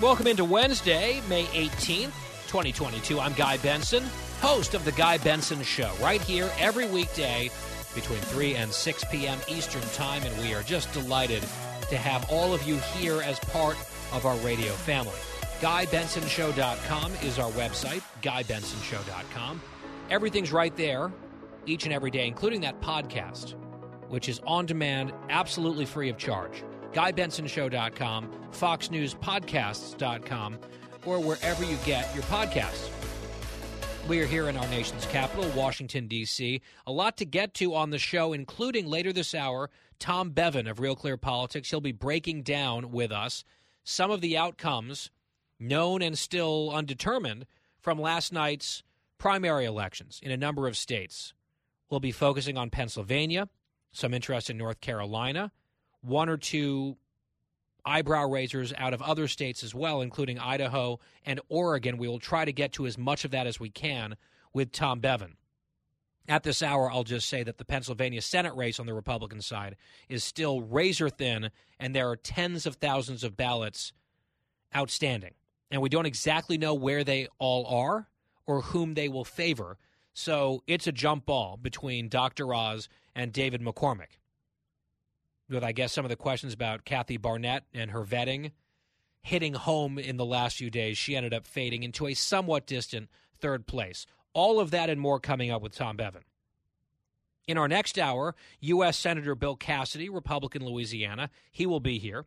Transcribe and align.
Welcome 0.00 0.28
into 0.28 0.46
Wednesday, 0.46 1.20
May 1.28 1.44
18th, 1.44 2.14
2022. 2.46 3.20
I'm 3.20 3.34
Guy 3.34 3.58
Benson, 3.58 4.02
host 4.40 4.72
of 4.72 4.86
The 4.86 4.92
Guy 4.92 5.18
Benson 5.18 5.62
Show, 5.62 5.92
right 6.00 6.22
here 6.22 6.50
every 6.58 6.88
weekday 6.88 7.50
between 7.94 8.20
3 8.20 8.54
and 8.54 8.72
6 8.72 9.04
p.m. 9.10 9.38
Eastern 9.46 9.82
Time, 9.92 10.22
and 10.22 10.34
we 10.42 10.54
are 10.54 10.62
just 10.62 10.90
delighted 10.94 11.42
to 11.90 11.98
have 11.98 12.26
all 12.30 12.54
of 12.54 12.62
you 12.62 12.78
here 12.96 13.20
as 13.20 13.38
part 13.40 13.76
of 14.14 14.24
our 14.24 14.36
radio 14.36 14.72
family. 14.72 15.12
GuyBensonShow.com 15.60 17.12
is 17.22 17.38
our 17.38 17.50
website, 17.50 18.00
GuyBensonShow.com. 18.22 19.60
Everything's 20.08 20.50
right 20.50 20.74
there 20.78 21.12
each 21.66 21.84
and 21.84 21.92
every 21.92 22.10
day, 22.10 22.26
including 22.26 22.62
that 22.62 22.80
podcast, 22.80 23.50
which 24.08 24.30
is 24.30 24.40
on 24.46 24.64
demand, 24.64 25.12
absolutely 25.28 25.84
free 25.84 26.08
of 26.08 26.16
charge. 26.16 26.64
GuyBensonShow.com, 26.92 28.30
FoxNewsPodcasts.com, 28.52 30.58
or 31.06 31.20
wherever 31.20 31.64
you 31.64 31.76
get 31.84 32.12
your 32.14 32.24
podcasts. 32.24 32.90
We 34.08 34.20
are 34.20 34.26
here 34.26 34.48
in 34.48 34.56
our 34.56 34.66
nation's 34.68 35.06
capital, 35.06 35.48
Washington, 35.54 36.08
D.C. 36.08 36.60
A 36.86 36.92
lot 36.92 37.16
to 37.18 37.24
get 37.24 37.54
to 37.54 37.74
on 37.74 37.90
the 37.90 37.98
show, 37.98 38.32
including 38.32 38.86
later 38.86 39.12
this 39.12 39.34
hour, 39.34 39.70
Tom 39.98 40.30
Bevan 40.30 40.66
of 40.66 40.80
Real 40.80 40.96
Clear 40.96 41.16
Politics. 41.16 41.70
He'll 41.70 41.80
be 41.80 41.92
breaking 41.92 42.42
down 42.42 42.90
with 42.90 43.12
us 43.12 43.44
some 43.84 44.10
of 44.10 44.20
the 44.20 44.36
outcomes, 44.36 45.10
known 45.60 46.02
and 46.02 46.18
still 46.18 46.70
undetermined, 46.72 47.46
from 47.78 48.00
last 48.00 48.32
night's 48.32 48.82
primary 49.16 49.64
elections 49.64 50.18
in 50.22 50.32
a 50.32 50.36
number 50.36 50.66
of 50.66 50.76
states. 50.76 51.34
We'll 51.88 52.00
be 52.00 52.12
focusing 52.12 52.58
on 52.58 52.70
Pennsylvania, 52.70 53.48
some 53.92 54.14
interest 54.14 54.50
in 54.50 54.56
North 54.56 54.80
Carolina, 54.80 55.52
one 56.02 56.28
or 56.28 56.36
two 56.36 56.96
eyebrow 57.84 58.28
raisers 58.28 58.72
out 58.76 58.94
of 58.94 59.02
other 59.02 59.28
states 59.28 59.62
as 59.62 59.74
well, 59.74 60.00
including 60.00 60.38
Idaho 60.38 61.00
and 61.24 61.40
Oregon. 61.48 61.98
We 61.98 62.08
will 62.08 62.18
try 62.18 62.44
to 62.44 62.52
get 62.52 62.72
to 62.74 62.86
as 62.86 62.98
much 62.98 63.24
of 63.24 63.30
that 63.30 63.46
as 63.46 63.60
we 63.60 63.70
can 63.70 64.16
with 64.52 64.72
Tom 64.72 65.00
Bevan. 65.00 65.36
At 66.28 66.42
this 66.42 66.62
hour, 66.62 66.90
I'll 66.90 67.02
just 67.02 67.28
say 67.28 67.42
that 67.42 67.58
the 67.58 67.64
Pennsylvania 67.64 68.22
Senate 68.22 68.54
race 68.54 68.78
on 68.78 68.86
the 68.86 68.94
Republican 68.94 69.40
side 69.42 69.76
is 70.08 70.22
still 70.22 70.60
razor 70.60 71.08
thin, 71.08 71.50
and 71.78 71.94
there 71.94 72.08
are 72.08 72.16
tens 72.16 72.66
of 72.66 72.76
thousands 72.76 73.24
of 73.24 73.36
ballots 73.36 73.92
outstanding. 74.74 75.34
And 75.70 75.82
we 75.82 75.88
don't 75.88 76.06
exactly 76.06 76.58
know 76.58 76.74
where 76.74 77.02
they 77.02 77.28
all 77.38 77.66
are 77.66 78.08
or 78.46 78.62
whom 78.62 78.94
they 78.94 79.08
will 79.08 79.24
favor. 79.24 79.78
So 80.12 80.62
it's 80.66 80.86
a 80.86 80.92
jump 80.92 81.26
ball 81.26 81.58
between 81.60 82.08
Dr. 82.08 82.52
Oz 82.52 82.88
and 83.14 83.32
David 83.32 83.60
McCormick 83.60 84.19
with, 85.50 85.64
I 85.64 85.72
guess, 85.72 85.92
some 85.92 86.04
of 86.04 86.08
the 86.08 86.16
questions 86.16 86.52
about 86.52 86.84
Kathy 86.84 87.16
Barnett 87.16 87.64
and 87.74 87.90
her 87.90 88.04
vetting 88.04 88.52
hitting 89.22 89.54
home 89.54 89.98
in 89.98 90.16
the 90.16 90.24
last 90.24 90.56
few 90.56 90.70
days. 90.70 90.96
She 90.96 91.16
ended 91.16 91.34
up 91.34 91.46
fading 91.46 91.82
into 91.82 92.06
a 92.06 92.14
somewhat 92.14 92.66
distant 92.66 93.08
third 93.38 93.66
place. 93.66 94.06
All 94.32 94.60
of 94.60 94.70
that 94.70 94.90
and 94.90 95.00
more 95.00 95.20
coming 95.20 95.50
up 95.50 95.62
with 95.62 95.74
Tom 95.74 95.96
Bevan. 95.96 96.22
In 97.46 97.58
our 97.58 97.68
next 97.68 97.98
hour, 97.98 98.34
U.S. 98.60 98.96
Senator 98.96 99.34
Bill 99.34 99.56
Cassidy, 99.56 100.08
Republican 100.08 100.64
Louisiana, 100.64 101.30
he 101.50 101.66
will 101.66 101.80
be 101.80 101.98
here, 101.98 102.26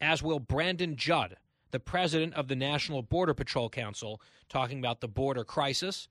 as 0.00 0.22
will 0.22 0.38
Brandon 0.38 0.96
Judd, 0.96 1.36
the 1.70 1.80
president 1.80 2.34
of 2.34 2.48
the 2.48 2.56
National 2.56 3.02
Border 3.02 3.32
Patrol 3.32 3.70
Council, 3.70 4.20
talking 4.48 4.78
about 4.78 5.00
the 5.00 5.08
border 5.08 5.44
crisis. 5.44 6.08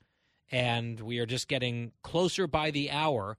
And 0.51 0.99
we 0.99 1.19
are 1.19 1.25
just 1.25 1.47
getting 1.47 1.91
closer 2.01 2.47
by 2.47 2.71
the 2.71 2.89
hour 2.89 3.37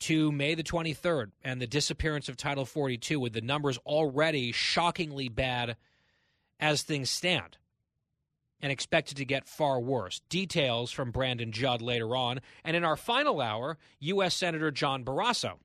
to 0.00 0.32
May 0.32 0.54
the 0.54 0.62
23rd 0.62 1.30
and 1.42 1.60
the 1.60 1.66
disappearance 1.66 2.28
of 2.28 2.36
Title 2.36 2.64
42, 2.64 3.18
with 3.18 3.32
the 3.32 3.40
numbers 3.40 3.78
already 3.78 4.52
shockingly 4.52 5.28
bad 5.28 5.76
as 6.60 6.82
things 6.82 7.10
stand 7.10 7.58
and 8.60 8.72
expected 8.72 9.16
to 9.18 9.24
get 9.24 9.46
far 9.46 9.80
worse. 9.80 10.20
Details 10.28 10.90
from 10.90 11.10
Brandon 11.10 11.52
Judd 11.52 11.82
later 11.82 12.16
on. 12.16 12.40
And 12.64 12.76
in 12.76 12.84
our 12.84 12.96
final 12.96 13.40
hour, 13.40 13.78
U.S. 14.00 14.34
Senator 14.34 14.70
John 14.70 15.04
Barrasso. 15.04 15.58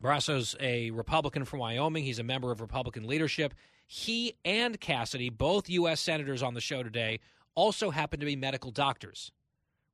Barrasso's 0.00 0.54
a 0.60 0.90
Republican 0.92 1.44
from 1.44 1.58
Wyoming. 1.58 2.04
He's 2.04 2.20
a 2.20 2.24
member 2.24 2.52
of 2.52 2.60
Republican 2.60 3.06
leadership. 3.06 3.52
He 3.86 4.34
and 4.44 4.78
Cassidy, 4.78 5.28
both 5.28 5.68
U.S. 5.70 6.00
senators 6.00 6.42
on 6.42 6.54
the 6.54 6.60
show 6.60 6.82
today, 6.82 7.20
also 7.54 7.90
happen 7.90 8.20
to 8.20 8.26
be 8.26 8.36
medical 8.36 8.70
doctors, 8.70 9.32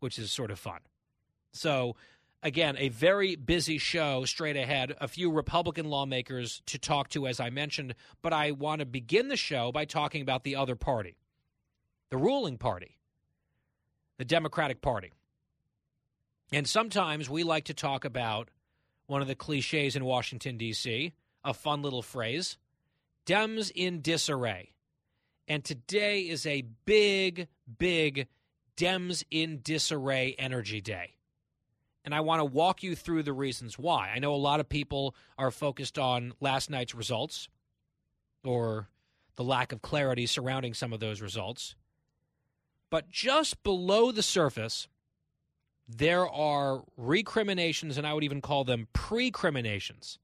which 0.00 0.18
is 0.18 0.30
sort 0.30 0.50
of 0.50 0.58
fun. 0.58 0.80
So 1.52 1.96
again, 2.44 2.76
a 2.78 2.90
very 2.90 3.34
busy 3.34 3.78
show 3.78 4.24
straight 4.26 4.56
ahead. 4.56 4.94
A 5.00 5.08
few 5.08 5.32
Republican 5.32 5.86
lawmakers 5.86 6.62
to 6.66 6.78
talk 6.78 7.08
to, 7.10 7.26
as 7.26 7.40
I 7.40 7.50
mentioned, 7.50 7.94
but 8.22 8.32
I 8.32 8.52
want 8.52 8.80
to 8.80 8.86
begin 8.86 9.28
the 9.28 9.36
show 9.36 9.72
by 9.72 9.86
talking 9.86 10.22
about 10.22 10.44
the 10.44 10.54
other 10.54 10.76
party, 10.76 11.16
the 12.10 12.18
ruling 12.18 12.58
party, 12.58 12.98
the 14.18 14.24
Democratic 14.24 14.82
Party. 14.82 15.12
And 16.52 16.68
sometimes 16.68 17.28
we 17.28 17.42
like 17.42 17.64
to 17.64 17.74
talk 17.74 18.04
about 18.04 18.50
one 19.06 19.22
of 19.22 19.28
the 19.28 19.34
cliches 19.34 19.96
in 19.96 20.04
Washington, 20.04 20.58
D.C., 20.58 21.12
a 21.42 21.54
fun 21.54 21.82
little 21.82 22.02
phrase 22.02 22.58
Dems 23.26 23.72
in 23.74 24.02
disarray. 24.02 24.72
And 25.48 25.64
today 25.64 26.20
is 26.20 26.46
a 26.46 26.62
big, 26.84 27.48
big 27.78 28.28
Dems 28.76 29.24
in 29.30 29.60
disarray 29.62 30.34
energy 30.38 30.80
day 30.80 31.14
and 32.04 32.14
I 32.14 32.20
want 32.20 32.40
to 32.40 32.44
walk 32.44 32.82
you 32.82 32.94
through 32.94 33.22
the 33.22 33.32
reasons 33.32 33.78
why. 33.78 34.10
I 34.14 34.18
know 34.18 34.34
a 34.34 34.36
lot 34.36 34.60
of 34.60 34.68
people 34.68 35.14
are 35.38 35.50
focused 35.50 35.98
on 35.98 36.34
last 36.40 36.70
night's 36.70 36.94
results 36.94 37.48
or 38.44 38.88
the 39.36 39.44
lack 39.44 39.72
of 39.72 39.82
clarity 39.82 40.26
surrounding 40.26 40.74
some 40.74 40.92
of 40.92 41.00
those 41.00 41.20
results. 41.20 41.74
But 42.90 43.10
just 43.10 43.62
below 43.62 44.12
the 44.12 44.22
surface, 44.22 44.86
there 45.88 46.28
are 46.28 46.84
recriminations, 46.96 47.98
and 47.98 48.06
I 48.06 48.14
would 48.14 48.24
even 48.24 48.40
call 48.40 48.64
them 48.64 48.88
precriminations, 48.92 50.18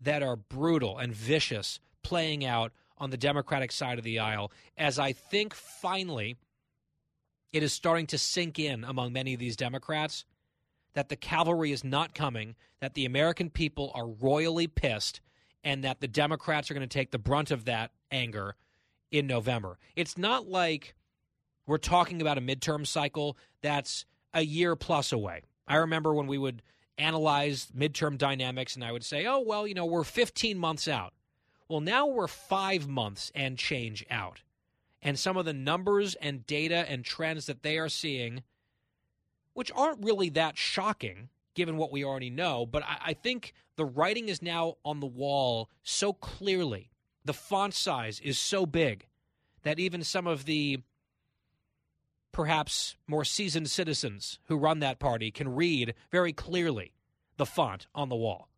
that 0.00 0.22
are 0.22 0.36
brutal 0.36 0.98
and 0.98 1.14
vicious 1.14 1.78
playing 2.02 2.44
out 2.44 2.72
on 2.98 3.10
the 3.10 3.16
Democratic 3.16 3.72
side 3.72 3.98
of 3.98 4.04
the 4.04 4.18
aisle 4.18 4.52
as 4.76 4.98
I 4.98 5.12
think 5.12 5.54
finally 5.54 6.36
it 7.52 7.62
is 7.62 7.72
starting 7.72 8.06
to 8.08 8.18
sink 8.18 8.58
in 8.58 8.84
among 8.84 9.12
many 9.12 9.34
of 9.34 9.40
these 9.40 9.56
Democrats 9.56 10.24
that 10.94 11.08
the 11.08 11.16
cavalry 11.16 11.72
is 11.72 11.84
not 11.84 12.14
coming, 12.14 12.54
that 12.80 12.94
the 12.94 13.04
American 13.04 13.50
people 13.50 13.90
are 13.94 14.06
royally 14.06 14.66
pissed, 14.66 15.20
and 15.64 15.84
that 15.84 16.00
the 16.00 16.08
Democrats 16.08 16.70
are 16.70 16.74
going 16.74 16.88
to 16.88 16.92
take 16.92 17.10
the 17.10 17.18
brunt 17.18 17.50
of 17.50 17.64
that 17.64 17.92
anger 18.10 18.56
in 19.10 19.26
November. 19.26 19.78
It's 19.96 20.18
not 20.18 20.48
like 20.48 20.94
we're 21.66 21.78
talking 21.78 22.20
about 22.20 22.38
a 22.38 22.40
midterm 22.40 22.86
cycle 22.86 23.36
that's 23.62 24.04
a 24.34 24.42
year 24.42 24.74
plus 24.74 25.12
away. 25.12 25.42
I 25.68 25.76
remember 25.76 26.12
when 26.12 26.26
we 26.26 26.38
would 26.38 26.62
analyze 26.98 27.68
midterm 27.76 28.18
dynamics 28.18 28.74
and 28.74 28.84
I 28.84 28.92
would 28.92 29.04
say, 29.04 29.26
oh, 29.26 29.40
well, 29.40 29.66
you 29.66 29.74
know, 29.74 29.86
we're 29.86 30.04
15 30.04 30.58
months 30.58 30.88
out. 30.88 31.12
Well, 31.68 31.80
now 31.80 32.06
we're 32.06 32.26
five 32.28 32.88
months 32.88 33.30
and 33.34 33.56
change 33.58 34.04
out. 34.10 34.42
And 35.00 35.18
some 35.18 35.36
of 35.36 35.44
the 35.44 35.52
numbers 35.52 36.14
and 36.16 36.46
data 36.46 36.84
and 36.88 37.04
trends 37.04 37.46
that 37.46 37.62
they 37.62 37.78
are 37.78 37.88
seeing 37.88 38.42
which 39.54 39.72
aren't 39.74 40.04
really 40.04 40.28
that 40.30 40.56
shocking 40.56 41.28
given 41.54 41.76
what 41.76 41.92
we 41.92 42.04
already 42.04 42.30
know. 42.30 42.66
But 42.66 42.82
I, 42.84 42.98
I, 43.06 43.12
think 43.12 43.52
the 43.76 43.84
writing 43.84 44.28
is 44.28 44.40
now 44.40 44.76
on 44.84 45.00
the 45.00 45.06
wall 45.06 45.68
so 45.82 46.12
clearly. 46.12 46.90
The 47.24 47.34
font 47.34 47.74
size 47.74 48.20
is 48.20 48.38
so 48.38 48.66
big 48.66 49.06
that 49.62 49.78
even 49.78 50.02
some 50.02 50.26
of 50.26 50.44
the 50.44 50.78
perhaps 52.32 52.96
more 53.06 53.24
seasoned 53.24 53.70
citizens 53.70 54.38
who 54.46 54.56
run 54.56 54.80
that 54.80 54.98
party 54.98 55.30
can 55.30 55.54
read 55.54 55.94
very 56.10 56.32
clearly 56.32 56.92
the 57.36 57.46
font 57.46 57.86
on 57.94 58.08
the 58.08 58.16
wall. 58.16 58.48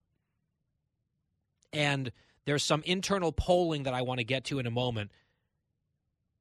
And 1.73 2.13
there's 2.45 2.63
some 2.63 2.83
internal 2.87 3.33
polling 3.33 3.83
that 3.83 3.95
I 3.95 4.03
want 4.03 4.19
to 4.19 4.25
get 4.25 4.45
to 4.45 4.59
in 4.59 4.67
a 4.67 4.71
moment. 4.71 5.11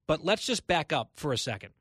But 0.05 0.23
let's 0.23 0.45
just 0.45 0.67
back 0.67 0.93
up 0.93 1.11
for 1.15 1.33
a 1.33 1.37
second. 1.37 1.73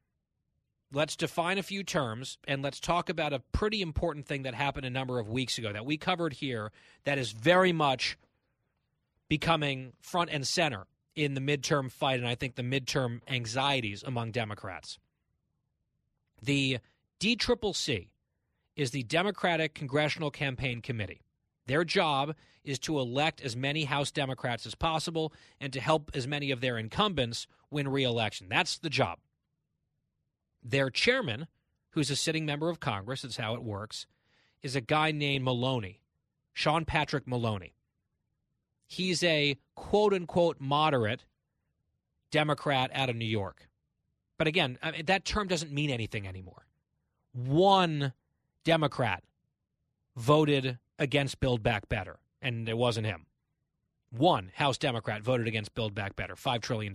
Let's 0.93 1.17
define 1.17 1.59
a 1.59 1.63
few 1.63 1.83
terms 1.83 2.39
and 2.47 2.63
let's 2.63 2.79
talk 2.79 3.09
about 3.09 3.33
a 3.33 3.41
pretty 3.53 3.81
important 3.81 4.27
thing 4.27 4.43
that 4.43 4.55
happened 4.55 4.87
a 4.87 4.91
number 4.91 5.19
of 5.19 5.29
weeks 5.29 5.59
ago 5.59 5.73
that 5.73 5.87
we 5.87 5.97
covered 5.97 6.35
here 6.35 6.71
that 7.05 7.19
is 7.19 7.33
very 7.33 7.73
much 7.73 8.19
becoming 9.29 9.93
front 10.01 10.31
and 10.31 10.47
center 10.47 10.87
in 11.17 11.35
the 11.35 11.41
midterm 11.41 11.91
fight 11.91 12.21
and 12.21 12.29
I 12.29 12.35
think 12.35 12.55
the 12.55 12.63
midterm 12.63 13.21
anxieties 13.29 14.03
among 14.03 14.33
Democrats. 14.33 14.99
The 16.43 16.79
DCCC 17.21 18.09
is 18.77 18.91
the 18.91 19.03
Democratic 19.05 19.75
Congressional 19.75 20.31
Campaign 20.31 20.81
Committee. 20.81 21.21
Their 21.67 21.85
job 21.85 22.35
is 22.65 22.79
to 22.81 22.99
elect 22.99 23.41
as 23.41 23.57
many 23.57 23.85
House 23.85 24.11
Democrats 24.11 24.67
as 24.67 24.75
possible 24.75 25.33
and 25.61 25.73
to 25.73 25.81
help 25.81 26.11
as 26.15 26.27
many 26.27 26.51
of 26.51 26.61
their 26.61 26.79
incumbents 26.79 27.47
win 27.71 27.89
reelection. 27.89 28.49
That's 28.49 28.79
the 28.79 28.91
job. 28.91 29.19
Their 30.63 30.91
chairman, 30.91 31.47
who's 31.91 32.11
a 32.11 32.17
sitting 32.17 32.47
member 32.47 32.69
of 32.69 32.81
Congress, 32.81 33.23
that's 33.23 33.37
how 33.37 33.55
it 33.55 33.63
works, 33.63 34.07
is 34.63 34.77
a 34.77 34.81
guy 34.81 35.11
named 35.11 35.45
Maloney, 35.45 36.01
Sean 36.53 36.85
Patrick 36.85 37.27
Maloney. 37.27 37.75
He's 38.87 39.23
a 39.23 39.57
quote 39.75 40.13
unquote 40.13 40.59
moderate 40.61 41.25
Democrat 42.31 42.91
out 42.95 43.11
of 43.11 43.17
New 43.17 43.25
York. 43.25 43.69
But 44.39 44.47
again, 44.47 44.79
I 44.83 44.91
mean, 44.91 45.05
that 45.07 45.25
term 45.25 45.49
doesn't 45.49 45.73
mean 45.73 45.91
anything 45.91 46.27
anymore. 46.27 46.67
One 47.33 48.13
Democrat 48.65 49.23
voted 50.17 50.79
against 50.99 51.41
Build 51.41 51.63
Back 51.63 51.89
Better, 51.89 52.19
and 52.41 52.69
it 52.69 52.77
wasn't 52.77 53.07
him. 53.07 53.27
One 54.11 54.51
House 54.55 54.79
Democrat 54.79 55.23
voted 55.23 55.47
against 55.49 55.75
Build 55.75 55.95
Back 55.95 56.17
Better, 56.17 56.35
$5 56.35 56.61
trillion. 56.61 56.95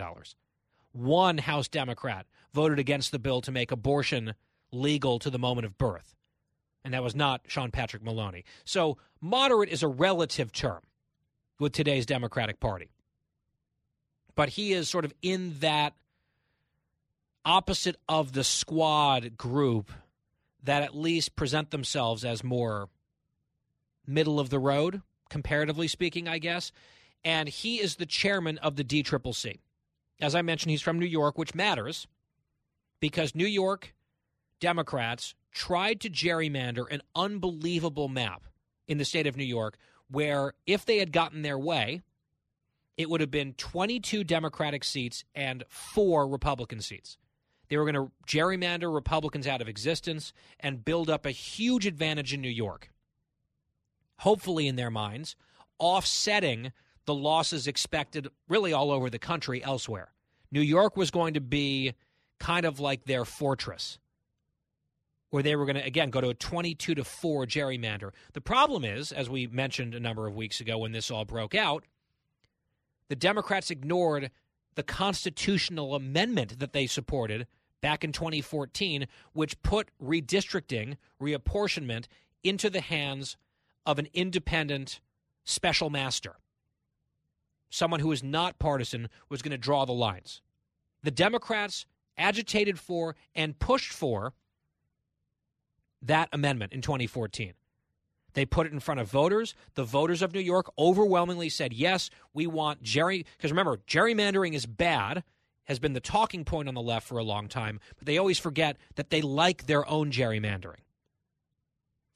One 0.98 1.38
House 1.38 1.68
Democrat 1.68 2.26
voted 2.54 2.80
against 2.80 3.12
the 3.12 3.20
bill 3.20 3.42
to 3.42 3.52
make 3.52 3.72
abortion 3.72 4.34
legal 4.72 5.20
to 5.20 5.30
the 5.30 5.38
moment 5.38 5.66
of 5.66 5.78
birth, 5.78 6.16
and 6.84 6.94
that 6.94 7.04
was 7.04 7.16
not 7.16 7.42
Sean 7.48 7.70
Patrick 7.70 8.04
Maloney. 8.04 8.44
So, 8.66 8.98
moderate 9.22 9.70
is 9.70 9.84
a 9.84 9.88
relative 9.88 10.52
term 10.52 10.82
with 11.60 11.74
today's 11.74 12.08
Democratic 12.08 12.60
Party. 12.60 12.90
But 14.36 14.50
he 14.50 14.74
is 14.74 14.90
sort 14.90 15.06
of 15.06 15.14
in 15.22 15.60
that 15.60 15.94
opposite 17.46 17.98
of 18.10 18.34
the 18.34 18.44
squad 18.44 19.38
group 19.38 19.92
that 20.64 20.82
at 20.82 20.96
least 20.96 21.36
present 21.36 21.70
themselves 21.70 22.26
as 22.26 22.44
more 22.44 22.90
middle 24.08 24.40
of 24.40 24.50
the 24.50 24.60
road, 24.60 25.02
comparatively 25.30 25.88
speaking, 25.88 26.28
I 26.28 26.40
guess. 26.40 26.72
And 27.24 27.48
he 27.48 27.80
is 27.80 27.96
the 27.96 28.06
chairman 28.06 28.58
of 28.60 28.76
the 28.76 28.84
DCCC. 28.84 29.60
As 30.19 30.36
I 30.36 30.42
mentioned, 30.42 30.72
he's 30.72 30.81
from 30.81 31.00
New 31.00 31.06
York, 31.06 31.38
which 31.38 31.56
matters 31.56 32.08
because 33.00 33.36
New 33.36 33.46
York 33.46 33.94
Democrats 34.60 35.36
tried 35.52 36.02
to 36.02 36.10
gerrymander 36.10 36.86
an 36.90 37.02
unbelievable 37.16 38.08
map 38.08 38.44
in 38.88 38.98
the 38.98 39.06
state 39.06 39.28
of 39.28 39.38
New 39.38 39.44
York 39.44 39.78
where, 40.10 40.54
if 40.66 40.86
they 40.86 40.98
had 40.98 41.12
gotten 41.12 41.42
their 41.42 41.60
way, 41.60 42.02
it 42.96 43.10
would 43.10 43.22
have 43.22 43.30
been 43.30 43.54
22 43.54 44.24
Democratic 44.24 44.84
seats 44.84 45.24
and 45.36 45.64
four 45.68 46.28
Republican 46.28 46.81
seats. 46.81 47.18
They 47.69 47.78
were 47.78 47.84
going 47.84 47.96
to 48.06 48.12
gerrymander 48.25 48.94
Republicans 48.94 49.46
out 49.46 49.62
of 49.62 49.68
existence 49.68 50.31
and 50.60 50.86
build 50.86 51.10
up 51.10 51.25
a 51.25 51.31
huge 51.31 51.86
advantage 51.86 52.34
in 52.34 52.42
New 52.42 52.50
York 52.50 52.90
hopefully 54.19 54.68
in 54.68 54.75
their 54.75 54.92
minds, 54.92 55.36
offsetting 55.80 56.72
the 57.07 57.15
losses 57.15 57.65
expected 57.68 58.27
really 58.48 58.74
all 58.74 58.92
over 58.92 59.09
the 59.09 59.18
country 59.18 59.63
elsewhere. 59.63 60.12
New 60.51 60.62
York 60.62 60.95
was 60.95 61.09
going 61.09 61.33
to 61.33 61.42
be 61.42 61.94
kind 62.39 62.65
of 62.65 62.80
like 62.80 63.06
their 63.06 63.25
fortress 63.25 63.98
where 65.30 65.44
they 65.44 65.56
were 65.56 65.65
going 65.65 65.75
to 65.75 65.83
again 65.83 66.09
go 66.09 66.21
to 66.21 66.30
a 66.30 66.33
22 66.33 66.95
to 66.95 67.04
4 67.04 67.45
gerrymander. 67.45 68.12
The 68.33 68.42
problem 68.42 68.86
is 68.86 69.12
as 69.12 69.30
we 69.30 69.48
mentioned 69.48 69.95
a 69.95 70.00
number 70.00 70.27
of 70.27 70.36
weeks 70.36 70.62
ago 70.62 70.77
when 70.77 70.92
this 70.92 71.09
all 71.09 71.25
broke 71.25 71.56
out, 71.56 71.83
the 73.09 73.15
Democrats 73.15 73.71
ignored 73.71 74.30
the 74.75 74.83
constitutional 74.83 75.95
amendment 75.95 76.59
that 76.59 76.74
they 76.74 76.88
supported 76.88 77.48
back 77.81 78.04
in 78.04 78.12
2014 78.12 79.07
which 79.33 79.62
put 79.62 79.89
redistricting, 80.01 80.98
reapportionment 81.21 82.06
into 82.44 82.69
the 82.69 82.81
hands 82.81 83.38
of 83.86 83.98
an 83.98 84.07
independent 84.13 85.00
special 85.45 85.89
master. 85.89 86.36
Someone 87.69 88.00
who 88.00 88.12
is 88.12 88.24
not 88.24 88.60
partisan 88.60 89.10
was 89.30 89.42
going 89.42 89.52
to 89.52 89.58
draw 89.58 89.86
the 89.86 89.94
lines. 89.94 90.42
The 91.04 91.12
Democrats 91.12 91.86
agitated 92.18 92.80
for 92.80 93.16
and 93.36 93.60
pushed 93.60 93.92
for 93.92 94.34
that 96.02 96.30
amendment 96.31 96.74
in 96.74 96.81
2014. 96.81 97.54
They 98.34 98.46
put 98.46 98.68
it 98.68 98.74
in 98.74 98.80
front 98.80 99.00
of 99.00 99.10
voters. 99.10 99.56
The 99.74 99.84
voters 99.84 100.22
of 100.22 100.34
New 100.34 100.40
York 100.40 100.72
overwhelmingly 100.78 101.50
said, 101.50 101.74
yes, 101.74 102.10
we 102.34 102.46
want 102.46 102.84
Jerry. 102.84 103.25
Because 103.36 103.52
remember, 103.52 103.78
gerrymandering 103.88 104.54
is 104.54 104.66
bad, 104.66 105.24
has 105.66 105.80
been 105.80 105.94
the 105.94 106.00
talking 106.00 106.46
point 106.46 106.68
on 106.68 106.75
the 106.75 106.81
left 106.81 107.08
for 107.08 107.18
a 107.18 107.24
long 107.24 107.48
time, 107.48 107.80
but 107.98 108.06
they 108.06 108.18
always 108.18 108.38
forget 108.38 108.78
that 108.96 109.10
they 109.10 109.22
like 109.22 109.66
their 109.66 109.90
own 109.90 110.12
gerrymandering. 110.12 110.81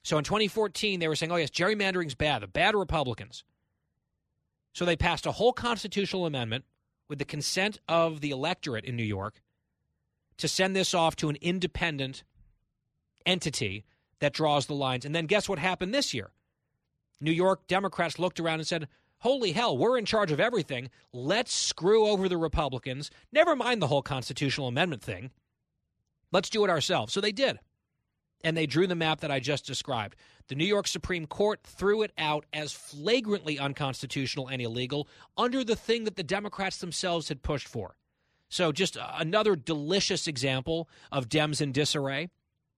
So 0.03 0.17
in 0.17 0.23
2014, 0.23 0.99
they 0.99 1.07
were 1.07 1.15
saying, 1.15 1.31
oh, 1.31 1.37
yes, 1.37 1.49
gerrymandering's 1.49 2.15
bad, 2.15 2.43
the 2.43 2.47
bad 2.47 2.75
Republicans. 2.75 3.43
So 4.73 4.85
they 4.85 4.95
passed 4.95 5.25
a 5.25 5.31
whole 5.31 5.53
constitutional 5.53 6.25
amendment 6.25 6.65
with 7.09 7.19
the 7.19 7.25
consent 7.25 7.79
of 7.87 8.21
the 8.21 8.31
electorate 8.31 8.85
in 8.85 8.95
New 8.95 9.03
York 9.03 9.41
to 10.37 10.47
send 10.47 10.75
this 10.75 10.93
off 10.93 11.15
to 11.17 11.29
an 11.29 11.37
independent 11.41 12.23
entity 13.25 13.85
that 14.19 14.33
draws 14.33 14.65
the 14.65 14.73
lines. 14.73 15.05
And 15.05 15.13
then 15.13 15.25
guess 15.25 15.49
what 15.49 15.59
happened 15.59 15.93
this 15.93 16.13
year? 16.13 16.31
New 17.19 17.31
York 17.31 17.67
Democrats 17.67 18.17
looked 18.17 18.39
around 18.39 18.59
and 18.59 18.67
said, 18.67 18.87
Holy 19.19 19.51
hell, 19.51 19.77
we're 19.77 19.99
in 19.99 20.05
charge 20.05 20.31
of 20.31 20.39
everything. 20.39 20.89
Let's 21.13 21.53
screw 21.53 22.07
over 22.07 22.27
the 22.27 22.37
Republicans. 22.37 23.11
Never 23.31 23.55
mind 23.55 23.81
the 23.81 23.87
whole 23.87 24.01
constitutional 24.01 24.67
amendment 24.67 25.03
thing. 25.03 25.29
Let's 26.31 26.49
do 26.49 26.63
it 26.63 26.71
ourselves. 26.71 27.13
So 27.13 27.21
they 27.21 27.31
did 27.31 27.59
and 28.43 28.55
they 28.55 28.65
drew 28.65 28.87
the 28.87 28.95
map 28.95 29.21
that 29.21 29.31
I 29.31 29.39
just 29.39 29.65
described. 29.65 30.15
The 30.47 30.55
New 30.55 30.65
York 30.65 30.87
Supreme 30.87 31.27
Court 31.27 31.61
threw 31.63 32.01
it 32.01 32.11
out 32.17 32.45
as 32.53 32.73
flagrantly 32.73 33.57
unconstitutional 33.57 34.47
and 34.47 34.61
illegal 34.61 35.07
under 35.37 35.63
the 35.63 35.75
thing 35.75 36.03
that 36.03 36.15
the 36.15 36.23
Democrats 36.23 36.77
themselves 36.77 37.29
had 37.29 37.41
pushed 37.41 37.67
for. 37.67 37.95
So, 38.49 38.73
just 38.73 38.97
another 38.99 39.55
delicious 39.55 40.27
example 40.27 40.89
of 41.09 41.29
Dems 41.29 41.61
in 41.61 41.71
disarray. 41.71 42.29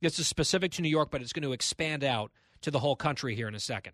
This 0.01 0.19
is 0.19 0.27
specific 0.27 0.71
to 0.73 0.83
New 0.83 0.89
York, 0.89 1.09
but 1.09 1.21
it's 1.21 1.33
going 1.33 1.43
to 1.43 1.53
expand 1.53 2.03
out 2.03 2.31
to 2.61 2.69
the 2.69 2.79
whole 2.79 2.95
country 2.95 3.35
here 3.35 3.47
in 3.47 3.55
a 3.55 3.59
second. 3.59 3.93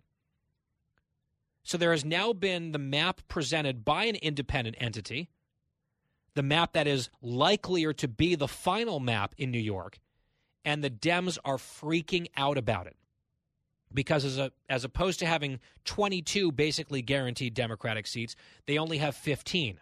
So, 1.62 1.78
there 1.78 1.92
has 1.92 2.04
now 2.04 2.34
been 2.34 2.72
the 2.72 2.78
map 2.78 3.22
presented 3.28 3.82
by 3.82 4.04
an 4.04 4.16
independent 4.16 4.76
entity, 4.78 5.30
the 6.34 6.42
map 6.42 6.74
that 6.74 6.86
is 6.86 7.08
likelier 7.22 7.94
to 7.94 8.08
be 8.08 8.34
the 8.34 8.48
final 8.48 9.00
map 9.00 9.34
in 9.38 9.50
New 9.50 9.58
York 9.58 9.98
and 10.64 10.82
the 10.84 10.90
Dems 10.90 11.38
are 11.44 11.56
freaking 11.56 12.28
out 12.36 12.58
about 12.58 12.86
it 12.86 12.96
because 13.92 14.24
as 14.24 14.38
a 14.38 14.52
as 14.68 14.84
opposed 14.84 15.18
to 15.20 15.26
having 15.26 15.60
22 15.84 16.52
basically 16.52 17.02
guaranteed 17.02 17.54
Democratic 17.54 18.06
seats, 18.06 18.36
they 18.66 18.78
only 18.78 18.98
have 18.98 19.16
15. 19.16 19.80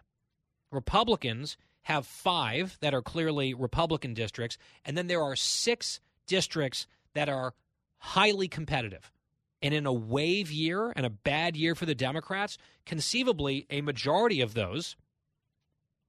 Republicans 0.71 1.57
have 1.83 2.07
5 2.07 2.79
that 2.81 2.95
are 2.95 3.03
clearly 3.03 3.55
Republican 3.55 4.15
districts 4.15 4.59
and 4.85 4.97
then 4.97 5.07
there 5.07 5.23
are 5.23 5.37
6 5.37 6.01
districts 6.27 6.87
that 7.15 7.29
are 7.29 7.55
highly 7.99 8.49
competitive. 8.49 9.11
And 9.61 9.75
in 9.75 9.87
a 9.87 9.93
wave 9.93 10.53
year 10.53 10.93
and 10.95 11.05
a 11.05 11.11
bad 11.11 11.57
year 11.57 11.75
for 11.75 11.85
the 11.85 11.95
Democrats, 11.95 12.59
conceivably 12.87 13.67
a 13.71 13.81
majority 13.81 14.41
of 14.41 14.55
those, 14.55 14.97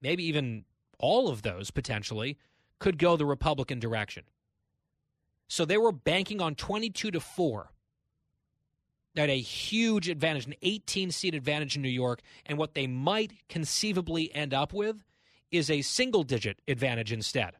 maybe 0.02 0.24
even 0.26 0.66
all 1.00 1.30
of 1.30 1.42
those 1.42 1.72
potentially, 1.72 2.38
could 2.78 3.00
go 3.00 3.18
the 3.18 3.26
Republican 3.26 3.80
direction. 3.80 4.24
So 5.50 5.66
they 5.66 5.78
were 5.78 5.92
banking 5.92 6.42
on 6.42 6.56
22 6.56 7.12
to 7.12 7.20
4. 7.20 7.72
That 9.16 9.30
a 9.30 9.40
huge 9.40 10.08
advantage, 10.08 10.46
an 10.46 10.54
18 10.62 11.12
seat 11.12 11.34
advantage 11.34 11.76
in 11.76 11.82
New 11.82 11.90
York. 11.90 12.22
And 12.46 12.58
what 12.58 12.76
they 12.76 12.88
might 12.88 13.34
conceivably 13.50 14.34
end 14.34 14.54
up 14.54 14.72
with 14.72 15.04
is 15.52 15.70
a 15.70 15.82
single 15.82 16.24
digit 16.24 16.62
advantage 16.68 17.12
instead, 17.12 17.56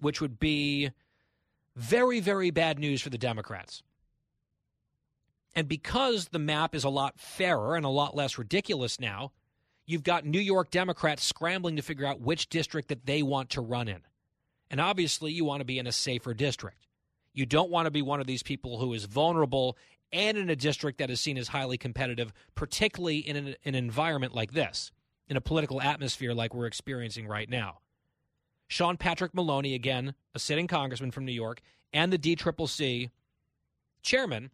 which 0.00 0.20
would 0.20 0.38
be 0.38 0.90
very, 1.74 2.20
very 2.20 2.50
bad 2.50 2.78
news 2.78 3.02
for 3.02 3.10
the 3.10 3.18
Democrats. 3.18 3.82
And 5.56 5.66
because 5.66 6.28
the 6.28 6.38
map 6.38 6.76
is 6.76 6.84
a 6.84 6.88
lot 6.88 7.18
fairer 7.18 7.74
and 7.74 7.84
a 7.84 7.90
lot 7.90 8.14
less 8.14 8.38
ridiculous 8.38 9.00
now, 9.00 9.32
you've 9.84 10.04
got 10.04 10.24
New 10.24 10.38
York 10.38 10.70
Democrats 10.70 11.24
scrambling 11.24 11.74
to 11.74 11.82
figure 11.82 12.06
out 12.06 12.20
which 12.20 12.48
district 12.48 12.88
that 12.88 13.06
they 13.06 13.24
want 13.24 13.50
to 13.50 13.60
run 13.60 13.88
in. 13.88 14.02
And 14.70 14.80
obviously, 14.80 15.32
you 15.32 15.44
want 15.44 15.60
to 15.60 15.64
be 15.64 15.78
in 15.78 15.86
a 15.86 15.92
safer 15.92 16.34
district. 16.34 16.86
You 17.32 17.46
don't 17.46 17.70
want 17.70 17.86
to 17.86 17.90
be 17.90 18.02
one 18.02 18.20
of 18.20 18.26
these 18.26 18.42
people 18.42 18.78
who 18.78 18.92
is 18.92 19.04
vulnerable 19.04 19.76
and 20.12 20.38
in 20.38 20.50
a 20.50 20.56
district 20.56 20.98
that 20.98 21.10
is 21.10 21.20
seen 21.20 21.38
as 21.38 21.48
highly 21.48 21.78
competitive, 21.78 22.32
particularly 22.54 23.18
in 23.18 23.36
an, 23.36 23.54
an 23.64 23.74
environment 23.74 24.34
like 24.34 24.52
this, 24.52 24.90
in 25.28 25.36
a 25.36 25.40
political 25.40 25.80
atmosphere 25.80 26.34
like 26.34 26.54
we're 26.54 26.66
experiencing 26.66 27.26
right 27.26 27.48
now. 27.48 27.78
Sean 28.66 28.96
Patrick 28.96 29.34
Maloney, 29.34 29.74
again, 29.74 30.14
a 30.34 30.38
sitting 30.38 30.66
congressman 30.66 31.10
from 31.10 31.24
New 31.24 31.32
York, 31.32 31.60
and 31.92 32.12
the 32.12 32.18
DCCC 32.18 33.10
chairman 34.02 34.50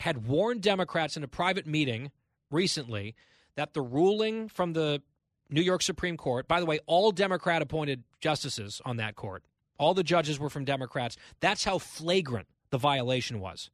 had 0.00 0.26
warned 0.26 0.62
Democrats 0.62 1.16
in 1.16 1.22
a 1.22 1.28
private 1.28 1.66
meeting 1.66 2.10
recently 2.50 3.14
that 3.54 3.74
the 3.74 3.82
ruling 3.82 4.48
from 4.48 4.72
the 4.72 5.02
New 5.50 5.60
York 5.60 5.82
Supreme 5.82 6.16
Court, 6.16 6.48
by 6.48 6.58
the 6.58 6.66
way, 6.66 6.80
all 6.86 7.12
Democrat 7.12 7.62
appointed 7.62 8.02
justices 8.22 8.80
on 8.86 8.96
that 8.96 9.16
court, 9.16 9.44
all 9.78 9.92
the 9.92 10.02
judges 10.02 10.38
were 10.38 10.48
from 10.48 10.64
Democrats. 10.64 11.16
That's 11.40 11.64
how 11.64 11.78
flagrant 11.78 12.48
the 12.70 12.78
violation 12.78 13.40
was. 13.40 13.70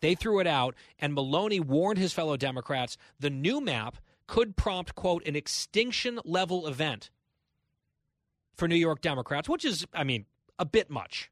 They 0.00 0.14
threw 0.14 0.38
it 0.40 0.46
out, 0.46 0.74
and 0.98 1.14
Maloney 1.14 1.60
warned 1.60 1.98
his 1.98 2.12
fellow 2.12 2.36
Democrats 2.36 2.96
the 3.18 3.30
new 3.30 3.60
map 3.60 3.96
could 4.26 4.56
prompt, 4.56 4.94
quote, 4.94 5.26
an 5.26 5.34
extinction 5.34 6.20
level 6.24 6.66
event 6.66 7.10
for 8.56 8.68
New 8.68 8.76
York 8.76 9.00
Democrats, 9.00 9.48
which 9.48 9.64
is, 9.64 9.86
I 9.92 10.04
mean, 10.04 10.26
a 10.58 10.64
bit 10.64 10.88
much. 10.88 11.30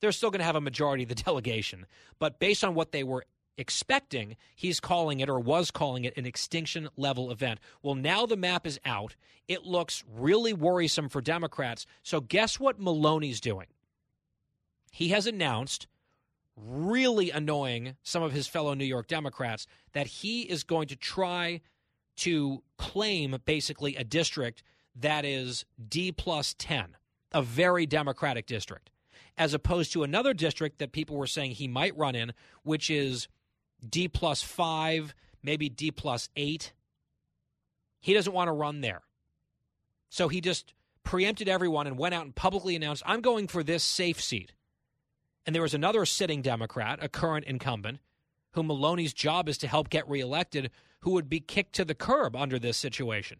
They're 0.00 0.12
still 0.12 0.30
going 0.30 0.40
to 0.40 0.44
have 0.44 0.56
a 0.56 0.60
majority 0.60 1.02
of 1.02 1.08
the 1.08 1.14
delegation. 1.24 1.86
But 2.18 2.38
based 2.38 2.62
on 2.62 2.74
what 2.74 2.92
they 2.92 3.02
were 3.02 3.24
expecting, 3.58 4.36
he's 4.54 4.80
calling 4.80 5.20
it 5.20 5.28
or 5.28 5.40
was 5.40 5.70
calling 5.70 6.04
it 6.04 6.16
an 6.16 6.26
extinction 6.26 6.88
level 6.96 7.30
event. 7.30 7.60
Well, 7.82 7.94
now 7.94 8.26
the 8.26 8.36
map 8.36 8.66
is 8.66 8.80
out. 8.84 9.16
It 9.48 9.64
looks 9.64 10.04
really 10.12 10.52
worrisome 10.52 11.08
for 11.08 11.20
Democrats. 11.20 11.86
So, 12.02 12.20
guess 12.20 12.60
what 12.60 12.80
Maloney's 12.80 13.40
doing? 13.40 13.66
He 14.90 15.08
has 15.08 15.26
announced, 15.26 15.86
really 16.56 17.30
annoying 17.30 17.96
some 18.02 18.22
of 18.22 18.32
his 18.32 18.46
fellow 18.46 18.74
New 18.74 18.84
York 18.84 19.08
Democrats, 19.08 19.66
that 19.92 20.06
he 20.06 20.42
is 20.42 20.64
going 20.64 20.88
to 20.88 20.96
try 20.96 21.60
to 22.16 22.62
claim 22.78 23.36
basically 23.44 23.94
a 23.96 24.04
district 24.04 24.62
that 24.94 25.24
is 25.24 25.64
D 25.88 26.12
plus 26.12 26.54
10, 26.58 26.96
a 27.32 27.42
very 27.42 27.84
Democratic 27.84 28.46
district, 28.46 28.90
as 29.36 29.52
opposed 29.52 29.92
to 29.92 30.02
another 30.02 30.32
district 30.32 30.78
that 30.78 30.92
people 30.92 31.16
were 31.16 31.26
saying 31.26 31.52
he 31.52 31.68
might 31.68 31.96
run 31.96 32.14
in, 32.14 32.32
which 32.62 32.88
is 32.88 33.28
D 33.86 34.08
plus 34.08 34.42
5, 34.42 35.14
maybe 35.42 35.68
D 35.68 35.90
plus 35.90 36.28
8. 36.36 36.72
He 38.00 38.14
doesn't 38.14 38.32
want 38.32 38.48
to 38.48 38.52
run 38.52 38.80
there. 38.80 39.02
So 40.08 40.28
he 40.28 40.40
just 40.40 40.72
preempted 41.02 41.48
everyone 41.48 41.86
and 41.86 41.98
went 41.98 42.14
out 42.14 42.24
and 42.24 42.34
publicly 42.34 42.76
announced, 42.76 43.02
I'm 43.06 43.20
going 43.20 43.48
for 43.48 43.62
this 43.62 43.82
safe 43.82 44.20
seat. 44.20 44.52
And 45.44 45.54
there 45.54 45.62
was 45.62 45.74
another 45.74 46.04
sitting 46.04 46.42
Democrat, 46.42 46.98
a 47.02 47.08
current 47.08 47.46
incumbent, 47.46 48.00
who 48.52 48.62
Maloney's 48.62 49.14
job 49.14 49.48
is 49.48 49.58
to 49.58 49.68
help 49.68 49.90
get 49.90 50.08
reelected, 50.08 50.70
who 51.00 51.12
would 51.12 51.28
be 51.28 51.40
kicked 51.40 51.74
to 51.74 51.84
the 51.84 51.94
curb 51.94 52.34
under 52.34 52.58
this 52.58 52.76
situation. 52.76 53.38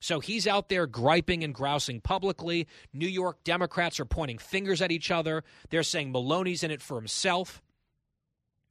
So 0.00 0.20
he's 0.20 0.46
out 0.46 0.68
there 0.68 0.86
griping 0.86 1.42
and 1.42 1.54
grousing 1.54 2.00
publicly. 2.00 2.68
New 2.92 3.08
York 3.08 3.42
Democrats 3.42 3.98
are 3.98 4.04
pointing 4.04 4.38
fingers 4.38 4.80
at 4.80 4.92
each 4.92 5.10
other. 5.10 5.44
They're 5.70 5.82
saying 5.82 6.12
Maloney's 6.12 6.62
in 6.62 6.70
it 6.70 6.82
for 6.82 6.96
himself. 6.96 7.62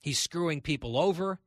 He's 0.02 0.20
screwing 0.20 0.62
people 0.62 0.98
over. 0.98 1.40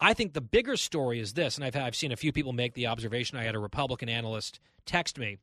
I 0.00 0.14
think 0.14 0.32
the 0.32 0.40
bigger 0.40 0.76
story 0.76 1.20
is 1.20 1.32
this, 1.32 1.56
and 1.56 1.64
I've, 1.64 1.76
I've 1.76 1.96
seen 1.96 2.12
a 2.12 2.16
few 2.16 2.32
people 2.32 2.52
make 2.52 2.74
the 2.74 2.86
observation. 2.86 3.38
I 3.38 3.44
had 3.44 3.54
a 3.54 3.60
Republican 3.60 4.08
analyst 4.08 4.60
text 4.84 5.18
me. 5.18 5.38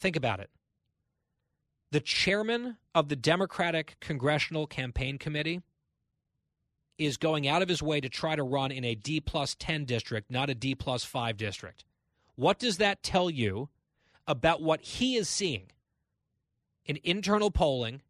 Think 0.00 0.16
about 0.16 0.40
it. 0.40 0.50
The 1.92 2.00
chairman 2.00 2.78
of 2.94 3.08
the 3.08 3.16
Democratic 3.16 3.96
Congressional 4.00 4.66
Campaign 4.66 5.18
Committee 5.18 5.62
is 6.98 7.16
going 7.16 7.48
out 7.48 7.62
of 7.62 7.68
his 7.68 7.82
way 7.82 8.00
to 8.00 8.08
try 8.08 8.36
to 8.36 8.42
run 8.42 8.70
in 8.70 8.84
a 8.84 8.94
D 8.94 9.20
plus 9.20 9.54
10 9.58 9.84
district, 9.84 10.30
not 10.30 10.50
a 10.50 10.54
D 10.54 10.74
plus 10.74 11.04
5 11.04 11.36
district. 11.36 11.84
What 12.34 12.58
does 12.58 12.78
that 12.78 13.02
tell 13.02 13.30
you 13.30 13.68
about 14.26 14.62
what 14.62 14.80
he 14.80 15.16
is 15.16 15.28
seeing 15.28 15.70
in 16.84 16.98
internal 17.04 17.50
polling, 17.50 18.02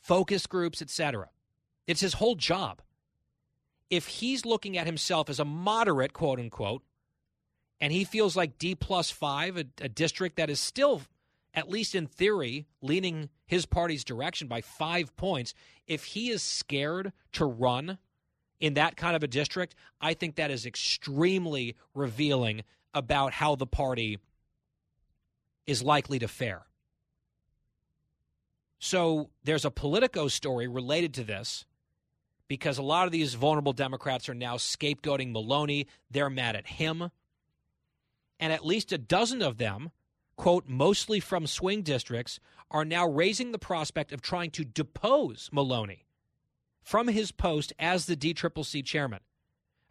focus 0.00 0.46
groups, 0.46 0.82
etc.? 0.82 1.28
It's 1.86 2.00
his 2.00 2.14
whole 2.14 2.34
job. 2.34 2.82
If 3.88 4.06
he's 4.06 4.46
looking 4.46 4.78
at 4.78 4.86
himself 4.86 5.28
as 5.28 5.40
a 5.40 5.44
moderate, 5.44 6.12
quote 6.12 6.38
unquote, 6.38 6.82
and 7.80 7.92
he 7.92 8.04
feels 8.04 8.36
like 8.36 8.58
D 8.58 8.74
plus 8.74 9.10
5, 9.10 9.56
a, 9.56 9.64
a 9.80 9.88
district 9.88 10.36
that 10.36 10.50
is 10.50 10.60
still 10.60 11.02
at 11.54 11.68
least 11.68 11.94
in 11.94 12.06
theory, 12.06 12.66
leaning 12.80 13.28
his 13.46 13.66
party's 13.66 14.04
direction 14.04 14.46
by 14.48 14.60
five 14.60 15.14
points. 15.16 15.54
If 15.86 16.04
he 16.04 16.30
is 16.30 16.42
scared 16.42 17.12
to 17.32 17.44
run 17.44 17.98
in 18.60 18.74
that 18.74 18.96
kind 18.96 19.16
of 19.16 19.22
a 19.22 19.28
district, 19.28 19.74
I 20.00 20.14
think 20.14 20.36
that 20.36 20.50
is 20.50 20.66
extremely 20.66 21.76
revealing 21.94 22.62
about 22.94 23.32
how 23.32 23.56
the 23.56 23.66
party 23.66 24.18
is 25.66 25.82
likely 25.82 26.18
to 26.20 26.28
fare. 26.28 26.62
So 28.80 29.30
there's 29.44 29.64
a 29.64 29.70
Politico 29.70 30.26
story 30.26 30.66
related 30.66 31.14
to 31.14 31.24
this 31.24 31.64
because 32.48 32.78
a 32.78 32.82
lot 32.82 33.06
of 33.06 33.12
these 33.12 33.34
vulnerable 33.34 33.72
Democrats 33.72 34.28
are 34.28 34.34
now 34.34 34.56
scapegoating 34.56 35.30
Maloney. 35.30 35.86
They're 36.10 36.30
mad 36.30 36.56
at 36.56 36.66
him. 36.66 37.10
And 38.40 38.52
at 38.52 38.66
least 38.66 38.90
a 38.90 38.98
dozen 38.98 39.42
of 39.42 39.58
them 39.58 39.90
quote, 40.40 40.66
mostly 40.66 41.20
from 41.20 41.46
swing 41.46 41.82
districts, 41.82 42.40
are 42.70 42.86
now 42.86 43.06
raising 43.06 43.52
the 43.52 43.58
prospect 43.58 44.10
of 44.10 44.22
trying 44.22 44.50
to 44.50 44.64
depose 44.64 45.50
Maloney 45.52 46.06
from 46.82 47.08
his 47.08 47.30
post 47.30 47.74
as 47.78 48.06
the 48.06 48.16
DCCC 48.16 48.82
chairman, 48.82 49.20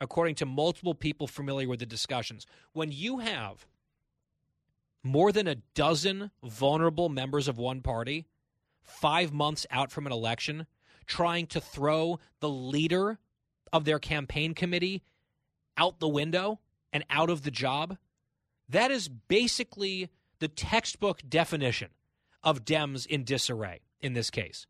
according 0.01 0.33
to 0.33 0.47
multiple 0.47 0.95
people 0.95 1.27
familiar 1.27 1.67
with 1.67 1.79
the 1.79 1.85
discussions. 1.85 2.47
When 2.73 2.91
you 2.91 3.19
have 3.19 3.67
more 5.03 5.31
than 5.31 5.47
a 5.47 5.61
dozen 5.75 6.31
vulnerable 6.43 7.09
members 7.09 7.47
of 7.47 7.59
one 7.59 7.81
party 7.81 8.25
five 8.89 9.31
months 9.33 9.65
out 9.71 9.91
from 9.91 10.05
an 10.05 10.11
election 10.11 10.65
trying 11.05 11.47
to 11.47 11.59
throw 11.59 12.19
the 12.39 12.49
leader 12.49 13.19
of 13.73 13.85
their 13.85 13.99
campaign 13.99 14.53
committee 14.53 15.03
out 15.77 15.99
the 15.99 16.07
window 16.07 16.59
and 16.91 17.05
out 17.09 17.29
of 17.29 17.43
the 17.43 17.51
job, 17.51 17.97
that 18.67 18.91
is 18.91 19.07
basically 19.07 20.09
the 20.39 20.47
textbook 20.47 21.21
definition 21.27 21.89
of 22.43 22.65
Dems 22.65 23.05
in 23.05 23.23
disarray 23.23 23.81
in 24.01 24.13
this 24.13 24.29
case. 24.29 24.65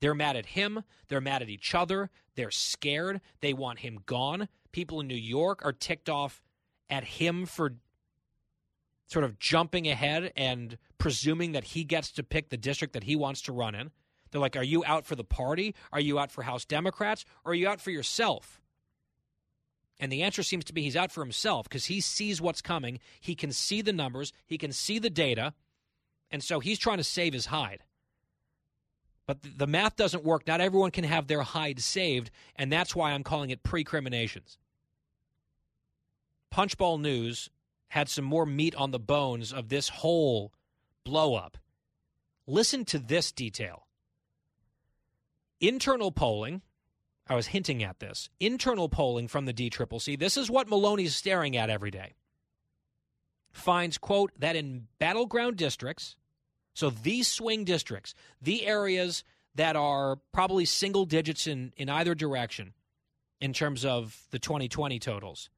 They're 0.00 0.14
mad 0.14 0.36
at 0.36 0.46
him. 0.46 0.82
They're 1.08 1.20
mad 1.20 1.42
at 1.42 1.48
each 1.48 1.74
other. 1.74 2.10
They're 2.34 2.50
scared. 2.50 3.20
They 3.40 3.54
want 3.54 3.80
him 3.80 4.00
gone. 4.04 4.48
People 4.72 5.00
in 5.00 5.06
New 5.06 5.14
York 5.14 5.64
are 5.64 5.72
ticked 5.72 6.10
off 6.10 6.42
at 6.90 7.04
him 7.04 7.46
for 7.46 7.76
sort 9.06 9.24
of 9.24 9.38
jumping 9.38 9.88
ahead 9.88 10.32
and 10.36 10.78
presuming 10.98 11.52
that 11.52 11.64
he 11.64 11.84
gets 11.84 12.10
to 12.12 12.22
pick 12.22 12.48
the 12.48 12.56
district 12.56 12.94
that 12.94 13.04
he 13.04 13.16
wants 13.16 13.40
to 13.42 13.52
run 13.52 13.74
in. 13.74 13.90
They're 14.30 14.40
like, 14.40 14.56
Are 14.56 14.64
you 14.64 14.84
out 14.84 15.06
for 15.06 15.14
the 15.14 15.24
party? 15.24 15.74
Are 15.92 16.00
you 16.00 16.18
out 16.18 16.30
for 16.30 16.42
House 16.42 16.64
Democrats? 16.64 17.24
Or 17.44 17.52
are 17.52 17.54
you 17.54 17.68
out 17.68 17.80
for 17.80 17.90
yourself? 17.90 18.60
And 19.98 20.12
the 20.12 20.22
answer 20.22 20.42
seems 20.42 20.64
to 20.66 20.74
be 20.74 20.82
he's 20.82 20.96
out 20.96 21.10
for 21.10 21.22
himself 21.22 21.68
because 21.68 21.86
he 21.86 22.00
sees 22.00 22.40
what's 22.40 22.60
coming. 22.60 22.98
He 23.20 23.34
can 23.34 23.52
see 23.52 23.80
the 23.80 23.92
numbers, 23.92 24.32
he 24.46 24.58
can 24.58 24.72
see 24.72 24.98
the 24.98 25.08
data, 25.08 25.54
and 26.30 26.42
so 26.42 26.60
he's 26.60 26.78
trying 26.78 26.98
to 26.98 27.04
save 27.04 27.32
his 27.32 27.46
hide. 27.46 27.82
But 29.26 29.38
the 29.42 29.66
math 29.66 29.96
doesn't 29.96 30.24
work. 30.24 30.46
Not 30.46 30.60
everyone 30.60 30.90
can 30.90 31.04
have 31.04 31.26
their 31.26 31.42
hide 31.42 31.80
saved, 31.80 32.30
and 32.56 32.70
that's 32.70 32.94
why 32.94 33.12
I'm 33.12 33.24
calling 33.24 33.50
it 33.50 33.62
precriminations. 33.62 34.58
Punchbowl 36.50 36.98
News 36.98 37.50
had 37.88 38.08
some 38.08 38.24
more 38.24 38.46
meat 38.46 38.74
on 38.74 38.90
the 38.90 38.98
bones 38.98 39.52
of 39.52 39.68
this 39.68 39.88
whole 39.88 40.52
blowup. 41.06 41.54
Listen 42.46 42.84
to 42.86 42.98
this 42.98 43.32
detail. 43.32 43.86
Internal 45.60 46.12
polling 46.12 46.62
I 47.28 47.34
was 47.34 47.48
hinting 47.48 47.82
at 47.82 47.98
this. 47.98 48.28
Internal 48.38 48.88
polling 48.88 49.28
from 49.28 49.46
the 49.46 49.52
DCCC, 49.52 50.18
this 50.18 50.36
is 50.36 50.50
what 50.50 50.68
Maloney's 50.68 51.16
staring 51.16 51.56
at 51.56 51.70
every 51.70 51.90
day, 51.90 52.14
finds, 53.50 53.98
quote, 53.98 54.30
that 54.38 54.54
in 54.54 54.86
battleground 54.98 55.56
districts, 55.56 56.16
so 56.74 56.90
these 56.90 57.26
swing 57.26 57.64
districts, 57.64 58.14
the 58.40 58.66
areas 58.66 59.24
that 59.54 59.74
are 59.74 60.16
probably 60.32 60.64
single 60.64 61.04
digits 61.04 61.46
in, 61.46 61.72
in 61.76 61.88
either 61.88 62.14
direction 62.14 62.74
in 63.40 63.52
terms 63.52 63.84
of 63.84 64.22
the 64.30 64.38
2020 64.38 64.98
totals, 64.98 65.50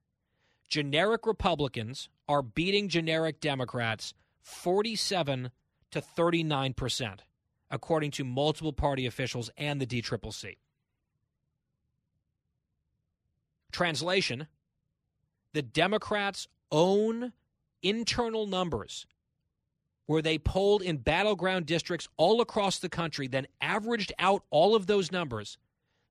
generic 0.68 1.26
Republicans 1.26 2.08
are 2.28 2.42
beating 2.42 2.88
generic 2.88 3.40
Democrats 3.40 4.14
47 4.42 5.50
to 5.90 6.00
39 6.00 6.74
percent, 6.74 7.22
according 7.70 8.10
to 8.12 8.24
multiple 8.24 8.72
party 8.72 9.06
officials 9.06 9.50
and 9.56 9.80
the 9.80 9.86
DCCC. 9.86 10.56
Translation 13.72 14.46
The 15.52 15.62
Democrats' 15.62 16.48
own 16.70 17.32
internal 17.82 18.46
numbers, 18.46 19.06
where 20.06 20.22
they 20.22 20.38
polled 20.38 20.82
in 20.82 20.98
battleground 20.98 21.66
districts 21.66 22.08
all 22.16 22.40
across 22.40 22.78
the 22.78 22.88
country, 22.88 23.28
then 23.28 23.46
averaged 23.60 24.12
out 24.18 24.42
all 24.50 24.74
of 24.74 24.86
those 24.86 25.12
numbers, 25.12 25.58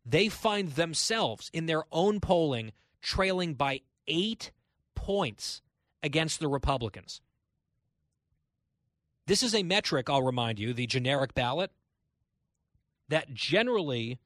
they 0.05 0.29
find 0.29 0.69
themselves 0.69 1.49
in 1.53 1.65
their 1.65 1.83
own 1.91 2.19
polling 2.19 2.71
trailing 3.01 3.53
by 3.53 3.81
eight 4.07 4.51
points 4.95 5.61
against 6.03 6.39
the 6.39 6.47
Republicans. 6.47 7.21
This 9.25 9.43
is 9.43 9.53
a 9.53 9.63
metric, 9.63 10.09
I'll 10.09 10.23
remind 10.23 10.57
you, 10.57 10.73
the 10.73 10.87
generic 10.87 11.33
ballot, 11.33 11.71
that 13.09 13.33
generally 13.33 14.19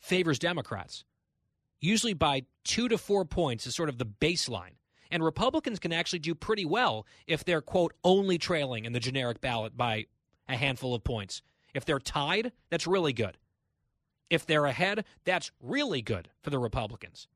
favors 0.00 0.38
Democrats, 0.38 1.04
usually 1.80 2.14
by 2.14 2.42
two 2.64 2.88
to 2.88 2.98
four 2.98 3.24
points 3.24 3.66
is 3.66 3.74
sort 3.74 3.88
of 3.88 3.98
the 3.98 4.06
baseline. 4.06 4.74
And 5.10 5.22
Republicans 5.22 5.78
can 5.78 5.92
actually 5.92 6.20
do 6.20 6.34
pretty 6.34 6.64
well 6.64 7.06
if 7.26 7.44
they're, 7.44 7.60
quote, 7.60 7.92
only 8.02 8.38
trailing 8.38 8.84
in 8.84 8.92
the 8.92 9.00
generic 9.00 9.40
ballot 9.40 9.76
by 9.76 10.06
a 10.48 10.56
handful 10.56 10.94
of 10.94 11.04
points. 11.04 11.42
If 11.74 11.84
they're 11.84 11.98
tied, 11.98 12.52
that's 12.70 12.86
really 12.86 13.12
good. 13.12 13.36
If 14.30 14.46
they're 14.46 14.66
ahead, 14.66 15.04
that's 15.24 15.50
really 15.60 16.00
good 16.00 16.30
for 16.42 16.50
the 16.50 16.58
Republicans. 16.58 17.28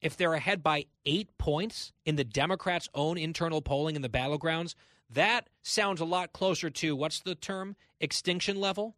If 0.00 0.16
they're 0.16 0.34
ahead 0.34 0.62
by 0.62 0.86
eight 1.04 1.36
points 1.36 1.92
in 2.06 2.16
the 2.16 2.24
Democrats' 2.24 2.88
own 2.94 3.18
internal 3.18 3.60
polling 3.60 3.96
in 3.96 4.02
the 4.02 4.08
battlegrounds, 4.08 4.74
that 5.10 5.48
sounds 5.62 6.00
a 6.00 6.04
lot 6.04 6.32
closer 6.32 6.70
to 6.70 6.96
what's 6.96 7.20
the 7.20 7.34
term? 7.34 7.76
Extinction 8.00 8.60
level 8.60 8.96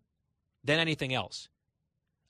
than 0.62 0.78
anything 0.78 1.12
else. 1.12 1.48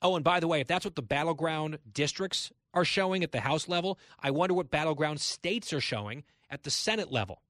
Oh, 0.01 0.15
and 0.15 0.23
by 0.23 0.39
the 0.39 0.47
way, 0.47 0.59
if 0.59 0.67
that's 0.67 0.85
what 0.85 0.95
the 0.95 1.01
battleground 1.01 1.77
districts 1.93 2.51
are 2.73 2.85
showing 2.85 3.23
at 3.23 3.31
the 3.31 3.41
House 3.41 3.67
level, 3.67 3.99
I 4.19 4.31
wonder 4.31 4.53
what 4.53 4.71
battleground 4.71 5.21
states 5.21 5.71
are 5.71 5.81
showing 5.81 6.23
at 6.49 6.63
the 6.63 6.71
Senate 6.71 7.11
level. 7.11 7.41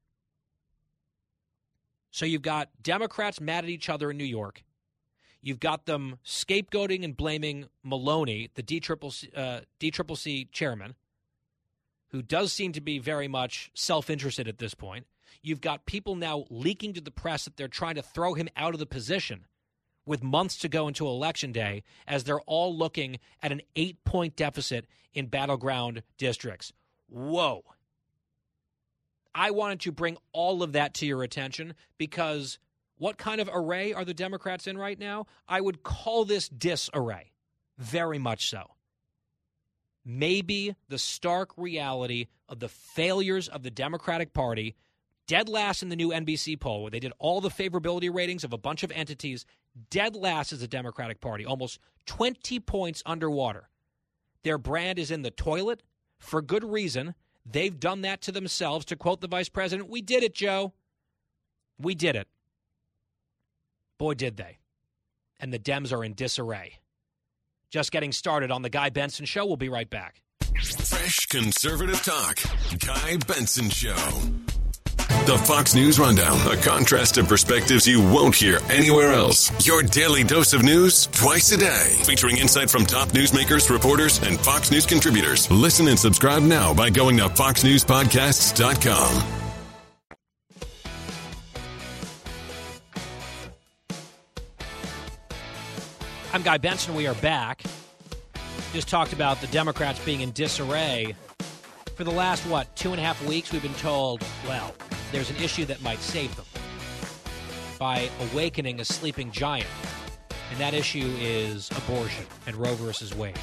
So 2.12 2.26
you've 2.26 2.42
got 2.42 2.70
Democrats 2.82 3.42
mad 3.42 3.64
at 3.64 3.70
each 3.70 3.90
other 3.90 4.12
in 4.12 4.18
New 4.18 4.24
York. 4.24 4.64
You've 5.42 5.60
got 5.60 5.86
them 5.86 6.20
scapegoating 6.26 7.04
and 7.04 7.18
blaming 7.18 7.66
Maloney, 7.84 8.50
the 8.54 8.64
DCCC, 8.64 9.30
uh, 9.36 9.62
DCCC 9.80 10.52
chairman, 10.52 10.96
who 12.14 12.22
does 12.22 12.54
seem 12.54 12.72
to 12.72 12.80
be 12.80 13.00
very 13.00 13.28
much 13.28 13.72
self 13.74 14.10
interested 14.10 14.48
at 14.48 14.60
this 14.60 14.76
point. 14.76 15.08
You've 15.42 15.62
got 15.62 15.86
people 15.86 16.16
now 16.16 16.46
leaking 16.50 16.94
to 16.94 17.02
the 17.02 17.12
press 17.12 17.44
that 17.44 17.58
they're 17.58 17.68
trying 17.68 17.96
to 17.96 18.02
throw 18.02 18.36
him 18.36 18.48
out 18.56 18.74
of 18.74 18.80
the 18.80 18.86
position 18.86 19.48
with 20.06 20.24
months 20.24 20.58
to 20.60 20.70
go 20.70 20.88
into 20.88 21.08
election 21.08 21.52
day 21.52 21.84
as 22.08 22.24
they're 22.24 22.40
all 22.42 22.76
looking 22.78 23.20
at 23.42 23.52
an 23.52 23.62
eight 23.76 24.04
point 24.06 24.36
deficit 24.36 24.86
in 25.14 25.26
battleground 25.26 26.04
districts. 26.18 26.72
Whoa. 27.10 27.64
I 29.36 29.50
wanted 29.50 29.80
to 29.82 29.92
bring 29.92 30.18
all 30.34 30.62
of 30.62 30.74
that 30.74 30.94
to 30.96 31.08
your 31.08 31.24
attention 31.24 31.74
because 31.98 32.60
what 32.98 33.18
kind 33.18 33.42
of 33.42 33.50
array 33.52 33.92
are 33.92 34.06
the 34.06 34.14
Democrats 34.14 34.68
in 34.68 34.78
right 34.78 35.00
now? 35.00 35.26
I 35.48 35.62
would 35.62 35.82
call 35.82 36.26
this 36.26 36.48
disarray. 36.48 37.32
Very 37.80 38.20
much 38.20 38.50
so. 38.50 38.73
Maybe 40.06 40.76
the 40.90 40.98
stark 40.98 41.52
reality 41.58 42.28
of 42.50 42.60
the 42.60 42.70
failures 42.70 43.48
of 43.48 43.64
the 43.64 43.72
Democratic 43.72 44.34
Party 44.34 44.76
dead 45.28 45.48
last 45.48 45.82
in 45.82 45.90
the 45.90 45.96
new 45.96 46.10
NBC 46.10 46.60
poll, 46.60 46.82
where 46.82 46.92
they 46.92 47.00
did 47.00 47.14
all 47.20 47.42
the 47.42 47.50
favorability 47.50 48.14
ratings 48.14 48.44
of 48.44 48.54
a 48.54 48.58
bunch 48.58 48.84
of 48.84 48.92
entities, 48.92 49.46
dead 49.90 50.16
last 50.16 50.52
is 50.52 50.60
the 50.60 50.68
Democratic 50.68 51.22
Party, 51.22 51.46
almost 51.46 51.80
20 52.06 52.60
points 52.60 53.02
underwater. 53.06 53.70
Their 54.44 54.58
brand 54.58 55.00
is 55.00 55.12
in 55.12 55.22
the 55.22 55.32
toilet 55.32 55.82
for 56.20 56.42
good 56.42 56.64
reason. 56.64 57.16
They've 57.46 57.80
done 57.80 58.02
that 58.02 58.22
to 58.22 58.32
themselves. 58.32 58.86
To 58.86 58.96
quote 58.96 59.22
the 59.22 59.28
vice 59.28 59.50
president, 59.50 59.90
we 59.90 60.02
did 60.02 60.24
it, 60.24 60.34
Joe. 60.34 60.74
We 61.80 61.96
did 61.96 62.16
it. 62.16 62.28
Boy, 63.98 64.14
did 64.16 64.38
they. 64.38 64.60
And 65.40 65.54
the 65.54 65.60
Dems 65.60 65.94
are 65.94 66.04
in 66.04 66.14
disarray. 66.14 66.80
Just 67.74 67.92
getting 67.92 68.12
started 68.12 68.52
on 68.52 68.62
The 68.62 68.70
Guy 68.70 68.92
Benson 68.92 69.26
Show. 69.26 69.48
We'll 69.48 69.58
be 69.58 69.68
right 69.68 69.90
back. 69.90 70.22
Fresh 70.54 71.26
conservative 71.26 72.00
talk. 72.04 72.38
Guy 72.86 73.18
Benson 73.28 73.72
Show. 73.72 73.96
The 75.26 75.42
Fox 75.48 75.74
News 75.74 75.98
Rundown, 75.98 76.38
a 76.52 76.58
contrast 76.58 77.18
of 77.18 77.28
perspectives 77.28 77.88
you 77.88 78.00
won't 78.00 78.36
hear 78.36 78.60
anywhere 78.70 79.14
else. 79.14 79.66
Your 79.66 79.82
daily 79.82 80.24
dose 80.24 80.54
of 80.54 80.62
news 80.62 81.08
twice 81.08 81.52
a 81.52 81.58
day, 81.58 81.96
featuring 82.04 82.38
insight 82.38 82.70
from 82.70 82.86
top 82.86 83.10
newsmakers, 83.10 83.72
reporters, 83.72 84.22
and 84.22 84.40
Fox 84.40 84.70
News 84.70 84.86
contributors. 84.86 85.50
Listen 85.50 85.88
and 85.88 85.98
subscribe 85.98 86.44
now 86.44 86.76
by 86.76 86.92
going 86.92 87.18
to 87.18 87.24
foxnewspodcasts.com. 87.24 89.43
I'm 96.34 96.42
Guy 96.42 96.58
Benson. 96.58 96.96
We 96.96 97.06
are 97.06 97.14
back. 97.14 97.62
Just 98.74 98.88
talked 98.88 99.14
about 99.14 99.40
the 99.40 99.46
Democrats 99.48 100.04
being 100.04 100.22
in 100.22 100.32
disarray. 100.32 101.16
For 101.96 102.04
the 102.04 102.12
last, 102.12 102.44
what, 102.48 102.76
two 102.76 102.90
and 102.90 103.00
a 103.00 103.04
half 103.04 103.24
weeks, 103.28 103.52
we've 103.52 103.62
been 103.62 103.72
told, 103.76 104.26
well, 104.48 104.74
there's 105.12 105.30
an 105.30 105.36
issue 105.36 105.64
that 105.66 105.84
might 105.84 106.00
save 106.00 106.36
them 106.36 106.46
by 107.78 108.10
awakening 108.32 108.80
a 108.80 108.86
sleeping 108.86 109.30
giant. 109.30 109.68
And 110.50 110.60
that 110.60 110.74
issue 110.74 111.14
is 111.20 111.70
abortion 111.70 112.26
and 112.48 112.56
Roe 112.56 112.74
versus 112.74 113.14
Wade. 113.14 113.38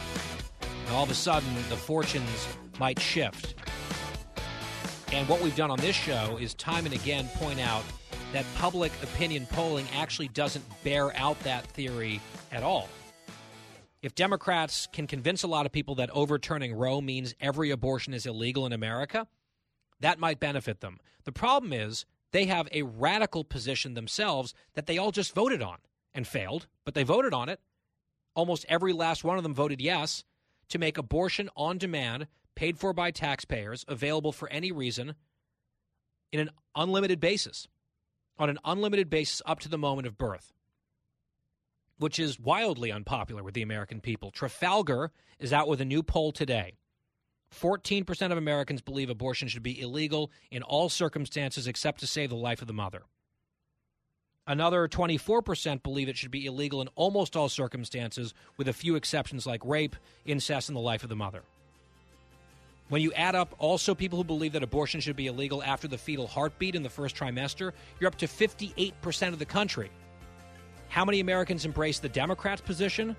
And 0.87 0.96
all 0.96 1.05
of 1.05 1.12
a 1.12 1.14
sudden, 1.14 1.55
the 1.68 1.76
fortunes 1.76 2.48
might 2.81 2.98
shift. 2.98 3.55
And 5.12 5.29
what 5.29 5.40
we've 5.40 5.55
done 5.55 5.70
on 5.70 5.79
this 5.79 5.94
show 5.94 6.38
is 6.40 6.55
time 6.55 6.87
and 6.87 6.94
again 6.96 7.29
point 7.37 7.61
out 7.61 7.85
that 8.33 8.44
public 8.57 8.90
opinion 9.05 9.46
polling 9.46 9.87
actually 9.94 10.29
doesn't 10.29 10.64
bear 10.83 11.16
out 11.16 11.38
that 11.44 11.64
theory 11.68 12.20
at 12.51 12.63
all. 12.63 12.89
If 14.03 14.15
Democrats 14.15 14.89
can 14.93 15.07
convince 15.07 15.43
a 15.43 15.49
lot 15.49 15.67
of 15.67 15.73
people 15.73 15.97
that 15.97 16.11
overturning 16.11 16.73
Roe 16.73 17.01
means 17.01 17.35
every 17.41 17.71
abortion 17.71 18.15
is 18.15 18.25
illegal 18.25 18.65
in 18.65 18.73
America, 18.73 19.27
that 20.01 20.19
might 20.19 20.41
benefit 20.41 20.81
them. 20.81 20.99
The 21.25 21.33
problem 21.33 21.73
is 21.73 22.07
they 22.33 22.47
have 22.47 22.69
a 22.73 22.83
radical 22.83 23.45
position 23.45 23.93
themselves 23.93 24.55
that 24.75 24.87
they 24.87 24.97
all 24.97 25.11
just 25.11 25.35
voted 25.35 25.61
on 25.61 25.79
and 26.15 26.27
failed, 26.27 26.67
but 26.85 26.95
they 26.95 27.03
voted 27.03 27.35
on 27.35 27.51
it. 27.51 27.61
Almost 28.35 28.65
every 28.69 28.95
last 28.95 29.23
one 29.23 29.37
of 29.37 29.43
them 29.43 29.55
voted 29.55 29.81
yes 29.83 30.25
to 30.71 30.79
make 30.79 30.97
abortion 30.97 31.51
on 31.57 31.77
demand, 31.77 32.27
paid 32.55 32.79
for 32.79 32.93
by 32.95 33.11
taxpayers, 33.11 33.85
available 33.87 34.33
for 34.33 34.49
any 34.49 34.73
reason 34.73 35.15
in 36.33 36.41
an 36.41 36.51
unlimited 36.75 37.21
basis, 37.21 37.69
on 38.39 38.49
an 38.49 38.59
unlimited 38.65 39.11
basis 39.11 39.43
up 39.45 39.61
to 39.61 39.69
the 39.69 39.77
moment 39.77 40.07
of 40.07 40.17
birth 40.17 40.55
which 42.01 42.19
is 42.19 42.41
wildly 42.41 42.91
unpopular 42.91 43.43
with 43.43 43.53
the 43.53 43.61
American 43.61 44.01
people. 44.01 44.31
Trafalgar 44.31 45.13
is 45.39 45.53
out 45.53 45.69
with 45.69 45.83
a 45.83 45.85
new 45.85 46.03
poll 46.03 46.33
today. 46.33 46.79
14% 47.55 48.33
of 48.33 48.39
Americans 48.39 48.81
believe 48.81 49.11
abortion 49.11 49.49
should 49.49 49.63
be 49.63 49.79
illegal 49.79 50.31
in 50.51 50.63
all 50.63 50.89
circumstances 50.89 51.67
except 51.67 52.01
to 52.01 52.07
save 52.07 52.31
the 52.31 52.37
life 52.37 52.63
of 52.63 52.69
the 52.69 52.73
mother. 52.73 53.03
Another 54.47 54.89
24% 54.89 55.83
believe 55.83 56.09
it 56.09 56.17
should 56.17 56.31
be 56.31 56.47
illegal 56.47 56.81
in 56.81 56.89
almost 56.95 57.37
all 57.37 57.51
circumstances, 57.51 58.33
with 58.57 58.67
a 58.67 58.73
few 58.73 58.97
exceptions 58.97 59.47
like 59.47 59.61
rape, 59.65 59.95
incest, 60.25 60.71
and 60.71 60.77
the 60.77 60.81
life 60.81 61.03
of 61.03 61.11
the 61.11 61.17
mother. 61.17 61.43
When 62.89 63.03
you 63.03 63.13
add 63.13 63.35
up 63.35 63.55
also 63.59 63.95
people 63.95 64.17
who 64.17 64.25
believe 64.25 64.53
that 64.53 64.63
abortion 64.63 65.01
should 65.01 65.17
be 65.17 65.27
illegal 65.27 65.63
after 65.63 65.87
the 65.87 65.99
fetal 65.99 66.27
heartbeat 66.27 66.75
in 66.75 66.83
the 66.83 66.89
first 66.89 67.15
trimester, 67.15 67.73
you're 68.01 68.09
up 68.09 68.17
to 68.17 68.27
58% 68.27 69.29
of 69.29 69.39
the 69.39 69.45
country. 69.45 69.91
How 70.90 71.05
many 71.05 71.20
Americans 71.20 71.64
embrace 71.64 72.00
the 72.00 72.09
Democrats' 72.09 72.61
position? 72.61 73.16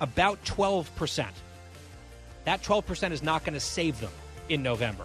About 0.00 0.42
12%. 0.44 1.26
That 2.44 2.62
12% 2.62 3.10
is 3.10 3.22
not 3.24 3.44
going 3.44 3.54
to 3.54 3.60
save 3.60 4.00
them 4.00 4.12
in 4.48 4.62
November. 4.62 5.04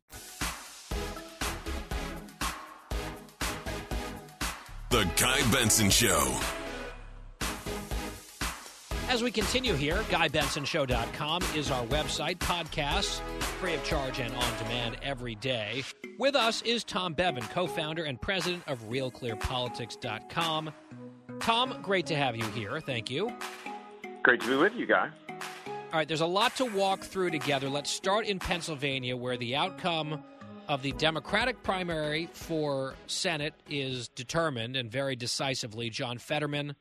The 4.91 5.09
Guy 5.15 5.39
Benson 5.53 5.89
Show. 5.89 6.37
As 9.07 9.23
we 9.23 9.31
continue 9.31 9.73
here, 9.73 9.95
GuyBensonShow.com 10.09 11.43
is 11.55 11.71
our 11.71 11.85
website, 11.85 12.39
podcast, 12.39 13.21
free 13.61 13.73
of 13.73 13.81
charge 13.85 14.19
and 14.19 14.35
on 14.35 14.57
demand 14.57 14.97
every 15.01 15.35
day. 15.35 15.85
With 16.19 16.35
us 16.35 16.61
is 16.63 16.83
Tom 16.83 17.13
Bevan, 17.13 17.43
co 17.43 17.67
founder 17.67 18.03
and 18.03 18.19
president 18.19 18.63
of 18.67 18.81
RealClearPolitics.com. 18.89 20.73
Tom, 21.39 21.79
great 21.81 22.05
to 22.07 22.15
have 22.17 22.35
you 22.35 22.43
here. 22.47 22.81
Thank 22.81 23.09
you. 23.09 23.31
Great 24.23 24.41
to 24.41 24.47
be 24.49 24.55
with 24.57 24.75
you, 24.75 24.87
guys. 24.87 25.11
All 25.29 25.99
right, 25.99 26.07
there's 26.07 26.19
a 26.19 26.25
lot 26.25 26.57
to 26.57 26.65
walk 26.65 27.05
through 27.05 27.31
together. 27.31 27.69
Let's 27.69 27.89
start 27.89 28.25
in 28.25 28.39
Pennsylvania, 28.39 29.15
where 29.15 29.37
the 29.37 29.55
outcome 29.55 30.21
of 30.71 30.81
the 30.81 30.93
Democratic 30.93 31.61
primary 31.63 32.29
for 32.31 32.95
Senate 33.05 33.53
is 33.69 34.07
determined 34.07 34.77
and 34.77 34.89
very 34.89 35.17
decisively. 35.17 35.89
John 35.89 36.17
Fetterman, 36.17 36.77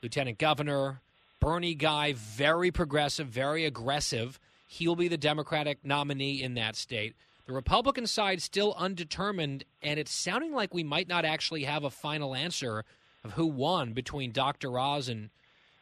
Lieutenant 0.00 0.38
Governor, 0.38 1.00
Bernie 1.40 1.74
guy, 1.74 2.12
very 2.12 2.70
progressive, 2.70 3.26
very 3.26 3.64
aggressive. 3.64 4.38
He'll 4.68 4.94
be 4.94 5.08
the 5.08 5.16
Democratic 5.16 5.84
nominee 5.84 6.40
in 6.40 6.54
that 6.54 6.76
state. 6.76 7.16
The 7.46 7.52
Republican 7.52 8.06
side 8.06 8.40
still 8.40 8.76
undetermined, 8.78 9.64
and 9.82 9.98
it's 9.98 10.12
sounding 10.12 10.52
like 10.52 10.72
we 10.72 10.84
might 10.84 11.08
not 11.08 11.24
actually 11.24 11.64
have 11.64 11.82
a 11.82 11.90
final 11.90 12.36
answer 12.36 12.84
of 13.24 13.32
who 13.32 13.46
won 13.46 13.92
between 13.92 14.30
Dr. 14.30 14.78
Oz 14.78 15.08
and 15.08 15.30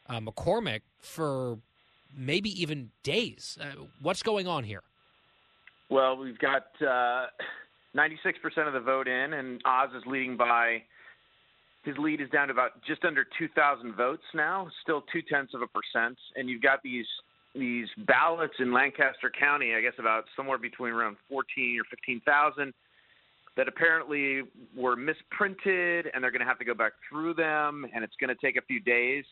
uh, 0.09 0.19
McCormick 0.19 0.81
for 0.97 1.59
maybe 2.11 2.49
even 2.59 2.89
days. 3.03 3.59
Uh, 3.61 3.83
what's 4.01 4.23
going 4.23 4.47
on 4.47 4.63
here? 4.63 4.81
Well, 5.91 6.15
we've 6.15 6.39
got 6.39 6.67
uh, 6.79 7.27
96% 7.97 8.65
of 8.65 8.73
the 8.73 8.79
vote 8.79 9.09
in, 9.09 9.33
and 9.33 9.61
Oz 9.65 9.89
is 9.95 10.03
leading 10.07 10.37
by. 10.37 10.81
His 11.83 11.97
lead 11.97 12.21
is 12.21 12.29
down 12.29 12.47
to 12.47 12.53
about 12.53 12.81
just 12.87 13.03
under 13.03 13.25
2,000 13.37 13.95
votes 13.95 14.23
now, 14.33 14.69
still 14.83 15.03
two 15.11 15.21
tenths 15.21 15.53
of 15.53 15.61
a 15.61 15.67
percent. 15.67 16.17
And 16.37 16.49
you've 16.49 16.61
got 16.61 16.81
these 16.81 17.05
these 17.53 17.87
ballots 18.07 18.53
in 18.59 18.71
Lancaster 18.71 19.29
County, 19.37 19.75
I 19.75 19.81
guess 19.81 19.91
about 19.99 20.23
somewhere 20.37 20.57
between 20.57 20.93
around 20.93 21.17
14 21.27 21.79
or 21.81 21.83
15,000 21.89 22.73
that 23.57 23.67
apparently 23.67 24.43
were 24.73 24.95
misprinted, 24.95 26.05
and 26.13 26.23
they're 26.23 26.31
going 26.31 26.39
to 26.39 26.45
have 26.45 26.59
to 26.59 26.63
go 26.63 26.73
back 26.73 26.93
through 27.09 27.33
them, 27.33 27.85
and 27.93 28.05
it's 28.05 28.13
going 28.21 28.29
to 28.29 28.41
take 28.41 28.55
a 28.55 28.61
few 28.61 28.79
days 28.79 29.25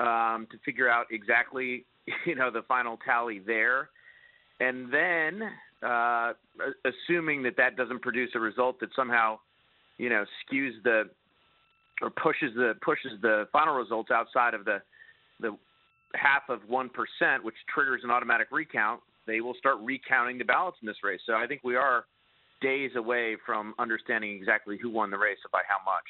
um, 0.00 0.48
to 0.50 0.58
figure 0.64 0.90
out 0.90 1.06
exactly, 1.12 1.84
you 2.26 2.34
know, 2.34 2.50
the 2.50 2.62
final 2.62 2.98
tally 3.06 3.38
there. 3.38 3.90
And 4.60 4.92
then, 4.92 5.50
uh, 5.82 6.34
assuming 6.84 7.42
that 7.44 7.56
that 7.56 7.76
doesn't 7.76 8.02
produce 8.02 8.30
a 8.34 8.38
result 8.38 8.78
that 8.80 8.90
somehow, 8.94 9.38
you 9.96 10.10
know, 10.10 10.24
skews 10.44 10.72
the 10.84 11.04
or 12.02 12.10
pushes 12.10 12.54
the 12.54 12.74
pushes 12.82 13.12
the 13.22 13.48
final 13.52 13.74
results 13.74 14.10
outside 14.10 14.54
of 14.54 14.64
the 14.64 14.82
the 15.40 15.56
half 16.14 16.42
of 16.50 16.60
one 16.68 16.90
percent, 16.90 17.42
which 17.42 17.54
triggers 17.72 18.02
an 18.04 18.10
automatic 18.10 18.48
recount, 18.50 19.00
they 19.26 19.40
will 19.40 19.54
start 19.54 19.78
recounting 19.80 20.36
the 20.36 20.44
ballots 20.44 20.76
in 20.82 20.86
this 20.86 21.02
race. 21.02 21.20
So 21.24 21.34
I 21.34 21.46
think 21.46 21.62
we 21.64 21.76
are 21.76 22.04
days 22.60 22.90
away 22.96 23.36
from 23.46 23.74
understanding 23.78 24.32
exactly 24.32 24.76
who 24.76 24.90
won 24.90 25.10
the 25.10 25.16
race 25.16 25.38
and 25.42 25.50
by 25.50 25.62
how 25.66 25.82
much. 25.90 26.04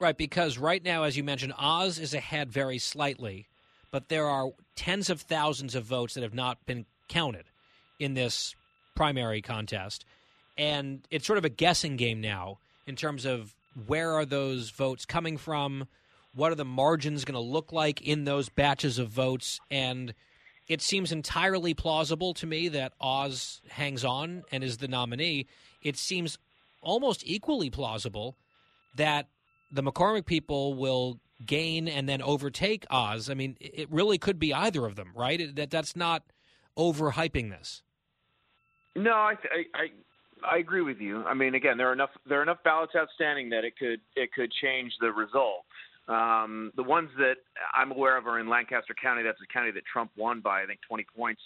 Right, 0.00 0.16
because 0.16 0.58
right 0.58 0.84
now, 0.84 1.04
as 1.04 1.16
you 1.16 1.22
mentioned, 1.22 1.54
Oz 1.56 1.98
is 1.98 2.14
ahead 2.14 2.50
very 2.50 2.78
slightly, 2.78 3.46
but 3.92 4.08
there 4.08 4.26
are 4.26 4.50
tens 4.74 5.10
of 5.10 5.20
thousands 5.20 5.74
of 5.76 5.84
votes 5.84 6.14
that 6.14 6.22
have 6.22 6.34
not 6.34 6.64
been 6.66 6.86
counted 7.08 7.44
in 7.98 8.14
this 8.14 8.54
primary 8.94 9.42
contest. 9.42 10.04
And 10.56 11.06
it's 11.10 11.26
sort 11.26 11.38
of 11.38 11.44
a 11.44 11.50
guessing 11.50 11.96
game 11.96 12.20
now 12.20 12.58
in 12.86 12.96
terms 12.96 13.24
of 13.24 13.54
where 13.86 14.12
are 14.12 14.24
those 14.24 14.70
votes 14.70 15.04
coming 15.06 15.36
from, 15.36 15.86
what 16.34 16.52
are 16.52 16.56
the 16.56 16.64
margins 16.64 17.24
going 17.24 17.34
to 17.34 17.40
look 17.40 17.72
like 17.72 18.02
in 18.02 18.24
those 18.24 18.48
batches 18.48 18.98
of 18.98 19.08
votes, 19.08 19.60
and 19.70 20.14
it 20.68 20.82
seems 20.82 21.12
entirely 21.12 21.74
plausible 21.74 22.34
to 22.34 22.46
me 22.46 22.68
that 22.68 22.92
Oz 23.00 23.60
hangs 23.68 24.04
on 24.04 24.44
and 24.52 24.62
is 24.62 24.78
the 24.78 24.88
nominee. 24.88 25.46
It 25.82 25.96
seems 25.96 26.38
almost 26.82 27.22
equally 27.24 27.70
plausible 27.70 28.36
that 28.96 29.28
the 29.70 29.82
McCormick 29.82 30.26
people 30.26 30.74
will 30.74 31.18
gain 31.44 31.88
and 31.88 32.08
then 32.08 32.20
overtake 32.20 32.86
Oz. 32.90 33.30
I 33.30 33.34
mean, 33.34 33.56
it 33.60 33.90
really 33.90 34.18
could 34.18 34.38
be 34.38 34.52
either 34.52 34.84
of 34.84 34.96
them, 34.96 35.12
right? 35.14 35.54
That 35.54 35.70
that's 35.70 35.96
not 35.96 36.22
overhyping 36.76 37.50
this. 37.50 37.82
No, 38.98 39.12
I, 39.12 39.34
I 39.74 39.86
I 40.52 40.58
agree 40.58 40.82
with 40.82 40.98
you. 40.98 41.24
I 41.24 41.34
mean, 41.34 41.54
again, 41.54 41.76
there 41.78 41.88
are 41.88 41.92
enough 41.92 42.10
there 42.28 42.40
are 42.40 42.42
enough 42.42 42.58
ballots 42.64 42.92
outstanding 42.96 43.50
that 43.50 43.64
it 43.64 43.78
could 43.78 44.00
it 44.16 44.32
could 44.32 44.52
change 44.62 44.92
the 45.00 45.12
result. 45.12 45.64
Um, 46.08 46.72
the 46.74 46.82
ones 46.82 47.10
that 47.18 47.34
I'm 47.74 47.92
aware 47.92 48.16
of 48.16 48.26
are 48.26 48.38
in 48.38 48.48
Lancaster 48.48 48.94
County. 49.00 49.22
That's 49.22 49.38
a 49.42 49.52
county 49.52 49.72
that 49.72 49.82
Trump 49.90 50.10
won 50.16 50.40
by 50.40 50.62
I 50.62 50.66
think 50.66 50.80
20 50.88 51.06
points. 51.16 51.40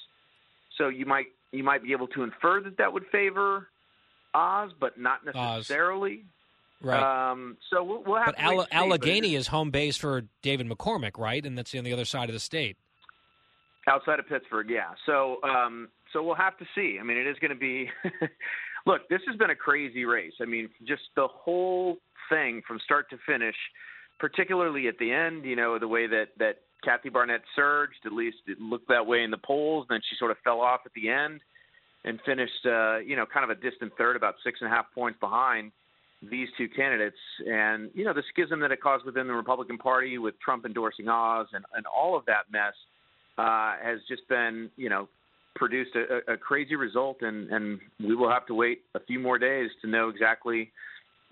So 0.78 0.88
you 0.88 1.06
might 1.06 1.26
you 1.50 1.64
might 1.64 1.82
be 1.82 1.92
able 1.92 2.08
to 2.08 2.22
infer 2.22 2.60
that 2.62 2.78
that 2.78 2.92
would 2.92 3.04
favor 3.10 3.68
Oz, 4.34 4.70
but 4.80 4.98
not 4.98 5.24
necessarily. 5.24 6.12
Oz. 6.12 6.84
Right. 6.84 7.30
Um, 7.30 7.56
so 7.70 7.84
we'll, 7.84 8.02
we'll 8.04 8.18
have. 8.18 8.34
But 8.34 8.40
Alle- 8.40 8.66
Allegheny 8.72 9.36
is 9.36 9.46
home 9.46 9.70
base 9.70 9.96
for 9.96 10.24
David 10.42 10.68
McCormick, 10.68 11.16
right? 11.16 11.44
And 11.44 11.56
that's 11.56 11.74
on 11.74 11.84
the 11.84 11.92
other 11.92 12.04
side 12.04 12.28
of 12.28 12.32
the 12.32 12.40
state. 12.40 12.76
Outside 13.86 14.18
of 14.18 14.28
Pittsburgh, 14.28 14.68
yeah. 14.70 14.90
So 15.06 15.38
um, 15.42 15.88
so 16.12 16.22
we'll 16.22 16.35
have 16.35 16.59
to 16.59 16.64
see. 16.75 16.98
I 17.01 17.05
mean, 17.05 17.16
it 17.16 17.27
is 17.27 17.37
going 17.40 17.51
to 17.51 17.59
be. 17.59 17.88
look, 18.87 19.09
this 19.09 19.20
has 19.27 19.37
been 19.37 19.51
a 19.51 19.57
crazy 19.57 20.05
race. 20.05 20.33
I 20.40 20.44
mean, 20.44 20.68
just 20.87 21.03
the 21.16 21.29
whole 21.29 21.96
thing 22.29 22.62
from 22.66 22.79
start 22.85 23.11
to 23.11 23.16
finish, 23.27 23.57
particularly 24.18 24.88
at 24.88 24.98
the 24.98 25.12
end. 25.12 25.44
You 25.44 25.57
know, 25.57 25.79
the 25.79 25.88
way 25.88 26.07
that 26.07 26.29
that 26.38 26.59
Kathy 26.85 27.09
Barnett 27.09 27.42
surged. 27.55 27.98
At 28.05 28.12
least 28.12 28.38
it 28.46 28.61
looked 28.61 28.88
that 28.88 29.07
way 29.07 29.22
in 29.22 29.31
the 29.31 29.38
polls. 29.38 29.87
Then 29.88 30.01
she 30.09 30.16
sort 30.18 30.31
of 30.31 30.37
fell 30.44 30.61
off 30.61 30.81
at 30.85 30.92
the 30.94 31.09
end 31.09 31.40
and 32.05 32.18
finished, 32.27 32.66
uh, 32.66 32.98
you 32.98 33.14
know, 33.14 33.25
kind 33.33 33.48
of 33.48 33.57
a 33.57 33.61
distant 33.61 33.92
third, 33.96 34.16
about 34.16 34.35
six 34.42 34.59
and 34.61 34.70
a 34.70 34.75
half 34.75 34.87
points 34.94 35.18
behind 35.20 35.70
these 36.31 36.48
two 36.57 36.68
candidates 36.68 37.16
and 37.46 37.90
you 37.94 38.05
know 38.05 38.12
the 38.12 38.22
schism 38.31 38.61
that 38.61 38.70
it 38.70 38.81
caused 38.81 39.05
within 39.05 39.27
the 39.27 39.33
Republican 39.33 39.77
Party 39.77 40.18
with 40.18 40.38
Trump 40.40 40.64
endorsing 40.64 41.09
Oz 41.09 41.48
and, 41.53 41.64
and 41.75 41.85
all 41.87 42.16
of 42.16 42.25
that 42.27 42.44
mess 42.53 42.75
uh, 43.38 43.75
has 43.83 43.98
just 44.09 44.22
been 44.29 44.70
you 44.77 44.88
know 44.88 45.09
produced 45.54 45.92
a, 45.94 46.32
a 46.32 46.36
crazy 46.36 46.74
result 46.74 47.18
and 47.22 47.50
and 47.50 47.80
we 48.00 48.14
will 48.14 48.30
have 48.30 48.46
to 48.46 48.54
wait 48.54 48.80
a 48.94 49.00
few 49.00 49.18
more 49.18 49.38
days 49.38 49.70
to 49.82 49.88
know 49.88 50.08
exactly 50.08 50.70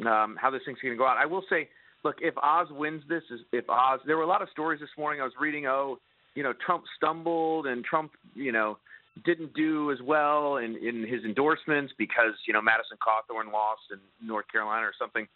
um, 0.07 0.37
how 0.41 0.51
this 0.51 0.63
thing's 0.65 0.79
going 0.83 0.95
to 0.95 0.99
go 0.99 1.07
out. 1.07 1.17
I 1.19 1.27
will 1.27 1.45
say, 1.51 1.69
look, 2.05 2.17
if 2.21 2.35
Oz 2.43 2.69
wins 2.71 3.03
this, 3.09 3.23
if 3.53 3.69
Oz, 3.69 4.01
there 4.07 4.17
were 4.17 4.23
a 4.23 4.29
lot 4.29 4.43
of 4.43 4.49
stories 4.51 4.81
this 4.81 4.91
morning. 4.97 5.21
I 5.21 5.25
was 5.25 5.35
reading, 5.39 5.67
oh, 5.67 5.99
you 6.35 6.43
know, 6.43 6.55
Trump 6.65 6.85
stumbled 6.97 7.67
and 7.67 7.85
Trump, 7.85 8.13
you 8.35 8.53
know 8.53 8.79
didn't 9.25 9.53
do 9.55 9.91
as 9.93 9.99
well 10.03 10.57
in, 10.57 10.77
in 10.77 11.07
his 11.07 11.25
endorsements 11.25 11.93
because 11.99 12.35
you 12.47 12.53
know 12.53 12.63
Madison 12.63 12.97
Cawthorn 12.99 13.53
lost 13.53 13.83
in 13.93 13.99
North 14.27 14.47
Carolina 14.51 14.87
or 14.87 14.93
something. 14.99 15.27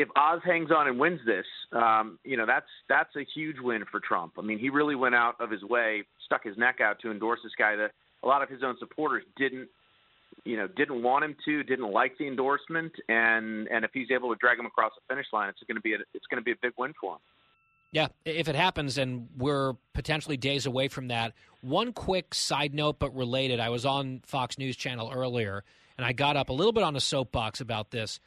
If 0.00 0.08
Oz 0.14 0.40
hangs 0.44 0.70
on 0.70 0.86
and 0.86 0.96
wins 0.96 1.20
this, 1.26 1.44
um, 1.72 2.20
you 2.22 2.36
know 2.36 2.46
that's 2.46 2.68
that's 2.88 3.14
a 3.16 3.24
huge 3.34 3.56
win 3.60 3.84
for 3.90 3.98
Trump. 3.98 4.34
I 4.38 4.42
mean, 4.42 4.60
he 4.60 4.70
really 4.70 4.94
went 4.94 5.16
out 5.16 5.34
of 5.40 5.50
his 5.50 5.64
way, 5.64 6.04
stuck 6.24 6.44
his 6.44 6.56
neck 6.56 6.80
out 6.80 7.00
to 7.00 7.10
endorse 7.10 7.40
this 7.42 7.52
guy 7.58 7.74
that 7.74 7.90
a 8.22 8.28
lot 8.28 8.40
of 8.40 8.48
his 8.48 8.62
own 8.62 8.76
supporters 8.78 9.24
didn't, 9.36 9.68
you 10.44 10.56
know, 10.56 10.68
didn't 10.68 11.02
want 11.02 11.24
him 11.24 11.34
to, 11.46 11.64
didn't 11.64 11.90
like 11.90 12.16
the 12.16 12.28
endorsement, 12.28 12.92
and 13.08 13.66
and 13.68 13.84
if 13.84 13.90
he's 13.92 14.10
able 14.12 14.28
to 14.28 14.36
drag 14.38 14.56
him 14.56 14.66
across 14.66 14.92
the 14.94 15.12
finish 15.12 15.26
line, 15.32 15.48
it's 15.48 15.58
going 15.66 15.74
to 15.74 15.82
be 15.82 15.94
a, 15.94 15.98
it's 16.14 16.26
going 16.30 16.40
to 16.40 16.44
be 16.44 16.52
a 16.52 16.60
big 16.62 16.72
win 16.78 16.94
for 17.00 17.14
him. 17.14 17.20
Yeah, 17.90 18.08
if 18.24 18.48
it 18.48 18.54
happens, 18.54 18.98
and 18.98 19.28
we're 19.36 19.72
potentially 19.94 20.36
days 20.36 20.66
away 20.66 20.86
from 20.86 21.08
that. 21.08 21.32
One 21.60 21.92
quick 21.92 22.34
side 22.34 22.72
note, 22.72 23.00
but 23.00 23.16
related. 23.16 23.58
I 23.58 23.70
was 23.70 23.84
on 23.84 24.22
Fox 24.26 24.58
News 24.58 24.76
Channel 24.76 25.10
earlier, 25.12 25.64
and 25.96 26.06
I 26.06 26.12
got 26.12 26.36
up 26.36 26.50
a 26.50 26.52
little 26.52 26.72
bit 26.72 26.84
on 26.84 26.94
a 26.94 27.00
soapbox 27.00 27.60
about 27.60 27.90
this. 27.90 28.20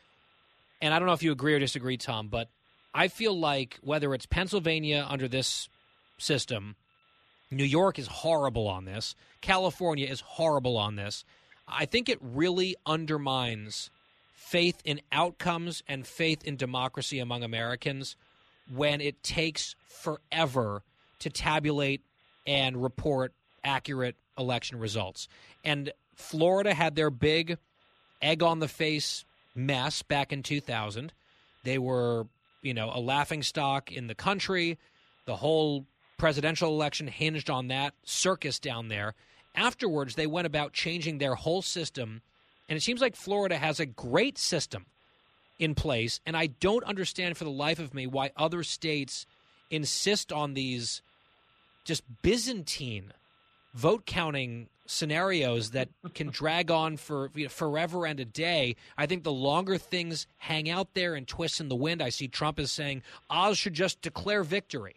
And 0.82 0.94
I 0.94 1.00
don't 1.00 1.08
know 1.08 1.14
if 1.14 1.24
you 1.24 1.32
agree 1.32 1.54
or 1.54 1.60
disagree, 1.60 1.98
Tom, 1.98 2.28
but 2.28 2.50
I 2.94 3.08
feel 3.08 3.38
like 3.38 3.78
whether 3.82 4.14
it's 4.14 4.26
Pennsylvania 4.26 5.06
under 5.08 5.28
this 5.28 5.70
system, 6.18 6.76
New 7.50 7.64
York 7.64 8.00
is 8.00 8.08
horrible 8.08 8.68
on 8.68 8.86
this, 8.86 9.16
California 9.42 10.08
is 10.08 10.22
horrible 10.22 10.78
on 10.78 10.96
this. 10.96 11.24
I 11.68 11.86
think 11.86 12.10
it 12.10 12.20
really 12.22 12.76
undermines 12.86 13.90
faith 14.34 14.82
in 14.84 15.00
outcomes 15.12 15.84
and 15.88 16.06
faith 16.06 16.44
in 16.44 16.58
democracy 16.58 17.20
among 17.20 17.44
Americans 17.44 18.16
when 18.74 19.00
it 19.00 19.22
takes 19.24 19.76
forever 19.88 20.84
to 21.20 21.30
tabulate 21.30 22.02
and 22.46 22.82
report 22.82 23.34
accurate 23.64 24.16
election 24.38 24.80
results. 24.80 25.28
And 25.64 25.92
Florida 26.16 26.74
had 26.74 26.96
their 26.96 27.10
big 27.10 27.58
egg 28.22 28.44
on 28.44 28.60
the 28.60 28.68
face 28.68 29.24
mess 29.56 30.02
back 30.02 30.32
in 30.32 30.44
2000. 30.44 31.14
They 31.64 31.78
were, 31.78 32.28
you 32.62 32.74
know, 32.74 32.92
a 32.94 33.00
laughing 33.00 33.44
stock 33.44 33.92
in 33.92 34.08
the 34.08 34.16
country. 34.16 34.78
The 35.26 35.36
whole 35.38 35.86
presidential 36.18 36.70
election 36.70 37.08
hinged 37.08 37.50
on 37.50 37.68
that 37.68 37.94
circus 38.04 38.60
down 38.60 38.88
there. 38.88 39.16
Afterwards, 39.56 40.16
they 40.16 40.28
went 40.28 40.48
about 40.48 40.74
changing 40.74 41.18
their 41.18 41.36
whole 41.36 41.62
system. 41.62 42.22
And 42.70 42.78
it 42.78 42.82
seems 42.82 43.02
like 43.02 43.16
Florida 43.16 43.58
has 43.58 43.80
a 43.80 43.86
great 43.86 44.38
system 44.38 44.86
in 45.60 45.76
place. 45.76 46.20
And 46.26 46.38
I 46.38 46.48
don't 46.48 46.84
understand 46.86 47.38
for 47.38 47.44
the 47.44 47.50
life 47.50 47.80
of 47.80 47.94
me 47.94 48.08
why 48.08 48.32
other 48.38 48.64
states 48.64 49.26
insist 49.70 50.32
on 50.32 50.54
these 50.54 51.02
just 51.84 52.04
Byzantine 52.22 53.14
vote 53.74 54.06
counting 54.06 54.68
scenarios 54.86 55.72
that 55.72 55.90
can 56.14 56.28
drag 56.32 56.70
on 56.70 56.98
for 56.98 57.32
you 57.34 57.44
know, 57.44 57.50
forever 57.50 58.06
and 58.06 58.20
a 58.20 58.26
day. 58.26 58.76
I 58.98 59.06
think 59.06 59.24
the 59.24 59.32
longer 59.32 59.78
things 59.78 60.28
hang 60.38 60.70
out 60.70 60.94
there 60.94 61.16
and 61.16 61.28
twist 61.28 61.60
in 61.60 61.70
the 61.70 61.76
wind, 61.76 62.02
I 62.02 62.10
see 62.10 62.28
Trump 62.28 62.60
is 62.60 62.72
saying 62.72 63.02
Oz 63.30 63.58
should 63.58 63.74
just 63.74 64.02
declare 64.02 64.44
victory. 64.44 64.96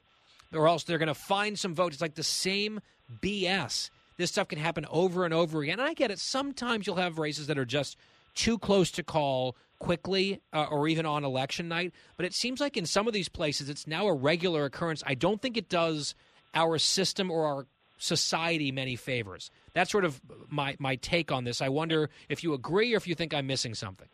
or 0.52 0.68
else 0.68 0.84
they're 0.84 0.98
going 0.98 1.06
to 1.08 1.14
find 1.14 1.58
some 1.58 1.74
votes. 1.74 1.96
It's 1.96 2.02
like 2.02 2.14
the 2.14 2.22
same 2.22 2.80
BS. 3.20 3.90
This 4.16 4.30
stuff 4.30 4.48
can 4.48 4.58
happen 4.58 4.86
over 4.90 5.24
and 5.24 5.34
over 5.34 5.62
again. 5.62 5.80
And 5.80 5.88
I 5.88 5.94
get 5.94 6.10
it. 6.10 6.18
Sometimes 6.18 6.86
you'll 6.86 6.96
have 6.96 7.18
races 7.18 7.48
that 7.48 7.58
are 7.58 7.64
just 7.64 7.96
too 8.34 8.58
close 8.58 8.90
to 8.92 9.02
call 9.02 9.56
quickly 9.78 10.40
uh, 10.52 10.66
or 10.70 10.88
even 10.88 11.06
on 11.06 11.24
election 11.24 11.68
night. 11.68 11.92
But 12.16 12.26
it 12.26 12.34
seems 12.34 12.60
like 12.60 12.76
in 12.76 12.86
some 12.86 13.06
of 13.06 13.12
these 13.12 13.28
places, 13.28 13.68
it's 13.68 13.86
now 13.86 14.06
a 14.06 14.14
regular 14.14 14.64
occurrence. 14.64 15.02
I 15.06 15.14
don't 15.14 15.42
think 15.42 15.56
it 15.56 15.68
does 15.68 16.14
our 16.54 16.78
system 16.78 17.30
or 17.30 17.46
our 17.46 17.66
society 17.98 18.72
many 18.72 18.96
favors. 18.96 19.50
That's 19.72 19.90
sort 19.90 20.04
of 20.04 20.20
my, 20.48 20.76
my 20.78 20.96
take 20.96 21.32
on 21.32 21.44
this. 21.44 21.60
I 21.60 21.68
wonder 21.68 22.10
if 22.28 22.42
you 22.42 22.54
agree 22.54 22.94
or 22.94 22.96
if 22.96 23.06
you 23.06 23.14
think 23.14 23.34
I'm 23.34 23.46
missing 23.46 23.74
something. 23.74 24.08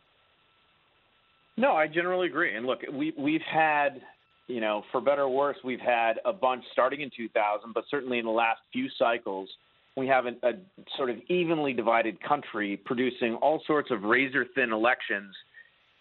No, 1.57 1.73
I 1.73 1.87
generally 1.87 2.27
agree. 2.27 2.55
And 2.55 2.65
look, 2.65 2.79
we 2.91 3.13
we've 3.17 3.41
had, 3.41 4.01
you 4.47 4.61
know, 4.61 4.83
for 4.91 5.01
better 5.01 5.23
or 5.23 5.29
worse, 5.29 5.57
we've 5.63 5.81
had 5.81 6.13
a 6.25 6.33
bunch 6.33 6.63
starting 6.71 7.01
in 7.01 7.11
2000, 7.15 7.73
but 7.73 7.83
certainly 7.89 8.19
in 8.19 8.25
the 8.25 8.31
last 8.31 8.61
few 8.71 8.87
cycles, 8.97 9.49
we 9.97 10.07
have 10.07 10.25
a, 10.25 10.29
a 10.43 10.53
sort 10.97 11.09
of 11.09 11.17
evenly 11.27 11.73
divided 11.73 12.21
country 12.23 12.77
producing 12.85 13.35
all 13.35 13.61
sorts 13.67 13.91
of 13.91 14.03
razor 14.03 14.45
thin 14.55 14.71
elections. 14.71 15.35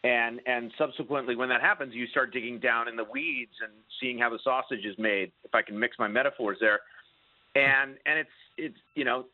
And 0.03 0.41
and 0.47 0.71
subsequently, 0.79 1.37
when 1.37 1.51
that 1.51 1.61
happens, 1.61 1.95
you 1.95 2.07
start 2.07 2.33
digging 2.33 2.59
down 2.59 2.89
in 2.89 2.97
the 2.97 3.05
weeds 3.05 3.53
and 3.63 3.73
seeing 4.01 4.19
how 4.19 4.31
the 4.31 4.39
sausage 4.43 4.87
is 4.87 4.97
made. 4.99 5.33
If 5.45 5.55
I 5.55 5.61
can 5.63 5.79
mix 5.79 5.99
my 5.99 6.09
metaphors 6.09 6.57
there, 6.61 6.81
and 7.55 7.97
and 8.07 8.19
it's 8.19 8.31
it's 8.57 8.79
you 8.95 9.05
know 9.05 9.25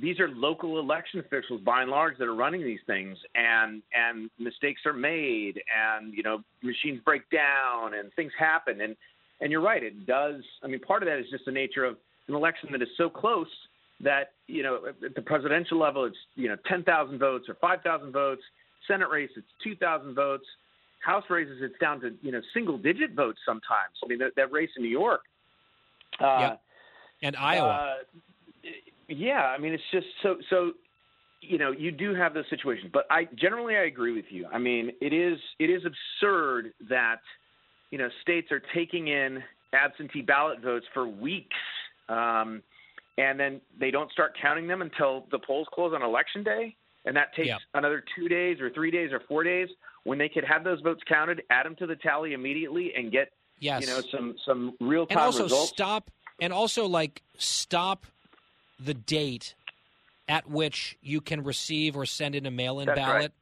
these 0.00 0.20
are 0.20 0.28
local 0.28 0.78
election 0.78 1.20
officials 1.20 1.60
by 1.62 1.82
and 1.82 1.90
large 1.90 2.16
that 2.18 2.24
are 2.28 2.34
running 2.34 2.62
these 2.62 2.80
things 2.86 3.16
and 3.34 3.82
and 3.94 4.30
mistakes 4.38 4.82
are 4.86 4.92
made 4.92 5.60
and 5.68 6.14
you 6.14 6.22
know 6.22 6.42
machines 6.62 7.00
break 7.04 7.28
down 7.30 7.94
and 7.94 8.12
things 8.14 8.32
happen 8.38 8.80
and 8.80 8.96
and 9.40 9.50
you're 9.50 9.60
right 9.60 9.82
it 9.82 10.06
does 10.06 10.42
i 10.62 10.66
mean 10.66 10.80
part 10.80 11.02
of 11.02 11.08
that 11.08 11.18
is 11.18 11.26
just 11.30 11.44
the 11.44 11.52
nature 11.52 11.84
of 11.84 11.96
an 12.28 12.34
election 12.34 12.68
that 12.72 12.82
is 12.82 12.88
so 12.96 13.08
close 13.08 13.48
that 14.00 14.32
you 14.46 14.62
know 14.62 14.80
at 15.04 15.14
the 15.14 15.22
presidential 15.22 15.78
level 15.78 16.04
it's 16.04 16.16
you 16.36 16.48
know 16.48 16.56
10,000 16.68 17.18
votes 17.18 17.46
or 17.48 17.54
5,000 17.60 18.12
votes 18.12 18.42
senate 18.86 19.08
race 19.10 19.30
it's 19.36 19.46
2,000 19.64 20.14
votes 20.14 20.44
house 21.04 21.24
races 21.28 21.58
it's 21.60 21.78
down 21.80 22.00
to 22.00 22.14
you 22.22 22.32
know 22.32 22.40
single 22.54 22.78
digit 22.78 23.12
votes 23.12 23.38
sometimes 23.44 23.94
i 24.04 24.06
mean 24.06 24.18
that, 24.18 24.32
that 24.36 24.52
race 24.52 24.70
in 24.76 24.82
new 24.82 24.88
york 24.88 25.22
uh, 26.20 26.38
yep. 26.40 26.60
And 27.22 27.36
iowa 27.36 27.68
uh, 27.68 27.94
yeah, 29.08 29.46
I 29.46 29.58
mean, 29.58 29.72
it's 29.72 29.82
just 29.90 30.06
so 30.22 30.36
so. 30.50 30.72
You 31.40 31.56
know, 31.56 31.70
you 31.70 31.92
do 31.92 32.14
have 32.14 32.34
those 32.34 32.44
situations, 32.50 32.90
but 32.92 33.06
I 33.10 33.28
generally 33.36 33.76
I 33.76 33.84
agree 33.84 34.12
with 34.12 34.24
you. 34.28 34.46
I 34.52 34.58
mean, 34.58 34.90
it 35.00 35.12
is 35.12 35.38
it 35.58 35.70
is 35.70 35.82
absurd 35.84 36.72
that 36.88 37.20
you 37.90 37.98
know 37.98 38.08
states 38.22 38.50
are 38.50 38.60
taking 38.74 39.08
in 39.08 39.42
absentee 39.72 40.20
ballot 40.20 40.60
votes 40.60 40.86
for 40.92 41.06
weeks, 41.06 41.56
um, 42.08 42.60
and 43.16 43.38
then 43.38 43.60
they 43.78 43.90
don't 43.90 44.10
start 44.10 44.36
counting 44.40 44.66
them 44.66 44.82
until 44.82 45.26
the 45.30 45.38
polls 45.38 45.68
close 45.72 45.94
on 45.94 46.02
election 46.02 46.42
day, 46.42 46.74
and 47.04 47.16
that 47.16 47.34
takes 47.34 47.48
yeah. 47.48 47.58
another 47.72 48.02
two 48.16 48.28
days 48.28 48.60
or 48.60 48.68
three 48.70 48.90
days 48.90 49.12
or 49.12 49.20
four 49.28 49.44
days 49.44 49.68
when 50.02 50.18
they 50.18 50.28
could 50.28 50.44
have 50.44 50.64
those 50.64 50.80
votes 50.80 51.02
counted, 51.06 51.42
add 51.50 51.66
them 51.66 51.76
to 51.76 51.86
the 51.86 51.96
tally 51.96 52.32
immediately, 52.32 52.92
and 52.96 53.12
get 53.12 53.30
yes. 53.60 53.80
you 53.80 53.86
know 53.86 54.02
some 54.10 54.34
some 54.44 54.74
real 54.80 55.06
time 55.06 55.18
and 55.18 55.26
also 55.26 55.44
results. 55.44 55.70
stop 55.70 56.10
and 56.38 56.52
also 56.52 56.86
like 56.86 57.22
stop 57.36 58.06
the 58.78 58.94
date 58.94 59.54
at 60.28 60.48
which 60.48 60.96
you 61.02 61.20
can 61.20 61.42
receive 61.42 61.96
or 61.96 62.06
send 62.06 62.34
in 62.34 62.46
a 62.46 62.50
mail 62.50 62.80
in 62.80 62.86
ballot 62.86 63.32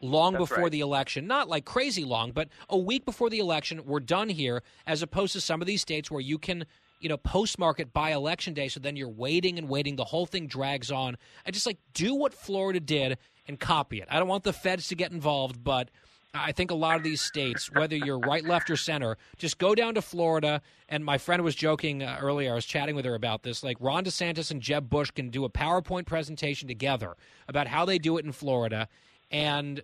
right. 0.00 0.08
long 0.08 0.34
That's 0.34 0.42
before 0.42 0.64
right. 0.64 0.72
the 0.72 0.80
election. 0.80 1.26
Not 1.26 1.48
like 1.48 1.64
crazy 1.64 2.04
long, 2.04 2.32
but 2.32 2.48
a 2.68 2.78
week 2.78 3.04
before 3.04 3.28
the 3.28 3.40
election, 3.40 3.84
we're 3.84 4.00
done 4.00 4.28
here, 4.28 4.62
as 4.86 5.02
opposed 5.02 5.32
to 5.32 5.40
some 5.40 5.60
of 5.60 5.66
these 5.66 5.82
states 5.82 6.10
where 6.10 6.20
you 6.20 6.38
can. 6.38 6.64
You 7.00 7.08
know, 7.08 7.16
postmark 7.16 7.78
it 7.78 7.92
by 7.92 8.10
election 8.10 8.54
day, 8.54 8.66
so 8.66 8.80
then 8.80 8.96
you're 8.96 9.08
waiting 9.08 9.56
and 9.56 9.68
waiting. 9.68 9.94
The 9.94 10.02
whole 10.02 10.26
thing 10.26 10.48
drags 10.48 10.90
on. 10.90 11.16
I 11.46 11.52
just 11.52 11.64
like 11.64 11.78
do 11.94 12.12
what 12.12 12.34
Florida 12.34 12.80
did 12.80 13.18
and 13.46 13.60
copy 13.60 14.00
it. 14.00 14.08
I 14.10 14.18
don't 14.18 14.26
want 14.26 14.42
the 14.42 14.52
feds 14.52 14.88
to 14.88 14.96
get 14.96 15.12
involved, 15.12 15.62
but 15.62 15.90
I 16.34 16.52
think 16.52 16.70
a 16.70 16.74
lot 16.74 16.96
of 16.96 17.02
these 17.02 17.20
states, 17.20 17.72
whether 17.72 17.96
you're 17.96 18.18
right, 18.18 18.44
left, 18.44 18.70
or 18.70 18.76
center, 18.76 19.16
just 19.38 19.58
go 19.58 19.74
down 19.74 19.94
to 19.94 20.02
Florida. 20.02 20.60
And 20.88 21.04
my 21.04 21.18
friend 21.18 21.42
was 21.42 21.54
joking 21.54 22.02
uh, 22.02 22.18
earlier. 22.20 22.52
I 22.52 22.54
was 22.54 22.66
chatting 22.66 22.94
with 22.94 23.04
her 23.04 23.14
about 23.14 23.42
this. 23.42 23.62
Like 23.62 23.76
Ron 23.80 24.04
DeSantis 24.04 24.50
and 24.50 24.60
Jeb 24.60 24.90
Bush 24.90 25.10
can 25.10 25.30
do 25.30 25.44
a 25.44 25.50
PowerPoint 25.50 26.06
presentation 26.06 26.68
together 26.68 27.14
about 27.48 27.66
how 27.66 27.84
they 27.84 27.98
do 27.98 28.18
it 28.18 28.24
in 28.24 28.32
Florida, 28.32 28.88
and 29.30 29.82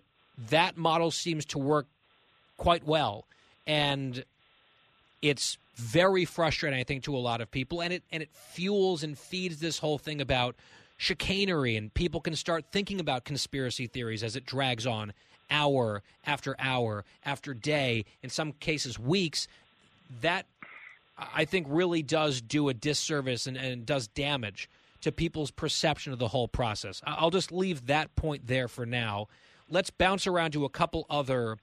that 0.49 0.77
model 0.77 1.11
seems 1.11 1.45
to 1.45 1.57
work 1.57 1.87
quite 2.57 2.85
well. 2.85 3.25
And 3.65 4.23
it's 5.21 5.57
very 5.75 6.25
frustrating, 6.25 6.79
I 6.79 6.83
think, 6.83 7.03
to 7.03 7.15
a 7.15 7.19
lot 7.19 7.41
of 7.41 7.49
people, 7.49 7.81
and 7.81 7.91
it 7.91 8.03
and 8.11 8.21
it 8.21 8.29
fuels 8.31 9.03
and 9.03 9.17
feeds 9.17 9.59
this 9.59 9.79
whole 9.79 9.97
thing 9.97 10.21
about 10.21 10.55
chicanery, 10.97 11.75
and 11.75 11.93
people 11.93 12.21
can 12.21 12.35
start 12.35 12.65
thinking 12.71 12.99
about 12.99 13.25
conspiracy 13.25 13.87
theories 13.87 14.23
as 14.23 14.35
it 14.35 14.45
drags 14.45 14.85
on 14.85 15.11
hour 15.49 16.03
after 16.25 16.55
hour 16.59 17.05
after 17.23 17.53
day, 17.53 18.05
in 18.23 18.29
some 18.29 18.51
cases 18.53 18.99
weeks, 18.99 19.47
that 20.21 20.45
I 21.17 21.45
think 21.45 21.67
really 21.69 22.03
does 22.03 22.41
do 22.41 22.69
a 22.69 22.73
disservice 22.73 23.47
and, 23.47 23.57
and 23.57 23.85
does 23.85 24.07
damage 24.07 24.69
to 25.01 25.11
people's 25.11 25.51
perception 25.51 26.13
of 26.13 26.19
the 26.19 26.27
whole 26.27 26.47
process. 26.47 27.01
I'll 27.05 27.29
just 27.29 27.51
leave 27.51 27.87
that 27.87 28.15
point 28.15 28.47
there 28.47 28.67
for 28.67 28.85
now. 28.85 29.27
Let's 29.69 29.89
bounce 29.89 30.27
around 30.27 30.51
to 30.51 30.65
a 30.65 30.69
couple 30.69 31.05
other 31.09 31.57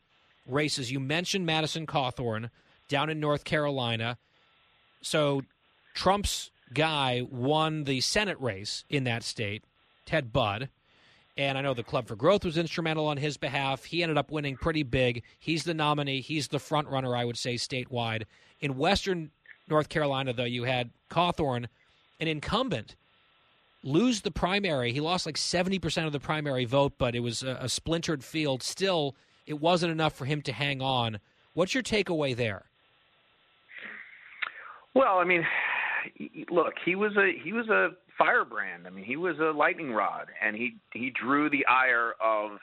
races. 0.47 0.91
You 0.91 1.01
mentioned 1.01 1.47
Madison 1.47 1.87
Cawthorn 1.87 2.51
down 2.89 3.11
in 3.11 3.21
North 3.21 3.45
Carolina. 3.45 4.19
So 5.03 5.43
Trump's 5.95 6.51
guy 6.73 7.23
won 7.29 7.85
the 7.85 8.01
Senate 8.01 8.41
race 8.41 8.85
in 8.89 9.05
that 9.05 9.23
state, 9.23 9.65
Ted 10.07 10.33
Budd. 10.33 10.69
And 11.37 11.57
I 11.57 11.63
know 11.63 11.73
the 11.73 11.83
Club 11.83 12.09
for 12.09 12.17
Growth 12.17 12.45
was 12.45 12.59
instrumental 12.59 13.07
on 13.07 13.17
his 13.17 13.37
behalf. 13.39 13.85
He 13.85 14.03
ended 14.03 14.19
up 14.19 14.31
winning 14.31 14.57
pretty 14.57 14.83
big. 14.83 15.23
He's 15.39 15.65
the 15.65 15.73
nominee. 15.73 16.21
He's 16.21 16.49
the 16.49 16.59
front 16.59 16.89
runner, 16.89 17.17
I 17.17 17.25
would 17.25 17.39
say, 17.39 17.55
statewide. 17.55 18.25
In 18.61 18.77
Western 18.77 19.31
North 19.69 19.89
Carolina, 19.89 20.35
though, 20.35 20.45
you 20.45 20.65
had 20.65 20.91
Cawthorn, 21.11 21.67
an 22.21 22.29
incumbent, 22.29 22.97
lose 23.83 24.21
the 24.21 24.31
primary. 24.31 24.93
He 24.93 25.01
lost 25.01 25.25
like 25.25 25.37
70% 25.37 26.07
of 26.07 26.13
the 26.13 26.21
primary 26.21 26.67
vote, 26.67 26.93
but 26.99 27.15
it 27.15 27.21
was 27.21 27.43
a, 27.43 27.59
a 27.63 27.69
splintered 27.69 28.23
field. 28.23 28.63
Still, 28.63 29.17
it 29.47 29.61
wasn't 29.61 29.93
enough 29.93 30.15
for 30.15 30.27
him 30.27 30.43
to 30.43 30.53
hang 30.53 30.83
on. 30.83 31.19
What's 31.55 31.75
your 31.75 31.83
takeaway 31.83 32.37
there? 32.37 32.67
Well, 34.95 35.19
I 35.19 35.25
mean, 35.25 35.47
look, 36.51 36.75
he 36.85 36.95
was 36.95 37.13
a 37.17 37.33
he 37.43 37.53
was 37.53 37.69
a 37.69 37.91
firebrand. 38.19 38.87
I 38.87 38.91
mean, 38.91 39.05
he 39.05 39.17
was 39.17 39.39
a 39.39 39.57
lightning 39.57 39.93
rod, 39.93 40.27
and 40.41 40.57
he 40.57 40.77
he 40.93 41.11
drew 41.11 41.51
the 41.51 41.65
ire 41.67 42.15
of 42.23 42.59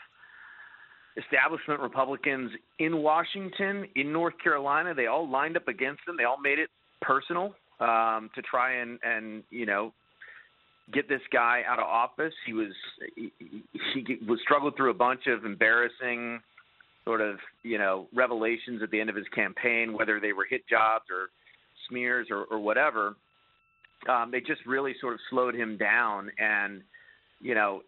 establishment 1.17 1.79
Republicans 1.79 2.51
in 2.79 2.97
Washington, 2.97 3.85
in 3.95 4.11
North 4.13 4.35
Carolina. 4.41 4.93
They 4.93 5.07
all 5.07 5.29
lined 5.29 5.57
up 5.57 5.67
against 5.67 6.01
him. 6.07 6.15
They 6.17 6.23
all 6.23 6.39
made 6.39 6.59
it 6.59 6.69
personal 7.01 7.55
um, 7.79 8.29
to 8.35 8.41
try 8.41 8.75
and 8.81 8.99
and 9.03 9.43
you 9.49 9.65
know 9.65 9.93
get 10.93 11.07
this 11.07 11.21
guy 11.31 11.61
out 11.67 11.79
of 11.79 11.85
office. 11.85 12.33
He 12.45 12.53
was 12.53 12.71
he, 13.15 13.31
he 13.93 14.17
was 14.27 14.39
struggled 14.43 14.75
through 14.75 14.91
a 14.91 14.95
bunch 14.95 15.27
of 15.27 15.45
embarrassing 15.45 16.41
sort 17.05 17.21
of 17.21 17.37
you 17.63 17.77
know 17.77 18.07
revelations 18.13 18.81
at 18.83 18.91
the 18.91 18.99
end 18.99 19.09
of 19.09 19.15
his 19.15 19.27
campaign, 19.33 19.93
whether 19.93 20.19
they 20.19 20.33
were 20.33 20.45
hit 20.49 20.67
jobs 20.67 21.05
or 21.11 21.29
smears 21.89 22.27
or, 22.29 22.45
or 22.45 22.59
whatever. 22.59 23.15
Um, 24.07 24.31
they 24.31 24.39
just 24.39 24.65
really 24.65 24.95
sort 25.01 25.13
of 25.13 25.19
slowed 25.29 25.55
him 25.55 25.77
down, 25.77 26.31
and 26.39 26.81
you 27.41 27.55
know, 27.55 27.81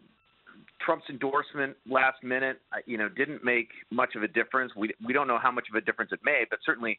Trump's 0.84 1.06
endorsement 1.08 1.76
last 1.88 2.22
minute, 2.22 2.60
uh, 2.72 2.78
you 2.86 2.98
know, 2.98 3.08
didn't 3.08 3.44
make 3.44 3.68
much 3.90 4.14
of 4.14 4.22
a 4.22 4.28
difference. 4.28 4.72
We 4.76 4.92
we 5.04 5.12
don't 5.12 5.26
know 5.26 5.38
how 5.38 5.50
much 5.50 5.68
of 5.70 5.76
a 5.76 5.80
difference 5.80 6.12
it 6.12 6.20
made, 6.24 6.46
but 6.50 6.58
certainly, 6.64 6.98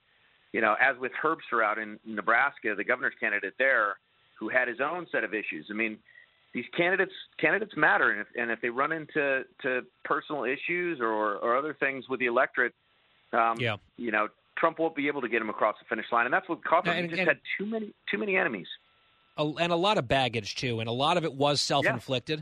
you 0.51 0.61
know, 0.61 0.75
as 0.81 0.97
with 0.99 1.11
Herbster 1.21 1.63
out 1.63 1.77
in 1.77 1.99
Nebraska, 2.05 2.73
the 2.75 2.83
governor's 2.83 3.13
candidate 3.19 3.53
there, 3.59 3.97
who 4.39 4.49
had 4.49 4.67
his 4.67 4.79
own 4.81 5.05
set 5.11 5.23
of 5.23 5.33
issues. 5.33 5.67
I 5.69 5.73
mean, 5.73 5.97
these 6.53 6.65
candidates 6.75 7.13
candidates 7.39 7.73
matter, 7.75 8.11
and 8.11 8.21
if, 8.21 8.27
and 8.35 8.51
if 8.51 8.61
they 8.61 8.69
run 8.69 8.91
into 8.91 9.43
to 9.61 9.81
personal 10.05 10.43
issues 10.43 10.99
or 11.01 11.35
or 11.35 11.57
other 11.57 11.75
things 11.79 12.05
with 12.09 12.19
the 12.19 12.27
electorate, 12.27 12.73
um, 13.33 13.57
yeah. 13.59 13.77
you 13.97 14.11
know, 14.11 14.27
Trump 14.57 14.79
won't 14.79 14.95
be 14.95 15.07
able 15.07 15.21
to 15.21 15.29
get 15.29 15.41
him 15.41 15.49
across 15.49 15.75
the 15.79 15.85
finish 15.89 16.05
line, 16.11 16.25
and 16.25 16.33
that's 16.33 16.47
what 16.47 16.63
Cawthorn 16.63 16.99
and, 16.99 17.09
just 17.09 17.19
and, 17.19 17.27
had 17.27 17.39
too 17.57 17.65
many 17.65 17.93
too 18.09 18.17
many 18.17 18.37
enemies, 18.37 18.67
and 19.37 19.71
a 19.71 19.75
lot 19.75 19.97
of 19.97 20.07
baggage 20.07 20.55
too, 20.55 20.79
and 20.79 20.89
a 20.89 20.93
lot 20.93 21.17
of 21.17 21.23
it 21.23 21.33
was 21.33 21.61
self 21.61 21.85
inflicted. 21.85 22.39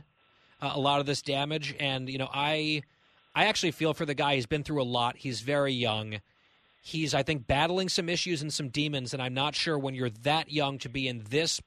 Yeah. 0.61 0.69
Uh, 0.69 0.73
a 0.75 0.79
lot 0.79 0.99
of 0.99 1.05
this 1.05 1.21
damage, 1.21 1.75
and 1.79 2.09
you 2.09 2.17
know, 2.17 2.29
I 2.31 2.83
I 3.33 3.45
actually 3.45 3.71
feel 3.71 3.93
for 3.93 4.05
the 4.05 4.13
guy. 4.13 4.35
He's 4.35 4.45
been 4.45 4.63
through 4.63 4.81
a 4.81 4.83
lot. 4.83 5.17
He's 5.17 5.41
very 5.41 5.73
young. 5.73 6.19
He's 6.83 7.13
I 7.13 7.23
think 7.23 7.47
battling 7.47 7.89
some 7.89 8.09
issues 8.09 8.41
and 8.41 8.53
some 8.53 8.69
demons, 8.69 9.13
and 9.13 9.21
I'm 9.21 9.33
not 9.33 9.55
sure 9.55 9.77
when 9.77 9.95
you're 9.95 10.09
that 10.23 10.51
young 10.51 10.77
to 10.79 10.89
be 10.89 11.07
in 11.07 11.23
this 11.29 11.61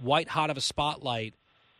white 0.00 0.28
hot 0.28 0.50
of 0.50 0.56
a 0.56 0.60
spotlight 0.60 1.34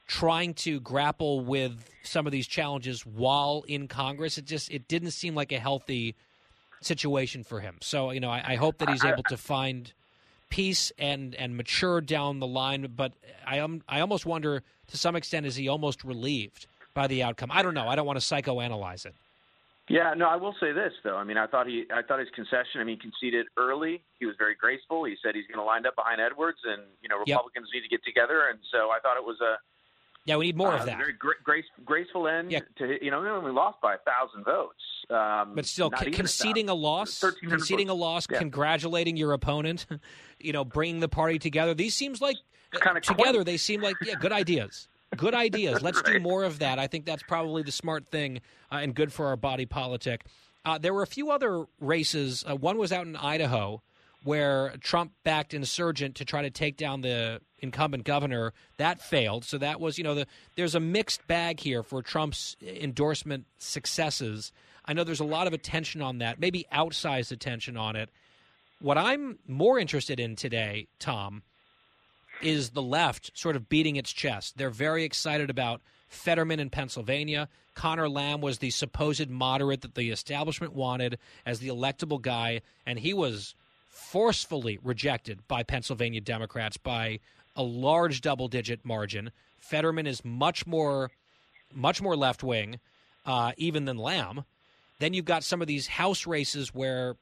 trying 0.06 0.54
to 0.54 0.80
grapple 0.80 1.40
with 1.40 1.90
some 2.02 2.26
of 2.26 2.32
these 2.32 2.46
challenges 2.46 3.04
while 3.04 3.64
in 3.68 3.86
Congress. 3.86 4.38
It 4.38 4.46
just 4.46 4.70
it 4.70 4.88
didn't 4.88 5.10
seem 5.10 5.34
like 5.34 5.52
a 5.52 5.58
healthy 5.58 6.16
situation 6.80 7.44
for 7.44 7.60
him. 7.60 7.76
So 7.80 8.10
you 8.10 8.20
know, 8.20 8.30
I, 8.30 8.52
I 8.52 8.56
hope 8.56 8.78
that 8.78 8.88
he's 8.88 9.04
able 9.04 9.22
to 9.24 9.36
find 9.36 9.92
peace 10.48 10.92
and 10.98 11.34
and 11.34 11.56
mature 11.56 12.00
down 12.00 12.40
the 12.40 12.46
line. 12.46 12.92
But 12.94 13.12
I 13.46 13.60
um, 13.60 13.82
I 13.88 14.00
almost 14.00 14.26
wonder 14.26 14.62
to 14.88 14.96
some 14.96 15.16
extent 15.16 15.46
is 15.46 15.56
he 15.56 15.68
almost 15.68 16.04
relieved 16.04 16.66
by 16.94 17.06
the 17.06 17.22
outcome? 17.22 17.50
I 17.52 17.62
don't 17.62 17.74
know. 17.74 17.88
I 17.88 17.96
don't 17.96 18.06
want 18.06 18.20
to 18.20 18.24
psychoanalyze 18.24 19.06
it. 19.06 19.14
Yeah, 19.88 20.12
no, 20.14 20.28
I 20.28 20.36
will 20.36 20.54
say 20.60 20.72
this 20.72 20.92
though. 21.02 21.16
I 21.16 21.24
mean, 21.24 21.38
I 21.38 21.46
thought 21.46 21.66
he, 21.66 21.86
I 21.92 22.02
thought 22.02 22.20
his 22.20 22.28
concession. 22.34 22.80
I 22.80 22.84
mean, 22.84 22.96
he 22.96 23.02
conceded 23.02 23.46
early. 23.56 24.02
He 24.20 24.26
was 24.26 24.36
very 24.36 24.54
graceful. 24.54 25.04
He 25.04 25.16
said 25.22 25.34
he's 25.34 25.46
going 25.46 25.58
to 25.58 25.64
line 25.64 25.86
up 25.86 25.96
behind 25.96 26.20
Edwards, 26.20 26.58
and 26.64 26.82
you 27.00 27.08
know, 27.08 27.18
Republicans 27.18 27.68
yep. 27.72 27.80
need 27.80 27.88
to 27.88 27.90
get 27.96 28.04
together. 28.04 28.48
And 28.50 28.58
so 28.70 28.90
I 28.90 29.00
thought 29.00 29.16
it 29.16 29.24
was 29.24 29.40
a 29.40 29.56
yeah, 30.28 30.36
we 30.36 30.44
need 30.44 30.58
more 30.58 30.72
uh, 30.72 30.80
of 30.80 30.84
that. 30.84 30.98
Very 30.98 31.14
gra- 31.14 31.40
grace, 31.42 31.64
graceful 31.86 32.28
end 32.28 32.52
yeah. 32.52 32.60
to 32.76 33.02
you 33.02 33.10
know, 33.10 33.22
we 33.22 33.28
only 33.28 33.50
lost 33.50 33.80
by 33.80 33.94
a 33.94 33.98
thousand 33.98 34.44
votes. 34.44 34.74
Um, 35.08 35.54
but 35.54 35.64
still, 35.64 35.88
conceding 35.88 36.68
a, 36.68 36.72
a 36.72 36.74
loss, 36.74 37.24
conceding 37.48 37.86
votes. 37.86 37.96
a 37.96 37.98
loss, 37.98 38.26
yeah. 38.30 38.38
congratulating 38.38 39.16
your 39.16 39.32
opponent, 39.32 39.86
you 40.38 40.52
know, 40.52 40.66
bringing 40.66 41.00
the 41.00 41.08
party 41.08 41.38
together. 41.38 41.72
These 41.72 41.94
seems 41.94 42.20
like 42.20 42.36
kind 42.78 42.98
of 42.98 43.02
together. 43.02 43.42
They 43.42 43.56
seem 43.56 43.80
like 43.80 43.96
yeah, 44.04 44.16
good 44.20 44.32
ideas. 44.32 44.88
Good 45.16 45.34
ideas. 45.46 45.80
Let's 45.80 46.02
right. 46.04 46.14
do 46.14 46.20
more 46.20 46.44
of 46.44 46.58
that. 46.58 46.78
I 46.78 46.88
think 46.88 47.06
that's 47.06 47.22
probably 47.22 47.62
the 47.62 47.72
smart 47.72 48.06
thing 48.06 48.42
uh, 48.70 48.76
and 48.76 48.94
good 48.94 49.10
for 49.10 49.28
our 49.28 49.36
body 49.36 49.64
politic. 49.64 50.26
Uh, 50.62 50.76
there 50.76 50.92
were 50.92 51.02
a 51.02 51.06
few 51.06 51.30
other 51.30 51.64
races. 51.80 52.44
Uh, 52.46 52.54
one 52.54 52.76
was 52.76 52.92
out 52.92 53.06
in 53.06 53.16
Idaho 53.16 53.80
where 54.24 54.74
Trump 54.80 55.12
backed 55.24 55.54
insurgent 55.54 56.16
to 56.16 56.24
try 56.24 56.42
to 56.42 56.50
take 56.50 56.76
down 56.76 57.00
the 57.00 57.40
incumbent 57.60 58.04
governor. 58.04 58.52
That 58.76 59.00
failed. 59.00 59.44
So 59.44 59.58
that 59.58 59.80
was, 59.80 59.98
you 59.98 60.04
know, 60.04 60.14
the, 60.14 60.26
there's 60.56 60.74
a 60.74 60.80
mixed 60.80 61.26
bag 61.26 61.60
here 61.60 61.82
for 61.82 62.02
Trump's 62.02 62.56
endorsement 62.62 63.46
successes. 63.58 64.52
I 64.84 64.92
know 64.92 65.04
there's 65.04 65.20
a 65.20 65.24
lot 65.24 65.46
of 65.46 65.52
attention 65.52 66.02
on 66.02 66.18
that, 66.18 66.40
maybe 66.40 66.66
outsized 66.72 67.32
attention 67.32 67.76
on 67.76 67.96
it. 67.96 68.10
What 68.80 68.98
I'm 68.98 69.38
more 69.46 69.78
interested 69.78 70.20
in 70.20 70.36
today, 70.36 70.86
Tom, 70.98 71.42
is 72.42 72.70
the 72.70 72.82
left 72.82 73.32
sort 73.34 73.56
of 73.56 73.68
beating 73.68 73.96
its 73.96 74.12
chest. 74.12 74.56
They're 74.56 74.70
very 74.70 75.04
excited 75.04 75.50
about 75.50 75.80
Fetterman 76.08 76.60
in 76.60 76.70
Pennsylvania. 76.70 77.48
Connor 77.74 78.08
Lamb 78.08 78.40
was 78.40 78.58
the 78.58 78.70
supposed 78.70 79.28
moderate 79.30 79.82
that 79.82 79.94
the 79.94 80.10
establishment 80.10 80.74
wanted 80.74 81.18
as 81.44 81.58
the 81.58 81.68
electable 81.68 82.20
guy, 82.20 82.62
and 82.86 82.98
he 82.98 83.12
was 83.12 83.54
forcefully 83.98 84.78
rejected 84.82 85.46
by 85.48 85.62
Pennsylvania 85.62 86.20
Democrats 86.20 86.76
by 86.76 87.18
a 87.56 87.62
large 87.62 88.20
double 88.20 88.48
digit 88.48 88.84
margin. 88.84 89.32
Fetterman 89.58 90.06
is 90.06 90.24
much 90.24 90.66
more 90.66 91.10
much 91.74 92.00
more 92.00 92.16
left 92.16 92.42
wing, 92.42 92.78
uh, 93.26 93.52
even 93.58 93.84
than 93.84 93.98
Lamb. 93.98 94.44
Then 95.00 95.12
you've 95.12 95.26
got 95.26 95.44
some 95.44 95.60
of 95.60 95.66
these 95.66 95.88
House 95.88 96.26
races 96.26 96.72
where 96.72 97.16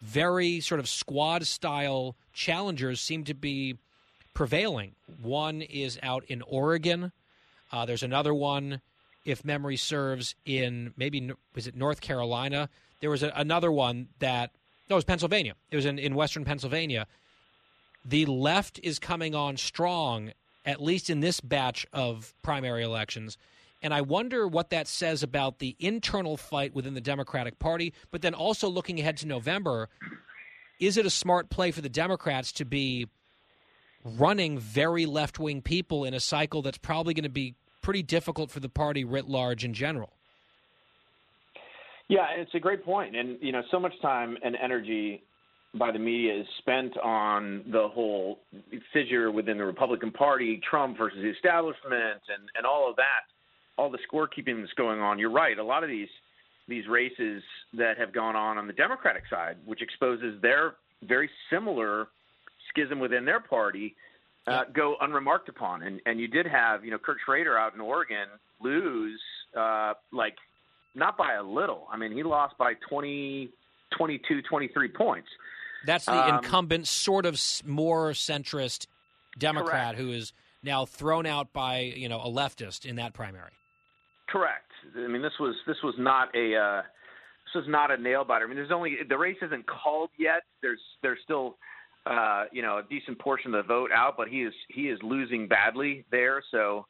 very 0.00 0.58
sort 0.60 0.80
of 0.80 0.88
squad 0.88 1.46
style 1.46 2.16
challengers 2.32 3.00
seem 3.00 3.22
to 3.24 3.34
be 3.34 3.76
prevailing. 4.34 4.96
One 5.20 5.62
is 5.62 5.98
out 6.02 6.24
in 6.26 6.42
Oregon. 6.42 7.12
Uh, 7.70 7.86
there's 7.86 8.02
another 8.02 8.34
one, 8.34 8.80
if 9.24 9.44
memory 9.44 9.76
serves, 9.76 10.34
in 10.44 10.92
maybe 10.96 11.30
was 11.54 11.68
it 11.68 11.76
North 11.76 12.00
Carolina. 12.00 12.68
There 13.00 13.10
was 13.10 13.22
a, 13.22 13.30
another 13.36 13.70
one 13.70 14.08
that 14.18 14.50
no, 14.92 14.96
it 14.96 14.98
was 14.98 15.04
Pennsylvania. 15.06 15.54
It 15.70 15.76
was 15.76 15.86
in, 15.86 15.98
in 15.98 16.14
Western 16.14 16.44
Pennsylvania. 16.44 17.06
The 18.04 18.26
left 18.26 18.78
is 18.82 18.98
coming 18.98 19.34
on 19.34 19.56
strong, 19.56 20.32
at 20.66 20.82
least 20.82 21.08
in 21.08 21.20
this 21.20 21.40
batch 21.40 21.86
of 21.94 22.34
primary 22.42 22.82
elections. 22.82 23.38
And 23.80 23.94
I 23.94 24.02
wonder 24.02 24.46
what 24.46 24.68
that 24.68 24.86
says 24.86 25.22
about 25.22 25.60
the 25.60 25.76
internal 25.78 26.36
fight 26.36 26.74
within 26.74 26.92
the 26.92 27.00
Democratic 27.00 27.58
Party. 27.58 27.94
But 28.10 28.20
then 28.20 28.34
also 28.34 28.68
looking 28.68 29.00
ahead 29.00 29.16
to 29.18 29.26
November, 29.26 29.88
is 30.78 30.98
it 30.98 31.06
a 31.06 31.10
smart 31.10 31.48
play 31.48 31.70
for 31.70 31.80
the 31.80 31.88
Democrats 31.88 32.52
to 32.52 32.66
be 32.66 33.08
running 34.04 34.58
very 34.58 35.06
left 35.06 35.38
wing 35.38 35.62
people 35.62 36.04
in 36.04 36.12
a 36.12 36.20
cycle 36.20 36.60
that's 36.60 36.76
probably 36.76 37.14
going 37.14 37.22
to 37.22 37.30
be 37.30 37.54
pretty 37.80 38.02
difficult 38.02 38.50
for 38.50 38.60
the 38.60 38.68
party 38.68 39.04
writ 39.04 39.26
large 39.26 39.64
in 39.64 39.72
general. 39.72 40.12
Yeah, 42.12 42.26
it's 42.36 42.54
a 42.54 42.60
great 42.60 42.84
point, 42.84 43.16
and 43.16 43.38
you 43.40 43.52
know, 43.52 43.62
so 43.70 43.80
much 43.80 43.94
time 44.02 44.36
and 44.44 44.54
energy 44.62 45.22
by 45.74 45.90
the 45.90 45.98
media 45.98 46.40
is 46.40 46.46
spent 46.58 46.94
on 46.98 47.64
the 47.72 47.88
whole 47.88 48.40
fissure 48.92 49.30
within 49.30 49.56
the 49.56 49.64
Republican 49.64 50.10
Party, 50.10 50.60
Trump 50.68 50.98
versus 50.98 51.20
the 51.22 51.30
establishment, 51.30 52.20
and 52.28 52.50
and 52.54 52.66
all 52.66 52.90
of 52.90 52.96
that, 52.96 53.24
all 53.78 53.90
the 53.90 53.98
scorekeeping 54.12 54.60
that's 54.60 54.74
going 54.74 55.00
on. 55.00 55.18
You're 55.18 55.30
right. 55.30 55.58
A 55.58 55.64
lot 55.64 55.84
of 55.84 55.88
these 55.88 56.10
these 56.68 56.86
races 56.86 57.42
that 57.72 57.96
have 57.96 58.12
gone 58.12 58.36
on 58.36 58.58
on 58.58 58.66
the 58.66 58.74
Democratic 58.74 59.22
side, 59.30 59.56
which 59.64 59.80
exposes 59.80 60.38
their 60.42 60.74
very 61.08 61.30
similar 61.48 62.08
schism 62.68 63.00
within 63.00 63.24
their 63.24 63.40
party 63.40 63.96
uh, 64.48 64.64
go 64.74 64.96
unremarked 65.00 65.48
upon. 65.48 65.82
And 65.82 65.98
and 66.04 66.20
you 66.20 66.28
did 66.28 66.44
have 66.44 66.84
you 66.84 66.90
know 66.90 66.98
Kurt 66.98 67.16
Schrader 67.24 67.56
out 67.56 67.72
in 67.72 67.80
Oregon 67.80 68.28
lose 68.60 69.18
uh, 69.58 69.94
like 70.12 70.34
not 70.94 71.16
by 71.16 71.34
a 71.34 71.42
little. 71.42 71.86
I 71.90 71.96
mean 71.96 72.12
he 72.12 72.22
lost 72.22 72.56
by 72.58 72.74
20, 72.88 73.50
22, 73.96 74.42
23 74.42 74.88
points. 74.88 75.28
That's 75.86 76.06
the 76.06 76.12
um, 76.12 76.36
incumbent, 76.36 76.86
sort 76.86 77.26
of 77.26 77.40
more 77.66 78.10
centrist 78.10 78.86
Democrat 79.38 79.94
correct. 79.94 79.98
who 79.98 80.12
is 80.12 80.32
now 80.62 80.84
thrown 80.84 81.26
out 81.26 81.52
by 81.52 81.80
you 81.80 82.08
know 82.08 82.20
a 82.20 82.28
leftist 82.28 82.84
in 82.84 82.96
that 82.96 83.14
primary. 83.14 83.52
Correct. 84.28 84.70
I 84.96 85.06
mean 85.08 85.22
this 85.22 85.38
was 85.40 85.54
this 85.66 85.78
was 85.82 85.94
not 85.98 86.34
a 86.34 86.56
uh, 86.56 86.82
this 86.82 87.62
was 87.62 87.64
not 87.68 87.90
a 87.90 87.96
nail 87.96 88.24
biter. 88.24 88.44
I 88.44 88.48
mean 88.48 88.56
there's 88.56 88.72
only 88.72 88.98
the 89.08 89.18
race 89.18 89.38
isn't 89.42 89.66
called 89.66 90.10
yet. 90.18 90.42
There's 90.62 90.80
there's 91.02 91.18
still 91.24 91.56
uh, 92.04 92.44
you 92.50 92.62
know, 92.62 92.78
a 92.78 92.82
decent 92.88 93.18
portion 93.18 93.54
of 93.54 93.64
the 93.64 93.68
vote 93.68 93.90
out, 93.94 94.16
but 94.16 94.28
he 94.28 94.42
is 94.42 94.52
he 94.68 94.88
is 94.88 94.98
losing 95.02 95.46
badly 95.46 96.04
there. 96.10 96.42
So, 96.50 96.86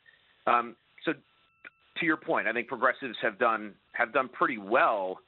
um, 0.47 0.75
so 1.05 1.13
to 2.03 2.07
your 2.07 2.17
point, 2.17 2.47
I 2.47 2.53
think 2.53 2.69
progressives 2.69 3.17
have 3.23 3.39
done 3.39 3.75
have 3.93 4.13
done 4.13 4.29
pretty 4.29 4.59
well. 4.59 5.19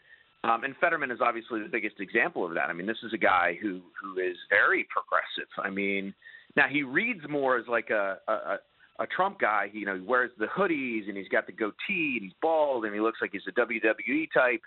Um, 0.42 0.62
and 0.62 0.74
Fetterman 0.78 1.10
is 1.10 1.20
obviously 1.22 1.62
the 1.62 1.68
biggest 1.68 2.00
example 2.00 2.44
of 2.44 2.52
that. 2.52 2.68
I 2.68 2.74
mean, 2.74 2.86
this 2.86 2.98
is 3.02 3.14
a 3.14 3.18
guy 3.18 3.56
who 3.62 3.80
who 4.00 4.20
is 4.20 4.36
very 4.50 4.86
progressive. 4.90 5.48
I 5.58 5.70
mean, 5.70 6.12
now 6.56 6.66
he 6.70 6.82
reads 6.82 7.20
more 7.28 7.56
as 7.56 7.66
like 7.66 7.90
a 7.90 8.18
a, 8.28 8.58
a 8.98 9.06
Trump 9.06 9.40
guy. 9.40 9.70
He, 9.72 9.80
you 9.80 9.86
know, 9.86 9.94
he 9.94 10.02
wears 10.02 10.30
the 10.38 10.46
hoodies 10.46 11.08
and 11.08 11.16
he's 11.16 11.28
got 11.28 11.46
the 11.46 11.52
goatee 11.52 12.16
and 12.16 12.22
he's 12.22 12.32
bald 12.42 12.84
and 12.84 12.94
he 12.94 13.00
looks 13.00 13.20
like 13.22 13.30
he's 13.32 13.42
a 13.48 13.52
WWE 13.52 14.28
type. 14.34 14.60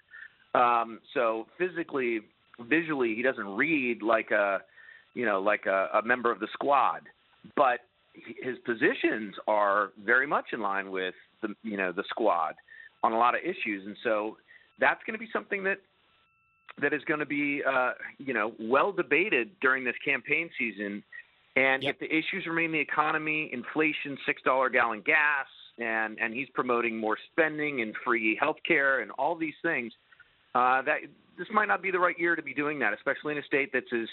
Um, 0.56 1.00
so 1.14 1.46
physically, 1.60 2.22
visually, 2.68 3.14
he 3.16 3.22
doesn't 3.22 3.48
read 3.48 4.02
like 4.02 4.32
a 4.32 4.62
you 5.14 5.26
know, 5.26 5.42
like 5.42 5.66
a, 5.66 5.90
a 5.96 6.06
member 6.06 6.32
of 6.32 6.40
the 6.40 6.48
squad. 6.54 7.02
But 7.56 7.80
his 8.14 8.58
positions 8.66 9.36
are 9.48 9.90
very 10.04 10.28
much 10.28 10.46
in 10.54 10.62
line 10.62 10.92
with 10.92 11.16
the 11.42 11.56
you 11.64 11.78
know 11.78 11.92
the 11.92 12.04
squad 12.10 12.56
on 13.04 13.14
a 13.14 13.18
lot 13.18 13.36
of 13.36 13.42
issues, 13.42 13.86
and 13.86 13.96
so 14.04 14.38
that's 14.80 15.02
going 15.06 15.14
to 15.14 15.20
be 15.20 15.30
something 15.32 15.64
that 15.64 15.78
that 16.82 16.94
is 16.94 17.02
going 17.06 17.20
to 17.20 17.26
be 17.26 17.62
uh, 17.64 17.92
you 18.18 18.34
know 18.34 18.54
well 18.60 18.92
debated 18.92 19.52
during 19.62 19.84
this 19.84 19.96
campaign 20.04 20.50
season. 20.58 21.04
And 21.56 21.82
yep. 21.82 21.96
if 21.96 22.00
the 22.00 22.16
issues 22.16 22.46
remain 22.46 22.72
the 22.72 22.80
economy, 22.80 23.50
inflation, 23.52 24.18
six 24.26 24.42
dollar 24.44 24.70
gallon 24.70 25.02
gas, 25.06 25.48
and 25.80 26.20
and 26.20 26.34
he's 26.34 26.50
promoting 26.54 26.98
more 26.98 27.18
spending 27.32 27.82
and 27.82 27.94
free 28.04 28.38
health 28.40 28.58
care 28.68 29.02
and 29.02 29.12
all 29.12 29.36
these 29.36 29.56
things, 29.64 29.92
uh, 30.56 30.82
that 30.84 31.00
this 31.38 31.48
might 31.52 31.68
not 31.68 31.82
be 31.82 31.92
the 31.92 32.00
right 32.00 32.18
year 32.20 32.36
to 32.36 32.44
be 32.44 32.54
doing 32.54 32.80
that, 32.80 32.94
especially 32.94 33.34
in 33.34 33.40
a 33.40 33.44
state 33.44 33.70
that's 33.74 33.92
as 33.94 34.08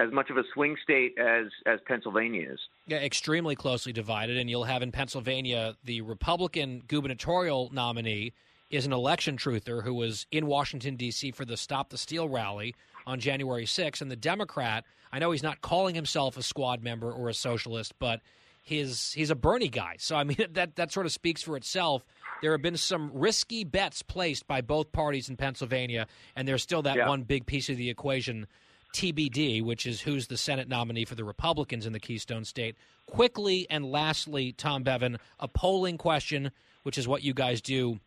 as 0.00 0.12
much 0.12 0.30
of 0.30 0.36
a 0.36 0.42
swing 0.54 0.76
state 0.82 1.18
as 1.18 1.46
as 1.66 1.80
Pennsylvania 1.86 2.52
is. 2.52 2.60
Yeah, 2.86 2.98
extremely 2.98 3.54
closely 3.54 3.92
divided, 3.92 4.36
and 4.36 4.48
you'll 4.48 4.64
have 4.64 4.82
in 4.82 4.92
Pennsylvania 4.92 5.76
the 5.84 6.00
Republican 6.02 6.82
gubernatorial 6.86 7.70
nominee 7.72 8.32
is 8.70 8.86
an 8.86 8.92
election 8.92 9.36
truther 9.36 9.82
who 9.82 9.94
was 9.94 10.26
in 10.30 10.46
Washington 10.46 10.96
D.C. 10.96 11.32
for 11.32 11.44
the 11.44 11.56
Stop 11.56 11.90
the 11.90 11.98
Steal 11.98 12.28
rally 12.28 12.74
on 13.06 13.18
January 13.18 13.64
6th, 13.64 14.00
and 14.00 14.10
the 14.10 14.16
Democrat. 14.16 14.84
I 15.12 15.18
know 15.18 15.32
he's 15.32 15.42
not 15.42 15.60
calling 15.60 15.94
himself 15.94 16.36
a 16.36 16.42
squad 16.42 16.82
member 16.82 17.10
or 17.10 17.28
a 17.28 17.34
socialist, 17.34 17.94
but 17.98 18.20
his 18.62 19.12
he's 19.12 19.30
a 19.30 19.34
Bernie 19.34 19.68
guy. 19.68 19.96
So 19.98 20.16
I 20.16 20.24
mean 20.24 20.38
that 20.52 20.76
that 20.76 20.92
sort 20.92 21.06
of 21.06 21.12
speaks 21.12 21.42
for 21.42 21.56
itself. 21.56 22.04
There 22.42 22.52
have 22.52 22.62
been 22.62 22.78
some 22.78 23.10
risky 23.12 23.64
bets 23.64 24.02
placed 24.02 24.46
by 24.46 24.62
both 24.62 24.92
parties 24.92 25.28
in 25.28 25.36
Pennsylvania, 25.36 26.06
and 26.34 26.48
there's 26.48 26.62
still 26.62 26.82
that 26.82 26.96
yeah. 26.96 27.08
one 27.08 27.22
big 27.22 27.44
piece 27.44 27.68
of 27.68 27.76
the 27.76 27.90
equation 27.90 28.46
TBD, 28.92 29.62
which 29.62 29.86
is 29.86 30.00
who's 30.00 30.26
the 30.26 30.36
Senate 30.36 30.68
nominee 30.68 31.04
for 31.04 31.14
the 31.14 31.24
Republicans 31.24 31.86
in 31.86 31.92
the 31.92 32.00
Keystone 32.00 32.44
State. 32.44 32.76
Quickly 33.06 33.66
and 33.70 33.90
lastly, 33.90 34.52
Tom 34.52 34.82
Bevan, 34.82 35.18
a 35.38 35.48
polling 35.48 35.98
question, 35.98 36.50
which 36.82 36.98
is 36.98 37.08
what 37.08 37.22
you 37.22 37.34
guys 37.34 37.60
do 37.60 38.00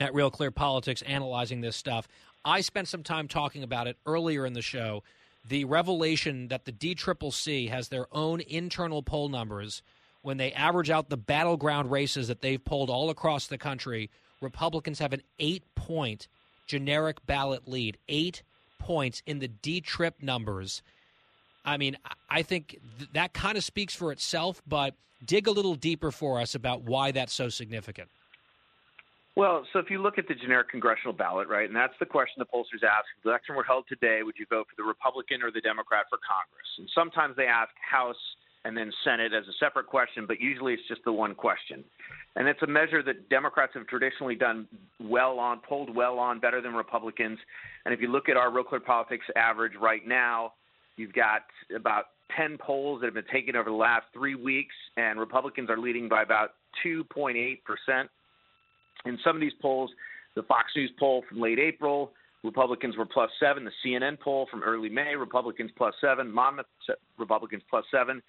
at 0.00 0.14
Real 0.14 0.30
Clear 0.30 0.50
Politics, 0.50 1.02
analyzing 1.02 1.60
this 1.60 1.76
stuff. 1.76 2.08
I 2.44 2.60
spent 2.60 2.88
some 2.88 3.02
time 3.02 3.28
talking 3.28 3.62
about 3.62 3.86
it 3.86 3.96
earlier 4.06 4.46
in 4.46 4.52
the 4.52 4.62
show. 4.62 5.02
The 5.48 5.64
revelation 5.64 6.48
that 6.48 6.64
the 6.64 6.72
DCCC 6.72 7.68
has 7.70 7.88
their 7.88 8.06
own 8.12 8.40
internal 8.40 9.02
poll 9.02 9.28
numbers 9.28 9.82
when 10.22 10.38
they 10.38 10.52
average 10.52 10.90
out 10.90 11.08
the 11.08 11.16
battleground 11.16 11.90
races 11.90 12.28
that 12.28 12.42
they've 12.42 12.64
polled 12.64 12.90
all 12.90 13.10
across 13.10 13.46
the 13.46 13.58
country. 13.58 14.10
Republicans 14.40 14.98
have 14.98 15.12
an 15.12 15.22
eight 15.38 15.62
point 15.74 16.26
generic 16.66 17.24
ballot 17.26 17.68
lead. 17.68 17.96
Eight 18.08 18.42
points 18.86 19.20
in 19.26 19.40
the 19.40 19.48
D 19.48 19.80
trip 19.80 20.22
numbers. 20.22 20.80
I 21.64 21.76
mean, 21.76 21.96
I 22.30 22.42
think 22.42 22.78
th- 22.98 23.10
that 23.14 23.32
kind 23.32 23.58
of 23.58 23.64
speaks 23.64 23.94
for 23.94 24.12
itself, 24.12 24.62
but 24.64 24.94
dig 25.24 25.48
a 25.48 25.50
little 25.50 25.74
deeper 25.74 26.12
for 26.12 26.40
us 26.40 26.54
about 26.54 26.82
why 26.82 27.10
that's 27.10 27.32
so 27.32 27.48
significant. 27.48 28.08
Well, 29.34 29.66
so 29.72 29.80
if 29.80 29.90
you 29.90 30.00
look 30.00 30.16
at 30.16 30.28
the 30.28 30.34
generic 30.34 30.70
congressional 30.70 31.12
ballot, 31.12 31.48
right, 31.48 31.66
and 31.66 31.74
that's 31.74 31.98
the 31.98 32.06
question 32.06 32.38
the 32.38 32.46
pollsters 32.46 32.86
ask: 32.86 33.04
if 33.18 33.24
the 33.24 33.30
election 33.30 33.56
were 33.56 33.64
held 33.64 33.84
today, 33.88 34.22
would 34.22 34.36
you 34.38 34.46
vote 34.48 34.66
for 34.70 34.76
the 34.78 34.86
Republican 34.86 35.42
or 35.42 35.50
the 35.50 35.60
Democrat 35.60 36.06
for 36.08 36.18
Congress? 36.22 36.70
And 36.78 36.88
sometimes 36.94 37.36
they 37.36 37.46
ask 37.46 37.70
House 37.82 38.22
and 38.66 38.76
then 38.76 38.92
Senate 39.04 39.32
as 39.32 39.44
a 39.46 39.52
separate 39.60 39.86
question, 39.86 40.26
but 40.26 40.40
usually 40.40 40.74
it's 40.74 40.82
just 40.88 41.02
the 41.04 41.12
one 41.12 41.34
question. 41.34 41.84
And 42.34 42.48
it's 42.48 42.60
a 42.62 42.66
measure 42.66 43.02
that 43.04 43.28
Democrats 43.28 43.72
have 43.74 43.86
traditionally 43.86 44.34
done 44.34 44.66
well 45.00 45.38
on, 45.38 45.60
polled 45.66 45.94
well 45.94 46.18
on, 46.18 46.40
better 46.40 46.60
than 46.60 46.74
Republicans. 46.74 47.38
And 47.84 47.94
if 47.94 48.00
you 48.00 48.08
look 48.08 48.28
at 48.28 48.36
our 48.36 48.52
Real 48.52 48.64
Clear 48.64 48.80
Politics 48.80 49.24
average 49.36 49.72
right 49.80 50.06
now, 50.06 50.52
you've 50.96 51.12
got 51.12 51.42
about 51.74 52.06
10 52.36 52.58
polls 52.58 53.00
that 53.00 53.06
have 53.06 53.14
been 53.14 53.32
taken 53.32 53.54
over 53.54 53.70
the 53.70 53.76
last 53.76 54.06
three 54.12 54.34
weeks, 54.34 54.74
and 54.96 55.18
Republicans 55.20 55.70
are 55.70 55.78
leading 55.78 56.08
by 56.08 56.22
about 56.22 56.50
2.8 56.84 57.62
percent 57.64 58.10
in 59.06 59.18
some 59.24 59.36
of 59.36 59.40
these 59.40 59.52
polls, 59.60 59.90
the 60.34 60.42
Fox 60.42 60.72
News 60.74 60.90
poll 60.98 61.22
from 61.28 61.40
late 61.40 61.58
April, 61.58 62.12
Republicans 62.44 62.96
were 62.96 63.06
plus 63.06 63.30
seven. 63.40 63.64
The 63.64 63.70
CNN 63.84 64.20
poll 64.20 64.46
from 64.50 64.62
early 64.62 64.88
May, 64.88 65.16
Republicans 65.16 65.70
plus 65.76 65.94
seven. 66.00 66.30
Monmouth, 66.30 66.66
Republicans 67.18 67.62
plus 67.68 67.84
seven. 67.90 68.22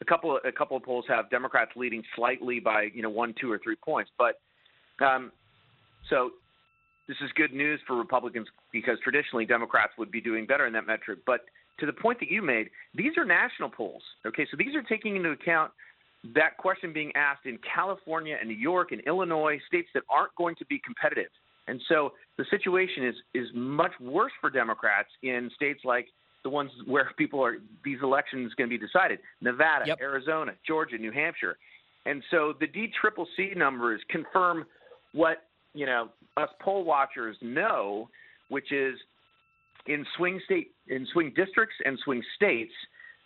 A 0.00 0.04
couple, 0.04 0.38
a 0.44 0.52
couple 0.52 0.76
of 0.76 0.82
polls 0.82 1.04
have 1.08 1.30
Democrats 1.30 1.70
leading 1.76 2.02
slightly 2.16 2.60
by 2.60 2.88
you 2.92 3.02
know 3.02 3.10
one, 3.10 3.34
two, 3.40 3.50
or 3.50 3.58
three 3.58 3.76
points. 3.76 4.10
But 4.18 4.40
um, 5.04 5.32
so 6.10 6.30
this 7.08 7.16
is 7.22 7.30
good 7.36 7.52
news 7.52 7.80
for 7.86 7.96
Republicans 7.96 8.48
because 8.72 8.98
traditionally 9.02 9.44
Democrats 9.46 9.92
would 9.98 10.10
be 10.10 10.20
doing 10.20 10.46
better 10.46 10.66
in 10.66 10.72
that 10.72 10.86
metric. 10.86 11.20
But 11.26 11.40
to 11.80 11.86
the 11.86 11.92
point 11.92 12.20
that 12.20 12.30
you 12.30 12.42
made, 12.42 12.70
these 12.94 13.12
are 13.16 13.24
national 13.24 13.70
polls. 13.70 14.02
Okay, 14.26 14.46
so 14.50 14.56
these 14.56 14.74
are 14.74 14.82
taking 14.82 15.16
into 15.16 15.30
account 15.30 15.72
that 16.34 16.56
question 16.56 16.92
being 16.92 17.12
asked 17.14 17.44
in 17.44 17.58
California 17.74 18.36
and 18.38 18.48
New 18.48 18.56
York 18.56 18.92
and 18.92 19.00
Illinois, 19.02 19.58
states 19.66 19.88
that 19.94 20.04
aren't 20.08 20.34
going 20.36 20.56
to 20.56 20.64
be 20.66 20.80
competitive. 20.84 21.30
And 21.66 21.80
so 21.88 22.12
the 22.38 22.44
situation 22.50 23.06
is 23.06 23.14
is 23.34 23.48
much 23.54 23.92
worse 24.00 24.32
for 24.40 24.50
Democrats 24.50 25.08
in 25.22 25.50
states 25.54 25.80
like 25.84 26.08
the 26.44 26.50
ones 26.50 26.70
where 26.86 27.10
people 27.18 27.44
are 27.44 27.56
these 27.84 27.98
elections 28.02 28.52
going 28.54 28.70
to 28.70 28.78
be 28.78 28.86
decided: 28.86 29.18
Nevada, 29.40 29.84
yep. 29.86 29.98
Arizona, 30.00 30.52
Georgia, 30.66 30.96
New 30.96 31.10
Hampshire. 31.10 31.56
And 32.06 32.22
so 32.30 32.54
the 32.60 32.66
D 32.66 32.92
triple 33.00 33.26
C 33.36 33.52
numbers 33.56 34.00
confirm 34.08 34.66
what 35.12 35.44
you 35.72 35.86
know 35.86 36.10
us 36.36 36.50
poll 36.60 36.84
watchers 36.84 37.36
know, 37.40 38.08
which 38.48 38.70
is 38.72 38.94
in 39.86 40.04
swing 40.16 40.40
state 40.44 40.72
in 40.88 41.06
swing 41.12 41.32
districts 41.34 41.76
and 41.84 41.98
swing 42.04 42.22
states 42.36 42.72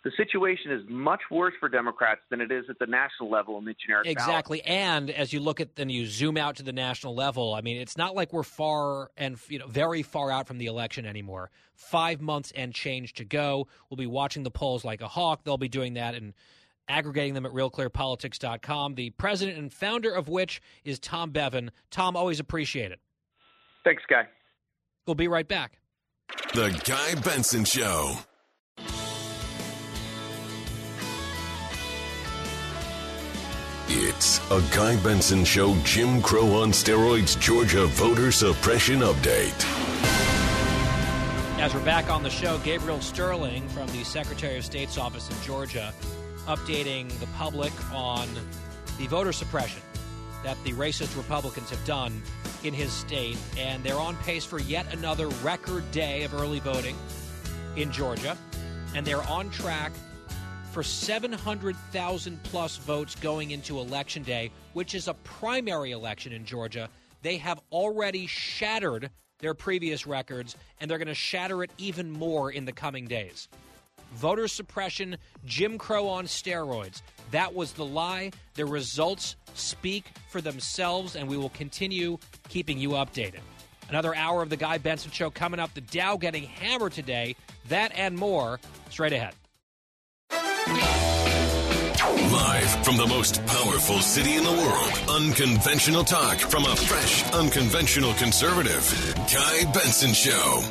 the 0.03 0.11
situation 0.15 0.71
is 0.71 0.81
much 0.87 1.19
worse 1.29 1.53
for 1.59 1.67
Democrats 1.67 2.21
than 2.29 2.39
it 2.39 2.51
is 2.51 2.65
at 2.69 2.79
the 2.79 2.85
national 2.85 3.29
level 3.29 3.57
in 3.57 3.65
the 3.65 3.75
generic 3.85 4.07
exactly. 4.07 4.61
Ballot. 4.65 4.79
And 4.79 5.09
as 5.09 5.33
you 5.33 5.41
look 5.41 5.59
at 5.59 5.77
and 5.77 5.91
you 5.91 6.05
zoom 6.05 6.37
out 6.37 6.55
to 6.57 6.63
the 6.63 6.71
national 6.71 7.15
level, 7.15 7.53
I 7.53 7.61
mean, 7.61 7.77
it's 7.77 7.97
not 7.97 8.15
like 8.15 8.31
we're 8.31 8.43
far 8.43 9.11
and 9.17 9.37
you 9.49 9.59
know 9.59 9.67
very 9.67 10.01
far 10.01 10.31
out 10.31 10.47
from 10.47 10.57
the 10.57 10.67
election 10.67 11.05
anymore. 11.05 11.51
Five 11.75 12.21
months 12.21 12.53
and 12.55 12.73
change 12.73 13.13
to 13.15 13.25
go. 13.25 13.67
We'll 13.89 13.97
be 13.97 14.07
watching 14.07 14.43
the 14.43 14.51
polls 14.51 14.85
like 14.85 15.01
a 15.01 15.07
hawk. 15.07 15.43
They'll 15.43 15.57
be 15.57 15.67
doing 15.67 15.95
that 15.95 16.15
and 16.15 16.33
aggregating 16.87 17.33
them 17.33 17.45
at 17.45 17.51
realclearpolitics.com. 17.51 18.95
The 18.95 19.09
president 19.11 19.57
and 19.57 19.71
founder 19.71 20.11
of 20.11 20.29
which 20.29 20.61
is 20.85 20.97
Tom 20.99 21.31
Bevan. 21.31 21.71
Tom, 21.91 22.15
always 22.15 22.39
appreciate 22.39 22.91
it. 22.91 22.99
Thanks, 23.83 24.03
Guy. 24.09 24.27
We'll 25.05 25.15
be 25.15 25.27
right 25.27 25.47
back. 25.47 25.79
The 26.53 26.69
Guy 26.85 27.19
Benson 27.21 27.65
Show. 27.65 28.17
A 34.19 34.61
Guy 34.75 35.01
Benson 35.01 35.45
Show 35.45 35.73
Jim 35.85 36.21
Crow 36.21 36.61
on 36.61 36.71
steroids 36.71 37.39
Georgia 37.39 37.85
voter 37.85 38.33
suppression 38.33 38.99
update. 38.99 39.65
As 41.57 41.73
we're 41.73 41.85
back 41.85 42.09
on 42.09 42.21
the 42.21 42.29
show, 42.29 42.57
Gabriel 42.57 42.99
Sterling 42.99 43.65
from 43.69 43.87
the 43.93 44.03
Secretary 44.03 44.57
of 44.57 44.65
State's 44.65 44.97
office 44.97 45.29
in 45.29 45.41
Georgia 45.45 45.93
updating 46.47 47.07
the 47.21 47.27
public 47.37 47.71
on 47.93 48.27
the 48.97 49.07
voter 49.07 49.31
suppression 49.31 49.81
that 50.43 50.61
the 50.65 50.73
racist 50.73 51.15
Republicans 51.15 51.69
have 51.69 51.85
done 51.85 52.21
in 52.65 52.73
his 52.73 52.91
state. 52.91 53.37
And 53.57 53.81
they're 53.85 53.95
on 53.95 54.17
pace 54.17 54.43
for 54.43 54.59
yet 54.59 54.93
another 54.93 55.29
record 55.29 55.89
day 55.91 56.23
of 56.23 56.33
early 56.33 56.59
voting 56.59 56.97
in 57.77 57.89
Georgia. 57.89 58.35
And 58.93 59.07
they're 59.07 59.23
on 59.29 59.49
track 59.49 59.93
for 60.71 60.83
700,000 60.83 62.43
plus 62.43 62.77
votes 62.77 63.15
going 63.15 63.51
into 63.51 63.79
Election 63.79 64.23
Day, 64.23 64.51
which 64.73 64.93
is 64.93 65.07
a 65.07 65.13
primary 65.15 65.91
election 65.91 66.31
in 66.31 66.45
Georgia. 66.45 66.89
They 67.21 67.37
have 67.37 67.59
already 67.71 68.27
shattered 68.27 69.09
their 69.39 69.53
previous 69.53 70.05
records, 70.05 70.55
and 70.79 70.89
they're 70.89 70.97
going 70.97 71.07
to 71.07 71.13
shatter 71.13 71.63
it 71.63 71.71
even 71.77 72.11
more 72.11 72.51
in 72.51 72.65
the 72.65 72.71
coming 72.71 73.07
days. 73.07 73.47
Voter 74.13 74.47
suppression, 74.47 75.17
Jim 75.45 75.77
Crow 75.77 76.07
on 76.07 76.25
steroids. 76.25 77.01
That 77.31 77.53
was 77.53 77.73
the 77.73 77.85
lie. 77.85 78.31
The 78.55 78.65
results 78.65 79.35
speak 79.53 80.05
for 80.29 80.41
themselves, 80.41 81.15
and 81.15 81.27
we 81.27 81.37
will 81.37 81.49
continue 81.49 82.17
keeping 82.47 82.77
you 82.79 82.89
updated. 82.89 83.41
Another 83.87 84.15
hour 84.15 84.41
of 84.41 84.49
the 84.49 84.57
Guy 84.57 84.77
Benson 84.77 85.11
Show 85.11 85.29
coming 85.29 85.59
up. 85.59 85.73
The 85.73 85.81
Dow 85.81 86.17
getting 86.17 86.43
hammered 86.43 86.93
today. 86.93 87.35
That 87.69 87.91
and 87.95 88.15
more 88.15 88.59
straight 88.89 89.13
ahead. 89.13 89.33
Live 92.31 92.85
from 92.85 92.97
the 92.97 93.07
most 93.07 93.43
powerful 93.45 93.99
city 93.99 94.35
in 94.35 94.43
the 94.43 94.51
world, 94.51 95.09
unconventional 95.09 96.03
talk 96.03 96.37
from 96.37 96.63
a 96.65 96.75
fresh, 96.75 97.23
unconventional 97.33 98.13
conservative. 98.13 99.15
Guy 99.33 99.63
Benson 99.71 100.13
Show. 100.13 100.63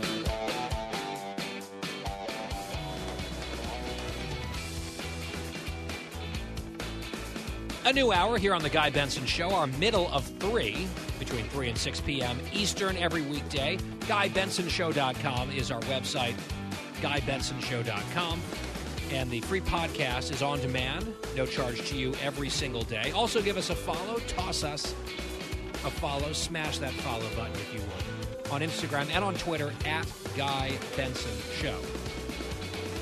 A 7.84 7.92
new 7.92 8.12
hour 8.12 8.38
here 8.38 8.55
on 8.55 8.62
the 8.62 8.68
Guy 8.68 8.90
Benson 8.90 9.24
Show, 9.26 9.51
our 9.51 9.66
middle 9.66 10.09
of 10.12 10.24
three, 10.38 10.86
between 11.18 11.49
3 11.49 11.70
and 11.70 11.78
6 11.78 12.01
p.m. 12.03 12.38
Eastern 12.53 12.96
every 12.99 13.22
weekday. 13.22 13.78
GuyBensonShow.com 14.01 15.51
is 15.51 15.70
our 15.70 15.80
website, 15.80 16.34
GuyBensonShow.com. 17.01 18.42
And 19.11 19.31
the 19.31 19.41
free 19.41 19.61
podcast 19.61 20.31
is 20.33 20.43
on 20.43 20.61
demand, 20.61 21.15
no 21.35 21.47
charge 21.47 21.89
to 21.89 21.97
you 21.97 22.15
every 22.23 22.51
single 22.51 22.83
day. 22.83 23.11
Also, 23.13 23.41
give 23.41 23.57
us 23.57 23.71
a 23.71 23.75
follow, 23.75 24.19
toss 24.27 24.65
us 24.65 24.95
a 25.85 25.91
follow, 25.91 26.33
smash 26.33 26.79
that 26.79 26.93
follow 26.93 27.29
button 27.37 27.53
if 27.55 27.73
you 27.73 27.81
would. 27.81 28.05
On 28.51 28.61
Instagram 28.61 29.09
and 29.11 29.25
on 29.25 29.35
Twitter 29.35 29.73
at 29.87 30.07
Guy 30.37 30.77
Benson 30.97 31.31
Show. 31.55 31.79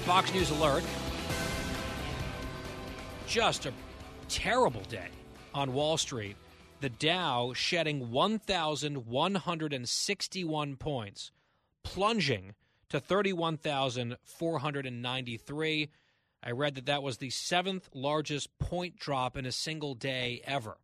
Fox 0.04 0.32
News 0.32 0.50
Alert. 0.50 0.84
Just 3.26 3.66
a 3.66 3.72
terrible 4.28 4.82
day 4.82 5.08
on 5.54 5.72
Wall 5.72 5.96
Street. 5.96 6.36
The 6.80 6.90
Dow 6.90 7.52
shedding 7.54 8.12
1,161 8.12 10.76
points, 10.76 11.32
plunging 11.82 12.54
to 12.90 13.00
31,493. 13.00 15.88
I 16.42 16.50
read 16.50 16.74
that 16.76 16.86
that 16.86 17.02
was 17.02 17.18
the 17.18 17.30
seventh 17.30 17.88
largest 17.92 18.56
point 18.58 18.98
drop 18.98 19.36
in 19.36 19.46
a 19.46 19.52
single 19.52 19.94
day 19.94 20.40
ever. 20.44 20.78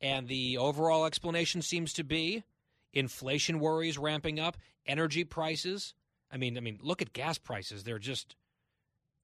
And 0.00 0.28
the 0.28 0.58
overall 0.58 1.06
explanation 1.06 1.62
seems 1.62 1.92
to 1.94 2.04
be 2.04 2.44
inflation 2.92 3.60
worries 3.60 3.98
ramping 3.98 4.38
up, 4.38 4.56
energy 4.86 5.24
prices. 5.24 5.94
I 6.30 6.36
mean, 6.36 6.56
I 6.56 6.60
mean, 6.60 6.78
look 6.82 7.02
at 7.02 7.12
gas 7.12 7.38
prices; 7.38 7.84
they're 7.84 7.98
just 7.98 8.36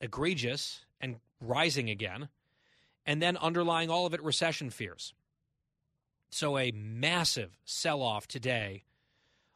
egregious 0.01 0.85
and 1.01 1.17
rising 1.41 1.91
again. 1.91 2.29
And 3.05 3.21
then 3.21 3.37
underlying 3.37 3.91
all 3.91 4.07
of 4.07 4.15
it, 4.15 4.23
recession 4.23 4.71
fears. 4.71 5.13
So 6.31 6.57
a 6.57 6.73
massive 6.73 7.59
sell-off 7.65 8.27
today 8.27 8.85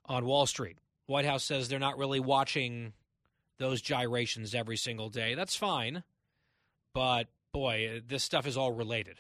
on 0.05 0.27
Wall 0.27 0.47
Street. 0.47 0.79
White 1.07 1.25
House 1.25 1.45
says 1.45 1.69
they're 1.69 1.79
not 1.79 1.99
really 1.99 2.21
watching 2.21 2.93
those 3.59 3.81
gyrations 3.81 4.55
every 4.55 4.77
single 4.77 5.09
day. 5.09 5.35
That's 5.35 5.57
fine. 5.57 6.03
But 6.95 7.29
boy, 7.53 8.03
this 8.07 8.25
stuff 8.25 8.47
is 8.47 8.57
all 8.57 8.73
related. 8.73 9.19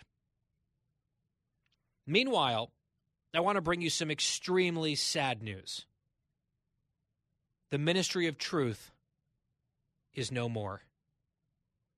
Meanwhile, 2.06 2.70
I 3.34 3.40
want 3.40 3.56
to 3.56 3.62
bring 3.62 3.80
you 3.80 3.90
some 3.90 4.10
extremely 4.10 4.94
sad 4.94 5.42
news. 5.42 5.86
The 7.70 7.78
Ministry 7.78 8.28
of 8.28 8.38
Truth 8.38 8.92
is 10.14 10.30
no 10.32 10.48
more. 10.48 10.82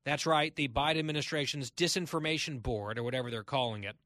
That's 0.05 0.27
right, 0.27 0.55
the 0.57 0.69
Biden 0.69 0.99
administration's 0.99 1.71
disinformation 1.71 2.63
board, 2.63 2.99
or 2.99 3.03
whatever 3.03 3.31
they're 3.31 3.43
calling 3.43 3.85
it, 3.85 3.97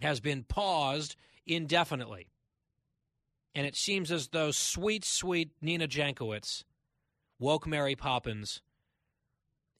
has 0.00 0.20
been 0.20 0.44
paused 0.44 1.16
indefinitely. 1.46 2.28
And 3.58 3.66
it 3.66 3.74
seems 3.74 4.12
as 4.12 4.28
though 4.28 4.52
sweet, 4.52 5.04
sweet 5.04 5.50
Nina 5.60 5.88
Jankowicz 5.88 6.62
woke 7.40 7.66
Mary 7.66 7.96
Poppins 7.96 8.62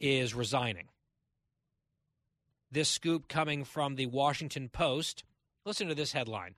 is 0.01 0.35
resigning. 0.35 0.89
This 2.73 2.89
scoop 2.89 3.29
coming 3.29 3.63
from 3.63 3.95
the 3.95 4.07
Washington 4.07 4.69
Post. 4.69 5.23
Listen 5.65 5.87
to 5.87 5.95
this 5.95 6.11
headline 6.11 6.57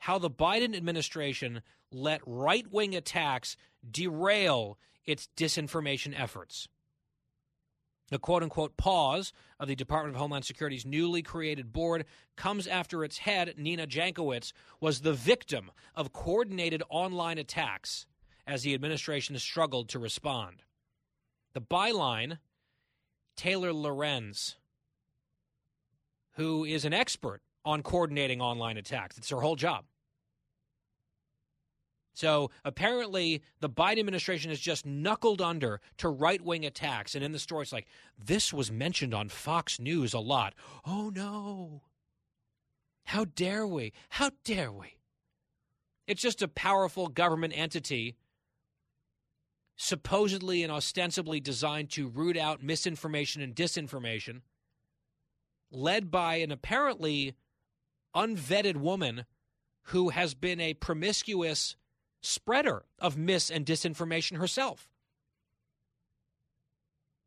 How 0.00 0.18
the 0.18 0.28
Biden 0.28 0.76
administration 0.76 1.62
let 1.90 2.20
right 2.26 2.70
wing 2.70 2.94
attacks 2.94 3.56
derail 3.90 4.76
its 5.06 5.30
disinformation 5.34 6.12
efforts. 6.14 6.68
The 8.08 8.18
quote 8.18 8.42
unquote 8.42 8.76
pause 8.76 9.32
of 9.58 9.68
the 9.68 9.74
Department 9.74 10.14
of 10.14 10.20
Homeland 10.20 10.44
Security's 10.44 10.86
newly 10.86 11.22
created 11.22 11.72
board 11.72 12.04
comes 12.36 12.66
after 12.66 13.02
its 13.02 13.18
head, 13.18 13.54
Nina 13.56 13.86
Jankowicz, 13.86 14.52
was 14.80 15.00
the 15.00 15.12
victim 15.12 15.70
of 15.94 16.12
coordinated 16.12 16.82
online 16.88 17.38
attacks 17.38 18.06
as 18.46 18.62
the 18.62 18.74
administration 18.74 19.36
struggled 19.38 19.88
to 19.88 19.98
respond. 19.98 20.62
The 21.52 21.60
byline 21.60 22.38
Taylor 23.36 23.72
Lorenz, 23.72 24.56
who 26.32 26.64
is 26.64 26.84
an 26.84 26.92
expert 26.92 27.42
on 27.64 27.82
coordinating 27.82 28.40
online 28.40 28.76
attacks, 28.76 29.18
it's 29.18 29.30
her 29.30 29.40
whole 29.40 29.56
job. 29.56 29.84
So 32.16 32.50
apparently, 32.64 33.42
the 33.60 33.68
Biden 33.68 33.98
administration 33.98 34.48
has 34.48 34.58
just 34.58 34.86
knuckled 34.86 35.42
under 35.42 35.82
to 35.98 36.08
right 36.08 36.40
wing 36.40 36.64
attacks. 36.64 37.14
And 37.14 37.22
in 37.22 37.32
the 37.32 37.38
story, 37.38 37.64
it's 37.64 37.74
like, 37.74 37.88
this 38.18 38.54
was 38.54 38.72
mentioned 38.72 39.12
on 39.12 39.28
Fox 39.28 39.78
News 39.78 40.14
a 40.14 40.18
lot. 40.18 40.54
Oh 40.86 41.10
no. 41.14 41.82
How 43.04 43.26
dare 43.26 43.66
we? 43.66 43.92
How 44.08 44.30
dare 44.44 44.72
we? 44.72 44.96
It's 46.06 46.22
just 46.22 46.40
a 46.40 46.48
powerful 46.48 47.08
government 47.08 47.52
entity, 47.54 48.16
supposedly 49.76 50.62
and 50.62 50.72
ostensibly 50.72 51.38
designed 51.38 51.90
to 51.90 52.08
root 52.08 52.38
out 52.38 52.62
misinformation 52.62 53.42
and 53.42 53.54
disinformation, 53.54 54.40
led 55.70 56.10
by 56.10 56.36
an 56.36 56.50
apparently 56.50 57.34
unvetted 58.14 58.78
woman 58.78 59.26
who 59.88 60.08
has 60.08 60.32
been 60.32 60.60
a 60.60 60.72
promiscuous 60.72 61.76
spreader 62.26 62.84
of 62.98 63.16
mis 63.16 63.50
and 63.50 63.64
disinformation 63.64 64.38
herself. 64.38 64.88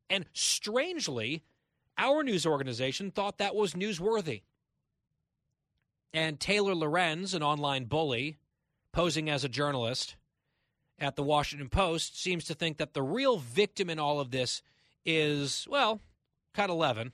And 0.09 0.25
strangely, 0.33 1.43
our 1.97 2.23
news 2.23 2.45
organization 2.45 3.11
thought 3.11 3.37
that 3.37 3.55
was 3.55 3.73
newsworthy. 3.73 4.41
And 6.13 6.39
Taylor 6.39 6.73
Lorenz, 6.73 7.33
an 7.33 7.43
online 7.43 7.85
bully, 7.85 8.37
posing 8.91 9.29
as 9.29 9.43
a 9.43 9.49
journalist 9.49 10.15
at 10.97 11.15
the 11.15 11.23
Washington 11.23 11.69
Post, 11.69 12.19
seems 12.19 12.45
to 12.45 12.55
think 12.55 12.77
that 12.77 12.93
the 12.93 13.03
real 13.03 13.37
victim 13.37 13.89
in 13.89 13.99
all 13.99 14.19
of 14.19 14.31
this 14.31 14.63
is, 15.05 15.67
well, 15.69 16.01
Cut 16.53 16.69
11. 16.69 17.13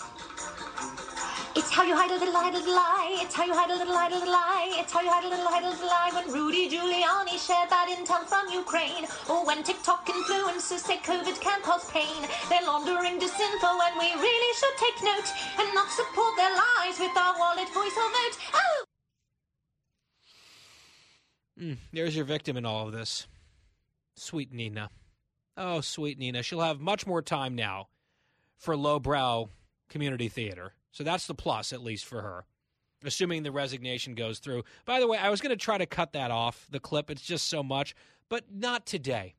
It's 1.71 1.77
how 1.77 1.85
you 1.85 1.95
hide 1.95 2.11
a 2.11 2.19
little, 2.19 2.35
hide 2.35 2.53
a 2.53 2.57
little 2.57 2.75
lie. 2.75 3.15
It's 3.23 3.33
how 3.33 3.45
you 3.45 3.55
hide 3.55 3.71
a 3.71 3.77
little, 3.77 3.95
hide 3.95 4.11
a 4.11 4.15
little 4.15 4.33
lie. 4.33 4.75
It's 4.75 4.91
how 4.91 4.99
you 4.99 5.09
hide 5.09 5.23
a 5.23 5.29
little, 5.29 5.47
hide 5.47 5.63
a 5.63 5.69
little 5.69 5.87
lie. 5.87 6.11
When 6.11 6.27
Rudy 6.27 6.67
Giuliani 6.67 7.39
shared 7.39 7.69
that 7.69 7.87
intel 7.87 8.27
from 8.27 8.51
Ukraine, 8.51 9.07
or 9.29 9.45
when 9.47 9.63
TikTok 9.63 10.05
influencers 10.05 10.83
say 10.83 10.97
COVID 10.97 11.39
can 11.39 11.61
cause 11.61 11.89
pain, 11.89 12.27
they're 12.49 12.67
laundering 12.67 13.21
disinfo, 13.21 13.71
and 13.87 13.95
we 13.95 14.11
really 14.19 14.51
should 14.59 14.75
take 14.83 14.99
note 14.99 15.31
and 15.63 15.73
not 15.73 15.87
support 15.89 16.35
their 16.35 16.51
lies 16.51 16.99
with 16.99 17.15
our 17.15 17.39
wallet, 17.39 17.69
voice, 17.69 17.95
or 17.95 18.11
vote. 18.19 18.35
Oh. 18.53 18.83
Mm, 21.57 21.77
there's 21.93 22.17
your 22.17 22.25
victim 22.25 22.57
in 22.57 22.65
all 22.65 22.87
of 22.87 22.91
this. 22.91 23.27
Sweet 24.17 24.51
Nina. 24.51 24.89
Oh, 25.55 25.79
sweet 25.79 26.19
Nina. 26.19 26.43
She'll 26.43 26.59
have 26.59 26.81
much 26.81 27.07
more 27.07 27.21
time 27.21 27.55
now 27.55 27.87
for 28.57 28.75
lowbrow 28.75 29.47
community 29.87 30.27
theater. 30.27 30.73
So 30.91 31.03
that's 31.03 31.27
the 31.27 31.35
plus, 31.35 31.73
at 31.73 31.81
least 31.81 32.05
for 32.05 32.21
her, 32.21 32.45
assuming 33.03 33.43
the 33.43 33.51
resignation 33.51 34.13
goes 34.13 34.39
through. 34.39 34.63
By 34.85 34.99
the 34.99 35.07
way, 35.07 35.17
I 35.17 35.29
was 35.29 35.41
going 35.41 35.51
to 35.51 35.63
try 35.63 35.77
to 35.77 35.85
cut 35.85 36.13
that 36.13 36.31
off, 36.31 36.67
the 36.69 36.79
clip. 36.79 37.09
It's 37.09 37.21
just 37.21 37.47
so 37.47 37.63
much, 37.63 37.95
but 38.29 38.45
not 38.53 38.85
today. 38.85 39.35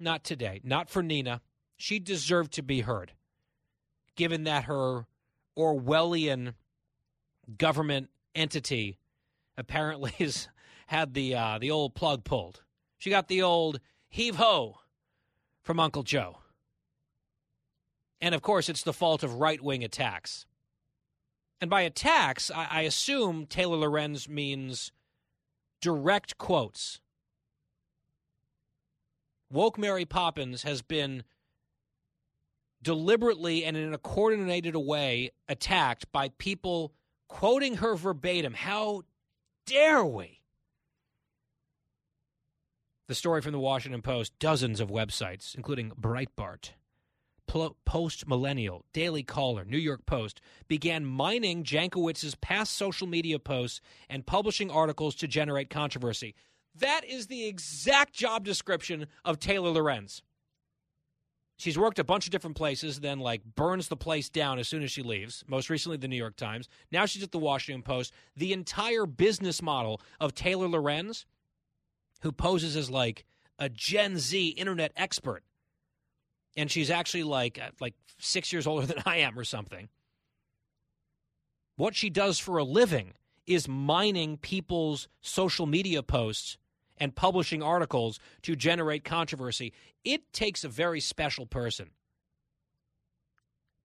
Not 0.00 0.24
today. 0.24 0.60
Not 0.64 0.88
for 0.88 1.02
Nina. 1.02 1.40
She 1.76 1.98
deserved 1.98 2.52
to 2.52 2.62
be 2.62 2.80
heard, 2.80 3.12
given 4.16 4.44
that 4.44 4.64
her 4.64 5.06
Orwellian 5.56 6.54
government 7.58 8.10
entity 8.34 8.98
apparently 9.56 10.10
has 10.18 10.48
had 10.86 11.14
the 11.14 11.34
uh, 11.34 11.58
the 11.58 11.70
old 11.70 11.94
plug 11.94 12.24
pulled. 12.24 12.62
She 12.98 13.10
got 13.10 13.28
the 13.28 13.42
old 13.42 13.80
heave 14.08 14.36
ho 14.36 14.78
from 15.62 15.80
Uncle 15.80 16.02
Joe. 16.02 16.38
And 18.20 18.34
of 18.34 18.42
course, 18.42 18.68
it's 18.68 18.82
the 18.82 18.92
fault 18.92 19.22
of 19.22 19.34
right 19.34 19.60
wing 19.60 19.84
attacks. 19.84 20.46
And 21.64 21.70
by 21.70 21.80
attacks, 21.80 22.50
I, 22.50 22.66
I 22.70 22.80
assume 22.82 23.46
Taylor 23.46 23.78
Lorenz 23.78 24.28
means 24.28 24.92
direct 25.80 26.36
quotes. 26.36 27.00
Woke 29.50 29.78
Mary 29.78 30.04
Poppins 30.04 30.64
has 30.64 30.82
been 30.82 31.22
deliberately 32.82 33.64
and 33.64 33.78
in 33.78 33.94
a 33.94 33.98
coordinated 33.98 34.76
way 34.76 35.30
attacked 35.48 36.12
by 36.12 36.28
people 36.36 36.92
quoting 37.28 37.76
her 37.76 37.94
verbatim. 37.94 38.52
How 38.52 39.04
dare 39.64 40.04
we? 40.04 40.42
The 43.08 43.14
story 43.14 43.40
from 43.40 43.52
the 43.52 43.58
Washington 43.58 44.02
Post, 44.02 44.38
dozens 44.38 44.80
of 44.80 44.90
websites, 44.90 45.54
including 45.54 45.92
Breitbart, 45.92 46.72
Post 47.46 48.26
Millennial, 48.26 48.84
Daily 48.92 49.22
Caller, 49.22 49.64
New 49.64 49.78
York 49.78 50.06
Post 50.06 50.40
began 50.66 51.04
mining 51.04 51.62
Jankowicz's 51.62 52.34
past 52.34 52.72
social 52.72 53.06
media 53.06 53.38
posts 53.38 53.80
and 54.08 54.26
publishing 54.26 54.70
articles 54.70 55.14
to 55.16 55.28
generate 55.28 55.70
controversy. 55.70 56.34
That 56.74 57.04
is 57.04 57.28
the 57.28 57.46
exact 57.46 58.12
job 58.12 58.44
description 58.44 59.06
of 59.24 59.38
Taylor 59.38 59.70
Lorenz. 59.70 60.22
She's 61.56 61.78
worked 61.78 62.00
a 62.00 62.04
bunch 62.04 62.26
of 62.26 62.32
different 62.32 62.56
places, 62.56 62.98
then 62.98 63.20
like 63.20 63.44
burns 63.54 63.86
the 63.86 63.96
place 63.96 64.28
down 64.28 64.58
as 64.58 64.66
soon 64.66 64.82
as 64.82 64.90
she 64.90 65.02
leaves. 65.02 65.44
Most 65.46 65.70
recently, 65.70 65.96
the 65.96 66.08
New 66.08 66.16
York 66.16 66.36
Times. 66.36 66.68
Now 66.90 67.06
she's 67.06 67.22
at 67.22 67.30
the 67.30 67.38
Washington 67.38 67.82
Post. 67.82 68.12
The 68.36 68.52
entire 68.52 69.06
business 69.06 69.62
model 69.62 70.00
of 70.20 70.34
Taylor 70.34 70.66
Lorenz, 70.66 71.26
who 72.22 72.32
poses 72.32 72.74
as 72.74 72.90
like 72.90 73.24
a 73.58 73.68
Gen 73.68 74.18
Z 74.18 74.48
internet 74.48 74.90
expert, 74.96 75.44
and 76.56 76.70
she's 76.70 76.90
actually 76.90 77.24
like 77.24 77.58
uh, 77.60 77.70
like 77.80 77.94
six 78.18 78.52
years 78.52 78.66
older 78.66 78.86
than 78.92 79.02
I 79.06 79.18
am 79.18 79.38
or 79.38 79.44
something. 79.44 79.88
What 81.76 81.94
she 81.94 82.10
does 82.10 82.38
for 82.38 82.58
a 82.58 82.64
living 82.64 83.14
is 83.46 83.68
mining 83.68 84.38
people's 84.38 85.08
social 85.20 85.66
media 85.66 86.02
posts 86.02 86.56
and 86.98 87.14
publishing 87.14 87.62
articles 87.62 88.20
to 88.42 88.54
generate 88.54 89.04
controversy. 89.04 89.72
It 90.04 90.32
takes 90.32 90.64
a 90.64 90.68
very 90.68 91.00
special 91.00 91.46
person 91.46 91.90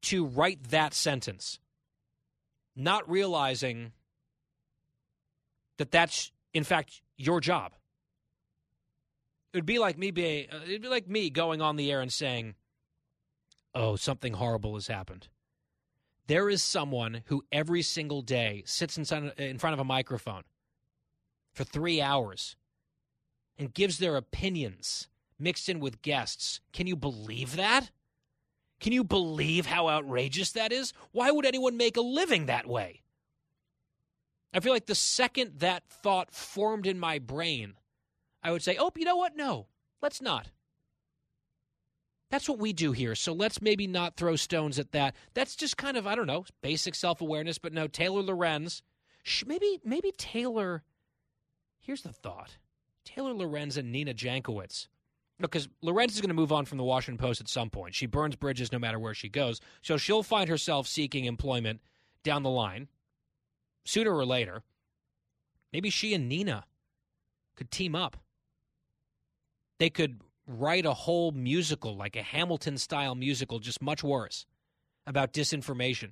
to 0.04 0.26
write 0.26 0.70
that 0.70 0.94
sentence, 0.94 1.60
not 2.76 3.10
realizing 3.10 3.92
that 5.78 5.92
that's 5.92 6.32
in 6.54 6.64
fact 6.64 7.02
your 7.18 7.42
job. 7.42 7.74
It 9.52 9.58
would 9.58 9.66
be 9.66 9.80
like 9.80 9.98
me 9.98 10.12
being, 10.12 10.48
uh, 10.52 10.62
it'd 10.64 10.82
be 10.82 10.88
like 10.88 11.08
me 11.08 11.30
going 11.30 11.62
on 11.62 11.76
the 11.76 11.92
air 11.92 12.02
and 12.02 12.14
saying, 12.14 12.56
"Oh, 13.74 13.96
something 13.96 14.34
horrible 14.34 14.76
has 14.76 14.88
happened." 14.88 15.28
There 16.28 16.50
is 16.50 16.64
someone 16.64 17.24
who 17.26 17.44
every 17.52 17.82
single 17.82 18.22
day 18.22 18.62
sits 18.66 18.98
in 18.98 19.06
front 19.06 19.74
of 19.74 19.80
a 19.80 19.84
microphone 19.84 20.44
for 21.52 21.64
three 21.64 22.00
hours 22.00 22.56
and 23.58 23.74
gives 23.74 23.98
their 23.98 24.16
opinions 24.16 25.08
mixed 25.40 25.68
in 25.68 25.80
with 25.80 26.04
guests. 26.04 26.62
Can 26.72 26.86
you 26.86 26.96
believe 26.96 27.56
that? 27.56 27.90
Can 28.80 28.94
you 28.94 29.04
believe 29.04 29.66
how 29.66 29.90
outrageous 29.90 30.52
that 30.52 30.72
is? 30.72 30.94
Why 31.12 31.32
would 31.32 31.48
anyone 31.48 31.76
make 31.78 31.98
a 31.98 32.02
living 32.02 32.46
that 32.46 32.68
way? 32.68 33.02
I 34.54 34.60
feel 34.60 34.74
like 34.74 34.86
the 34.86 34.96
second 34.96 35.60
that 35.60 35.90
thought 35.90 36.32
formed 36.32 36.86
in 36.86 37.00
my 37.00 37.18
brain, 37.18 37.74
I 38.44 38.52
would 38.52 38.62
say, 38.62 38.78
oh, 38.80 38.92
you 38.96 39.06
know 39.06 39.18
what? 39.18 39.36
No, 39.36 39.68
let's 40.02 40.22
not. 40.22 40.50
That's 42.32 42.48
what 42.48 42.60
we 42.60 42.74
do 42.74 42.92
here. 42.92 43.16
So 43.16 43.34
let's 43.34 43.62
maybe 43.62 43.88
not 43.88 44.16
throw 44.16 44.36
stones 44.36 44.78
at 44.78 44.92
that. 44.92 45.16
That's 45.34 45.56
just 45.56 45.78
kind 45.78 45.98
of, 45.98 46.06
I 46.06 46.16
don't 46.16 46.28
know, 46.28 46.46
basic 46.62 46.96
self 46.96 47.22
awareness. 47.22 47.58
But 47.58 47.74
no, 47.74 47.88
Taylor 47.88 48.22
Lorenz, 48.22 48.84
maybe, 49.46 49.80
maybe 49.84 50.12
Taylor, 50.18 50.84
here's 51.80 52.04
the 52.04 52.14
thought 52.14 52.58
Taylor 53.04 53.34
Lorenz 53.34 53.78
and 53.78 53.92
Nina 53.92 54.14
Jankowicz 54.14 54.88
because 55.40 55.68
Lorenz 55.82 56.14
is 56.16 56.22
going 56.22 56.30
to 56.30 56.36
move 56.36 56.52
on 56.52 56.66
from 56.66 56.78
the 56.78 56.84
Washington 56.84 57.18
Post 57.24 57.42
at 57.42 57.50
some 57.50 57.70
point. 57.70 57.96
She 57.96 58.06
burns 58.06 58.36
bridges 58.36 58.72
no 58.72 58.80
matter 58.80 59.00
where 59.00 59.14
she 59.14 59.30
goes. 59.30 59.60
So 59.82 59.98
she'll 59.98 60.24
find 60.24 60.50
herself 60.50 60.88
seeking 60.88 61.26
employment 61.26 61.82
down 62.24 62.44
the 62.44 62.50
line, 62.50 62.90
sooner 63.86 64.14
or 64.14 64.26
later. 64.26 64.64
Maybe 65.72 65.90
she 65.90 66.14
and 66.14 66.28
Nina 66.28 66.66
could 67.56 67.72
team 67.72 67.96
up. 67.96 68.18
They 69.80 69.90
could 69.90 70.22
write 70.46 70.86
a 70.86 70.94
whole 70.94 71.32
musical, 71.32 71.96
like 71.96 72.16
a 72.16 72.22
Hamilton 72.22 72.78
style 72.78 73.16
musical, 73.16 73.60
just 73.60 73.82
much 73.82 74.04
worse, 74.04 74.46
about 75.08 75.34
disinformation. 75.34 76.12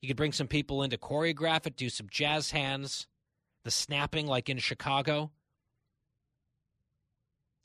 You 0.00 0.08
could 0.08 0.16
bring 0.16 0.32
some 0.32 0.48
people 0.48 0.82
in 0.82 0.90
to 0.90 0.98
choreograph 0.98 1.66
it, 1.66 1.76
do 1.76 1.88
some 1.88 2.08
jazz 2.10 2.50
hands, 2.50 3.06
the 3.64 3.70
snapping 3.70 4.26
like 4.26 4.48
in 4.48 4.58
Chicago. 4.58 5.30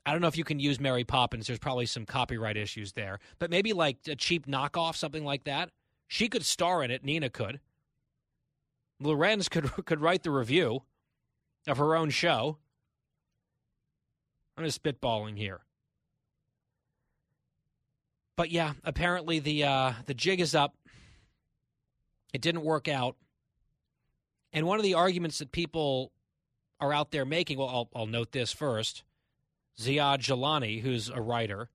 I 0.06 0.12
don't 0.12 0.22
know 0.22 0.28
if 0.28 0.38
you 0.38 0.46
can 0.46 0.60
use 0.60 0.80
Mary 0.80 1.04
Poppins. 1.04 1.48
There's 1.48 1.60
probably 1.60 1.88
some 1.88 2.06
copyright 2.06 2.56
issues 2.56 2.94
there. 2.94 3.20
But 3.40 3.50
maybe 3.50 3.74
like 3.74 3.98
a 4.08 4.16
cheap 4.16 4.48
knockoff, 4.48 4.96
something 4.96 5.26
like 5.26 5.44
that. 5.44 5.72
She 6.08 6.30
could 6.30 6.46
star 6.46 6.82
in 6.82 6.92
it. 6.92 7.04
Nina 7.04 7.30
could. 7.30 7.60
Lorenz 9.02 9.50
could 9.50 9.70
could 9.86 10.00
write 10.00 10.24
the 10.24 10.32
review 10.32 10.84
of 11.68 11.78
her 11.78 11.96
own 11.96 12.10
show. 12.10 12.58
I'm 14.58 14.66
just 14.66 14.82
spitballing 14.82 15.38
here. 15.38 15.62
But 18.36 18.52
yeah, 18.52 18.74
apparently 18.84 19.40
the 19.40 19.64
uh, 19.64 19.94
the 20.06 20.14
jig 20.14 20.40
is 20.40 20.56
up. 20.56 20.76
It 22.34 22.42
didn't 22.42 22.64
work 22.64 22.88
out. 22.88 23.16
And 24.54 24.66
one 24.66 24.80
of 24.80 24.84
the 24.84 24.94
arguments 24.94 25.40
that 25.40 25.52
people 25.52 26.12
are 26.80 26.94
out 26.94 27.12
there 27.12 27.26
making, 27.26 27.58
well, 27.58 27.70
I'll, 27.70 27.90
I'll 27.96 28.08
note 28.08 28.32
this 28.32 28.52
first. 28.52 29.04
Zaid 29.80 30.22
Jilani, 30.22 30.82
who's 30.82 31.10
a 31.10 31.22
writer, 31.22 31.70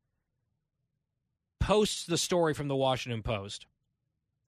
posts 1.60 2.04
the 2.04 2.18
story 2.18 2.54
from 2.54 2.68
the 2.68 2.76
Washington 2.76 3.22
Post. 3.22 3.66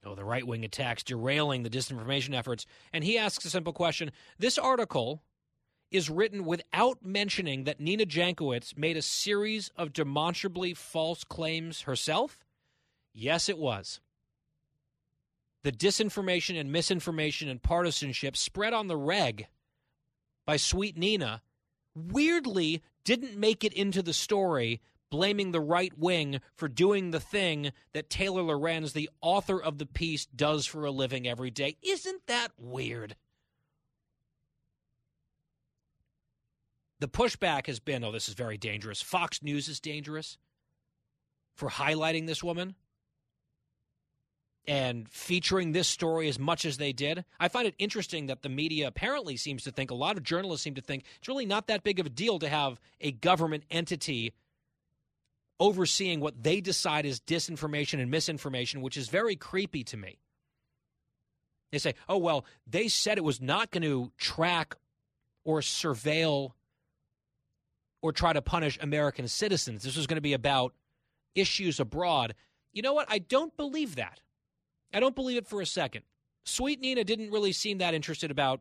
Oh, 0.05 0.15
the 0.15 0.25
right 0.25 0.47
wing 0.47 0.65
attacks 0.65 1.03
derailing 1.03 1.63
the 1.63 1.71
disinformation 1.71 2.35
efforts. 2.35 2.67
And 2.93 3.05
he 3.05 3.17
asks 3.17 3.45
a 3.45 3.51
simple 3.51 3.73
question. 3.73 4.11
This 4.39 4.59
article 4.59 5.23
is 5.95 6.11
written 6.11 6.45
without 6.45 7.05
mentioning 7.05 7.65
that 7.65 7.79
Nina 7.79 8.05
Jankowicz 8.05 8.77
made 8.77 8.97
a 8.97 9.03
series 9.03 9.71
of 9.77 9.93
demonstrably 9.93 10.75
false 10.75 11.23
claims 11.23 11.83
herself? 11.83 12.37
Yes, 13.13 13.49
it 13.49 13.59
was. 13.59 14.01
The 15.63 15.71
disinformation 15.71 16.59
and 16.59 16.73
misinformation 16.73 17.49
and 17.49 17.63
partisanship 17.63 18.37
spread 18.37 18.73
on 18.73 18.89
the 18.89 18.97
reg 18.97 19.47
by 20.45 20.57
Sweet 20.57 20.99
Nina 20.99 21.43
weirdly 21.95 22.83
didn't 23.05 23.39
make 23.39 23.63
it 23.63 23.73
into 23.73 24.03
the 24.03 24.13
story 24.13 24.81
blaming 25.11 25.53
the 25.53 25.61
right 25.61 25.97
wing 25.97 26.41
for 26.57 26.67
doing 26.67 27.13
the 27.13 27.21
thing 27.21 27.71
that 27.93 28.11
Taylor 28.11 28.43
Lorenz, 28.43 28.95
the 28.95 29.11
author 29.21 29.63
of 29.63 29.79
the 29.79 29.87
piece, 29.87 30.27
does 30.27 30.67
for 30.67 30.85
a 30.85 30.91
living 30.91 31.29
every 31.29 31.53
day. 31.53 31.77
Isn't 31.83 32.27
that 32.27 32.49
weird? 32.59 33.15
The 37.05 37.09
pushback 37.09 37.67
has 37.67 37.81
been 37.81 38.03
oh, 38.03 38.13
this 38.13 38.31
is 38.31 38.35
very 38.35 38.57
dangerous. 38.57 39.03
Fox 39.03 39.43
News 39.43 39.69
is 39.69 39.79
dangerous 39.79 40.39
for 41.55 41.69
highlighting 41.69 42.27
this 42.27 42.43
woman 42.43 42.77
and 44.67 45.07
featuring 45.11 45.73
this 45.73 45.87
story 45.87 46.31
as 46.31 46.39
much 46.39 46.65
as 46.65 46.79
they 46.79 46.95
did. 46.95 47.27
I 47.39 47.49
find 47.49 47.69
it 47.69 47.75
interesting 47.79 48.29
that 48.29 48.41
the 48.41 48.49
media 48.49 48.87
apparently 48.87 49.37
seems 49.37 49.65
to 49.65 49.71
think, 49.71 49.91
a 49.91 49.95
lot 49.95 50.17
of 50.17 50.23
journalists 50.23 50.65
seem 50.65 50.77
to 50.77 50.81
think, 50.81 51.05
it's 51.19 51.29
really 51.29 51.45
not 51.45 51.67
that 51.67 51.85
big 51.85 52.01
of 52.01 52.07
a 52.07 52.09
deal 52.09 52.39
to 52.39 52.49
have 52.49 52.81
a 53.03 53.13
government 53.13 53.65
entity 53.71 54.33
overseeing 55.61 56.21
what 56.21 56.43
they 56.43 56.63
decide 56.63 57.05
is 57.05 57.21
disinformation 57.21 58.01
and 58.01 58.11
misinformation, 58.11 58.81
which 58.81 58.97
is 58.97 59.11
very 59.11 59.37
creepy 59.37 59.85
to 59.85 59.99
me. 59.99 60.21
They 61.71 61.77
say, 61.77 61.97
oh, 62.09 62.17
well, 62.17 62.47
they 62.67 62.89
said 62.89 63.19
it 63.19 63.25
was 63.25 63.43
not 63.43 63.73
going 63.73 63.83
to 63.83 64.11
track 64.17 64.77
or 65.45 65.61
surveil 65.61 66.53
or 68.05 68.13
try 68.13 68.35
to 68.35 68.43
punish 68.43 68.79
American 68.83 69.27
citizens. 69.27 69.83
This 69.83 69.97
was 69.97 70.07
going 70.07 70.19
to 70.19 70.21
be 70.21 70.35
about 70.35 70.75
issues 71.35 71.81
abroad. 71.81 72.35
You 72.75 72.83
know 72.83 72.93
what? 72.93 73.07
I 73.09 73.19
don't 73.19 73.57
believe 73.57 73.97
that. 73.97 74.21
I 74.93 75.01
don't 75.01 75.15
believe 75.15 75.39
it 75.39 75.47
for 75.47 75.63
a 75.63 75.67
second. 75.67 76.03
Sweet 76.45 76.83
Nina 76.83 77.03
didn't 77.03 77.31
really 77.31 77.53
seem 77.53 77.79
that 77.79 77.95
interested 77.95 78.31
about 78.31 78.61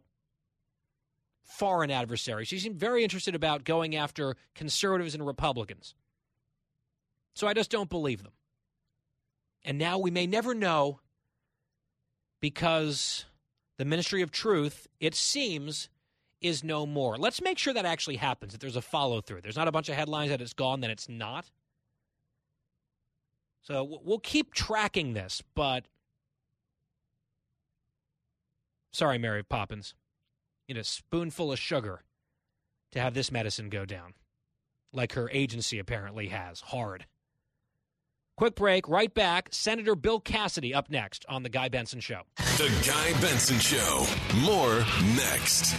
foreign 1.44 1.92
adversaries. 1.92 2.48
She 2.48 2.58
seemed 2.58 2.78
very 2.78 3.04
interested 3.04 3.36
about 3.36 3.66
going 3.66 3.98
after 3.98 4.38
conservatives 4.56 5.14
and 5.14 5.28
Republicans. 5.28 5.94
So 7.34 7.46
I 7.46 7.54
just 7.54 7.70
don't 7.70 7.90
believe 7.90 8.24
them. 8.24 8.32
And 9.66 9.78
now 9.78 9.98
we 9.98 10.10
may 10.10 10.26
never 10.26 10.54
know 10.56 11.02
because 12.40 13.26
the 13.78 13.84
Ministry 13.84 14.22
of 14.22 14.32
Truth, 14.32 14.88
it 15.02 15.16
seems, 15.16 15.90
is 16.44 16.64
no 16.64 16.86
more. 16.86 17.18
Let's 17.18 17.42
make 17.42 17.58
sure 17.58 17.74
that 17.74 17.86
actually 17.86 18.18
happens, 18.18 18.52
that 18.52 18.62
there's 18.62 18.76
a 18.76 18.82
follow 18.82 19.22
through. 19.22 19.42
There's 19.42 19.56
not 19.56 19.68
a 19.68 19.72
bunch 19.72 19.90
of 19.90 19.96
headlines 19.96 20.30
that 20.30 20.42
it's 20.42 20.54
gone, 20.54 20.82
then 20.82 20.92
it's 20.92 21.10
not. 21.10 21.50
So 23.64 24.02
we'll 24.04 24.20
keep 24.20 24.54
tracking 24.54 25.14
this, 25.14 25.42
but 25.56 25.86
sorry, 28.92 29.18
Mary 29.18 29.42
Poppins, 29.42 29.96
you 30.68 30.76
need 30.76 30.82
a 30.82 30.84
spoonful 30.84 31.52
of 31.52 31.60
sugar 31.60 32.04
to 32.92 33.00
have 33.00 33.14
this 33.14 33.32
medicine 33.32 33.70
go 33.70 33.86
down, 33.86 34.14
like 34.92 35.14
her 35.14 35.30
agency 35.32 35.80
apparently 35.80 36.28
has, 36.28 36.60
hard. 36.60 37.06
Quick 38.36 38.56
break, 38.56 38.90
right 38.90 39.14
back. 39.14 39.50
Senator 39.52 39.96
Bill 39.96 40.20
Cassidy 40.20 40.74
up 40.74 40.90
next 40.90 41.24
on 41.30 41.44
The 41.44 41.50
Guy 41.50 41.70
Benson 41.70 42.00
Show. 42.00 42.22
The 42.38 42.70
Guy 42.86 43.22
Benson 43.22 43.60
Show. 43.60 44.06
More 44.44 44.80
next. 45.16 45.76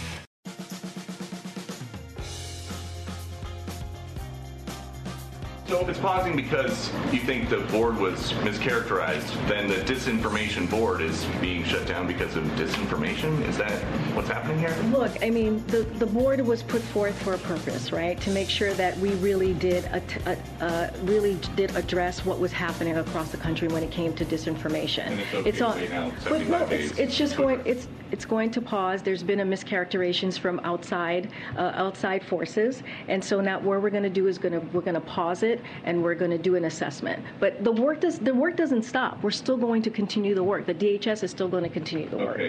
So 5.67 5.81
if 5.81 5.89
it's 5.89 5.97
pausing 5.97 6.35
because 6.35 6.91
you 7.11 7.19
think 7.19 7.49
the 7.49 7.57
board 7.57 7.97
was 7.97 8.33
mischaracterized, 8.33 9.33
then 9.47 9.67
the 9.67 9.77
disinformation 9.77 10.69
board 10.69 11.01
is 11.01 11.25
being 11.41 11.63
shut 11.63 11.87
down 11.87 12.05
because 12.05 12.35
of 12.35 12.43
disinformation? 12.51 13.41
Is 13.47 13.57
that 13.57 13.71
what's 14.15 14.27
happening 14.27 14.59
here? 14.59 14.75
Look, 14.91 15.23
I 15.23 15.31
mean, 15.31 15.65
the, 15.65 15.81
the 15.97 16.05
board 16.05 16.39
was 16.41 16.61
put 16.61 16.83
forth 16.83 17.19
for 17.23 17.33
a 17.33 17.39
purpose, 17.39 17.91
right? 17.91 18.21
To 18.21 18.29
make 18.29 18.47
sure 18.47 18.75
that 18.75 18.95
we 18.99 19.15
really 19.15 19.55
did 19.55 19.85
a, 19.85 20.37
uh, 20.61 20.91
really 21.01 21.33
did 21.55 21.75
address 21.75 22.23
what 22.23 22.39
was 22.39 22.51
happening 22.51 22.97
across 22.97 23.31
the 23.31 23.37
country 23.37 23.67
when 23.67 23.81
it 23.81 23.89
came 23.89 24.13
to 24.13 24.25
disinformation. 24.25 25.07
And 25.07 25.19
it's 25.19 25.33
okay 25.33 25.49
it's 25.49 25.61
all, 25.61 25.75
now, 25.77 26.11
but 26.25 26.41
no, 26.41 26.59
75 26.59 26.71
it's, 26.73 26.99
it's 26.99 27.17
just 27.17 27.37
going. 27.37 27.59
It's 27.65 27.87
it's 28.11 28.25
going 28.25 28.51
to 28.51 28.61
pause. 28.61 29.01
There's 29.01 29.23
been 29.23 29.39
a 29.39 29.45
mischaracterizations 29.45 30.37
from 30.37 30.59
outside 30.63 31.31
uh, 31.57 31.71
outside 31.75 32.23
forces, 32.23 32.83
and 33.07 33.23
so 33.23 33.41
now 33.41 33.59
what 33.59 33.81
we're 33.81 33.89
going 33.89 34.03
to 34.03 34.09
do 34.09 34.27
is 34.27 34.37
going 34.37 34.53
to 34.53 34.59
we're 34.73 34.81
going 34.81 34.95
to 34.95 35.01
pause 35.01 35.43
it 35.43 35.61
and 35.83 36.03
we're 36.03 36.15
going 36.15 36.31
to 36.31 36.37
do 36.37 36.55
an 36.55 36.65
assessment. 36.65 37.23
But 37.39 37.63
the 37.63 37.71
work 37.71 38.01
does 38.01 38.19
the 38.19 38.33
work 38.33 38.55
doesn't 38.55 38.83
stop. 38.83 39.21
We're 39.23 39.31
still 39.31 39.57
going 39.57 39.81
to 39.83 39.89
continue 39.89 40.35
the 40.35 40.43
work. 40.43 40.65
The 40.65 40.75
DHS 40.75 41.23
is 41.23 41.31
still 41.31 41.47
going 41.47 41.63
to 41.63 41.69
continue 41.69 42.09
the 42.09 42.17
work. 42.17 42.41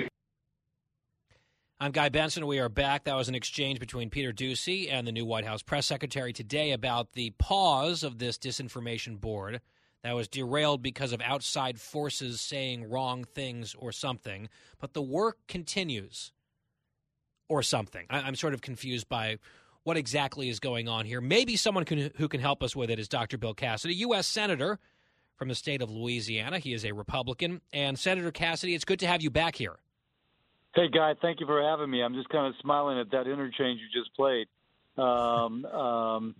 I'm 1.78 1.92
Guy 1.92 2.08
Benson. 2.08 2.46
We 2.46 2.58
are 2.58 2.70
back. 2.70 3.04
That 3.04 3.16
was 3.16 3.28
an 3.28 3.34
exchange 3.34 3.80
between 3.80 4.08
Peter 4.08 4.32
Doocy 4.32 4.90
and 4.90 5.06
the 5.06 5.12
new 5.12 5.26
White 5.26 5.44
House 5.44 5.62
press 5.62 5.84
secretary 5.84 6.32
today 6.32 6.72
about 6.72 7.12
the 7.12 7.34
pause 7.38 8.02
of 8.02 8.18
this 8.18 8.38
disinformation 8.38 9.20
board 9.20 9.60
that 10.06 10.14
was 10.14 10.28
derailed 10.28 10.82
because 10.82 11.12
of 11.12 11.20
outside 11.20 11.80
forces 11.80 12.40
saying 12.40 12.88
wrong 12.88 13.24
things 13.24 13.74
or 13.78 13.92
something. 13.92 14.48
But 14.78 14.92
the 14.92 15.02
work 15.02 15.38
continues 15.48 16.32
or 17.48 17.62
something. 17.62 18.06
I- 18.10 18.22
I'm 18.22 18.34
sort 18.34 18.54
of 18.54 18.60
confused 18.60 19.08
by 19.08 19.38
what 19.82 19.96
exactly 19.96 20.48
is 20.48 20.58
going 20.58 20.88
on 20.88 21.06
here. 21.06 21.20
Maybe 21.20 21.56
someone 21.56 21.84
can, 21.84 22.10
who 22.16 22.28
can 22.28 22.40
help 22.40 22.62
us 22.62 22.74
with 22.74 22.90
it 22.90 22.98
is 22.98 23.08
Dr. 23.08 23.38
Bill 23.38 23.54
Cassidy, 23.54 23.94
U.S. 23.96 24.26
Senator 24.26 24.78
from 25.36 25.48
the 25.48 25.54
state 25.54 25.82
of 25.82 25.90
Louisiana. 25.90 26.58
He 26.58 26.72
is 26.72 26.84
a 26.84 26.92
Republican. 26.92 27.60
And 27.72 27.98
Senator 27.98 28.32
Cassidy, 28.32 28.74
it's 28.74 28.84
good 28.84 28.98
to 29.00 29.06
have 29.06 29.22
you 29.22 29.30
back 29.30 29.54
here. 29.54 29.76
Hey, 30.74 30.88
Guy, 30.88 31.14
thank 31.22 31.40
you 31.40 31.46
for 31.46 31.62
having 31.62 31.88
me. 31.88 32.02
I'm 32.02 32.14
just 32.14 32.28
kind 32.28 32.46
of 32.46 32.54
smiling 32.60 32.98
at 32.98 33.10
that 33.12 33.26
interchange 33.26 33.80
you 33.80 34.00
just 34.00 34.14
played. 34.14 34.46
Um, 34.98 35.64
um, 35.66 36.34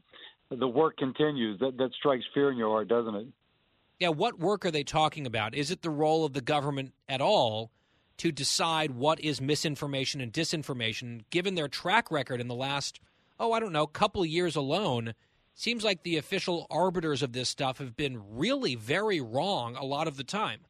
the 0.51 0.69
work 0.69 0.97
continues. 0.97 1.61
That, 1.61 1.77
that 1.79 1.91
strikes 1.99 2.25
fear 2.35 2.51
in 2.51 2.59
your 2.59 2.69
heart, 2.71 2.89
doesn't 2.89 3.15
it? 3.15 3.27
Yeah, 3.99 4.09
what 4.09 4.39
work 4.39 4.67
are 4.67 4.71
they 4.71 4.85
talking 4.85 5.27
about? 5.27 5.55
Is 5.55 5.71
it 5.71 5.83
the 5.83 5.91
role 5.91 6.25
of 6.25 6.35
the 6.35 6.43
government 6.43 6.93
at 7.09 7.21
all 7.21 7.71
to 8.19 8.31
decide 8.31 8.91
what 8.91 9.21
is 9.21 9.41
misinformation 9.41 10.21
and 10.21 10.33
disinformation, 10.33 11.25
given 11.31 11.55
their 11.55 11.69
track 11.69 12.11
record 12.11 12.41
in 12.41 12.49
the 12.49 12.55
last, 12.55 13.01
oh, 13.41 13.53
I 13.53 13.61
don't 13.61 13.73
know, 13.73 13.87
couple 13.87 14.25
years 14.25 14.55
alone? 14.55 15.15
Seems 15.55 15.83
like 15.83 16.03
the 16.03 16.19
official 16.19 16.67
arbiters 16.69 17.23
of 17.23 17.33
this 17.33 17.49
stuff 17.49 17.79
have 17.79 17.97
been 17.97 18.23
really 18.37 18.75
very 18.75 19.23
wrong 19.23 19.77
a 19.77 19.85
lot 19.85 20.07
of 20.07 20.19
the 20.19 20.25
time. 20.25 20.61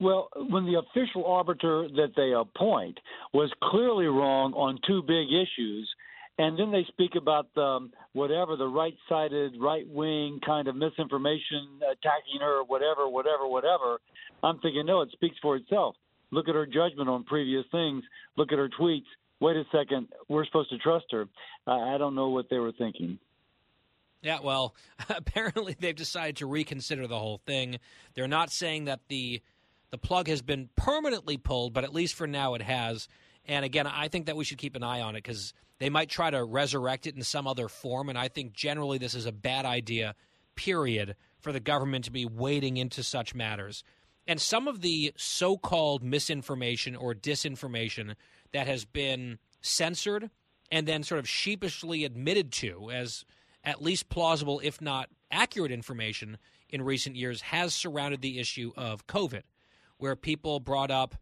Well, 0.00 0.28
when 0.36 0.64
the 0.64 0.78
official 0.78 1.24
arbiter 1.26 1.88
that 1.96 2.12
they 2.14 2.32
appoint 2.32 3.00
was 3.32 3.52
clearly 3.60 4.06
wrong 4.06 4.52
on 4.52 4.78
two 4.86 5.02
big 5.02 5.32
issues, 5.32 5.92
and 6.38 6.58
then 6.58 6.70
they 6.70 6.84
speak 6.88 7.12
about 7.16 7.48
um, 7.56 7.92
whatever 8.12 8.56
the 8.56 8.66
right-sided, 8.66 9.54
right-wing 9.60 10.40
kind 10.46 10.68
of 10.68 10.76
misinformation 10.76 11.80
attacking 11.82 12.40
her, 12.40 12.62
whatever, 12.64 13.08
whatever, 13.08 13.46
whatever. 13.46 13.98
I'm 14.42 14.60
thinking, 14.60 14.86
no, 14.86 15.02
it 15.02 15.10
speaks 15.12 15.36
for 15.42 15.56
itself. 15.56 15.96
Look 16.30 16.48
at 16.48 16.54
her 16.54 16.66
judgment 16.66 17.08
on 17.08 17.24
previous 17.24 17.64
things. 17.72 18.04
Look 18.36 18.52
at 18.52 18.58
her 18.58 18.68
tweets. 18.68 19.06
Wait 19.40 19.56
a 19.56 19.64
second, 19.72 20.08
we're 20.28 20.44
supposed 20.44 20.70
to 20.70 20.78
trust 20.78 21.06
her. 21.10 21.26
I 21.66 21.96
don't 21.98 22.14
know 22.14 22.28
what 22.28 22.46
they 22.50 22.58
were 22.58 22.72
thinking. 22.72 23.18
Yeah, 24.22 24.38
well, 24.42 24.74
apparently 25.08 25.76
they've 25.78 25.94
decided 25.94 26.36
to 26.36 26.46
reconsider 26.46 27.06
the 27.06 27.18
whole 27.18 27.40
thing. 27.46 27.78
They're 28.14 28.28
not 28.28 28.50
saying 28.50 28.86
that 28.86 29.00
the 29.08 29.42
the 29.90 29.98
plug 29.98 30.28
has 30.28 30.42
been 30.42 30.68
permanently 30.76 31.38
pulled, 31.38 31.72
but 31.72 31.82
at 31.82 31.94
least 31.94 32.14
for 32.14 32.26
now 32.26 32.52
it 32.54 32.60
has. 32.60 33.08
And 33.48 33.64
again, 33.64 33.86
I 33.86 34.08
think 34.08 34.26
that 34.26 34.36
we 34.36 34.44
should 34.44 34.58
keep 34.58 34.76
an 34.76 34.82
eye 34.82 35.00
on 35.00 35.16
it 35.16 35.24
because 35.24 35.54
they 35.78 35.88
might 35.88 36.10
try 36.10 36.30
to 36.30 36.44
resurrect 36.44 37.06
it 37.06 37.16
in 37.16 37.22
some 37.22 37.46
other 37.46 37.66
form. 37.68 38.10
And 38.10 38.18
I 38.18 38.28
think 38.28 38.52
generally 38.52 38.98
this 38.98 39.14
is 39.14 39.24
a 39.24 39.32
bad 39.32 39.64
idea, 39.64 40.14
period, 40.54 41.16
for 41.40 41.50
the 41.50 41.60
government 41.60 42.04
to 42.04 42.12
be 42.12 42.26
wading 42.26 42.76
into 42.76 43.02
such 43.02 43.34
matters. 43.34 43.82
And 44.26 44.38
some 44.38 44.68
of 44.68 44.82
the 44.82 45.14
so 45.16 45.56
called 45.56 46.04
misinformation 46.04 46.94
or 46.94 47.14
disinformation 47.14 48.14
that 48.52 48.66
has 48.66 48.84
been 48.84 49.38
censored 49.62 50.30
and 50.70 50.86
then 50.86 51.02
sort 51.02 51.18
of 51.18 51.26
sheepishly 51.26 52.04
admitted 52.04 52.52
to 52.52 52.90
as 52.90 53.24
at 53.64 53.82
least 53.82 54.10
plausible, 54.10 54.60
if 54.62 54.82
not 54.82 55.08
accurate 55.30 55.72
information 55.72 56.36
in 56.68 56.82
recent 56.82 57.16
years 57.16 57.40
has 57.40 57.74
surrounded 57.74 58.20
the 58.20 58.38
issue 58.38 58.72
of 58.76 59.06
COVID 59.06 59.42
where 59.96 60.16
people 60.16 60.60
brought 60.60 60.90
up 60.90 61.16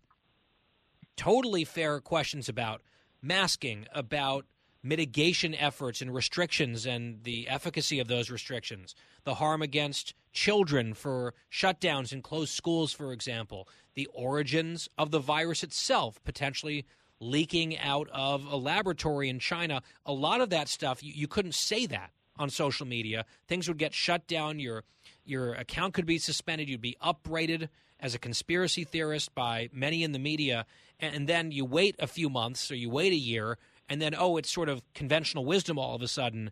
totally 1.16 1.64
fair 1.64 2.00
questions 2.00 2.48
about 2.48 2.82
masking, 3.22 3.86
about 3.92 4.46
mitigation 4.82 5.54
efforts 5.54 6.00
and 6.00 6.14
restrictions 6.14 6.86
and 6.86 7.24
the 7.24 7.48
efficacy 7.48 7.98
of 7.98 8.06
those 8.06 8.30
restrictions, 8.30 8.94
the 9.24 9.34
harm 9.34 9.60
against 9.60 10.14
children 10.32 10.94
for 10.94 11.34
shutdowns 11.50 12.12
and 12.12 12.22
closed 12.22 12.52
schools, 12.52 12.92
for 12.92 13.12
example, 13.12 13.68
the 13.94 14.06
origins 14.14 14.88
of 14.96 15.10
the 15.10 15.18
virus 15.18 15.64
itself 15.64 16.22
potentially 16.24 16.84
leaking 17.18 17.76
out 17.78 18.08
of 18.12 18.44
a 18.46 18.56
laboratory 18.56 19.28
in 19.28 19.38
China. 19.38 19.82
A 20.04 20.12
lot 20.12 20.40
of 20.40 20.50
that 20.50 20.68
stuff, 20.68 21.02
you, 21.02 21.12
you 21.14 21.26
couldn't 21.26 21.54
say 21.54 21.86
that 21.86 22.10
on 22.38 22.50
social 22.50 22.86
media. 22.86 23.24
Things 23.48 23.66
would 23.68 23.78
get 23.78 23.94
shut 23.94 24.26
down. 24.26 24.60
Your 24.60 24.84
your 25.24 25.54
account 25.54 25.94
could 25.94 26.06
be 26.06 26.18
suspended. 26.18 26.68
You'd 26.68 26.80
be 26.80 26.96
uprated 27.02 27.68
as 28.00 28.14
a 28.14 28.18
conspiracy 28.18 28.84
theorist 28.84 29.34
by 29.34 29.68
many 29.72 30.02
in 30.02 30.12
the 30.12 30.18
media, 30.18 30.66
and 31.00 31.28
then 31.28 31.50
you 31.50 31.64
wait 31.64 31.96
a 31.98 32.06
few 32.06 32.28
months 32.28 32.70
or 32.70 32.74
you 32.74 32.90
wait 32.90 33.12
a 33.12 33.16
year, 33.16 33.58
and 33.88 34.02
then, 34.02 34.14
oh, 34.16 34.36
it's 34.36 34.50
sort 34.50 34.68
of 34.68 34.82
conventional 34.94 35.44
wisdom 35.44 35.78
all 35.78 35.94
of 35.94 36.02
a 36.02 36.08
sudden. 36.08 36.50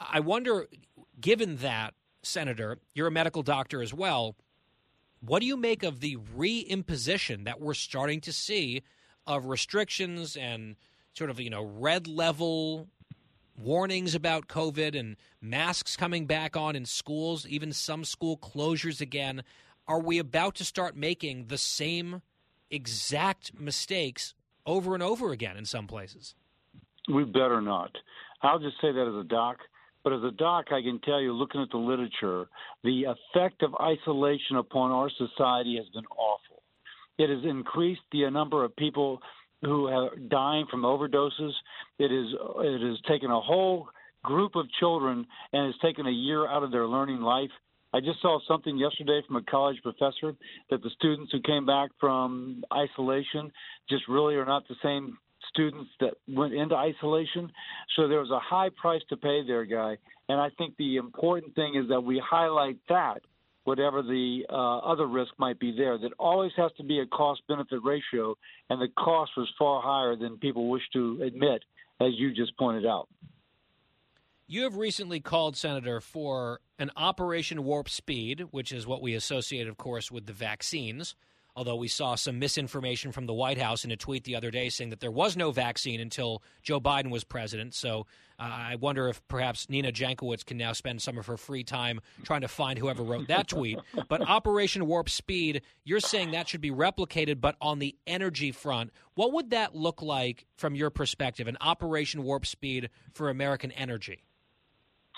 I 0.00 0.20
wonder, 0.20 0.66
given 1.20 1.56
that, 1.58 1.94
Senator, 2.22 2.78
you're 2.94 3.06
a 3.06 3.12
medical 3.12 3.42
doctor 3.42 3.82
as 3.82 3.94
well, 3.94 4.36
what 5.20 5.40
do 5.40 5.46
you 5.46 5.56
make 5.56 5.82
of 5.82 6.00
the 6.00 6.16
reimposition 6.36 7.44
that 7.44 7.60
we're 7.60 7.74
starting 7.74 8.20
to 8.22 8.32
see 8.32 8.82
of 9.26 9.46
restrictions 9.46 10.36
and 10.36 10.76
sort 11.14 11.30
of, 11.30 11.38
you 11.38 11.50
know, 11.50 11.62
red 11.62 12.08
level 12.08 12.88
warnings 13.56 14.14
about 14.14 14.48
COVID 14.48 14.98
and 14.98 15.16
masks 15.40 15.96
coming 15.96 16.26
back 16.26 16.56
on 16.56 16.74
in 16.74 16.84
schools, 16.84 17.46
even 17.46 17.72
some 17.72 18.04
school 18.04 18.36
closures 18.36 19.00
again? 19.00 19.42
Are 19.86 20.00
we 20.00 20.18
about 20.18 20.54
to 20.56 20.64
start 20.64 20.96
making 20.96 21.46
the 21.46 21.58
same 21.58 22.22
exact 22.70 23.58
mistakes 23.58 24.34
over 24.66 24.94
and 24.94 25.02
over 25.02 25.32
again 25.32 25.56
in 25.56 25.64
some 25.64 25.86
places? 25.86 26.34
We 27.12 27.24
better 27.24 27.60
not. 27.60 27.90
I'll 28.42 28.58
just 28.58 28.80
say 28.80 28.92
that 28.92 29.08
as 29.08 29.24
a 29.24 29.28
doc. 29.28 29.58
But 30.04 30.14
as 30.14 30.22
a 30.24 30.32
doc, 30.32 30.66
I 30.72 30.82
can 30.82 31.00
tell 31.00 31.20
you, 31.20 31.32
looking 31.32 31.62
at 31.62 31.70
the 31.70 31.78
literature, 31.78 32.48
the 32.82 33.04
effect 33.04 33.62
of 33.62 33.74
isolation 33.80 34.56
upon 34.56 34.90
our 34.90 35.10
society 35.10 35.76
has 35.76 35.88
been 35.94 36.06
awful. 36.06 36.62
It 37.18 37.30
has 37.30 37.44
increased 37.44 38.00
the 38.10 38.28
number 38.30 38.64
of 38.64 38.74
people 38.74 39.20
who 39.62 39.86
are 39.86 40.10
dying 40.16 40.66
from 40.70 40.82
overdoses. 40.82 41.52
It 41.98 42.10
is 42.10 42.34
it 42.58 42.80
has 42.82 43.00
taken 43.06 43.30
a 43.30 43.40
whole 43.40 43.88
group 44.24 44.56
of 44.56 44.66
children 44.80 45.26
and 45.52 45.66
has 45.66 45.74
taken 45.80 46.06
a 46.06 46.10
year 46.10 46.48
out 46.48 46.64
of 46.64 46.72
their 46.72 46.88
learning 46.88 47.20
life. 47.20 47.50
I 47.94 48.00
just 48.00 48.22
saw 48.22 48.38
something 48.48 48.78
yesterday 48.78 49.20
from 49.26 49.36
a 49.36 49.42
college 49.42 49.76
professor 49.82 50.34
that 50.70 50.82
the 50.82 50.90
students 50.96 51.30
who 51.32 51.40
came 51.40 51.66
back 51.66 51.90
from 52.00 52.64
isolation 52.72 53.52
just 53.88 54.08
really 54.08 54.34
are 54.36 54.46
not 54.46 54.66
the 54.68 54.76
same 54.82 55.18
students 55.50 55.90
that 56.00 56.14
went 56.28 56.54
into 56.54 56.74
isolation. 56.74 57.52
So 57.96 58.08
there 58.08 58.20
was 58.20 58.30
a 58.30 58.38
high 58.38 58.70
price 58.70 59.02
to 59.10 59.16
pay 59.16 59.46
there, 59.46 59.64
guy. 59.64 59.98
And 60.28 60.40
I 60.40 60.48
think 60.56 60.76
the 60.76 60.96
important 60.96 61.54
thing 61.54 61.74
is 61.74 61.88
that 61.90 62.00
we 62.00 62.22
highlight 62.24 62.78
that, 62.88 63.20
whatever 63.64 64.02
the 64.02 64.44
uh, 64.48 64.78
other 64.78 65.06
risk 65.06 65.32
might 65.38 65.60
be 65.60 65.74
there, 65.76 65.98
that 65.98 66.12
always 66.18 66.52
has 66.56 66.72
to 66.78 66.84
be 66.84 67.00
a 67.00 67.06
cost 67.06 67.42
benefit 67.46 67.80
ratio. 67.84 68.36
And 68.70 68.80
the 68.80 68.88
cost 68.96 69.32
was 69.36 69.48
far 69.58 69.82
higher 69.82 70.16
than 70.16 70.38
people 70.38 70.70
wish 70.70 70.82
to 70.94 71.20
admit, 71.22 71.62
as 72.00 72.12
you 72.14 72.32
just 72.32 72.56
pointed 72.56 72.86
out. 72.86 73.08
You 74.52 74.64
have 74.64 74.76
recently 74.76 75.18
called, 75.18 75.56
Senator, 75.56 75.98
for 75.98 76.60
an 76.78 76.90
Operation 76.94 77.64
Warp 77.64 77.88
Speed, 77.88 78.48
which 78.50 78.70
is 78.70 78.86
what 78.86 79.00
we 79.00 79.14
associate, 79.14 79.66
of 79.66 79.78
course, 79.78 80.10
with 80.10 80.26
the 80.26 80.34
vaccines. 80.34 81.14
Although 81.56 81.76
we 81.76 81.88
saw 81.88 82.16
some 82.16 82.38
misinformation 82.38 83.12
from 83.12 83.24
the 83.24 83.32
White 83.32 83.56
House 83.56 83.82
in 83.82 83.90
a 83.90 83.96
tweet 83.96 84.24
the 84.24 84.36
other 84.36 84.50
day 84.50 84.68
saying 84.68 84.90
that 84.90 85.00
there 85.00 85.10
was 85.10 85.38
no 85.38 85.52
vaccine 85.52 86.00
until 86.00 86.42
Joe 86.62 86.80
Biden 86.80 87.10
was 87.10 87.24
president. 87.24 87.72
So 87.72 88.04
uh, 88.38 88.42
I 88.42 88.74
wonder 88.74 89.08
if 89.08 89.26
perhaps 89.26 89.70
Nina 89.70 89.90
Jankowicz 89.90 90.44
can 90.44 90.58
now 90.58 90.74
spend 90.74 91.00
some 91.00 91.16
of 91.16 91.24
her 91.28 91.38
free 91.38 91.64
time 91.64 92.02
trying 92.22 92.42
to 92.42 92.48
find 92.48 92.78
whoever 92.78 93.02
wrote 93.02 93.28
that 93.28 93.48
tweet. 93.48 93.78
But 94.06 94.20
Operation 94.20 94.86
Warp 94.86 95.08
Speed, 95.08 95.62
you're 95.82 96.00
saying 96.00 96.32
that 96.32 96.50
should 96.50 96.60
be 96.60 96.70
replicated, 96.70 97.40
but 97.40 97.56
on 97.62 97.78
the 97.78 97.96
energy 98.06 98.52
front. 98.52 98.90
What 99.14 99.32
would 99.32 99.48
that 99.48 99.74
look 99.74 100.02
like 100.02 100.44
from 100.56 100.74
your 100.74 100.90
perspective, 100.90 101.48
an 101.48 101.56
Operation 101.62 102.22
Warp 102.22 102.44
Speed 102.44 102.90
for 103.14 103.30
American 103.30 103.72
energy? 103.72 104.24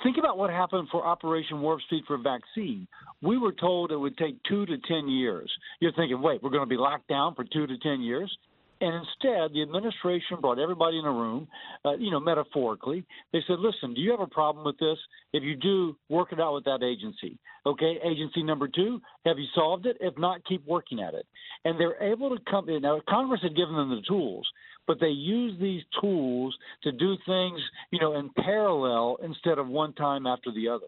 Think 0.03 0.17
about 0.19 0.37
what 0.37 0.51
happened 0.51 0.89
for 0.91 1.07
Operation 1.07 1.61
Warp 1.61 1.81
Speed 1.83 2.05
for 2.07 2.19
vaccine. 2.19 2.87
We 3.23 3.39
were 3.39 3.53
told 3.53 3.93
it 3.93 3.97
would 3.97 4.19
take 4.19 4.43
two 4.49 4.67
to 4.67 4.77
10 4.77 5.09
years. 5.09 5.51
You're 5.81 5.93
thinking, 5.93 6.21
wait, 6.21 6.43
we're 6.43 6.51
going 6.51 6.63
to 6.63 6.69
be 6.69 6.77
locked 6.77 7.09
down 7.09 7.35
for 7.35 7.45
two 7.45 7.67
to 7.67 7.79
10 7.79 8.01
years? 8.01 8.37
And 8.81 8.95
instead, 8.95 9.55
the 9.55 9.63
administration 9.63 10.41
brought 10.41 10.59
everybody 10.59 10.99
in 10.99 11.05
a 11.05 11.11
room, 11.11 11.47
uh, 11.85 11.95
you 11.95 12.11
know, 12.11 12.21
metaphorically. 12.21 13.07
They 13.33 13.39
said, 13.47 13.61
listen, 13.61 13.95
do 13.95 14.01
you 14.01 14.11
have 14.11 14.21
a 14.21 14.27
problem 14.27 14.65
with 14.67 14.79
this? 14.79 14.99
If 15.33 15.43
you 15.43 15.55
do, 15.55 15.97
work 16.09 16.33
it 16.33 16.41
out 16.41 16.55
with 16.55 16.65
that 16.65 16.83
agency. 16.83 17.39
Okay, 17.65 17.99
agency 18.05 18.43
number 18.43 18.69
two, 18.69 19.01
have 19.25 19.39
you 19.39 19.47
solved 19.55 19.87
it? 19.87 19.97
If 20.01 20.19
not, 20.19 20.45
keep 20.45 20.67
working 20.67 21.01
at 21.01 21.15
it. 21.15 21.25
And 21.65 21.81
they're 21.81 22.03
able 22.03 22.37
to 22.37 22.43
come 22.51 22.69
in. 22.69 22.83
Now, 22.83 23.01
Congress 23.09 23.41
had 23.43 23.57
given 23.57 23.75
them 23.77 23.91
the 23.91 24.03
tools 24.07 24.47
but 24.87 25.01
they 25.01 25.09
use 25.09 25.59
these 25.61 25.83
tools 26.01 26.57
to 26.83 26.93
do 26.93 27.17
things, 27.27 27.61
you 27.91 27.99
know, 27.99 28.19
in 28.19 28.31
parallel 28.31 29.19
instead 29.23 29.59
of 29.59 29.69
one 29.69 29.93
time 29.95 30.27
after 30.27 30.53
the 30.53 30.69
other. 30.69 30.87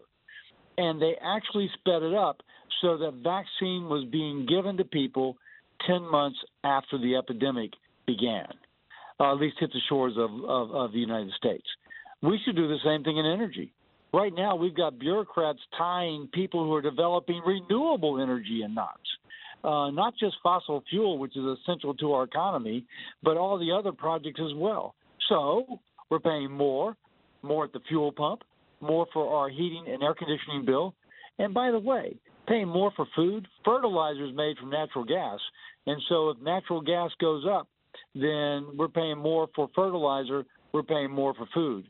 And 0.77 1.01
they 1.01 1.15
actually 1.23 1.69
sped 1.79 2.03
it 2.03 2.13
up 2.13 2.41
so 2.81 2.97
that 2.97 3.13
vaccine 3.23 3.89
was 3.89 4.05
being 4.11 4.45
given 4.45 4.77
to 4.77 4.83
people 4.83 5.37
10 5.87 6.09
months 6.09 6.37
after 6.63 6.97
the 6.97 7.15
epidemic 7.15 7.71
began, 8.05 8.47
uh, 9.19 9.31
at 9.31 9.39
least 9.39 9.57
hit 9.59 9.71
the 9.73 9.81
shores 9.89 10.13
of, 10.17 10.31
of, 10.47 10.71
of 10.71 10.91
the 10.91 10.99
United 10.99 11.31
States. 11.33 11.65
We 12.21 12.39
should 12.45 12.55
do 12.55 12.67
the 12.67 12.77
same 12.83 13.03
thing 13.03 13.17
in 13.17 13.25
energy. 13.25 13.73
Right 14.13 14.33
now, 14.33 14.55
we've 14.55 14.75
got 14.75 14.99
bureaucrats 14.99 15.59
tying 15.77 16.29
people 16.33 16.63
who 16.63 16.73
are 16.73 16.81
developing 16.81 17.41
renewable 17.45 18.21
energy 18.21 18.61
in 18.63 18.73
knots 18.73 19.09
uh, 19.63 19.89
not 19.89 20.13
just 20.19 20.35
fossil 20.43 20.83
fuel, 20.89 21.17
which 21.17 21.35
is 21.35 21.43
essential 21.43 21.93
to 21.95 22.13
our 22.13 22.23
economy, 22.23 22.85
but 23.23 23.37
all 23.37 23.57
the 23.57 23.71
other 23.71 23.91
projects 23.91 24.39
as 24.43 24.53
well. 24.55 24.95
So 25.29 25.79
we're 26.09 26.19
paying 26.19 26.51
more, 26.51 26.95
more 27.41 27.65
at 27.65 27.73
the 27.73 27.79
fuel 27.87 28.11
pump, 28.11 28.43
more 28.81 29.07
for 29.13 29.35
our 29.35 29.49
heating 29.49 29.85
and 29.87 30.03
air 30.03 30.13
conditioning 30.13 30.65
bill. 30.65 30.93
And 31.39 31.53
by 31.53 31.71
the 31.71 31.79
way, 31.79 32.17
paying 32.47 32.67
more 32.67 32.91
for 32.95 33.07
food, 33.15 33.47
fertilizers 33.65 34.35
made 34.35 34.57
from 34.57 34.69
natural 34.69 35.03
gas. 35.03 35.39
And 35.85 36.01
so 36.09 36.29
if 36.29 36.37
natural 36.41 36.81
gas 36.81 37.11
goes 37.19 37.45
up, 37.49 37.67
then 38.13 38.77
we're 38.77 38.87
paying 38.87 39.17
more 39.17 39.47
for 39.55 39.69
fertilizer, 39.75 40.45
we're 40.71 40.83
paying 40.83 41.11
more 41.11 41.33
for 41.33 41.47
food. 41.53 41.87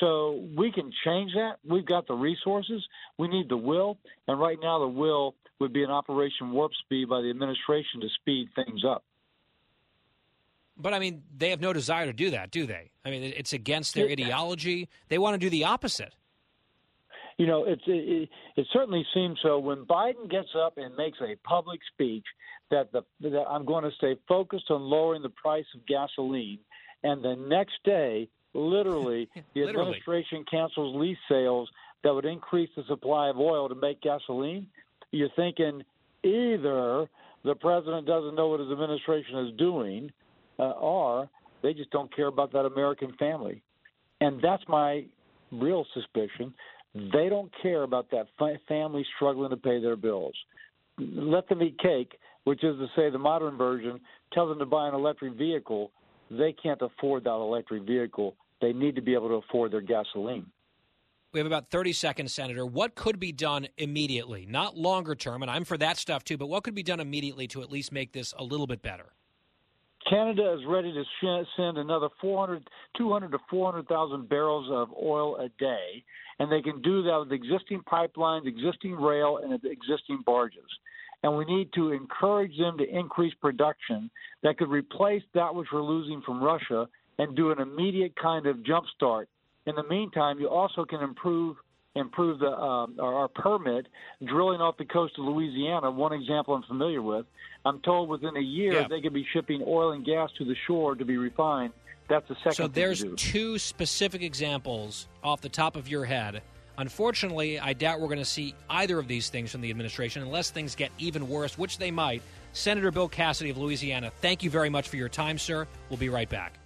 So 0.00 0.46
we 0.56 0.72
can 0.72 0.90
change 1.04 1.32
that. 1.34 1.56
We've 1.68 1.86
got 1.86 2.06
the 2.06 2.14
resources. 2.14 2.84
We 3.18 3.28
need 3.28 3.48
the 3.48 3.56
will. 3.56 3.98
And 4.26 4.38
right 4.38 4.58
now, 4.60 4.80
the 4.80 4.88
will 4.88 5.34
would 5.60 5.72
be 5.72 5.82
an 5.82 5.90
Operation 5.90 6.52
Warp 6.52 6.72
Speed 6.84 7.08
by 7.08 7.20
the 7.20 7.30
administration 7.30 8.00
to 8.00 8.08
speed 8.20 8.48
things 8.54 8.82
up. 8.84 9.04
But 10.76 10.92
I 10.92 10.98
mean, 10.98 11.22
they 11.34 11.50
have 11.50 11.60
no 11.60 11.72
desire 11.72 12.06
to 12.06 12.12
do 12.12 12.30
that, 12.30 12.50
do 12.50 12.66
they? 12.66 12.90
I 13.04 13.10
mean, 13.10 13.22
it's 13.22 13.52
against 13.52 13.94
their 13.94 14.08
ideology. 14.08 14.88
They 15.08 15.18
want 15.18 15.34
to 15.34 15.38
do 15.38 15.48
the 15.48 15.64
opposite. 15.64 16.14
You 17.38 17.46
know, 17.46 17.64
it, 17.64 17.80
it, 17.86 18.28
it 18.56 18.66
certainly 18.72 19.06
seems 19.14 19.38
so. 19.42 19.58
When 19.58 19.84
Biden 19.84 20.30
gets 20.30 20.48
up 20.58 20.74
and 20.76 20.94
makes 20.96 21.18
a 21.20 21.36
public 21.46 21.80
speech 21.92 22.24
that 22.70 22.92
the 22.92 23.02
that 23.20 23.44
I'm 23.48 23.64
going 23.64 23.84
to 23.84 23.90
stay 23.96 24.16
focused 24.28 24.70
on 24.70 24.82
lowering 24.82 25.22
the 25.22 25.30
price 25.30 25.66
of 25.74 25.86
gasoline, 25.86 26.58
and 27.02 27.22
the 27.22 27.36
next 27.36 27.74
day 27.84 28.28
literally, 28.54 29.28
the 29.54 29.60
Literally. 29.60 29.80
administration 29.80 30.44
cancels 30.50 30.96
lease 30.96 31.18
sales 31.28 31.70
that 32.04 32.14
would 32.14 32.24
increase 32.24 32.70
the 32.76 32.84
supply 32.88 33.28
of 33.28 33.38
oil 33.38 33.68
to 33.68 33.74
make 33.74 34.00
gasoline, 34.00 34.66
you're 35.16 35.28
thinking 35.36 35.82
either 36.22 37.08
the 37.44 37.54
president 37.54 38.06
doesn't 38.06 38.34
know 38.34 38.48
what 38.48 38.60
his 38.60 38.70
administration 38.70 39.38
is 39.46 39.56
doing, 39.56 40.10
uh, 40.58 40.70
or 40.72 41.28
they 41.62 41.72
just 41.72 41.90
don't 41.90 42.14
care 42.14 42.26
about 42.26 42.52
that 42.52 42.64
American 42.64 43.12
family. 43.18 43.62
And 44.20 44.40
that's 44.42 44.62
my 44.68 45.04
real 45.52 45.86
suspicion. 45.94 46.54
They 46.94 47.28
don't 47.28 47.50
care 47.62 47.82
about 47.82 48.10
that 48.10 48.26
fa- 48.38 48.58
family 48.66 49.04
struggling 49.16 49.50
to 49.50 49.56
pay 49.56 49.80
their 49.80 49.96
bills. 49.96 50.34
Let 50.98 51.48
them 51.48 51.62
eat 51.62 51.78
cake, 51.78 52.12
which 52.44 52.64
is 52.64 52.76
to 52.78 52.86
say, 52.96 53.10
the 53.10 53.18
modern 53.18 53.56
version, 53.56 54.00
tell 54.32 54.48
them 54.48 54.58
to 54.58 54.66
buy 54.66 54.88
an 54.88 54.94
electric 54.94 55.34
vehicle. 55.34 55.90
They 56.30 56.52
can't 56.52 56.80
afford 56.80 57.24
that 57.24 57.30
electric 57.30 57.82
vehicle. 57.82 58.34
They 58.60 58.72
need 58.72 58.94
to 58.96 59.02
be 59.02 59.14
able 59.14 59.28
to 59.28 59.34
afford 59.34 59.72
their 59.72 59.82
gasoline. 59.82 60.46
We 61.36 61.40
have 61.40 61.46
about 61.46 61.68
30 61.68 61.92
seconds, 61.92 62.32
Senator. 62.32 62.64
What 62.64 62.94
could 62.94 63.20
be 63.20 63.30
done 63.30 63.68
immediately? 63.76 64.46
Not 64.48 64.74
longer 64.74 65.14
term, 65.14 65.42
and 65.42 65.50
I'm 65.50 65.64
for 65.64 65.76
that 65.76 65.98
stuff 65.98 66.24
too, 66.24 66.38
but 66.38 66.46
what 66.46 66.64
could 66.64 66.74
be 66.74 66.82
done 66.82 66.98
immediately 66.98 67.46
to 67.48 67.60
at 67.60 67.70
least 67.70 67.92
make 67.92 68.12
this 68.12 68.32
a 68.38 68.42
little 68.42 68.66
bit 68.66 68.80
better? 68.80 69.12
Canada 70.08 70.54
is 70.54 70.64
ready 70.66 70.94
to 70.94 71.04
sh- 71.04 71.46
send 71.54 71.76
another 71.76 72.08
400, 72.22 72.66
200 72.96 73.32
to 73.32 73.38
400,000 73.50 74.26
barrels 74.30 74.66
of 74.70 74.88
oil 74.96 75.36
a 75.36 75.50
day, 75.58 76.02
and 76.38 76.50
they 76.50 76.62
can 76.62 76.80
do 76.80 77.02
that 77.02 77.18
with 77.18 77.32
existing 77.32 77.82
pipelines, 77.82 78.46
existing 78.46 78.94
rail, 78.94 79.38
and 79.42 79.52
existing 79.52 80.22
barges. 80.24 80.70
And 81.22 81.36
we 81.36 81.44
need 81.44 81.70
to 81.74 81.92
encourage 81.92 82.56
them 82.56 82.78
to 82.78 82.88
increase 82.88 83.34
production 83.42 84.10
that 84.42 84.56
could 84.56 84.70
replace 84.70 85.22
that 85.34 85.54
which 85.54 85.68
we're 85.70 85.82
losing 85.82 86.22
from 86.22 86.42
Russia 86.42 86.88
and 87.18 87.36
do 87.36 87.50
an 87.50 87.60
immediate 87.60 88.14
kind 88.16 88.46
of 88.46 88.64
jump 88.64 88.86
start. 88.94 89.28
In 89.66 89.74
the 89.74 89.82
meantime, 89.84 90.38
you 90.38 90.48
also 90.48 90.84
can 90.84 91.00
improve 91.00 91.56
improve 91.96 92.38
the 92.40 92.50
um, 92.50 92.96
our, 93.00 93.26
permit 93.28 93.86
drilling 94.26 94.60
off 94.60 94.76
the 94.76 94.84
coast 94.84 95.14
of 95.18 95.24
Louisiana. 95.24 95.90
One 95.90 96.12
example 96.12 96.54
I'm 96.54 96.62
familiar 96.64 97.00
with. 97.00 97.24
I'm 97.64 97.80
told 97.80 98.10
within 98.10 98.36
a 98.36 98.40
year 98.40 98.74
Yeah. 98.74 98.86
they 98.88 99.00
could 99.00 99.14
be 99.14 99.26
shipping 99.32 99.64
oil 99.66 99.92
and 99.92 100.04
gas 100.04 100.30
to 100.36 100.44
the 100.44 100.54
shore 100.66 100.94
to 100.94 101.04
be 101.06 101.16
refined. 101.16 101.72
That's 102.08 102.28
the 102.28 102.34
second. 102.36 102.52
So 102.52 102.68
there's 102.68 103.04
two 103.16 103.58
specific 103.58 104.22
examples 104.22 105.08
off 105.24 105.40
the 105.40 105.48
top 105.48 105.74
of 105.74 105.88
your 105.88 106.04
head. 106.04 106.42
Unfortunately, 106.78 107.58
I 107.58 107.72
doubt 107.72 108.00
we're 108.00 108.08
going 108.08 108.18
to 108.18 108.24
see 108.24 108.54
either 108.68 108.98
of 108.98 109.08
these 109.08 109.30
things 109.30 109.50
from 109.50 109.62
the 109.62 109.70
administration 109.70 110.22
unless 110.22 110.50
things 110.50 110.74
get 110.74 110.92
even 110.98 111.28
worse, 111.28 111.56
which 111.56 111.78
they 111.78 111.90
might. 111.90 112.22
Senator 112.52 112.90
Bill 112.90 113.08
Cassidy 113.08 113.50
of 113.50 113.56
Louisiana, 113.56 114.12
thank 114.20 114.42
you 114.42 114.50
very 114.50 114.68
much 114.68 114.88
for 114.88 114.96
your 114.96 115.08
time, 115.08 115.38
sir. 115.38 115.66
We'll 115.88 115.96
be 115.98 116.10
right 116.10 116.28
back. 116.28 116.58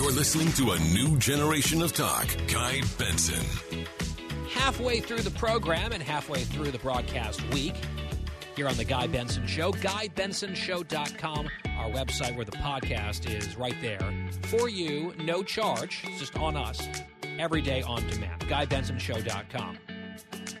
You're 0.00 0.12
listening 0.12 0.50
to 0.52 0.70
a 0.70 0.78
new 0.94 1.18
generation 1.18 1.82
of 1.82 1.92
talk. 1.92 2.26
Guy 2.50 2.80
Benson. 2.96 3.44
halfway 4.48 4.98
through 4.98 5.20
the 5.20 5.30
program 5.32 5.92
and 5.92 6.02
halfway 6.02 6.40
through 6.42 6.70
the 6.70 6.78
broadcast 6.78 7.46
week 7.52 7.74
here 8.56 8.66
on 8.66 8.78
the 8.78 8.84
Guy 8.84 9.08
Benson 9.08 9.46
Show. 9.46 9.72
GuyBensonShow.com, 9.72 11.50
our 11.76 11.90
website 11.90 12.34
where 12.34 12.46
the 12.46 12.52
podcast 12.52 13.28
is 13.28 13.58
right 13.58 13.74
there 13.82 14.00
for 14.44 14.70
you, 14.70 15.12
no 15.18 15.42
charge. 15.42 16.00
It's 16.04 16.20
just 16.20 16.38
on 16.38 16.56
us 16.56 16.88
every 17.38 17.60
day 17.60 17.82
on 17.82 18.06
demand. 18.08 18.40
GuyBensonShow.com. 18.48 19.76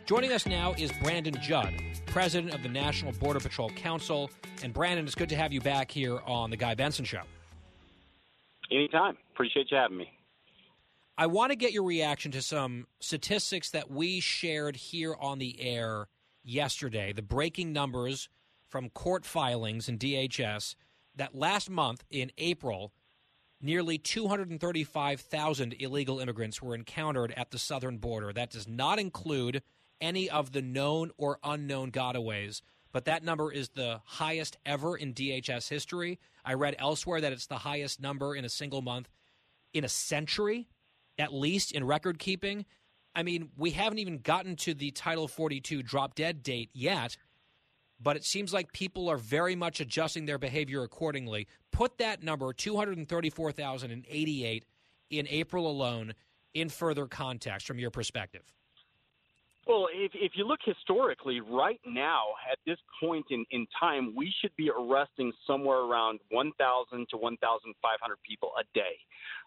Joining 0.04 0.32
us 0.32 0.44
now 0.44 0.74
is 0.74 0.92
Brandon 1.02 1.34
Judd, 1.40 1.72
president 2.04 2.52
of 2.52 2.62
the 2.62 2.68
National 2.68 3.12
Border 3.12 3.40
Patrol 3.40 3.70
Council. 3.70 4.30
And 4.62 4.74
Brandon, 4.74 5.06
it's 5.06 5.14
good 5.14 5.30
to 5.30 5.36
have 5.36 5.50
you 5.50 5.62
back 5.62 5.90
here 5.90 6.20
on 6.26 6.50
the 6.50 6.58
Guy 6.58 6.74
Benson 6.74 7.06
Show. 7.06 7.22
Anytime. 8.70 9.16
Appreciate 9.40 9.70
you 9.70 9.78
having 9.78 9.96
me. 9.96 10.12
I 11.16 11.26
want 11.26 11.48
to 11.50 11.56
get 11.56 11.72
your 11.72 11.84
reaction 11.84 12.30
to 12.32 12.42
some 12.42 12.86
statistics 12.98 13.70
that 13.70 13.90
we 13.90 14.20
shared 14.20 14.76
here 14.76 15.16
on 15.18 15.38
the 15.38 15.58
air 15.62 16.08
yesterday. 16.44 17.14
The 17.14 17.22
breaking 17.22 17.72
numbers 17.72 18.28
from 18.68 18.90
court 18.90 19.24
filings 19.24 19.88
in 19.88 19.96
DHS 19.96 20.74
that 21.16 21.34
last 21.34 21.70
month 21.70 22.04
in 22.10 22.32
April, 22.36 22.92
nearly 23.62 23.96
235,000 23.96 25.74
illegal 25.78 26.20
immigrants 26.20 26.60
were 26.60 26.74
encountered 26.74 27.32
at 27.34 27.50
the 27.50 27.58
southern 27.58 27.96
border. 27.96 28.34
That 28.34 28.50
does 28.50 28.68
not 28.68 28.98
include 28.98 29.62
any 30.02 30.28
of 30.28 30.52
the 30.52 30.60
known 30.60 31.12
or 31.16 31.38
unknown 31.42 31.92
gotaways, 31.92 32.60
but 32.92 33.06
that 33.06 33.24
number 33.24 33.50
is 33.50 33.70
the 33.70 34.02
highest 34.04 34.58
ever 34.66 34.98
in 34.98 35.14
DHS 35.14 35.70
history. 35.70 36.18
I 36.44 36.52
read 36.52 36.76
elsewhere 36.78 37.22
that 37.22 37.32
it's 37.32 37.46
the 37.46 37.56
highest 37.56 38.02
number 38.02 38.36
in 38.36 38.44
a 38.44 38.50
single 38.50 38.82
month 38.82 39.08
in 39.72 39.84
a 39.84 39.88
century, 39.88 40.68
at 41.18 41.32
least 41.32 41.72
in 41.72 41.84
record 41.84 42.18
keeping. 42.18 42.66
I 43.14 43.22
mean, 43.22 43.50
we 43.56 43.70
haven't 43.70 43.98
even 43.98 44.18
gotten 44.18 44.56
to 44.56 44.74
the 44.74 44.90
Title 44.90 45.28
42 45.28 45.82
drop 45.82 46.14
dead 46.14 46.42
date 46.42 46.68
yet, 46.72 47.16
but 48.00 48.16
it 48.16 48.24
seems 48.24 48.52
like 48.52 48.72
people 48.72 49.10
are 49.10 49.16
very 49.16 49.56
much 49.56 49.80
adjusting 49.80 50.26
their 50.26 50.38
behavior 50.38 50.82
accordingly. 50.82 51.48
Put 51.72 51.98
that 51.98 52.22
number, 52.22 52.52
234,088 52.52 54.64
in 55.10 55.26
April 55.28 55.68
alone, 55.68 56.14
in 56.54 56.68
further 56.68 57.06
context 57.06 57.66
from 57.66 57.78
your 57.78 57.90
perspective. 57.90 58.42
Well, 59.66 59.88
if, 59.92 60.12
if 60.14 60.32
you 60.34 60.46
look 60.46 60.60
historically, 60.64 61.40
right 61.40 61.80
now, 61.86 62.22
at 62.50 62.58
this 62.66 62.78
point 63.00 63.26
in, 63.30 63.44
in 63.50 63.66
time, 63.78 64.14
we 64.16 64.32
should 64.40 64.54
be 64.56 64.70
arresting 64.70 65.32
somewhere 65.46 65.78
around 65.78 66.18
1,000 66.30 67.06
to 67.10 67.16
1,500 67.16 68.18
people 68.26 68.52
a 68.58 68.64
day. 68.74 68.96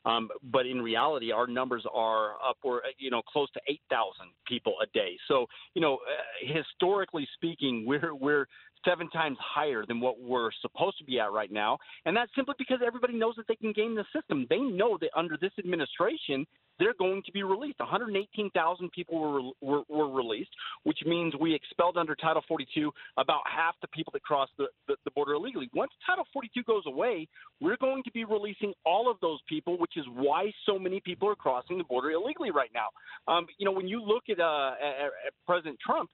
Um, 0.05 0.30
but 0.51 0.66
in 0.66 0.82
reality, 0.82 1.32
our 1.32 1.47
numbers 1.47 1.86
are 1.91 2.34
upward, 2.47 2.84
you 2.99 3.09
know, 3.09 3.22
close 3.22 3.49
to 3.51 3.61
8,000 3.68 4.28
people 4.47 4.76
a 4.84 4.86
day. 4.93 5.18
So, 5.28 5.47
you 5.74 5.82
know, 5.82 5.95
uh, 5.95 6.53
historically 6.53 7.28
speaking, 7.36 7.86
we're 7.86 8.14
we're 8.14 8.47
seven 8.86 9.09
times 9.09 9.38
higher 9.41 9.86
than 9.88 9.99
what 9.99 10.19
we're 10.21 10.51
supposed 10.61 10.97
to 10.99 11.03
be 11.03 11.19
at 11.19 11.31
right 11.31 11.51
now, 11.51 11.77
and 12.05 12.15
that's 12.15 12.31
simply 12.36 12.55
because 12.57 12.79
everybody 12.86 13.13
knows 13.13 13.36
that 13.38 13.47
they 13.47 13.55
can 13.55 13.73
game 13.73 13.95
the 13.95 14.05
system. 14.15 14.45
They 14.49 14.59
know 14.59 14.97
that 15.01 15.09
under 15.15 15.38
this 15.39 15.51
administration, 15.59 16.45
they're 16.79 16.93
going 16.97 17.21
to 17.25 17.31
be 17.31 17.43
released. 17.43 17.79
118,000 17.79 18.91
people 18.91 19.19
were, 19.19 19.41
were 19.61 19.84
were 19.89 20.09
released, 20.09 20.49
which 20.84 20.99
means 21.05 21.34
we 21.39 21.53
expelled 21.53 21.97
under 21.97 22.15
Title 22.15 22.43
42 22.47 22.91
about 23.17 23.41
half 23.45 23.75
the 23.81 23.88
people 23.89 24.11
that 24.13 24.23
crossed 24.23 24.51
the, 24.57 24.67
the, 24.88 24.95
the 25.05 25.11
border 25.11 25.34
illegally. 25.34 25.69
Once 25.73 25.91
Title 26.05 26.25
42 26.34 26.63
goes 26.63 26.84
away, 26.88 27.27
we're 27.61 27.77
going 27.77 28.03
to 28.03 28.11
be 28.11 28.25
releasing 28.25 28.73
all 28.86 29.09
of 29.09 29.17
those 29.21 29.39
people, 29.47 29.77
which 29.77 29.97
is 29.97 30.05
why 30.13 30.51
so 30.65 30.79
many 30.79 30.99
people 30.99 31.29
are 31.29 31.36
crossing 31.36 31.77
the 31.77 31.84
border 31.84 32.11
illegally 32.11 32.51
right 32.51 32.71
now. 32.73 32.88
Um, 33.31 33.45
you 33.57 33.65
know, 33.65 33.71
when 33.71 33.88
you 33.88 34.01
look 34.01 34.23
at, 34.29 34.39
uh, 34.39 34.71
at, 34.81 35.05
at 35.05 35.34
President 35.45 35.77
Trump, 35.86 36.09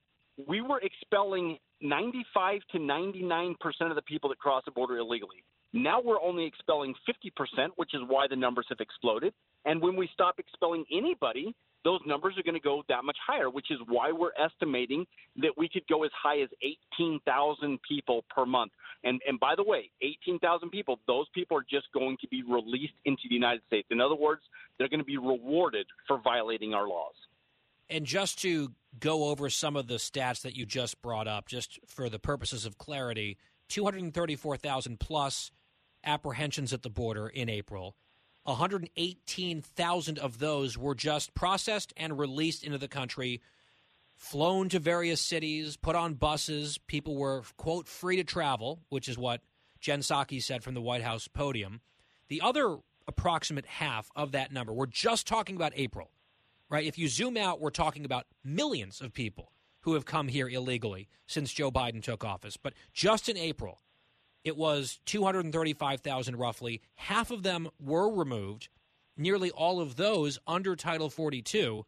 we 0.47 0.61
were 0.61 0.79
expelling 0.79 1.57
95 1.81 2.61
to 2.71 2.79
99 2.79 3.55
percent 3.59 3.89
of 3.89 3.95
the 3.95 4.01
people 4.03 4.29
that 4.29 4.39
cross 4.39 4.63
the 4.65 4.71
border 4.71 4.97
illegally. 4.97 5.43
Now 5.71 6.01
we're 6.01 6.21
only 6.21 6.45
expelling 6.45 6.93
50 7.05 7.31
percent, 7.35 7.73
which 7.75 7.93
is 7.93 8.01
why 8.07 8.27
the 8.27 8.35
numbers 8.35 8.65
have 8.69 8.79
exploded. 8.79 9.33
And 9.65 9.81
when 9.81 9.95
we 9.95 10.09
stop 10.13 10.39
expelling 10.39 10.85
anybody, 10.91 11.53
those 11.83 11.99
numbers 12.05 12.35
are 12.37 12.43
going 12.43 12.55
to 12.55 12.61
go 12.61 12.83
that 12.89 13.05
much 13.05 13.17
higher, 13.25 13.49
which 13.49 13.71
is 13.71 13.77
why 13.87 14.11
we're 14.11 14.33
estimating 14.37 15.05
that 15.37 15.51
we 15.57 15.69
could 15.69 15.87
go 15.87 16.03
as 16.03 16.11
high 16.21 16.41
as 16.41 16.49
18,000 16.97 17.79
people 17.87 18.25
per 18.33 18.45
month. 18.45 18.71
And 19.03 19.21
and 19.27 19.39
by 19.39 19.55
the 19.55 19.63
way, 19.63 19.89
18,000 20.01 20.69
people, 20.69 20.99
those 21.07 21.27
people 21.33 21.57
are 21.57 21.65
just 21.69 21.87
going 21.93 22.17
to 22.21 22.27
be 22.27 22.43
released 22.43 22.93
into 23.05 23.23
the 23.29 23.35
United 23.35 23.61
States. 23.67 23.87
In 23.91 24.01
other 24.01 24.15
words, 24.15 24.41
they're 24.77 24.89
going 24.89 24.99
to 24.99 25.05
be 25.05 25.17
rewarded 25.17 25.85
for 26.07 26.19
violating 26.21 26.73
our 26.73 26.87
laws. 26.87 27.13
And 27.89 28.05
just 28.05 28.39
to 28.41 28.73
go 28.99 29.25
over 29.25 29.49
some 29.49 29.75
of 29.75 29.87
the 29.87 29.95
stats 29.95 30.41
that 30.41 30.55
you 30.55 30.65
just 30.65 31.01
brought 31.01 31.27
up, 31.27 31.47
just 31.47 31.79
for 31.87 32.09
the 32.09 32.19
purposes 32.19 32.65
of 32.65 32.77
clarity 32.77 33.37
234,000 33.69 34.99
plus 34.99 35.51
apprehensions 36.03 36.73
at 36.73 36.81
the 36.81 36.89
border 36.89 37.27
in 37.27 37.49
April. 37.49 37.95
118,000 38.43 40.17
of 40.17 40.39
those 40.39 40.77
were 40.77 40.95
just 40.95 41.33
processed 41.35 41.93
and 41.95 42.17
released 42.17 42.63
into 42.63 42.77
the 42.77 42.87
country, 42.87 43.41
flown 44.15 44.69
to 44.69 44.79
various 44.79 45.21
cities, 45.21 45.77
put 45.77 45.95
on 45.95 46.15
buses. 46.15 46.77
People 46.87 47.15
were, 47.15 47.43
quote, 47.57 47.87
free 47.87 48.15
to 48.15 48.23
travel, 48.23 48.79
which 48.89 49.07
is 49.07 49.17
what 49.17 49.41
Jen 49.79 49.99
Psaki 49.99 50.41
said 50.41 50.63
from 50.63 50.73
the 50.73 50.81
White 50.81 51.03
House 51.03 51.27
podium. 51.27 51.81
The 52.27 52.41
other 52.41 52.77
approximate 53.07 53.65
half 53.65 54.09
of 54.15 54.31
that 54.31 54.51
number, 54.51 54.73
we're 54.73 54.85
just 54.87 55.27
talking 55.27 55.55
about 55.55 55.73
April, 55.75 56.11
right? 56.69 56.85
If 56.85 56.97
you 56.97 57.07
zoom 57.07 57.37
out, 57.37 57.59
we're 57.59 57.69
talking 57.69 58.05
about 58.05 58.25
millions 58.43 59.01
of 59.01 59.13
people 59.13 59.51
who 59.81 59.93
have 59.93 60.05
come 60.05 60.27
here 60.27 60.47
illegally 60.47 61.07
since 61.27 61.53
Joe 61.53 61.71
Biden 61.71 62.03
took 62.03 62.23
office. 62.23 62.57
But 62.57 62.73
just 62.93 63.29
in 63.29 63.37
April, 63.37 63.81
it 64.43 64.57
was 64.57 64.99
235,000 65.05 66.35
roughly. 66.35 66.81
Half 66.95 67.31
of 67.31 67.43
them 67.43 67.69
were 67.79 68.13
removed, 68.13 68.69
nearly 69.17 69.51
all 69.51 69.79
of 69.81 69.95
those 69.95 70.39
under 70.47 70.75
Title 70.75 71.09
42. 71.09 71.85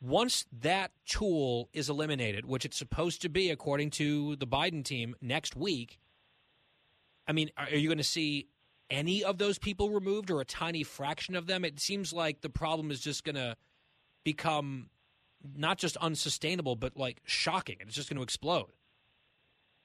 Once 0.00 0.46
that 0.52 0.90
tool 1.06 1.68
is 1.72 1.88
eliminated, 1.88 2.44
which 2.44 2.64
it's 2.64 2.76
supposed 2.76 3.22
to 3.22 3.28
be 3.28 3.50
according 3.50 3.90
to 3.90 4.36
the 4.36 4.46
Biden 4.46 4.84
team 4.84 5.14
next 5.20 5.54
week, 5.54 5.98
I 7.26 7.32
mean, 7.32 7.50
are 7.56 7.70
you 7.70 7.88
going 7.88 7.98
to 7.98 8.04
see 8.04 8.48
any 8.90 9.22
of 9.22 9.38
those 9.38 9.58
people 9.58 9.90
removed 9.90 10.30
or 10.30 10.40
a 10.40 10.44
tiny 10.44 10.82
fraction 10.82 11.36
of 11.36 11.46
them? 11.46 11.64
It 11.64 11.78
seems 11.78 12.12
like 12.12 12.40
the 12.40 12.50
problem 12.50 12.90
is 12.90 13.00
just 13.00 13.24
going 13.24 13.36
to 13.36 13.56
become 14.24 14.90
not 15.56 15.78
just 15.78 15.96
unsustainable, 15.98 16.76
but 16.76 16.96
like 16.96 17.20
shocking. 17.24 17.76
It's 17.80 17.94
just 17.94 18.08
going 18.08 18.18
to 18.18 18.22
explode. 18.22 18.70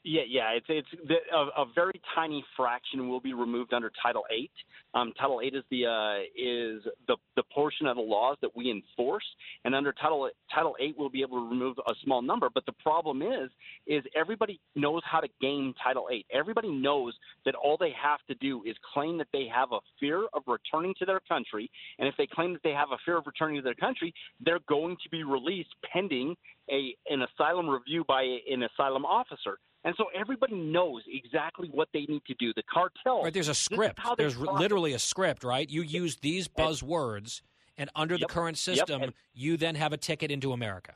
Yeah, 0.10 0.22
yeah, 0.26 0.52
it's 0.52 0.66
it's 0.70 0.88
the, 1.06 1.16
a, 1.36 1.64
a 1.64 1.66
very 1.76 2.00
tiny 2.16 2.42
fraction 2.56 3.10
will 3.10 3.20
be 3.20 3.34
removed 3.34 3.74
under 3.74 3.92
Title 4.02 4.24
Eight. 4.32 4.54
Um, 4.94 5.12
Title 5.20 5.42
Eight 5.44 5.54
is 5.54 5.66
the 5.70 5.86
uh, 5.86 6.22
is 6.34 6.82
the 7.10 7.18
the 7.36 7.44
portion 7.54 7.88
of 7.88 7.98
the 7.98 8.04
laws 8.04 8.38
that 8.42 8.56
we 8.56 8.72
enforce, 8.72 9.26
and 9.66 9.76
under 9.76 9.92
Title 9.92 10.30
Title 10.56 10.78
Eight 10.80 10.96
we'll 10.98 11.10
be 11.10 11.24
able 11.24 11.40
to 11.40 11.50
remove 11.50 11.76
a 11.86 11.94
small 12.06 12.22
number. 12.22 12.48
But 12.50 12.66
the 12.66 12.72
problem 12.82 13.22
is, 13.22 13.52
is 13.86 14.02
everybody 14.16 14.62
knows 14.76 15.02
how 15.04 15.20
to 15.20 15.28
game 15.42 15.74
Title 15.84 16.08
Eight. 16.10 16.26
Everybody 16.34 16.70
knows 16.70 17.14
that 17.44 17.56
all 17.56 17.76
they 17.78 17.94
have 18.02 18.20
to 18.30 18.36
do 18.36 18.64
is 18.64 18.78
claim 18.94 19.18
that 19.18 19.28
they 19.34 19.46
have 19.54 19.74
a 19.74 19.80
fear 20.00 20.24
of 20.34 20.44
returning 20.48 20.94
to 21.00 21.06
their 21.06 21.20
country, 21.28 21.70
and 22.00 22.08
if 22.08 22.16
they 22.18 22.28
claim 22.34 22.54
that 22.54 22.64
they 22.64 22.72
have 22.72 22.92
a 22.94 22.98
fear 23.04 23.18
of 23.18 23.26
returning 23.28 23.58
to 23.58 23.62
their 23.62 23.76
country, 23.76 24.14
they're 24.40 24.60
going 24.70 24.96
to 25.04 25.10
be 25.10 25.26
released 25.26 25.76
pending 25.92 26.38
a 26.72 26.96
an 27.10 27.24
asylum 27.24 27.70
review 27.70 28.06
by 28.08 28.24
an 28.50 28.64
asylum 28.64 29.04
officer. 29.04 29.58
And 29.88 29.96
so 29.98 30.08
everybody 30.14 30.54
knows 30.54 31.02
exactly 31.08 31.70
what 31.72 31.88
they 31.94 32.02
need 32.10 32.22
to 32.28 32.34
do. 32.34 32.52
The 32.54 32.64
cartel. 32.64 33.24
Right, 33.24 33.34
there's 33.34 33.48
a 33.48 33.54
script. 33.54 34.02
There's 34.18 34.36
r- 34.38 34.60
literally 34.60 34.92
a 34.92 35.00
script, 35.00 35.46
right? 35.46 35.68
You 35.70 35.82
use 35.82 36.18
these 36.18 36.50
buzzwords, 36.50 37.42
and 37.78 37.90
under 37.96 38.16
Yep, 38.16 38.28
the 38.28 38.34
current 38.34 38.68
yep, 38.68 38.76
system, 38.80 39.02
and- 39.02 39.14
you 39.34 39.56
then 39.56 39.76
have 39.76 39.94
a 39.94 39.98
ticket 39.98 40.30
into 40.30 40.52
America. 40.52 40.94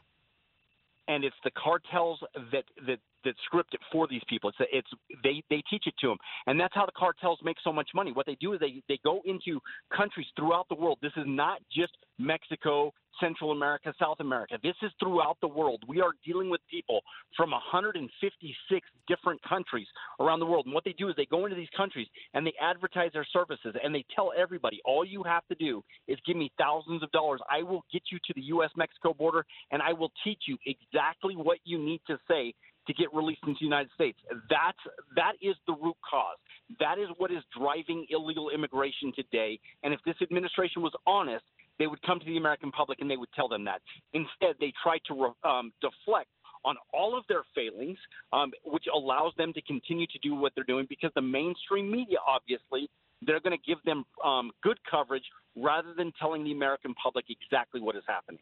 and 1.08 1.24
it's 1.24 1.36
the 1.46 1.52
cartels 1.52 2.20
that 2.52 2.66
that 2.86 3.00
that 3.24 3.36
script 3.46 3.74
it 3.74 3.80
for 3.92 4.08
these 4.08 4.22
people. 4.28 4.50
It's 4.50 4.70
it's 4.72 5.22
they 5.24 5.44
they 5.50 5.64
teach 5.70 5.84
it 5.88 5.94
to 6.02 6.08
them, 6.08 6.18
and 6.48 6.60
that's 6.60 6.74
how 6.74 6.86
the 6.86 6.92
cartels 6.98 7.40
make 7.44 7.58
so 7.64 7.74
much 7.74 7.90
money. 7.94 8.12
What 8.12 8.26
they 8.26 8.38
do 8.40 8.54
is 8.54 8.60
they 8.60 8.82
they 8.88 9.00
go 9.04 9.22
into 9.26 9.60
countries 9.96 10.28
throughout 10.36 10.68
the 10.70 10.76
world. 10.76 11.00
This 11.02 11.14
is 11.18 11.26
not 11.26 11.60
just 11.74 11.94
Mexico, 12.18 12.94
Central 13.20 13.52
America, 13.52 13.94
South 14.00 14.20
America. 14.20 14.58
This 14.64 14.76
is 14.82 14.92
throughout 15.00 15.38
the 15.42 15.48
world. 15.48 15.84
We 15.88 16.02
are 16.02 16.12
dealing 16.26 16.50
with 16.50 16.62
people 16.70 17.02
from 17.36 17.52
156 17.52 18.88
different 19.08 19.42
countries 19.44 19.88
around 20.20 20.40
the 20.40 20.46
world. 20.46 20.66
And 20.66 20.74
what 20.74 20.84
they 20.84 20.94
do 20.98 21.10
is 21.10 21.16
they 21.16 21.26
go 21.26 21.46
into 21.46 21.56
these 21.56 21.70
countries 21.76 22.08
and 22.34 22.46
they 22.46 22.54
advertise 22.62 23.12
their 23.14 23.26
services 23.32 23.76
and 23.84 23.94
they 23.94 24.06
tell 24.16 24.32
everybody, 24.38 24.82
all 24.86 25.06
you 25.06 25.24
have 25.24 25.46
to 25.48 25.56
do 25.56 25.84
is 26.08 26.18
give 26.26 26.38
me 26.38 26.52
thousands 26.58 27.04
of 27.04 27.12
dollars. 27.12 27.42
I 27.50 27.64
will 27.64 27.84
get 27.92 28.04
you 28.12 28.20
to 28.28 28.34
the 28.36 28.42
U.S. 28.44 28.72
Mexico 28.76 29.14
border 29.14 29.46
and 29.72 29.82
I 29.82 29.94
will 29.94 30.12
teach 30.24 30.44
you 30.48 30.58
exactly 30.66 31.36
what 31.36 31.60
you 31.64 31.78
need 31.78 32.02
to 32.08 32.18
say 32.30 32.54
to 32.92 33.02
get 33.02 33.14
released 33.14 33.42
into 33.48 33.60
the 33.60 33.66
United 33.66 33.92
States. 33.94 34.20
That's 34.50 34.78
that 35.16 35.34
is 35.42 35.56
the 35.68 35.74
root 35.74 35.96
cause. 36.10 36.38
That 36.80 37.00
is 37.00 37.08
what 37.18 37.32
is 37.32 37.44
driving 37.58 38.06
illegal 38.10 38.50
immigration 38.50 39.14
today. 39.16 39.60
And 39.84 39.94
if 39.94 40.00
this 40.06 40.16
administration 40.22 40.82
was 40.82 40.94
honest, 41.08 41.46
they 41.80 41.88
would 41.88 42.02
come 42.04 42.20
to 42.20 42.26
the 42.26 42.38
American 42.38 42.72
public 42.72 43.00
and 43.00 43.10
they 43.10 43.18
would 43.18 43.32
tell 43.34 43.48
them 43.48 43.66
that. 43.66 43.82
Instead, 44.14 44.56
they 44.60 44.74
try 44.84 44.98
to 45.08 45.34
um, 45.48 45.72
deflect 45.82 46.30
on 46.64 46.76
all 46.94 47.18
of 47.18 47.24
their 47.28 47.44
failings, 47.56 47.98
um, 48.34 48.52
which 48.66 48.86
allows 48.94 49.34
them 49.38 49.52
to 49.54 49.62
continue 49.64 50.06
to 50.08 50.20
do 50.22 50.36
what 50.36 50.52
they're 50.54 50.64
doing 50.64 50.86
because 50.88 51.12
the 51.16 51.22
mainstream 51.22 51.90
media, 51.90 52.18
obviously, 52.28 52.90
they're 53.24 53.40
going 53.40 53.58
to 53.58 53.64
give 53.66 53.82
them 53.84 54.04
um, 54.24 54.52
good 54.62 54.78
coverage 54.90 55.24
rather 55.56 55.94
than 55.96 56.12
telling 56.20 56.44
the 56.44 56.52
American 56.52 56.94
public 57.02 57.26
exactly 57.30 57.82
what 57.82 57.96
is 57.96 58.04
happening. 58.08 58.40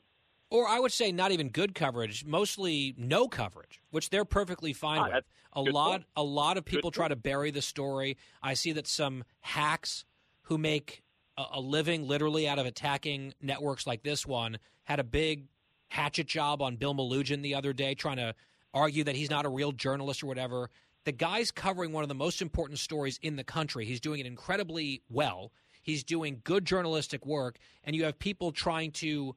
Or 0.52 0.68
I 0.68 0.80
would 0.80 0.92
say 0.92 1.12
not 1.12 1.32
even 1.32 1.50
good 1.50 1.76
coverage, 1.76 2.26
mostly 2.26 2.96
no 2.98 3.28
coverage, 3.28 3.82
which 3.92 4.10
they're 4.10 4.26
perfectly 4.26 4.74
fine 4.74 5.00
Ah, 5.00 5.16
with. 5.16 5.26
A 5.54 5.62
lot 5.62 5.92
point. 5.92 6.06
a 6.16 6.24
lot 6.24 6.58
of 6.58 6.66
people 6.66 6.90
Good 6.90 6.96
try 6.96 7.08
to 7.08 7.16
bury 7.16 7.52
the 7.52 7.62
story. 7.62 8.18
I 8.42 8.54
see 8.56 8.72
that 8.74 8.88
some 8.88 9.24
hacks 9.42 10.06
who 10.44 10.58
make 10.58 11.04
a, 11.38 11.44
a 11.54 11.60
living 11.62 12.08
literally 12.08 12.48
out 12.48 12.60
of 12.60 12.66
attacking 12.66 13.34
networks 13.42 13.86
like 13.88 14.04
this 14.04 14.26
one 14.26 14.58
had 14.84 15.00
a 15.00 15.04
big 15.04 15.46
hatchet 15.90 16.28
job 16.28 16.62
on 16.62 16.76
Bill 16.76 16.94
Melugin 16.96 17.42
the 17.42 17.56
other 17.56 17.74
day 17.74 17.94
trying 17.96 18.18
to 18.18 18.34
argue 18.74 19.04
that 19.04 19.16
he's 19.16 19.30
not 19.30 19.46
a 19.46 19.50
real 19.50 19.72
journalist 19.72 20.22
or 20.24 20.28
whatever. 20.28 20.70
The 21.06 21.12
guy's 21.12 21.50
covering 21.52 21.92
one 21.94 22.04
of 22.04 22.10
the 22.10 22.16
most 22.16 22.42
important 22.42 22.78
stories 22.80 23.20
in 23.24 23.36
the 23.36 23.44
country. 23.44 23.86
He's 23.86 24.00
doing 24.00 24.20
it 24.20 24.26
incredibly 24.28 25.02
well. 25.10 25.52
He's 25.82 26.04
doing 26.04 26.42
good 26.44 26.66
journalistic 26.66 27.26
work 27.26 27.58
and 27.84 27.96
you 27.96 28.04
have 28.04 28.20
people 28.20 28.52
trying 28.52 28.92
to 28.94 29.36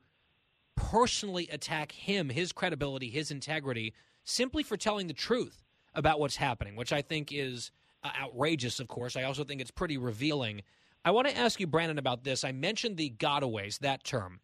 personally 0.77 1.49
attack 1.51 1.93
him, 1.93 2.29
his 2.29 2.53
credibility, 2.53 3.09
his 3.09 3.31
integrity, 3.31 3.95
simply 4.25 4.63
for 4.63 4.77
telling 4.77 5.07
the 5.07 5.15
truth 5.15 5.63
about 5.95 6.21
what's 6.21 6.37
happening, 6.37 6.77
which 6.77 6.93
I 6.93 7.03
think 7.03 7.33
is 7.33 7.71
uh, 8.03 8.11
outrageous, 8.21 8.81
of 8.81 8.89
course. 8.89 9.17
I 9.17 9.25
also 9.25 9.45
think 9.45 9.61
it's 9.61 9.71
pretty 9.71 9.99
revealing. 9.99 10.63
I 11.05 11.11
want 11.11 11.29
to 11.29 11.37
ask 11.37 11.61
you, 11.61 11.67
Brandon, 11.67 11.99
about 11.99 12.25
this. 12.25 12.45
I 12.45 12.53
mentioned 12.53 12.97
the 12.97 13.11
gotaways, 13.11 13.79
that 13.81 14.05
term. 14.05 14.41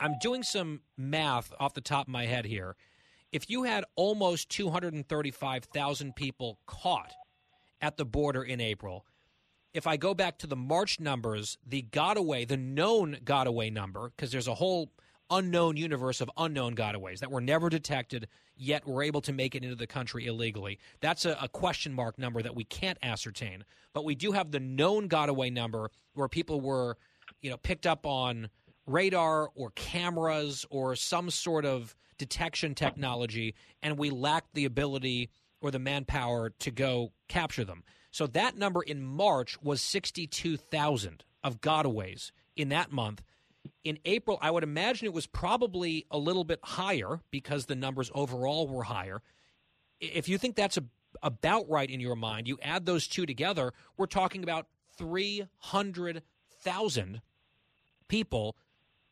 I'm 0.00 0.18
doing 0.20 0.42
some 0.42 0.80
math 0.96 1.52
off 1.60 1.74
the 1.74 1.80
top 1.80 2.08
of 2.08 2.12
my 2.12 2.26
head 2.26 2.44
here. 2.44 2.76
If 3.30 3.48
you 3.48 3.62
had 3.62 3.84
almost 3.94 4.50
235,000 4.50 6.16
people 6.16 6.58
caught 6.66 7.12
at 7.80 7.96
the 7.96 8.04
border 8.04 8.42
in 8.42 8.60
April, 8.60 9.06
if 9.72 9.86
I 9.86 9.96
go 9.96 10.12
back 10.12 10.38
to 10.38 10.46
the 10.46 10.56
March 10.56 11.00
numbers, 11.00 11.56
the 11.66 11.82
gotaway, 11.82 12.46
the 12.46 12.56
known 12.56 13.18
gotaway 13.24 13.72
number, 13.72 14.12
because 14.14 14.30
there's 14.30 14.48
a 14.48 14.54
whole 14.54 14.92
unknown 15.30 15.76
universe 15.76 16.20
of 16.20 16.30
unknown 16.36 16.74
gotaways 16.74 17.20
that 17.20 17.30
were 17.30 17.40
never 17.40 17.68
detected, 17.68 18.28
yet 18.56 18.86
were 18.86 19.02
able 19.02 19.20
to 19.22 19.32
make 19.32 19.54
it 19.54 19.64
into 19.64 19.76
the 19.76 19.86
country 19.86 20.26
illegally. 20.26 20.78
That's 21.00 21.24
a, 21.24 21.36
a 21.40 21.48
question 21.48 21.92
mark 21.92 22.18
number 22.18 22.42
that 22.42 22.54
we 22.54 22.64
can't 22.64 22.98
ascertain. 23.02 23.64
But 23.92 24.04
we 24.04 24.14
do 24.14 24.32
have 24.32 24.50
the 24.50 24.60
known 24.60 25.08
gotaway 25.08 25.52
number 25.52 25.90
where 26.14 26.28
people 26.28 26.60
were, 26.60 26.96
you 27.40 27.50
know, 27.50 27.56
picked 27.56 27.86
up 27.86 28.06
on 28.06 28.50
radar 28.86 29.50
or 29.54 29.70
cameras 29.70 30.66
or 30.70 30.96
some 30.96 31.30
sort 31.30 31.64
of 31.64 31.94
detection 32.18 32.74
technology, 32.74 33.54
and 33.82 33.98
we 33.98 34.10
lacked 34.10 34.54
the 34.54 34.64
ability 34.64 35.30
or 35.60 35.70
the 35.70 35.78
manpower 35.78 36.50
to 36.50 36.70
go 36.70 37.12
capture 37.28 37.64
them. 37.64 37.84
So 38.10 38.26
that 38.28 38.56
number 38.56 38.82
in 38.82 39.02
March 39.02 39.60
was 39.62 39.80
62,000 39.80 41.24
of 41.42 41.60
gotaways 41.60 42.30
in 42.56 42.68
that 42.68 42.92
month. 42.92 43.22
In 43.84 43.98
April, 44.04 44.38
I 44.40 44.50
would 44.50 44.62
imagine 44.62 45.06
it 45.06 45.12
was 45.12 45.26
probably 45.26 46.06
a 46.10 46.18
little 46.18 46.44
bit 46.44 46.60
higher 46.62 47.20
because 47.30 47.66
the 47.66 47.74
numbers 47.74 48.10
overall 48.14 48.68
were 48.68 48.84
higher. 48.84 49.22
If 50.00 50.28
you 50.28 50.38
think 50.38 50.56
that's 50.56 50.76
a, 50.76 50.84
about 51.22 51.68
right 51.68 51.90
in 51.90 52.00
your 52.00 52.16
mind, 52.16 52.48
you 52.48 52.58
add 52.62 52.86
those 52.86 53.06
two 53.06 53.26
together, 53.26 53.72
we're 53.96 54.06
talking 54.06 54.42
about 54.42 54.66
300,000 54.98 57.20
people 58.08 58.56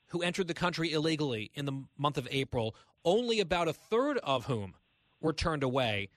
who 0.09 0.23
entered 0.23 0.49
the 0.49 0.55
country 0.55 0.93
illegally 0.93 1.51
in 1.55 1.65
the 1.65 1.85
month 1.97 2.19
of 2.19 2.27
April, 2.31 2.75
only 3.05 3.41
about 3.41 3.69
a 3.69 3.73
third 3.73 4.19
of 4.19 4.47
whom 4.47 4.75
were 5.21 5.33
turned 5.33 5.63
away. 5.63 6.09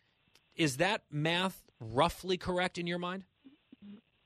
Is 0.55 0.77
that 0.77 1.03
math 1.09 1.63
roughly 1.79 2.37
correct 2.37 2.77
in 2.77 2.87
your 2.87 2.99
mind? 2.99 3.23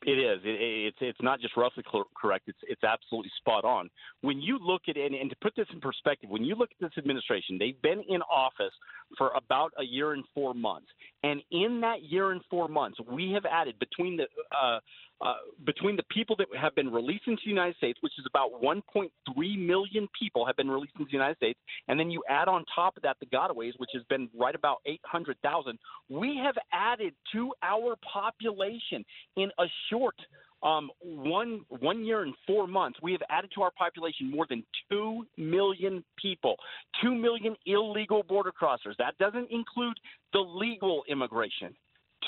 It 0.05 0.11
is. 0.11 0.39
It, 0.43 0.61
it's 0.61 0.97
it's 1.01 1.21
not 1.21 1.41
just 1.41 1.57
roughly 1.57 1.83
correct. 2.15 2.47
It's 2.47 2.59
it's 2.63 2.83
absolutely 2.83 3.31
spot 3.37 3.65
on. 3.65 3.89
When 4.21 4.39
you 4.39 4.59
look 4.61 4.83
at 4.87 4.95
it, 4.95 5.05
and, 5.07 5.15
and 5.15 5.29
to 5.31 5.35
put 5.41 5.55
this 5.55 5.65
in 5.73 5.81
perspective, 5.81 6.29
when 6.29 6.43
you 6.43 6.55
look 6.55 6.69
at 6.69 6.77
this 6.79 6.97
administration, 6.97 7.57
they've 7.57 7.81
been 7.81 8.03
in 8.07 8.21
office 8.23 8.73
for 9.17 9.31
about 9.35 9.71
a 9.79 9.83
year 9.83 10.13
and 10.13 10.23
four 10.35 10.53
months, 10.53 10.87
and 11.27 11.41
in 11.51 11.81
that 11.81 12.03
year 12.03 12.31
and 12.31 12.41
four 12.49 12.67
months, 12.67 12.97
we 13.11 13.31
have 13.33 13.43
added 13.45 13.77
between 13.79 14.17
the 14.17 14.27
uh, 14.55 14.79
uh, 15.19 15.33
between 15.65 15.95
the 15.95 16.03
people 16.11 16.35
that 16.35 16.47
have 16.59 16.75
been 16.75 16.91
released 16.91 17.23
into 17.27 17.41
the 17.43 17.49
United 17.49 17.75
States, 17.75 17.97
which 18.01 18.13
is 18.19 18.25
about 18.29 18.61
1.3 18.61 19.09
million 19.57 20.07
people 20.17 20.45
have 20.45 20.55
been 20.55 20.69
released 20.69 20.93
into 20.93 21.05
the 21.05 21.11
United 21.11 21.35
States, 21.37 21.59
and 21.87 21.99
then 21.99 22.11
you 22.11 22.23
add 22.29 22.47
on 22.47 22.63
top 22.73 22.95
of 22.97 23.03
that 23.03 23.17
the 23.19 23.25
gotaways, 23.25 23.73
which 23.77 23.89
has 23.93 24.03
been 24.09 24.29
right 24.37 24.53
about 24.53 24.77
800,000. 24.85 25.79
We 26.07 26.39
have 26.43 26.55
added 26.71 27.13
to 27.33 27.51
our 27.63 27.97
population 28.13 29.03
in 29.37 29.49
a 29.57 29.65
short 29.89 30.15
um, 30.63 30.89
one 31.01 31.61
one 31.69 32.03
year 32.03 32.23
and 32.23 32.33
four 32.45 32.67
months. 32.67 32.99
We 33.01 33.11
have 33.11 33.21
added 33.29 33.51
to 33.55 33.61
our 33.61 33.71
population 33.71 34.31
more 34.31 34.45
than 34.49 34.63
two 34.89 35.25
million 35.37 36.03
people, 36.21 36.55
two 37.01 37.13
million 37.13 37.55
illegal 37.65 38.23
border 38.23 38.51
crossers. 38.51 38.95
That 38.97 39.17
doesn't 39.19 39.51
include 39.51 39.99
the 40.33 40.39
legal 40.39 41.03
immigration. 41.07 41.75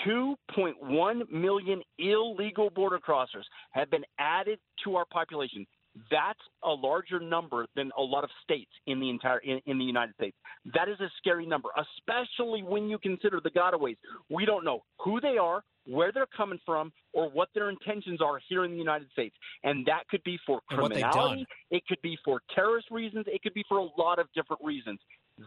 2.1 0.07 1.29
million 1.31 1.81
illegal 1.97 2.69
border 2.69 2.99
crossers 2.99 3.43
have 3.71 3.89
been 3.89 4.03
added 4.19 4.59
to 4.83 4.95
our 4.95 5.05
population. 5.05 5.65
That's 6.11 6.39
a 6.63 6.69
larger 6.69 7.19
number 7.19 7.65
than 7.75 7.91
a 7.97 8.01
lot 8.01 8.23
of 8.23 8.29
states 8.43 8.71
in 8.85 8.99
the 8.99 9.09
entire 9.09 9.39
in, 9.39 9.59
in 9.65 9.79
the 9.79 9.83
United 9.83 10.13
States. 10.15 10.37
That 10.73 10.87
is 10.87 10.99
a 10.99 11.09
scary 11.17 11.45
number, 11.45 11.69
especially 11.77 12.61
when 12.61 12.89
you 12.89 12.99
consider 12.99 13.41
the 13.43 13.49
gotaways. 13.49 13.97
We 14.29 14.45
don't 14.45 14.63
know 14.63 14.83
who 15.03 15.19
they 15.19 15.37
are, 15.37 15.63
where 15.89 16.11
they're 16.11 16.27
coming 16.37 16.59
from, 16.65 16.91
or 17.13 17.29
what 17.29 17.49
their 17.55 17.69
intentions 17.69 18.21
are 18.21 18.39
here 18.47 18.63
in 18.63 18.71
the 18.71 18.77
United 18.77 19.09
States. 19.11 19.35
And 19.63 19.85
that 19.87 20.07
could 20.09 20.23
be 20.23 20.37
for 20.45 20.61
And 20.69 20.81
what 20.81 20.93
they've 20.93 21.03
criminality, 21.03 21.45
it 21.71 21.83
could 21.87 22.01
be 22.01 22.17
for 22.23 22.41
terrorist 22.53 22.87
reasons, 22.91 23.25
it 23.27 23.41
could 23.41 23.53
be 23.53 23.63
for 23.67 23.77
a 23.77 23.87
lot 23.97 24.19
of 24.19 24.27
different 24.35 24.61
reasons. 24.63 24.99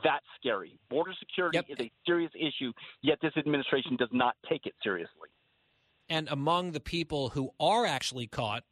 That's 0.03 0.25
scary. 0.41 0.79
Border 0.91 1.13
security 1.19 1.59
is 1.69 1.79
a 1.79 1.91
serious 2.07 2.33
issue, 2.35 2.73
yet 3.03 3.19
this 3.23 3.33
administration 3.37 3.97
does 3.97 4.09
not 4.13 4.35
take 4.49 4.67
it 4.67 4.75
seriously. 4.83 5.29
And 6.09 6.29
among 6.29 6.73
the 6.73 6.81
people 6.81 7.31
who 7.31 7.53
are 7.61 7.87
actually 7.87 8.27
caught, 8.27 8.65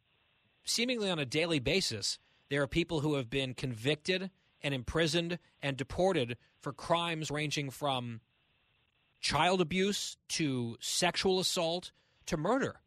seemingly 0.63 1.09
on 1.09 1.19
a 1.19 1.25
daily 1.25 1.59
basis, 1.59 2.19
there 2.49 2.61
are 2.61 2.67
people 2.67 2.99
who 2.99 3.15
have 3.15 3.29
been 3.29 3.53
convicted 3.53 4.29
and 4.61 4.73
imprisoned 4.73 5.39
and 5.61 5.77
deported 5.77 6.37
for 6.59 6.73
crimes 6.73 7.31
ranging 7.31 7.69
from 7.69 8.19
child 9.21 9.61
abuse 9.61 10.17
to 10.29 10.77
sexual 10.79 11.39
assault 11.39 11.91
to 12.25 12.37
murder. 12.37 12.81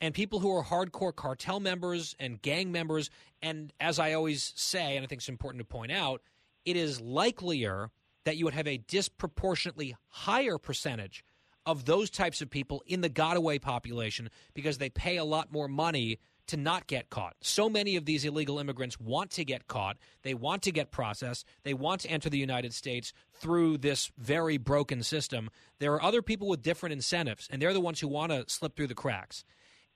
And 0.00 0.14
people 0.14 0.40
who 0.40 0.54
are 0.54 0.64
hardcore 0.64 1.14
cartel 1.14 1.60
members 1.60 2.14
and 2.20 2.40
gang 2.40 2.70
members. 2.70 3.10
And 3.42 3.72
as 3.80 3.98
I 3.98 4.12
always 4.12 4.52
say, 4.56 4.96
and 4.96 5.04
I 5.04 5.08
think 5.08 5.20
it's 5.20 5.28
important 5.28 5.60
to 5.60 5.64
point 5.64 5.90
out, 5.90 6.22
it 6.64 6.76
is 6.76 7.00
likelier 7.00 7.90
that 8.24 8.36
you 8.36 8.44
would 8.44 8.54
have 8.54 8.68
a 8.68 8.76
disproportionately 8.76 9.96
higher 10.08 10.58
percentage 10.58 11.24
of 11.64 11.84
those 11.84 12.10
types 12.10 12.40
of 12.40 12.50
people 12.50 12.82
in 12.86 13.00
the 13.00 13.10
Gotaway 13.10 13.60
population 13.60 14.30
because 14.54 14.78
they 14.78 14.90
pay 14.90 15.16
a 15.16 15.24
lot 15.24 15.52
more 15.52 15.68
money 15.68 16.18
to 16.48 16.56
not 16.56 16.86
get 16.86 17.10
caught. 17.10 17.36
So 17.40 17.68
many 17.68 17.96
of 17.96 18.04
these 18.04 18.24
illegal 18.24 18.58
immigrants 18.58 19.00
want 19.00 19.30
to 19.32 19.44
get 19.44 19.68
caught. 19.68 19.96
They 20.22 20.34
want 20.34 20.62
to 20.62 20.72
get 20.72 20.90
processed. 20.90 21.46
They 21.62 21.74
want 21.74 22.02
to 22.02 22.10
enter 22.10 22.28
the 22.28 22.38
United 22.38 22.74
States 22.74 23.12
through 23.34 23.78
this 23.78 24.10
very 24.18 24.58
broken 24.58 25.02
system. 25.02 25.50
There 25.78 25.94
are 25.94 26.02
other 26.02 26.22
people 26.22 26.48
with 26.48 26.62
different 26.62 26.92
incentives, 26.92 27.48
and 27.50 27.62
they're 27.62 27.72
the 27.72 27.80
ones 27.80 28.00
who 28.00 28.08
want 28.08 28.32
to 28.32 28.44
slip 28.48 28.76
through 28.76 28.88
the 28.88 28.94
cracks. 28.94 29.44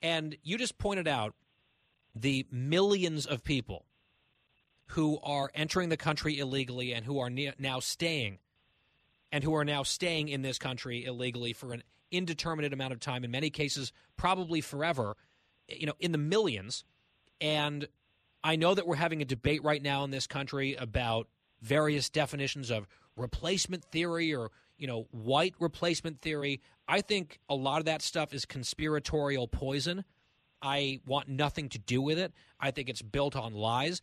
And 0.00 0.36
you 0.42 0.58
just 0.58 0.78
pointed 0.78 1.08
out 1.08 1.34
the 2.14 2.46
millions 2.50 3.26
of 3.26 3.42
people 3.42 3.86
who 4.88 5.18
are 5.22 5.50
entering 5.54 5.88
the 5.88 5.96
country 5.96 6.38
illegally 6.38 6.92
and 6.92 7.06
who 7.06 7.18
are 7.18 7.30
now 7.30 7.80
staying 7.80 8.38
and 9.30 9.42
who 9.42 9.54
are 9.54 9.64
now 9.64 9.82
staying 9.82 10.28
in 10.28 10.42
this 10.42 10.58
country 10.58 11.04
illegally 11.06 11.54
for 11.54 11.72
an 11.72 11.82
indeterminate 12.10 12.74
amount 12.74 12.92
of 12.92 13.00
time 13.00 13.24
in 13.24 13.30
many 13.30 13.48
cases 13.48 13.90
probably 14.18 14.60
forever 14.60 15.16
you 15.68 15.86
know 15.86 15.94
in 16.00 16.12
the 16.12 16.18
millions. 16.18 16.84
And 17.40 17.88
i 18.44 18.56
know 18.56 18.74
that 18.74 18.86
we're 18.86 18.96
having 18.96 19.22
a 19.22 19.24
debate 19.24 19.62
right 19.62 19.82
now 19.82 20.04
in 20.04 20.10
this 20.10 20.26
country 20.26 20.74
about 20.74 21.28
various 21.60 22.10
definitions 22.10 22.70
of 22.70 22.88
replacement 23.16 23.84
theory 23.84 24.34
or 24.34 24.50
you 24.76 24.86
know 24.86 25.06
white 25.10 25.54
replacement 25.60 26.20
theory. 26.20 26.60
I 26.88 27.00
think 27.00 27.38
a 27.48 27.54
lot 27.54 27.78
of 27.78 27.86
that 27.86 28.02
stuff 28.02 28.34
is 28.34 28.44
conspiratorial 28.44 29.48
poison. 29.48 30.04
I 30.60 31.00
want 31.06 31.28
nothing 31.28 31.68
to 31.70 31.78
do 31.78 32.02
with 32.02 32.18
it. 32.18 32.32
I 32.60 32.70
think 32.70 32.88
it's 32.88 33.02
built 33.02 33.34
on 33.34 33.54
lies. 33.54 34.02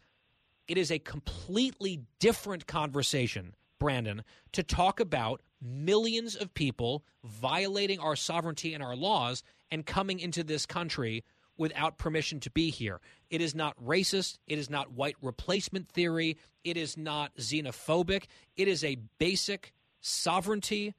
It 0.67 0.77
is 0.77 0.91
a 0.91 0.99
completely 0.99 2.01
different 2.19 2.67
conversation 2.67 3.55
brandon 3.79 4.23
to 4.51 4.61
talk 4.61 4.99
about 4.99 5.41
millions 5.61 6.35
of 6.35 6.53
people 6.53 7.03
violating 7.23 7.99
our 7.99 8.15
sovereignty 8.15 8.73
and 8.73 8.83
our 8.83 8.95
laws 8.95 9.41
and 9.71 9.85
coming 9.85 10.19
into 10.19 10.43
this 10.43 10.65
country 10.65 11.23
without 11.59 11.97
permission 11.97 12.39
to 12.39 12.49
be 12.49 12.71
here. 12.71 12.99
It 13.29 13.41
is 13.41 13.53
not 13.53 13.75
racist. 13.83 14.39
It 14.47 14.57
is 14.57 14.69
not 14.69 14.93
white 14.93 15.17
replacement 15.21 15.89
theory. 15.89 16.37
It 16.63 16.77
is 16.77 16.97
not 16.97 17.35
xenophobic. 17.35 18.23
It 18.55 18.67
is 18.67 18.83
a 18.83 18.97
basic 19.19 19.73
sovereignty, 19.99 20.95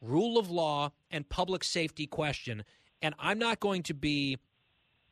rule 0.00 0.36
of 0.38 0.50
law, 0.50 0.90
and 1.10 1.28
public 1.28 1.62
safety 1.64 2.06
question. 2.06 2.64
And 3.00 3.14
I'm 3.18 3.38
not 3.38 3.60
going 3.60 3.84
to 3.84 3.94
be 3.94 4.38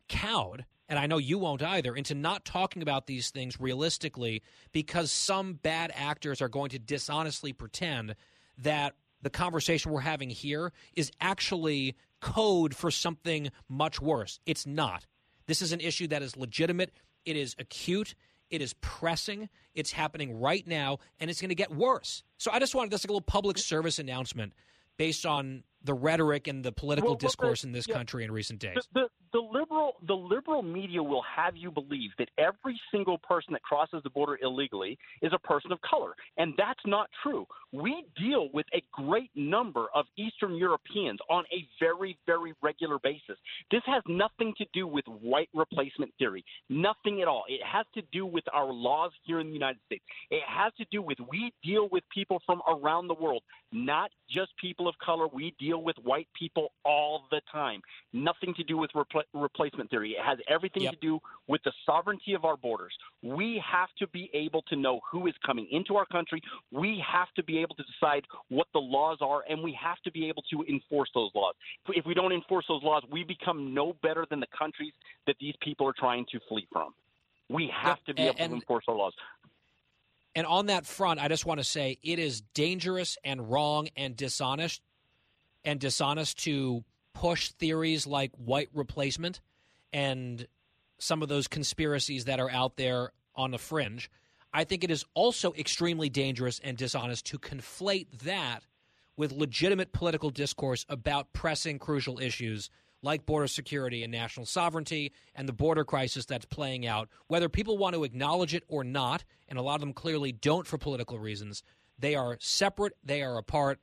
cowed, 0.08 0.64
and 0.88 0.98
I 0.98 1.06
know 1.06 1.18
you 1.18 1.38
won't 1.38 1.62
either, 1.62 1.94
into 1.94 2.14
not 2.14 2.44
talking 2.44 2.82
about 2.82 3.06
these 3.06 3.30
things 3.30 3.60
realistically 3.60 4.42
because 4.72 5.12
some 5.12 5.54
bad 5.54 5.92
actors 5.94 6.42
are 6.42 6.48
going 6.48 6.70
to 6.70 6.78
dishonestly 6.80 7.52
pretend 7.52 8.16
that 8.58 8.94
the 9.22 9.30
conversation 9.30 9.92
we're 9.92 10.00
having 10.00 10.30
here 10.30 10.72
is 10.94 11.10
actually 11.20 11.96
code 12.20 12.74
for 12.74 12.90
something 12.90 13.50
much 13.68 14.00
worse. 14.00 14.40
It's 14.46 14.66
not. 14.66 15.06
This 15.46 15.62
is 15.62 15.72
an 15.72 15.80
issue 15.80 16.06
that 16.08 16.22
is 16.22 16.36
legitimate, 16.36 16.92
it 17.24 17.36
is 17.36 17.56
acute, 17.58 18.14
it 18.50 18.62
is 18.62 18.74
pressing, 18.80 19.48
it's 19.74 19.92
happening 19.92 20.38
right 20.38 20.66
now, 20.66 20.98
and 21.18 21.30
it's 21.30 21.40
going 21.40 21.50
to 21.50 21.54
get 21.54 21.74
worse. 21.74 22.22
So 22.38 22.50
I 22.52 22.58
just 22.58 22.74
wanted 22.74 22.90
this 22.90 23.04
like 23.04 23.10
a 23.10 23.12
little 23.12 23.20
public 23.20 23.58
service 23.58 23.98
announcement 23.98 24.52
based 24.96 25.24
on 25.24 25.62
the 25.82 25.94
rhetoric 25.94 26.46
and 26.46 26.64
the 26.64 26.72
political 26.72 27.10
Well, 27.10 27.16
discourse 27.16 27.64
in 27.64 27.72
this 27.72 27.88
yeah. 27.88 27.94
country 27.94 28.24
in 28.24 28.30
recent 28.30 28.60
days. 28.60 28.86
The, 28.92 29.08
the, 29.32 29.38
liberal 29.38 29.94
the 30.06 30.14
liberal 30.14 30.62
media 30.62 31.02
will 31.02 31.22
have 31.22 31.56
you 31.56 31.70
believe 31.70 32.10
that 32.18 32.28
every 32.38 32.80
single 32.90 33.18
person 33.18 33.52
that 33.52 33.62
crosses 33.62 34.02
the 34.02 34.10
border 34.10 34.38
illegally 34.42 34.98
is 35.22 35.32
a 35.32 35.38
person 35.38 35.72
of 35.72 35.80
color, 35.82 36.14
and 36.36 36.54
that's 36.56 36.80
not 36.86 37.08
true. 37.22 37.46
We 37.72 38.04
deal 38.18 38.48
with 38.52 38.66
a 38.74 38.82
great 38.92 39.30
number 39.34 39.86
of 39.94 40.06
Eastern 40.16 40.56
Europeans 40.56 41.18
on 41.28 41.44
a 41.52 41.66
very 41.78 42.18
very 42.26 42.54
regular 42.62 42.98
basis. 42.98 43.38
This 43.70 43.82
has 43.86 44.02
nothing 44.08 44.54
to 44.58 44.66
do 44.72 44.86
with 44.86 45.04
white 45.06 45.48
replacement 45.54 46.12
theory, 46.18 46.44
nothing 46.68 47.22
at 47.22 47.28
all. 47.28 47.44
It 47.48 47.60
has 47.64 47.86
to 47.94 48.02
do 48.12 48.26
with 48.26 48.44
our 48.52 48.72
laws 48.72 49.12
here 49.24 49.40
in 49.40 49.48
the 49.48 49.52
United 49.52 49.80
States. 49.86 50.04
It 50.30 50.42
has 50.48 50.72
to 50.78 50.84
do 50.90 51.02
with 51.02 51.18
we 51.30 51.52
deal 51.62 51.88
with 51.90 52.04
people 52.14 52.42
from 52.46 52.62
around 52.68 53.08
the 53.08 53.14
world, 53.14 53.42
not 53.72 54.10
just 54.28 54.50
people 54.60 54.88
of 54.88 54.94
color. 55.04 55.26
We 55.32 55.54
deal 55.58 55.82
with 55.82 55.96
white 56.02 56.28
people 56.38 56.72
all 56.84 57.24
the 57.30 57.40
time. 57.52 57.80
Nothing 58.12 58.54
to 58.54 58.64
do 58.64 58.76
with 58.76 58.90
repl- 58.92 59.19
replacement 59.32 59.90
theory. 59.90 60.12
It 60.12 60.24
has 60.24 60.38
everything 60.48 60.82
to 60.90 60.96
do 61.00 61.20
with 61.46 61.62
the 61.64 61.72
sovereignty 61.86 62.34
of 62.34 62.44
our 62.44 62.56
borders. 62.56 62.92
We 63.22 63.62
have 63.64 63.88
to 63.98 64.06
be 64.08 64.30
able 64.32 64.62
to 64.62 64.76
know 64.76 65.00
who 65.10 65.26
is 65.26 65.34
coming 65.44 65.66
into 65.70 65.96
our 65.96 66.06
country. 66.06 66.42
We 66.70 67.02
have 67.06 67.32
to 67.34 67.42
be 67.42 67.58
able 67.58 67.74
to 67.76 67.84
decide 67.84 68.24
what 68.48 68.66
the 68.72 68.80
laws 68.80 69.18
are, 69.20 69.44
and 69.48 69.62
we 69.62 69.72
have 69.80 69.98
to 70.04 70.10
be 70.10 70.28
able 70.28 70.42
to 70.50 70.64
enforce 70.68 71.10
those 71.14 71.30
laws. 71.34 71.54
If- 71.88 72.06
we 72.06 72.14
don't 72.14 72.32
enforce 72.32 72.66
those 72.68 72.82
laws, 72.82 73.04
we 73.10 73.24
become 73.24 73.72
no 73.74 73.92
better 74.02 74.26
than 74.28 74.40
the 74.40 74.48
countries 74.48 74.92
that 75.26 75.36
these 75.38 75.54
people 75.60 75.86
are 75.86 75.92
trying 75.92 76.26
to 76.26 76.40
flee 76.48 76.66
from. 76.72 76.94
We 77.48 77.68
have 77.68 78.02
to 78.04 78.14
be 78.14 78.22
a- 78.22 78.26
able 78.26 78.38
to 78.38 78.54
enforce 78.54 78.84
our 78.88 78.96
laws. 78.96 79.14
And 80.34 80.46
on 80.46 80.66
that 80.66 80.86
front, 80.86 81.20
I 81.20 81.28
just 81.28 81.44
want 81.44 81.58
to 81.58 81.64
say 81.64 81.98
it 82.02 82.18
is 82.18 82.40
dangerous 82.40 83.18
and 83.24 83.50
wrong 83.50 83.88
and 83.96 84.16
dishonest 84.16 84.80
and 85.64 85.80
dishonest 85.80 86.38
to 86.44 86.84
push 87.14 87.50
theories 87.50 88.06
like 88.06 88.32
white 88.36 88.68
replacement 88.72 89.40
and 89.92 90.46
some 90.98 91.22
of 91.22 91.28
those 91.28 91.48
conspiracies 91.48 92.26
that 92.26 92.40
are 92.40 92.50
out 92.50 92.76
there 92.76 93.12
on 93.34 93.50
the 93.50 93.58
fringe. 93.58 94.10
I 94.52 94.64
think 94.64 94.84
it 94.84 94.90
is 94.90 95.04
also 95.14 95.52
extremely 95.54 96.08
dangerous 96.08 96.60
and 96.62 96.76
dishonest 96.76 97.26
to 97.26 97.38
conflate 97.38 98.06
that 98.24 98.64
with 99.16 99.32
legitimate 99.32 99.92
political 99.92 100.30
discourse 100.30 100.84
about 100.88 101.32
pressing 101.32 101.78
crucial 101.78 102.18
issues 102.18 102.70
like 103.02 103.26
border 103.26 103.46
security 103.46 104.02
and 104.02 104.12
national 104.12 104.46
sovereignty 104.46 105.12
and 105.34 105.48
the 105.48 105.52
border 105.52 105.84
crisis 105.84 106.26
that's 106.26 106.44
playing 106.44 106.86
out. 106.86 107.08
Whether 107.28 107.48
people 107.48 107.78
want 107.78 107.94
to 107.94 108.04
acknowledge 108.04 108.54
it 108.54 108.64
or 108.68 108.84
not, 108.84 109.24
and 109.48 109.58
a 109.58 109.62
lot 109.62 109.76
of 109.76 109.80
them 109.80 109.92
clearly 109.92 110.32
don't 110.32 110.66
for 110.66 110.78
political 110.78 111.18
reasons, 111.18 111.62
they 111.98 112.14
are 112.14 112.36
separate, 112.40 112.94
they 113.04 113.22
are 113.22 113.38
apart, 113.38 113.78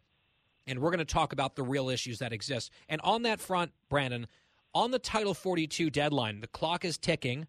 and 0.67 0.79
we're 0.79 0.91
going 0.91 0.99
to 0.99 1.05
talk 1.05 1.33
about 1.33 1.55
the 1.55 1.63
real 1.63 1.89
issues 1.89 2.19
that 2.19 2.33
exist. 2.33 2.71
And 2.89 3.01
on 3.01 3.23
that 3.23 3.39
front, 3.39 3.71
Brandon, 3.89 4.27
on 4.73 4.91
the 4.91 4.99
Title 4.99 5.33
42 5.33 5.89
deadline, 5.89 6.41
the 6.41 6.47
clock 6.47 6.85
is 6.85 6.97
ticking 6.97 7.47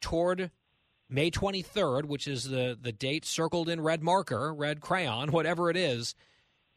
toward 0.00 0.50
May 1.08 1.30
23rd, 1.30 2.06
which 2.06 2.26
is 2.26 2.48
the, 2.48 2.78
the 2.80 2.92
date 2.92 3.24
circled 3.24 3.68
in 3.68 3.80
red 3.80 4.02
marker, 4.02 4.54
red 4.54 4.80
crayon, 4.80 5.30
whatever 5.32 5.68
it 5.68 5.76
is. 5.76 6.14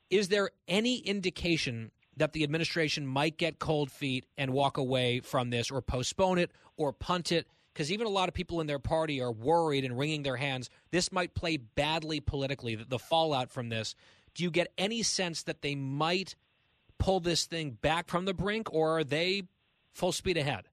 Is 0.09 0.27
there 0.27 0.49
any 0.67 0.97
indication 0.97 1.91
that 2.17 2.33
the 2.33 2.43
administration 2.43 3.05
might 3.05 3.37
get 3.37 3.59
cold 3.59 3.91
feet 3.91 4.25
and 4.37 4.51
walk 4.51 4.77
away 4.77 5.19
from 5.19 5.49
this 5.49 5.71
or 5.71 5.81
postpone 5.81 6.39
it 6.39 6.51
or 6.77 6.91
punt 6.91 7.31
it? 7.31 7.47
Because 7.73 7.91
even 7.91 8.07
a 8.07 8.11
lot 8.11 8.29
of 8.29 8.33
people 8.33 8.61
in 8.61 8.67
their 8.67 8.79
party 8.79 9.21
are 9.21 9.31
worried 9.31 9.83
and 9.83 9.97
wringing 9.97 10.23
their 10.23 10.37
hands. 10.37 10.69
This 10.91 11.11
might 11.11 11.33
play 11.33 11.57
badly 11.57 12.19
politically, 12.21 12.75
the, 12.75 12.85
the 12.85 12.99
fallout 12.99 13.51
from 13.51 13.69
this. 13.69 13.95
Do 14.35 14.43
you 14.43 14.51
get 14.51 14.71
any 14.77 15.01
sense 15.01 15.43
that 15.43 15.61
they 15.61 15.75
might 15.75 16.35
pull 16.99 17.19
this 17.19 17.45
thing 17.45 17.71
back 17.71 18.07
from 18.07 18.25
the 18.25 18.33
brink 18.33 18.71
or 18.71 18.99
are 18.99 19.03
they 19.03 19.43
full 19.93 20.11
speed 20.11 20.37
ahead? 20.37 20.67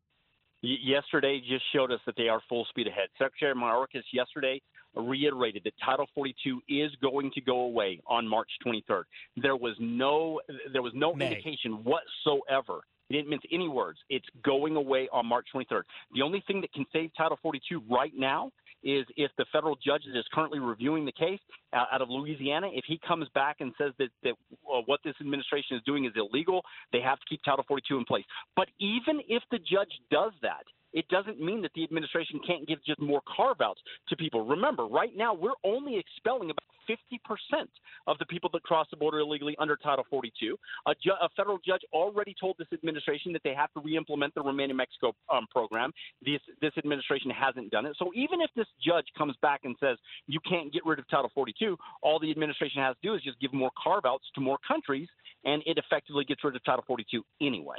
Yesterday 0.62 1.40
just 1.40 1.64
showed 1.72 1.90
us 1.90 2.01
that 2.06 2.14
they 2.16 2.28
are 2.28 2.40
full 2.48 2.64
speed 2.66 2.86
ahead. 2.86 3.09
Secretary 3.18 3.55
Mayorkas 3.55 4.02
yesterday 4.12 4.60
reiterated 4.94 5.62
that 5.64 5.72
Title 5.84 6.06
42 6.14 6.60
is 6.68 6.90
going 7.01 7.30
to 7.34 7.40
go 7.40 7.62
away 7.62 8.01
on 8.06 8.28
March 8.28 8.51
23rd. 8.64 9.05
There 9.36 9.56
was 9.56 9.74
no 9.80 10.40
there 10.72 10.82
was 10.82 10.93
no 10.94 11.14
May. 11.14 11.28
indication 11.28 11.82
whatsoever. 11.84 12.80
He 13.09 13.16
didn't 13.16 13.30
mince 13.30 13.43
any 13.52 13.68
words. 13.68 13.98
It's 14.09 14.26
going 14.44 14.76
away 14.76 15.09
on 15.12 15.26
March 15.26 15.47
23rd. 15.55 15.82
The 16.14 16.22
only 16.22 16.43
thing 16.47 16.60
that 16.60 16.72
can 16.72 16.86
save 16.93 17.10
Title 17.16 17.39
42 17.43 17.82
right 17.90 18.12
now 18.16 18.52
is 18.82 19.06
if 19.16 19.30
the 19.38 19.46
federal 19.52 19.76
judge 19.76 20.02
that 20.06 20.18
is 20.18 20.24
currently 20.32 20.59
reviewing 20.59 21.04
the 21.04 21.12
case 21.12 21.40
uh, 21.72 21.84
out 21.92 22.02
of 22.02 22.09
Louisiana, 22.10 22.68
if 22.72 22.84
he 22.86 23.00
comes 23.06 23.28
back 23.34 23.56
and 23.60 23.72
says 23.78 23.92
that, 23.98 24.09
that 24.22 24.34
uh, 24.72 24.80
what 24.86 25.00
this 25.04 25.14
administration 25.20 25.76
is 25.76 25.82
doing 25.84 26.04
is 26.04 26.12
illegal, 26.16 26.62
they 26.92 27.00
have 27.00 27.18
to 27.18 27.24
keep 27.28 27.42
Title 27.44 27.64
42 27.66 27.98
in 27.98 28.04
place. 28.04 28.24
But 28.56 28.68
even 28.78 29.20
if 29.28 29.42
the 29.50 29.59
judge 29.59 29.92
does 30.10 30.32
that, 30.42 30.64
it 30.93 31.09
doesn't 31.09 31.40
mean 31.40 31.62
that 31.62 31.73
the 31.74 31.85
administration 31.85 32.40
can't 32.47 32.66
give 32.66 32.78
just 32.85 33.01
more 33.01 33.23
carve 33.36 33.60
outs 33.60 33.81
to 34.09 34.16
people. 34.16 34.44
Remember, 34.44 34.86
right 34.86 35.16
now 35.16 35.35
we're 35.35 35.59
only 35.64 35.98
expelling 35.98 36.51
about 36.51 36.62
50% 36.89 37.66
of 38.06 38.19
the 38.19 38.27
people 38.27 38.51
that 38.52 38.62
cross 38.62 38.86
the 38.90 38.97
border 38.97 39.20
illegally 39.20 39.55
under 39.59 39.77
Title 39.77 40.05
42. 40.10 40.56
A, 40.86 40.94
ju- 41.02 41.10
a 41.20 41.28
federal 41.36 41.59
judge 41.64 41.82
already 41.93 42.35
told 42.39 42.56
this 42.59 42.69
administration 42.73 43.32
that 43.32 43.43
they 43.44 43.55
have 43.55 43.73
to 43.74 43.81
re-implement 43.81 44.35
the 44.35 44.43
Remain 44.43 44.70
in 44.70 44.77
Mexico 44.77 45.14
um, 45.32 45.47
program. 45.51 45.93
This 46.24 46.40
this 46.60 46.73
administration 46.77 47.31
hasn't 47.31 47.70
done 47.70 47.86
it. 47.86 47.97
So 47.98 48.10
even 48.14 48.40
if 48.40 48.51
this 48.56 48.66
judge 48.85 49.06
comes 49.16 49.35
back 49.43 49.60
and 49.64 49.77
says 49.81 49.97
you 50.27 50.40
can't 50.48 50.73
get 50.73 50.85
rid 50.85 50.98
of 50.98 51.09
Title 51.09 51.31
42, 51.35 51.77
all 52.02 52.19
the 52.19 52.31
administration 52.31 52.82
has 52.82 52.97
to 53.02 53.09
do 53.09 53.14
is 53.14 53.23
just 53.23 53.40
give 53.40 53.52
more 53.52 53.70
carve-outs 53.82 54.24
to 54.35 54.40
more 54.40 54.59
countries, 54.66 55.09
and 55.44 55.62
it 55.66 55.78
effectively 55.78 56.24
gets 56.24 56.43
rid 56.44 56.56
of 56.56 56.64
Title 56.64 56.85
42 56.86 57.23
anyway. 57.40 57.78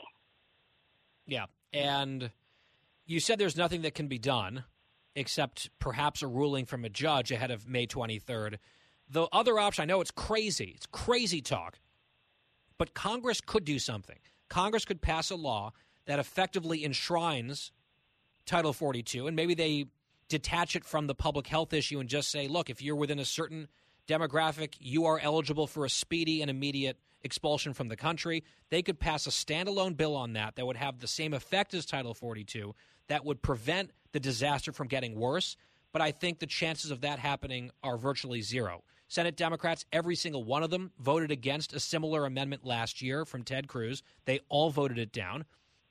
Yeah, 1.26 1.46
and 1.74 2.30
you 3.06 3.20
said 3.20 3.40
there's 3.40 3.58
nothing 3.58 3.82
that 3.82 3.96
can 3.96 4.08
be 4.08 4.18
done 4.18 4.64
except 5.16 5.70
perhaps 5.80 6.22
a 6.22 6.28
ruling 6.28 6.66
from 6.66 6.86
a 6.86 6.90
judge 6.90 7.32
ahead 7.32 7.52
of 7.52 7.68
May 7.68 7.86
23rd. 7.86 8.58
The 9.10 9.28
other 9.32 9.60
option, 9.60 9.84
I 9.84 9.86
know 9.86 10.02
it's 10.02 10.12
crazy, 10.12 10.74
it's 10.76 10.88
crazy 10.88 11.42
talk, 11.42 11.80
but 12.78 12.94
Congress 12.94 13.42
could 13.42 13.66
do 13.66 13.78
something. 13.78 14.18
Congress 14.50 14.86
could 14.86 15.02
pass 15.02 15.30
a 15.30 15.36
law 15.36 15.72
that 16.06 16.20
effectively 16.20 16.84
enshrines 16.84 17.72
Title 18.46 18.74
42, 18.74 19.28
and 19.28 19.36
maybe 19.36 19.54
they 19.54 19.86
detach 20.30 20.76
it 20.76 20.84
from 20.84 21.08
the 21.08 21.16
public 21.16 21.48
health 21.48 21.74
issue 21.74 22.00
and 22.00 22.10
just 22.10 22.32
say, 22.32 22.48
look, 22.48 22.70
if 22.70 22.82
you're 22.82 22.96
within 22.96 23.20
a 23.20 23.26
certain 23.26 23.68
demographic, 24.08 24.74
you 24.80 25.06
are 25.06 25.20
eligible 25.20 25.68
for 25.68 25.86
a 25.86 25.90
speedy 25.90 26.42
and 26.42 26.50
immediate 26.50 26.98
expulsion 27.22 27.74
from 27.74 27.88
the 27.88 27.96
country. 27.96 28.44
They 28.70 28.82
could 28.82 29.00
pass 29.00 29.28
a 29.28 29.30
standalone 29.30 29.96
bill 29.96 30.16
on 30.16 30.34
that 30.34 30.56
that 30.56 30.66
would 30.66 30.78
have 30.78 31.00
the 31.00 31.08
same 31.08 31.34
effect 31.34 31.74
as 31.74 31.86
Title 31.86 32.14
42, 32.14 32.76
that 33.08 33.26
would 33.26 33.42
prevent 33.42 33.92
the 34.12 34.20
disaster 34.20 34.72
from 34.72 34.88
getting 34.88 35.16
worse. 35.16 35.56
But 35.92 36.02
I 36.02 36.12
think 36.12 36.40
the 36.40 36.48
chances 36.48 36.92
of 36.92 37.02
that 37.02 37.20
happening 37.20 37.72
are 37.84 37.98
virtually 37.98 38.42
zero. 38.42 38.84
Senate 39.08 39.38
Democrats, 39.38 39.86
every 39.94 40.16
single 40.16 40.44
one 40.44 40.64
of 40.64 40.72
them, 40.72 40.92
voted 41.00 41.30
against 41.30 41.74
a 41.74 41.80
similar 41.80 42.26
amendment 42.26 42.66
last 42.66 43.02
year 43.02 43.26
from 43.26 43.44
Ted 43.44 43.68
Cruz. 43.68 44.02
They 44.26 44.40
all 44.50 44.72
voted 44.72 44.98
it 44.98 45.12
down. 45.12 45.46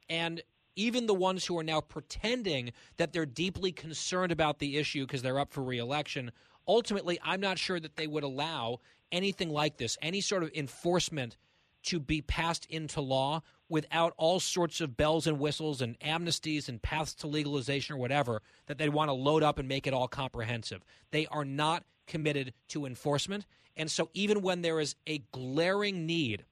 And 0.09 0.43
even 0.75 1.07
the 1.07 1.15
ones 1.15 1.47
who 1.47 1.57
are 1.59 1.63
now 1.63 1.81
pretending 1.81 2.73
that 2.97 3.13
they're 3.13 3.27
deeply 3.27 3.71
concerned 3.71 4.33
about 4.33 4.59
the 4.59 4.77
issue 4.77 5.07
because 5.07 5.23
they're 5.23 5.39
up 5.39 5.53
for 5.53 5.63
reelection, 5.63 6.33
ultimately, 6.67 7.19
I'm 7.23 7.41
not 7.41 7.59
sure 7.59 7.79
that 7.79 7.97
they 7.97 8.07
would 8.07 8.25
allow 8.25 8.81
anything 9.13 9.51
like 9.51 9.77
this, 9.77 9.97
any 10.03 10.21
sort 10.21 10.43
of 10.43 10.51
enforcement 10.55 11.37
to 11.83 12.01
be 12.01 12.21
passed 12.21 12.67
into 12.67 13.01
law 13.01 13.43
without 13.69 14.13
all 14.17 14.39
sorts 14.39 14.81
of 14.81 14.97
bells 14.97 15.27
and 15.27 15.39
whistles 15.39 15.81
and 15.81 15.99
amnesties 16.01 16.69
and 16.69 16.83
paths 16.83 17.15
to 17.15 17.27
legalization 17.27 17.95
or 17.95 17.99
whatever 17.99 18.43
that 18.67 18.79
they 18.79 18.89
want 18.89 19.09
to 19.09 19.15
load 19.15 19.43
up 19.43 19.59
and 19.59 19.69
make 19.69 19.87
it 19.87 19.95
all 19.95 20.09
comprehensive. 20.09 20.85
They 21.11 21.27
are 21.27 21.45
not 21.45 21.85
committed 22.07 22.53
to 22.69 22.85
enforcement. 22.87 23.47
And 23.77 23.91
so, 23.91 24.11
even 24.13 24.43
when 24.43 24.63
there 24.63 24.81
is 24.81 24.95
a 25.07 25.23
glaring 25.33 26.05
need 26.07 26.45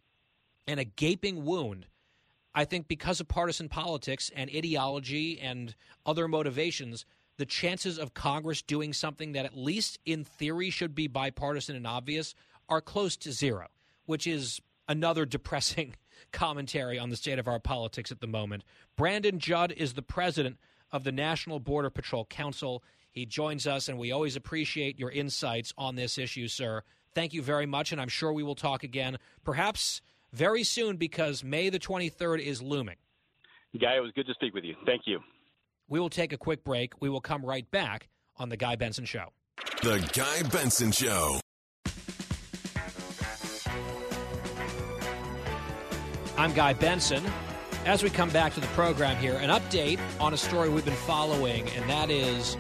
and 0.67 0.81
a 0.81 0.85
gaping 0.85 1.45
wound, 1.45 1.87
I 2.55 2.65
think 2.65 2.89
because 2.89 3.21
of 3.21 3.29
partisan 3.29 3.69
politics 3.69 4.31
and 4.35 4.51
ideology 4.55 5.39
and 5.39 5.75
other 6.07 6.27
motivations, 6.27 7.05
the 7.37 7.47
chances 7.47 7.99
of 7.99 8.15
Congress 8.15 8.63
doing 8.63 8.93
something 8.93 9.33
that, 9.33 9.45
at 9.45 9.57
least 9.57 9.99
in 10.05 10.25
theory, 10.25 10.71
should 10.71 10.95
be 10.95 11.07
bipartisan 11.07 11.77
and 11.77 11.87
obvious 11.87 12.35
are 12.69 12.81
close 12.81 13.17
to 13.19 13.33
zero, 13.33 13.69
which 14.07 14.27
is 14.27 14.61
another 14.91 15.25
depressing 15.25 15.95
commentary 16.33 16.99
on 16.99 17.11
the 17.11 17.17
state 17.17 17.39
of 17.39 17.49
our 17.49 17.61
politics 17.61 18.11
at 18.11 18.21
the 18.21 18.27
moment. 18.27 18.65
Brandon 18.97 19.39
Judd 19.39 19.73
is 19.73 19.95
the 19.95 20.03
president 20.03 20.59
of 20.93 21.05
the 21.05 21.13
National 21.13 21.61
Border 21.61 21.91
Patrol 21.91 22.25
Council. 22.25 22.83
He 23.13 23.25
joins 23.25 23.67
us, 23.67 23.89
and 23.89 23.99
we 23.99 24.11
always 24.11 24.37
appreciate 24.37 24.99
your 24.99 25.11
insights 25.11 25.73
on 25.79 25.95
this 25.95 26.19
issue, 26.19 26.49
sir. 26.49 26.83
Thank 27.15 27.33
you 27.33 27.41
very 27.43 27.67
much, 27.67 27.93
and 27.93 28.01
I'm 28.01 28.09
sure 28.09 28.33
we 28.33 28.43
will 28.43 28.57
talk 28.57 28.83
again, 28.83 29.19
perhaps 29.45 30.03
very 30.33 30.65
soon, 30.65 30.97
because 30.97 31.43
May 31.43 31.71
the 31.71 31.79
23rd 31.79 32.41
is 32.41 32.61
looming. 32.61 32.97
Guy, 33.81 33.97
it 33.97 34.01
was 34.01 34.13
good 34.15 34.27
to 34.27 34.35
speak 34.35 34.55
with 34.55 34.65
you. 34.65 34.75
Thank 34.85 35.03
you. 35.07 35.21
We 35.89 36.01
will 36.01 36.11
take 36.11 36.33
a 36.33 36.37
quick 36.37 36.65
break. 36.65 37.01
We 37.01 37.09
will 37.09 37.21
come 37.21 37.45
right 37.45 37.69
back 37.71 38.09
on 38.37 38.49
The 38.49 38.57
Guy 38.57 38.77
Benson 38.77 39.05
Show. 39.05 39.33
The 39.83 39.99
Guy 40.13 40.49
Benson 40.49 40.91
Show. 40.93 41.40
I'm 46.41 46.55
Guy 46.55 46.73
Benson. 46.73 47.23
As 47.85 48.03
we 48.03 48.09
come 48.09 48.31
back 48.31 48.55
to 48.55 48.61
the 48.61 48.67
program 48.69 49.19
here, 49.19 49.35
an 49.35 49.51
update 49.51 50.01
on 50.19 50.33
a 50.33 50.39
story 50.39 50.71
we've 50.71 50.87
been 50.87 50.95
following, 50.95 51.69
and 51.69 51.91
that 51.91 52.09
is 52.09 52.57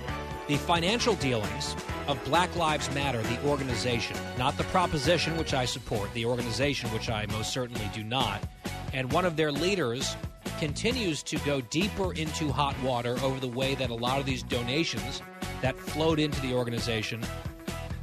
the 0.48 0.59
financial 0.59 1.15
dealings 1.15 1.74
of 2.07 2.23
Black 2.27 2.55
Lives 2.57 2.94
Matter, 2.94 3.23
the 3.23 3.43
organization, 3.43 4.19
not 4.36 4.59
the 4.59 4.65
proposition, 4.65 5.35
which 5.39 5.55
I 5.55 5.65
support, 5.65 6.12
the 6.12 6.27
organization, 6.27 6.90
which 6.90 7.09
I 7.09 7.24
most 7.28 7.55
certainly 7.55 7.89
do 7.94 8.05
not. 8.05 8.47
And 8.93 9.11
one 9.12 9.24
of 9.24 9.36
their 9.36 9.51
leaders 9.51 10.15
continues 10.59 11.23
to 11.23 11.39
go 11.39 11.62
deeper 11.62 12.12
into 12.12 12.52
hot 12.52 12.78
water 12.82 13.16
over 13.23 13.40
the 13.40 13.48
way 13.48 13.74
that 13.77 13.89
a 13.89 13.94
lot 13.94 14.20
of 14.20 14.27
these 14.27 14.43
donations 14.43 15.23
that 15.62 15.74
flowed 15.74 16.19
into 16.19 16.39
the 16.43 16.52
organization 16.52 17.23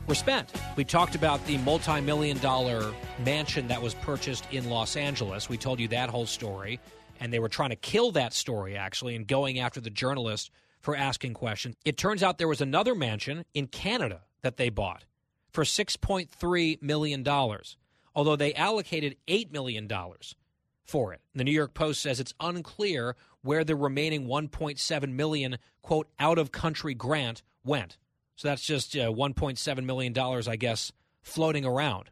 were 0.07 0.15
spent. 0.15 0.51
We 0.75 0.83
talked 0.83 1.15
about 1.15 1.45
the 1.45 1.57
multi 1.59 2.01
million 2.01 2.37
dollar 2.39 2.93
mansion 3.23 3.67
that 3.67 3.81
was 3.81 3.93
purchased 3.93 4.45
in 4.51 4.69
Los 4.69 4.95
Angeles. 4.95 5.49
We 5.49 5.57
told 5.57 5.79
you 5.79 5.87
that 5.89 6.09
whole 6.09 6.25
story. 6.25 6.79
And 7.19 7.33
they 7.33 7.39
were 7.39 7.49
trying 7.49 7.71
to 7.71 7.75
kill 7.75 8.11
that 8.11 8.31
story, 8.31 8.77
actually, 8.77 9.15
and 9.15 9.27
going 9.27 9.59
after 9.59 9.81
the 9.81 9.89
journalist 9.89 10.51
for 10.79 10.95
asking 10.95 11.33
questions. 11.33 11.75
It 11.83 11.97
turns 11.97 12.21
out 12.21 12.37
there 12.37 12.47
was 12.47 12.61
another 12.61 12.93
mansion 12.95 13.43
in 13.53 13.67
Canada 13.67 14.21
that 14.41 14.57
they 14.57 14.69
bought 14.69 15.05
for 15.49 15.63
$6.3 15.63 16.81
million, 16.83 17.27
although 18.15 18.35
they 18.35 18.53
allocated 18.53 19.15
$8 19.27 19.51
million 19.51 19.89
for 20.83 21.13
it. 21.13 21.21
The 21.33 21.43
New 21.43 21.51
York 21.51 21.73
Post 21.73 22.01
says 22.01 22.19
it's 22.19 22.35
unclear 22.39 23.15
where 23.41 23.63
the 23.63 23.75
remaining 23.75 24.27
1.7 24.27 25.11
million 25.11 25.57
quote 25.81 26.07
out 26.19 26.37
of 26.37 26.51
country 26.51 26.93
grant 26.93 27.41
went. 27.63 27.97
So 28.37 28.47
that's 28.47 28.63
just 28.63 28.95
uh, 28.95 29.11
1.7 29.11 29.83
million 29.83 30.13
dollars 30.13 30.47
I 30.47 30.55
guess 30.55 30.93
floating 31.21 31.65
around. 31.65 32.09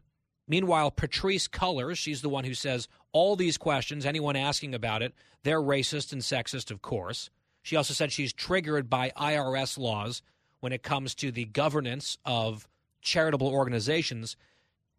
Meanwhile, 0.48 0.92
Patrisse 0.92 1.48
Cullors, 1.48 1.96
she's 1.96 2.22
the 2.22 2.28
one 2.28 2.44
who 2.44 2.54
says 2.54 2.86
all 3.12 3.34
these 3.34 3.56
questions, 3.56 4.06
anyone 4.06 4.36
asking 4.36 4.74
about 4.74 5.02
it, 5.02 5.12
they're 5.42 5.62
racist 5.62 6.12
and 6.12 6.22
sexist, 6.22 6.70
of 6.70 6.82
course. 6.82 7.30
She 7.62 7.74
also 7.74 7.94
said 7.94 8.12
she's 8.12 8.32
triggered 8.32 8.88
by 8.88 9.10
IRS 9.16 9.76
laws 9.76 10.22
when 10.60 10.72
it 10.72 10.84
comes 10.84 11.14
to 11.16 11.32
the 11.32 11.46
governance 11.46 12.16
of 12.24 12.68
charitable 13.00 13.48
organizations. 13.48 14.36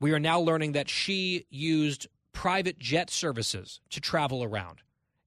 We 0.02 0.12
are 0.12 0.20
now 0.20 0.40
learning 0.40 0.74
that 0.74 0.90
she 0.90 1.45
used 1.49 2.08
private 2.34 2.78
jet 2.78 3.10
services 3.10 3.80
to 3.90 4.02
travel 4.02 4.44
around 4.44 4.82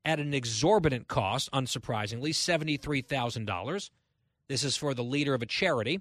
at 0.04 0.20
an 0.20 0.34
exorbitant 0.34 1.08
cost, 1.08 1.50
unsurprisingly, 1.52 2.30
$73,000. 2.30 3.90
This 4.50 4.64
is 4.64 4.76
for 4.76 4.94
the 4.94 5.04
leader 5.04 5.32
of 5.32 5.42
a 5.42 5.46
charity. 5.46 6.00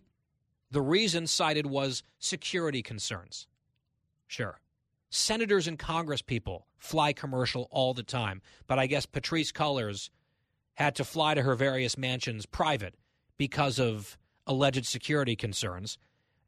The 0.72 0.82
reason 0.82 1.28
cited 1.28 1.68
was 1.68 2.02
security 2.18 2.82
concerns. 2.82 3.46
Sure. 4.26 4.60
Senators 5.12 5.68
and 5.68 5.78
Congress 5.78 6.24
people 6.24 6.66
fly 6.80 7.14
commercial 7.14 7.68
all 7.70 7.94
the 7.94 8.02
time, 8.02 8.42
but 8.66 8.80
I 8.80 8.88
guess 8.88 9.06
Patrisse 9.06 9.52
Cullors 9.52 10.10
had 10.74 10.96
to 10.96 11.04
fly 11.04 11.36
to 11.36 11.44
her 11.44 11.54
various 11.54 11.96
mansions 11.96 12.48
private 12.48 12.96
because 13.38 13.78
of 13.78 14.18
alleged 14.48 14.88
security 14.88 15.36
concerns. 15.36 16.00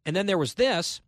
And 0.03 0.15
then 0.15 0.25
there 0.25 0.39
was 0.39 0.55
this 0.55 1.01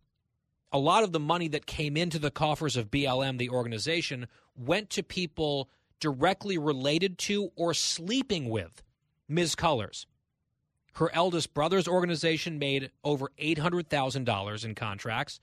a 0.70 0.78
lot 0.78 1.02
of 1.02 1.10
the 1.10 1.18
money 1.18 1.48
that 1.48 1.66
came 1.66 1.96
into 1.96 2.20
the 2.20 2.30
coffers 2.30 2.76
of 2.76 2.92
BLM, 2.92 3.38
the 3.38 3.50
organization, 3.50 4.28
went 4.54 4.90
to 4.90 5.02
people 5.02 5.68
directly 5.98 6.56
related 6.56 7.18
to 7.18 7.50
or 7.56 7.74
sleeping 7.74 8.48
with 8.48 8.84
Ms. 9.28 9.56
Cullors. 9.56 10.06
Her 10.94 11.12
eldest 11.14 11.54
brother's 11.54 11.88
organization 11.88 12.58
made 12.58 12.90
over 13.02 13.30
$800,000 13.38 14.64
in 14.64 14.74
contracts, 14.74 15.40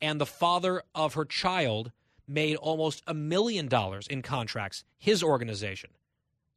and 0.00 0.20
the 0.20 0.26
father 0.26 0.82
of 0.94 1.14
her 1.14 1.24
child 1.24 1.92
made 2.26 2.56
almost 2.56 3.02
a 3.06 3.14
million 3.14 3.68
dollars 3.68 4.06
in 4.06 4.22
contracts, 4.22 4.84
his 4.98 5.22
organization. 5.22 5.90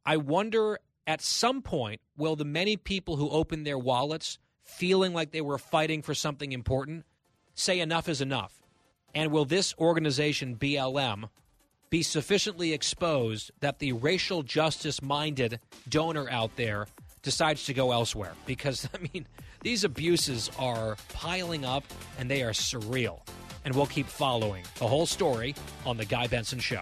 I 0.06 0.18
wonder 0.18 0.80
at 1.08 1.22
some 1.22 1.62
point, 1.62 2.02
will 2.18 2.36
the 2.36 2.46
many 2.46 2.78
people 2.78 3.16
who 3.16 3.30
opened 3.30 3.66
their 3.66 3.78
wallets 3.78 4.38
feeling 4.64 5.14
like 5.14 5.32
they 5.32 5.42
were 5.42 5.58
fighting 5.58 6.02
for 6.02 6.14
something 6.14 6.52
important 6.52 7.06
say 7.54 7.80
enough 7.80 8.08
is 8.08 8.22
enough? 8.22 8.62
And 9.14 9.32
will 9.32 9.46
this 9.46 9.74
organization, 9.78 10.56
BLM, 10.56 11.30
be 11.90 12.02
sufficiently 12.02 12.72
exposed 12.72 13.52
that 13.60 13.80
the 13.80 13.92
racial 13.92 14.44
justice 14.44 15.02
minded 15.02 15.60
donor 15.90 16.30
out 16.30 16.56
there 16.56 16.88
decides 17.22 17.66
to 17.66 17.74
go 17.74 17.92
elsewhere? 17.92 18.34
Because, 18.46 18.88
I 18.96 19.08
mean, 19.14 19.26
these 19.62 19.84
abuses 19.84 20.50
are 20.58 20.98
piling 21.14 21.66
up 21.66 21.84
and 22.18 22.30
they 22.30 22.44
are 22.44 22.52
surreal. 22.52 23.20
And 23.64 23.76
we'll 23.76 23.86
keep 23.86 24.08
following 24.08 24.64
the 24.80 24.88
whole 24.88 25.06
story 25.06 25.54
on 25.86 25.98
The 25.98 26.06
Guy 26.06 26.28
Benson 26.28 26.60
Show. 26.60 26.82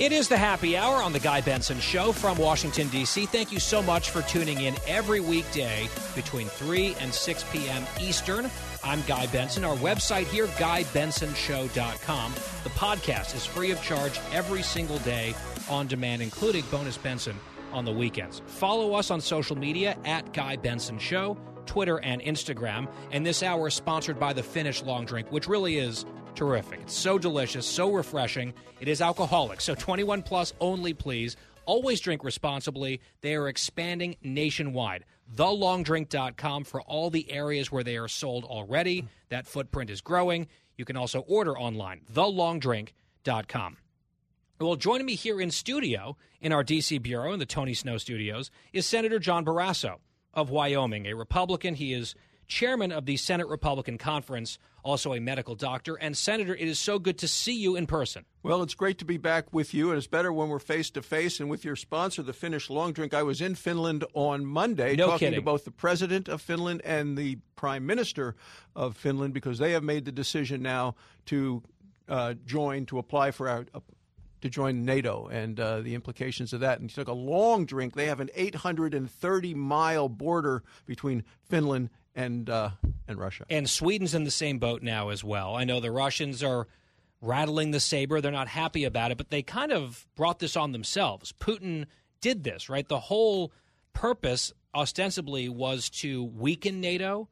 It 0.00 0.10
is 0.10 0.26
the 0.26 0.36
happy 0.36 0.76
hour 0.76 1.00
on 1.00 1.12
the 1.12 1.20
Guy 1.20 1.40
Benson 1.40 1.78
Show 1.78 2.10
from 2.10 2.36
Washington, 2.36 2.88
D.C. 2.88 3.26
Thank 3.26 3.52
you 3.52 3.60
so 3.60 3.80
much 3.80 4.10
for 4.10 4.22
tuning 4.22 4.62
in 4.62 4.74
every 4.88 5.20
weekday 5.20 5.88
between 6.16 6.48
3 6.48 6.96
and 6.98 7.14
6 7.14 7.44
p.m. 7.52 7.84
Eastern. 8.00 8.50
I'm 8.82 9.02
Guy 9.06 9.28
Benson. 9.28 9.62
Our 9.62 9.76
website 9.76 10.26
here, 10.26 10.48
GuyBensonShow.com. 10.48 12.32
The 12.64 12.70
podcast 12.70 13.36
is 13.36 13.46
free 13.46 13.70
of 13.70 13.80
charge 13.84 14.18
every 14.32 14.62
single 14.62 14.98
day 14.98 15.32
on 15.70 15.86
demand, 15.86 16.22
including 16.22 16.64
Bonus 16.72 16.98
Benson 16.98 17.38
on 17.72 17.84
the 17.84 17.92
weekends. 17.92 18.42
Follow 18.46 18.94
us 18.94 19.12
on 19.12 19.20
social 19.20 19.54
media 19.56 19.96
at 20.04 20.32
Guy 20.32 20.56
Benson 20.56 20.98
Show, 20.98 21.38
Twitter 21.66 22.00
and 22.00 22.20
Instagram. 22.20 22.90
And 23.12 23.24
this 23.24 23.44
hour 23.44 23.68
is 23.68 23.74
sponsored 23.74 24.18
by 24.18 24.32
the 24.32 24.42
Finnish 24.42 24.82
Long 24.82 25.04
Drink, 25.04 25.30
which 25.30 25.46
really 25.46 25.78
is 25.78 26.04
terrific. 26.34 26.80
It's 26.82 26.94
so 26.94 27.18
delicious, 27.18 27.66
so 27.66 27.90
refreshing. 27.90 28.52
It 28.80 28.88
is 28.88 29.00
alcoholic, 29.00 29.60
so 29.60 29.74
21 29.74 30.22
plus 30.22 30.52
only, 30.60 30.94
please. 30.94 31.36
Always 31.66 32.00
drink 32.00 32.24
responsibly. 32.24 33.00
They 33.22 33.34
are 33.34 33.48
expanding 33.48 34.16
nationwide. 34.22 35.04
TheLongDrink.com 35.34 36.64
for 36.64 36.82
all 36.82 37.10
the 37.10 37.30
areas 37.30 37.72
where 37.72 37.84
they 37.84 37.96
are 37.96 38.08
sold 38.08 38.44
already. 38.44 39.06
That 39.30 39.46
footprint 39.46 39.90
is 39.90 40.00
growing. 40.00 40.48
You 40.76 40.84
can 40.84 40.96
also 40.96 41.20
order 41.20 41.56
online. 41.56 42.02
TheLongDrink.com. 42.12 43.78
Well, 44.60 44.76
joining 44.76 45.06
me 45.06 45.14
here 45.14 45.40
in 45.40 45.50
studio 45.50 46.16
in 46.40 46.52
our 46.52 46.62
D.C. 46.62 46.98
bureau 46.98 47.32
in 47.32 47.38
the 47.38 47.46
Tony 47.46 47.74
Snow 47.74 47.98
studios 47.98 48.50
is 48.72 48.86
Senator 48.86 49.18
John 49.18 49.44
Barrasso 49.44 49.96
of 50.32 50.50
Wyoming, 50.50 51.06
a 51.06 51.14
Republican. 51.14 51.74
He 51.74 51.92
is 51.92 52.14
chairman 52.46 52.92
of 52.92 53.06
the 53.06 53.16
Senate 53.16 53.48
Republican 53.48 53.98
Conference, 53.98 54.58
also 54.82 55.14
a 55.14 55.20
medical 55.20 55.54
doctor. 55.54 55.94
And, 55.94 56.16
Senator, 56.16 56.54
it 56.54 56.68
is 56.68 56.78
so 56.78 56.98
good 56.98 57.18
to 57.18 57.28
see 57.28 57.54
you 57.54 57.76
in 57.76 57.86
person. 57.86 58.24
Well, 58.42 58.62
it's 58.62 58.74
great 58.74 58.98
to 58.98 59.04
be 59.04 59.16
back 59.16 59.52
with 59.52 59.74
you, 59.74 59.90
and 59.90 59.98
it's 59.98 60.06
better 60.06 60.32
when 60.32 60.48
we're 60.48 60.58
face 60.58 60.90
to 60.90 61.02
face 61.02 61.40
and 61.40 61.48
with 61.48 61.64
your 61.64 61.76
sponsor, 61.76 62.22
the 62.22 62.32
Finnish 62.32 62.70
Long 62.70 62.92
Drink. 62.92 63.14
I 63.14 63.22
was 63.22 63.40
in 63.40 63.54
Finland 63.54 64.04
on 64.14 64.44
Monday 64.44 64.96
no 64.96 65.06
talking 65.06 65.28
kidding. 65.28 65.40
to 65.40 65.44
both 65.44 65.64
the 65.64 65.70
president 65.70 66.28
of 66.28 66.40
Finland 66.40 66.82
and 66.84 67.16
the 67.16 67.38
prime 67.56 67.86
minister 67.86 68.36
of 68.76 68.96
Finland 68.96 69.32
because 69.34 69.58
they 69.58 69.72
have 69.72 69.82
made 69.82 70.04
the 70.04 70.12
decision 70.12 70.62
now 70.62 70.94
to 71.26 71.62
uh, 72.08 72.34
join, 72.44 72.86
to 72.86 72.98
apply 72.98 73.30
for 73.30 73.48
our. 73.48 73.66
Uh, 73.74 73.80
to 74.40 74.50
join 74.50 74.84
NATO 74.84 75.26
and 75.28 75.58
uh, 75.58 75.80
the 75.80 75.94
implications 75.94 76.52
of 76.52 76.60
that. 76.60 76.78
And 76.78 76.90
he 76.90 76.94
took 76.94 77.08
a 77.08 77.14
long 77.14 77.64
drink. 77.64 77.94
They 77.94 78.08
have 78.08 78.20
an 78.20 78.28
830 78.34 79.54
mile 79.54 80.10
border 80.10 80.62
between 80.84 81.24
Finland 81.48 81.88
and 82.14 82.48
uh, 82.48 82.70
and 83.08 83.18
Russia. 83.18 83.44
And 83.50 83.68
Sweden's 83.68 84.14
in 84.14 84.24
the 84.24 84.30
same 84.30 84.58
boat 84.58 84.82
now 84.82 85.10
as 85.10 85.22
well. 85.24 85.56
I 85.56 85.64
know 85.64 85.80
the 85.80 85.90
Russians 85.90 86.42
are 86.42 86.66
rattling 87.20 87.70
the 87.70 87.80
saber. 87.80 88.20
They're 88.20 88.32
not 88.32 88.48
happy 88.48 88.84
about 88.84 89.10
it, 89.10 89.18
but 89.18 89.30
they 89.30 89.42
kind 89.42 89.72
of 89.72 90.06
brought 90.14 90.38
this 90.38 90.56
on 90.56 90.72
themselves. 90.72 91.32
Putin 91.32 91.86
did 92.20 92.44
this, 92.44 92.68
right? 92.68 92.86
The 92.86 93.00
whole 93.00 93.52
purpose, 93.92 94.52
ostensibly, 94.74 95.48
was 95.48 95.90
to 95.90 96.24
weaken 96.24 96.80
NATO. 96.80 97.28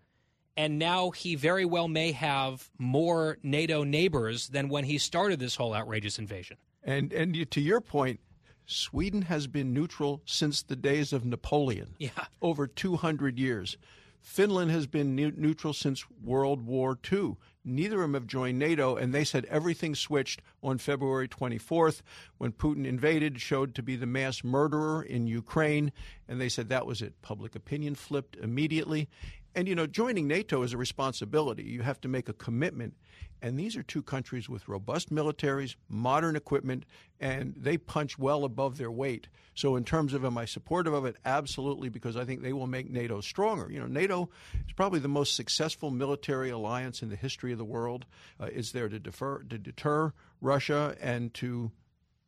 And 0.54 0.78
now 0.78 1.10
he 1.10 1.34
very 1.34 1.64
well 1.64 1.88
may 1.88 2.12
have 2.12 2.68
more 2.78 3.38
NATO 3.42 3.84
neighbors 3.84 4.48
than 4.48 4.68
when 4.68 4.84
he 4.84 4.98
started 4.98 5.40
this 5.40 5.56
whole 5.56 5.74
outrageous 5.74 6.18
invasion. 6.18 6.58
And 6.84 7.12
and 7.12 7.50
to 7.50 7.60
your 7.60 7.80
point, 7.80 8.20
Sweden 8.66 9.22
has 9.22 9.46
been 9.46 9.72
neutral 9.72 10.22
since 10.24 10.62
the 10.62 10.76
days 10.76 11.12
of 11.12 11.24
Napoleon. 11.24 11.94
Yeah. 11.98 12.10
Over 12.40 12.66
200 12.66 13.38
years. 13.38 13.78
Finland 14.22 14.70
has 14.70 14.86
been 14.86 15.14
ne- 15.16 15.32
neutral 15.36 15.72
since 15.72 16.04
World 16.22 16.64
War 16.64 16.98
II. 17.10 17.36
Neither 17.64 17.96
of 17.96 18.02
them 18.02 18.14
have 18.14 18.26
joined 18.26 18.58
NATO, 18.58 18.96
and 18.96 19.12
they 19.12 19.24
said 19.24 19.44
everything 19.46 19.94
switched 19.94 20.40
on 20.62 20.78
February 20.78 21.28
24th 21.28 22.02
when 22.38 22.52
Putin 22.52 22.86
invaded, 22.86 23.40
showed 23.40 23.74
to 23.74 23.82
be 23.82 23.96
the 23.96 24.06
mass 24.06 24.42
murderer 24.42 25.02
in 25.02 25.26
Ukraine, 25.26 25.92
and 26.28 26.40
they 26.40 26.48
said 26.48 26.68
that 26.68 26.86
was 26.86 27.02
it. 27.02 27.20
Public 27.20 27.54
opinion 27.54 27.94
flipped 27.94 28.36
immediately. 28.36 29.08
And, 29.54 29.68
you 29.68 29.74
know, 29.74 29.86
joining 29.86 30.26
NATO 30.26 30.62
is 30.62 30.72
a 30.72 30.78
responsibility. 30.78 31.64
You 31.64 31.82
have 31.82 32.00
to 32.02 32.08
make 32.08 32.28
a 32.28 32.32
commitment. 32.32 32.94
And 33.42 33.58
these 33.58 33.76
are 33.76 33.82
two 33.82 34.02
countries 34.02 34.48
with 34.48 34.68
robust 34.68 35.12
militaries, 35.12 35.74
modern 35.88 36.36
equipment, 36.36 36.84
and 37.18 37.54
they 37.56 37.76
punch 37.76 38.16
well 38.16 38.44
above 38.44 38.78
their 38.78 38.90
weight. 38.90 39.26
So, 39.54 39.74
in 39.74 39.84
terms 39.84 40.14
of 40.14 40.24
am 40.24 40.38
I 40.38 40.44
supportive 40.44 40.92
of 40.92 41.04
it? 41.04 41.16
Absolutely, 41.24 41.88
because 41.88 42.16
I 42.16 42.24
think 42.24 42.40
they 42.42 42.52
will 42.52 42.68
make 42.68 42.88
NATO 42.88 43.20
stronger. 43.20 43.70
You 43.70 43.80
know, 43.80 43.86
NATO 43.86 44.30
is 44.66 44.72
probably 44.74 45.00
the 45.00 45.08
most 45.08 45.34
successful 45.34 45.90
military 45.90 46.50
alliance 46.50 47.02
in 47.02 47.08
the 47.08 47.16
history 47.16 47.50
of 47.50 47.58
the 47.58 47.64
world. 47.64 48.06
Uh, 48.38 48.46
it's 48.52 48.70
there 48.70 48.88
to, 48.88 49.00
defer, 49.00 49.42
to 49.42 49.58
deter 49.58 50.12
Russia 50.40 50.96
and 51.00 51.34
to 51.34 51.72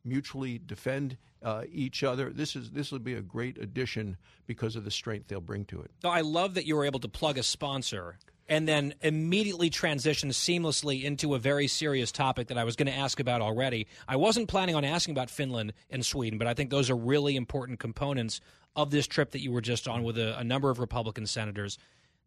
mutually 0.03 0.59
defend 0.63 1.17
uh, 1.45 1.61
each 1.71 2.03
other. 2.03 2.31
This 2.31 2.55
is 2.55 2.71
this 2.71 2.91
will 2.91 2.99
be 2.99 3.13
a 3.13 3.21
great 3.21 3.59
addition 3.59 4.17
because 4.47 4.75
of 4.75 4.83
the 4.83 4.91
strength 4.91 5.27
they'll 5.27 5.39
bring 5.39 5.63
to 5.65 5.79
it. 5.81 5.91
So 6.01 6.09
I 6.09 6.21
love 6.21 6.55
that 6.55 6.65
you 6.65 6.75
were 6.75 6.85
able 6.85 6.99
to 7.01 7.07
plug 7.07 7.37
a 7.37 7.43
sponsor 7.43 8.17
and 8.49 8.67
then 8.67 8.95
immediately 9.01 9.69
transition 9.69 10.29
seamlessly 10.29 11.03
into 11.03 11.35
a 11.35 11.39
very 11.39 11.67
serious 11.67 12.11
topic 12.11 12.47
that 12.47 12.57
I 12.57 12.63
was 12.63 12.75
going 12.75 12.87
to 12.87 12.97
ask 12.97 13.19
about 13.19 13.41
already. 13.41 13.87
I 14.07 14.15
wasn't 14.15 14.49
planning 14.49 14.75
on 14.75 14.83
asking 14.83 15.13
about 15.13 15.29
Finland 15.29 15.73
and 15.89 16.05
Sweden, 16.05 16.37
but 16.37 16.47
I 16.47 16.53
think 16.53 16.69
those 16.71 16.89
are 16.89 16.95
really 16.95 17.35
important 17.35 17.79
components 17.79 18.41
of 18.75 18.91
this 18.91 19.07
trip 19.07 19.31
that 19.31 19.41
you 19.41 19.51
were 19.51 19.61
just 19.61 19.87
on 19.87 20.03
with 20.03 20.17
a, 20.17 20.37
a 20.39 20.43
number 20.43 20.69
of 20.69 20.79
Republican 20.79 21.27
senators. 21.27 21.77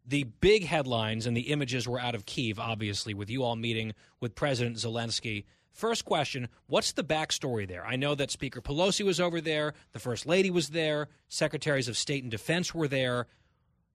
The 0.05 0.23
big 0.23 0.65
headlines 0.65 1.25
and 1.25 1.37
the 1.37 1.51
images 1.51 1.87
were 1.87 1.99
out 1.99 2.15
of 2.15 2.25
Kiev, 2.25 2.57
obviously, 2.57 3.13
with 3.13 3.29
you 3.29 3.43
all 3.43 3.55
meeting 3.55 3.93
with 4.19 4.33
President 4.33 4.77
Zelensky. 4.77 5.43
First 5.71 6.05
question 6.05 6.47
What's 6.67 6.91
the 6.91 7.03
backstory 7.03 7.67
there? 7.67 7.85
I 7.85 7.95
know 7.95 8.15
that 8.15 8.31
Speaker 8.31 8.61
Pelosi 8.61 9.05
was 9.05 9.19
over 9.19 9.41
there, 9.41 9.73
the 9.91 9.99
First 9.99 10.25
Lady 10.25 10.49
was 10.49 10.69
there, 10.69 11.07
Secretaries 11.27 11.87
of 11.87 11.97
State 11.97 12.23
and 12.23 12.31
Defense 12.31 12.73
were 12.73 12.87
there. 12.87 13.27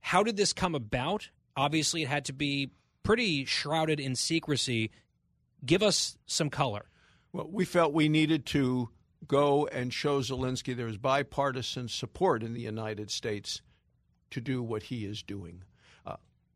How 0.01 0.23
did 0.23 0.37
this 0.37 0.53
come 0.53 0.75
about? 0.75 1.31
Obviously, 1.57 2.03
it 2.03 2.09
had 2.09 2.25
to 2.27 2.33
be 2.33 2.71
pretty 3.03 3.45
shrouded 3.45 4.01
in 4.01 4.15
secrecy. 4.15 4.91
Give 5.65 5.83
us 5.83 6.19
some 6.27 6.51
color. 6.51 6.87
Well, 7.33 7.49
we 7.51 7.65
felt 7.65 7.93
we 7.93 8.09
needed 8.09 8.47
to 8.47 8.91
go 9.27 9.67
and 9.69 9.93
show 9.93 10.21
Zelensky 10.21 10.77
there 10.77 10.89
is 10.89 10.99
bipartisan 10.99 11.89
support 11.89 12.43
in 12.43 12.55
the 12.55 12.61
United 12.61 13.11
States 13.11 13.63
to 14.31 14.41
do 14.41 14.63
what 14.63 14.85
he 14.85 15.05
is 15.05 15.23
doing. 15.23 15.63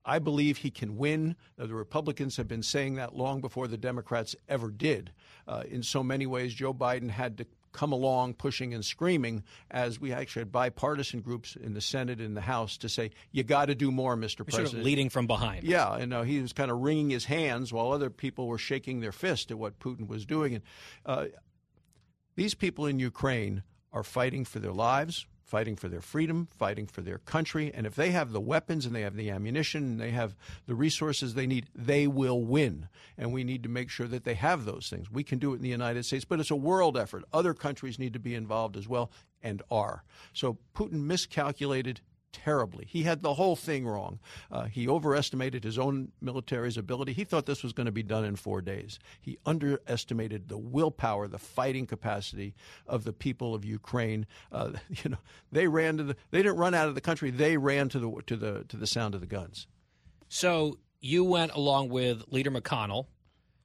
I 0.08 0.18
believe 0.18 0.56
he 0.56 0.70
can 0.70 0.96
win. 0.96 1.36
The 1.56 1.74
Republicans 1.74 2.38
have 2.38 2.48
been 2.48 2.62
saying 2.62 2.94
that 2.94 3.14
long 3.14 3.42
before 3.42 3.68
the 3.68 3.76
Democrats 3.76 4.34
ever 4.48 4.70
did. 4.70 5.12
Uh, 5.46 5.64
in 5.68 5.82
so 5.82 6.02
many 6.02 6.24
ways, 6.26 6.54
Joe 6.54 6.72
Biden 6.72 7.10
had 7.10 7.36
to 7.38 7.46
come 7.72 7.92
along 7.92 8.34
pushing 8.34 8.72
and 8.72 8.82
screaming 8.82 9.44
as 9.70 10.00
we 10.00 10.12
actually 10.12 10.40
had 10.40 10.50
bipartisan 10.50 11.20
groups 11.20 11.56
in 11.56 11.74
the 11.74 11.80
Senate 11.80 12.20
and 12.20 12.34
the 12.34 12.40
House 12.40 12.78
to 12.78 12.88
say, 12.88 13.10
you 13.32 13.42
got 13.42 13.66
to 13.66 13.74
do 13.74 13.92
more, 13.92 14.16
Mr. 14.16 14.38
Sort 14.38 14.48
President. 14.48 14.80
of 14.80 14.84
leading 14.84 15.10
from 15.10 15.26
behind. 15.26 15.64
Yeah, 15.64 15.94
and 15.94 16.14
uh, 16.14 16.22
he 16.22 16.40
was 16.40 16.54
kind 16.54 16.70
of 16.70 16.78
wringing 16.78 17.10
his 17.10 17.26
hands 17.26 17.70
while 17.70 17.92
other 17.92 18.08
people 18.08 18.46
were 18.48 18.58
shaking 18.58 19.00
their 19.00 19.12
fist 19.12 19.50
at 19.50 19.58
what 19.58 19.78
Putin 19.78 20.08
was 20.08 20.24
doing. 20.24 20.54
And 20.54 20.64
uh, 21.04 21.26
these 22.34 22.54
people 22.54 22.86
in 22.86 22.98
Ukraine 22.98 23.62
are 23.92 24.02
fighting 24.02 24.44
for 24.46 24.58
their 24.58 24.72
lives, 24.72 25.26
fighting 25.48 25.76
for 25.76 25.88
their 25.88 26.02
freedom, 26.02 26.46
fighting 26.56 26.86
for 26.86 27.00
their 27.00 27.18
country. 27.18 27.72
And 27.74 27.86
if 27.86 27.94
they 27.94 28.10
have 28.10 28.32
the 28.32 28.40
weapons 28.40 28.84
and 28.84 28.94
they 28.94 29.00
have 29.00 29.16
the 29.16 29.30
ammunition 29.30 29.82
and 29.82 30.00
they 30.00 30.10
have 30.10 30.36
the 30.66 30.74
resources 30.74 31.34
they 31.34 31.46
need, 31.46 31.66
they 31.74 32.06
will 32.06 32.42
win. 32.42 32.88
And 33.16 33.32
we 33.32 33.44
need 33.44 33.62
to 33.62 33.68
make 33.68 33.88
sure 33.88 34.06
that 34.08 34.24
they 34.24 34.34
have 34.34 34.66
those 34.66 34.88
things. 34.90 35.10
We 35.10 35.24
can 35.24 35.38
do 35.38 35.52
it 35.52 35.56
in 35.56 35.62
the 35.62 35.68
United 35.70 36.04
States, 36.04 36.26
but 36.26 36.38
it's 36.38 36.50
a 36.50 36.56
world 36.56 36.98
effort. 36.98 37.24
Other 37.32 37.54
countries 37.54 37.98
need 37.98 38.12
to 38.12 38.18
be 38.18 38.34
involved 38.34 38.76
as 38.76 38.86
well 38.86 39.10
and 39.42 39.62
are. 39.70 40.04
So 40.34 40.58
Putin 40.74 41.04
miscalculated 41.04 42.00
terribly. 42.32 42.86
He 42.88 43.02
had 43.02 43.22
the 43.22 43.34
whole 43.34 43.56
thing 43.56 43.86
wrong. 43.86 44.18
Uh, 44.50 44.64
he 44.64 44.88
overestimated 44.88 45.64
his 45.64 45.78
own 45.78 46.12
military's 46.20 46.76
ability. 46.76 47.12
He 47.12 47.24
thought 47.24 47.46
this 47.46 47.62
was 47.62 47.72
going 47.72 47.86
to 47.86 47.92
be 47.92 48.02
done 48.02 48.24
in 48.24 48.36
four 48.36 48.60
days. 48.60 48.98
He 49.20 49.38
underestimated 49.46 50.48
the 50.48 50.58
willpower, 50.58 51.28
the 51.28 51.38
fighting 51.38 51.86
capacity 51.86 52.54
of 52.86 53.04
the 53.04 53.12
people 53.12 53.54
of 53.54 53.64
Ukraine. 53.64 54.26
Uh, 54.52 54.72
you 54.90 55.10
know, 55.10 55.18
they 55.52 55.66
ran 55.68 55.96
to 55.98 56.04
the. 56.04 56.16
They 56.30 56.42
didn't 56.42 56.58
run 56.58 56.74
out 56.74 56.88
of 56.88 56.94
the 56.94 57.00
country. 57.00 57.30
They 57.30 57.56
ran 57.56 57.88
to 57.90 57.98
the 57.98 58.22
to 58.26 58.36
the 58.36 58.64
to 58.68 58.76
the 58.76 58.86
sound 58.86 59.14
of 59.14 59.20
the 59.20 59.26
guns. 59.26 59.66
So 60.28 60.78
you 61.00 61.24
went 61.24 61.52
along 61.52 61.88
with 61.88 62.24
Leader 62.28 62.50
McConnell. 62.50 63.06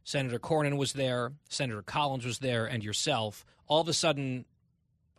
Senator 0.04 0.40
Cornyn 0.40 0.78
was 0.78 0.94
there. 0.94 1.34
Senator 1.50 1.82
Collins 1.82 2.26
was 2.26 2.40
there, 2.40 2.66
and 2.66 2.84
yourself. 2.84 3.46
All 3.68 3.82
of 3.82 3.88
a 3.88 3.94
sudden, 3.94 4.46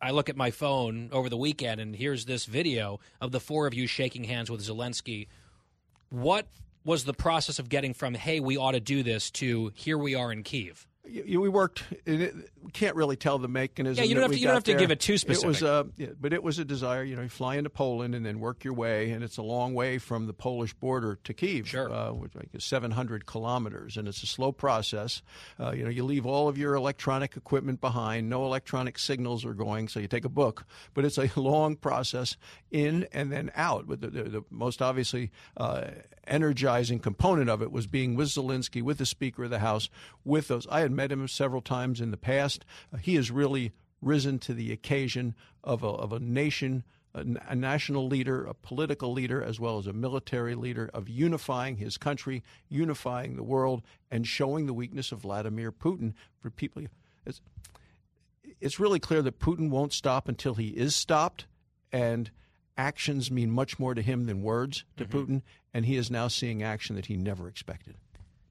I 0.04 0.10
look 0.10 0.28
at 0.28 0.36
my 0.36 0.50
phone 0.50 1.08
over 1.12 1.30
the 1.30 1.36
weekend 1.38 1.80
and 1.80 1.96
here's 1.96 2.26
this 2.26 2.44
video 2.44 3.00
of 3.22 3.32
the 3.32 3.40
four 3.40 3.66
of 3.66 3.72
you 3.72 3.86
shaking 3.86 4.24
hands 4.24 4.50
with 4.50 4.60
Zelensky. 4.60 5.28
What 6.10 6.46
was 6.84 7.04
the 7.04 7.14
process 7.14 7.58
of 7.58 7.70
getting 7.70 7.94
from 7.94 8.12
"Hey, 8.12 8.38
we 8.38 8.58
ought 8.58 8.72
to 8.72 8.80
do 8.80 9.02
this" 9.02 9.30
to 9.30 9.72
"Here 9.74 9.96
we 9.96 10.14
are 10.14 10.30
in 10.30 10.42
Kiev"? 10.42 10.86
You, 11.06 11.40
we 11.40 11.48
worked. 11.50 11.84
It, 12.06 12.34
we 12.62 12.70
can't 12.70 12.96
really 12.96 13.16
tell 13.16 13.38
the 13.38 13.48
mechanism. 13.48 14.02
Yeah, 14.02 14.08
you 14.08 14.14
don't 14.14 14.22
have 14.22 14.32
to- 14.32 14.38
you 14.38 14.46
don't 14.46 14.54
have 14.54 14.64
to 14.64 14.74
give 14.74 14.90
it 14.90 15.00
too 15.00 15.18
specific. 15.18 15.44
It 15.44 15.48
was, 15.48 15.62
uh, 15.62 15.84
yeah, 15.98 16.06
but 16.18 16.32
it 16.32 16.42
was 16.42 16.58
a 16.58 16.64
desire. 16.64 17.04
You 17.04 17.14
know, 17.16 17.22
you 17.22 17.28
fly 17.28 17.56
into 17.56 17.68
Poland 17.68 18.14
and 18.14 18.24
then 18.24 18.40
work 18.40 18.64
your 18.64 18.72
way, 18.72 19.10
and 19.10 19.22
it's 19.22 19.36
a 19.36 19.42
long 19.42 19.74
way 19.74 19.98
from 19.98 20.26
the 20.26 20.32
Polish 20.32 20.72
border 20.72 21.18
to 21.24 21.34
Kiev. 21.34 21.68
Sure, 21.68 21.92
uh, 21.92 22.12
which 22.12 22.34
like 22.34 22.48
is 22.54 22.64
700 22.64 23.26
kilometers, 23.26 23.96
and 23.98 24.08
it's 24.08 24.22
a 24.22 24.26
slow 24.26 24.50
process. 24.50 25.20
Uh, 25.60 25.72
you 25.72 25.84
know, 25.84 25.90
you 25.90 26.04
leave 26.04 26.24
all 26.24 26.48
of 26.48 26.56
your 26.56 26.74
electronic 26.74 27.36
equipment 27.36 27.82
behind. 27.82 28.30
No 28.30 28.46
electronic 28.46 28.98
signals 28.98 29.44
are 29.44 29.54
going, 29.54 29.88
so 29.88 30.00
you 30.00 30.08
take 30.08 30.24
a 30.24 30.30
book. 30.30 30.64
But 30.94 31.04
it's 31.04 31.18
a 31.18 31.30
long 31.38 31.76
process 31.76 32.36
in 32.70 33.06
and 33.12 33.30
then 33.30 33.50
out. 33.54 33.86
But 33.86 34.00
the, 34.00 34.08
the, 34.08 34.22
the 34.24 34.44
most 34.50 34.80
obviously 34.80 35.30
uh, 35.58 35.88
energizing 36.26 36.98
component 36.98 37.50
of 37.50 37.60
it 37.62 37.70
was 37.70 37.86
being 37.86 38.14
with 38.14 38.28
Zelensky, 38.28 38.80
with 38.82 38.96
the 38.98 39.06
Speaker 39.06 39.44
of 39.44 39.50
the 39.50 39.58
House, 39.58 39.90
with 40.24 40.48
those. 40.48 40.66
I 40.68 40.80
had 40.80 40.93
met 40.94 41.12
him 41.12 41.26
several 41.28 41.60
times 41.60 42.00
in 42.00 42.10
the 42.10 42.16
past. 42.16 42.64
Uh, 42.92 42.98
he 42.98 43.14
has 43.16 43.30
really 43.30 43.72
risen 44.00 44.38
to 44.38 44.54
the 44.54 44.72
occasion 44.72 45.34
of 45.62 45.82
a, 45.82 45.88
of 45.88 46.12
a 46.12 46.20
nation. 46.20 46.84
A, 47.14 47.24
a 47.48 47.54
national 47.54 48.08
leader, 48.08 48.44
a 48.44 48.54
political 48.54 49.12
leader, 49.12 49.40
as 49.42 49.60
well 49.60 49.78
as 49.78 49.86
a 49.86 49.92
military 49.92 50.56
leader, 50.56 50.90
of 50.92 51.08
unifying 51.08 51.76
his 51.76 51.96
country, 51.96 52.42
unifying 52.68 53.36
the 53.36 53.44
world, 53.44 53.82
and 54.10 54.26
showing 54.26 54.66
the 54.66 54.74
weakness 54.74 55.12
of 55.12 55.20
Vladimir 55.20 55.70
Putin 55.70 56.14
for 56.40 56.50
people. 56.50 56.82
It's, 57.24 57.40
it's 58.60 58.80
really 58.80 58.98
clear 58.98 59.22
that 59.22 59.38
Putin 59.38 59.70
won't 59.70 59.92
stop 59.92 60.28
until 60.28 60.54
he 60.54 60.68
is 60.68 60.96
stopped, 60.96 61.46
and 61.92 62.32
actions 62.76 63.30
mean 63.30 63.52
much 63.52 63.78
more 63.78 63.94
to 63.94 64.02
him 64.02 64.26
than 64.26 64.42
words 64.42 64.84
to 64.96 65.04
Putin, 65.04 65.42
and 65.72 65.86
he 65.86 65.96
is 65.96 66.10
now 66.10 66.26
seeing 66.26 66.64
action 66.64 66.96
that 66.96 67.06
he 67.06 67.16
never 67.16 67.46
expected. 67.46 67.94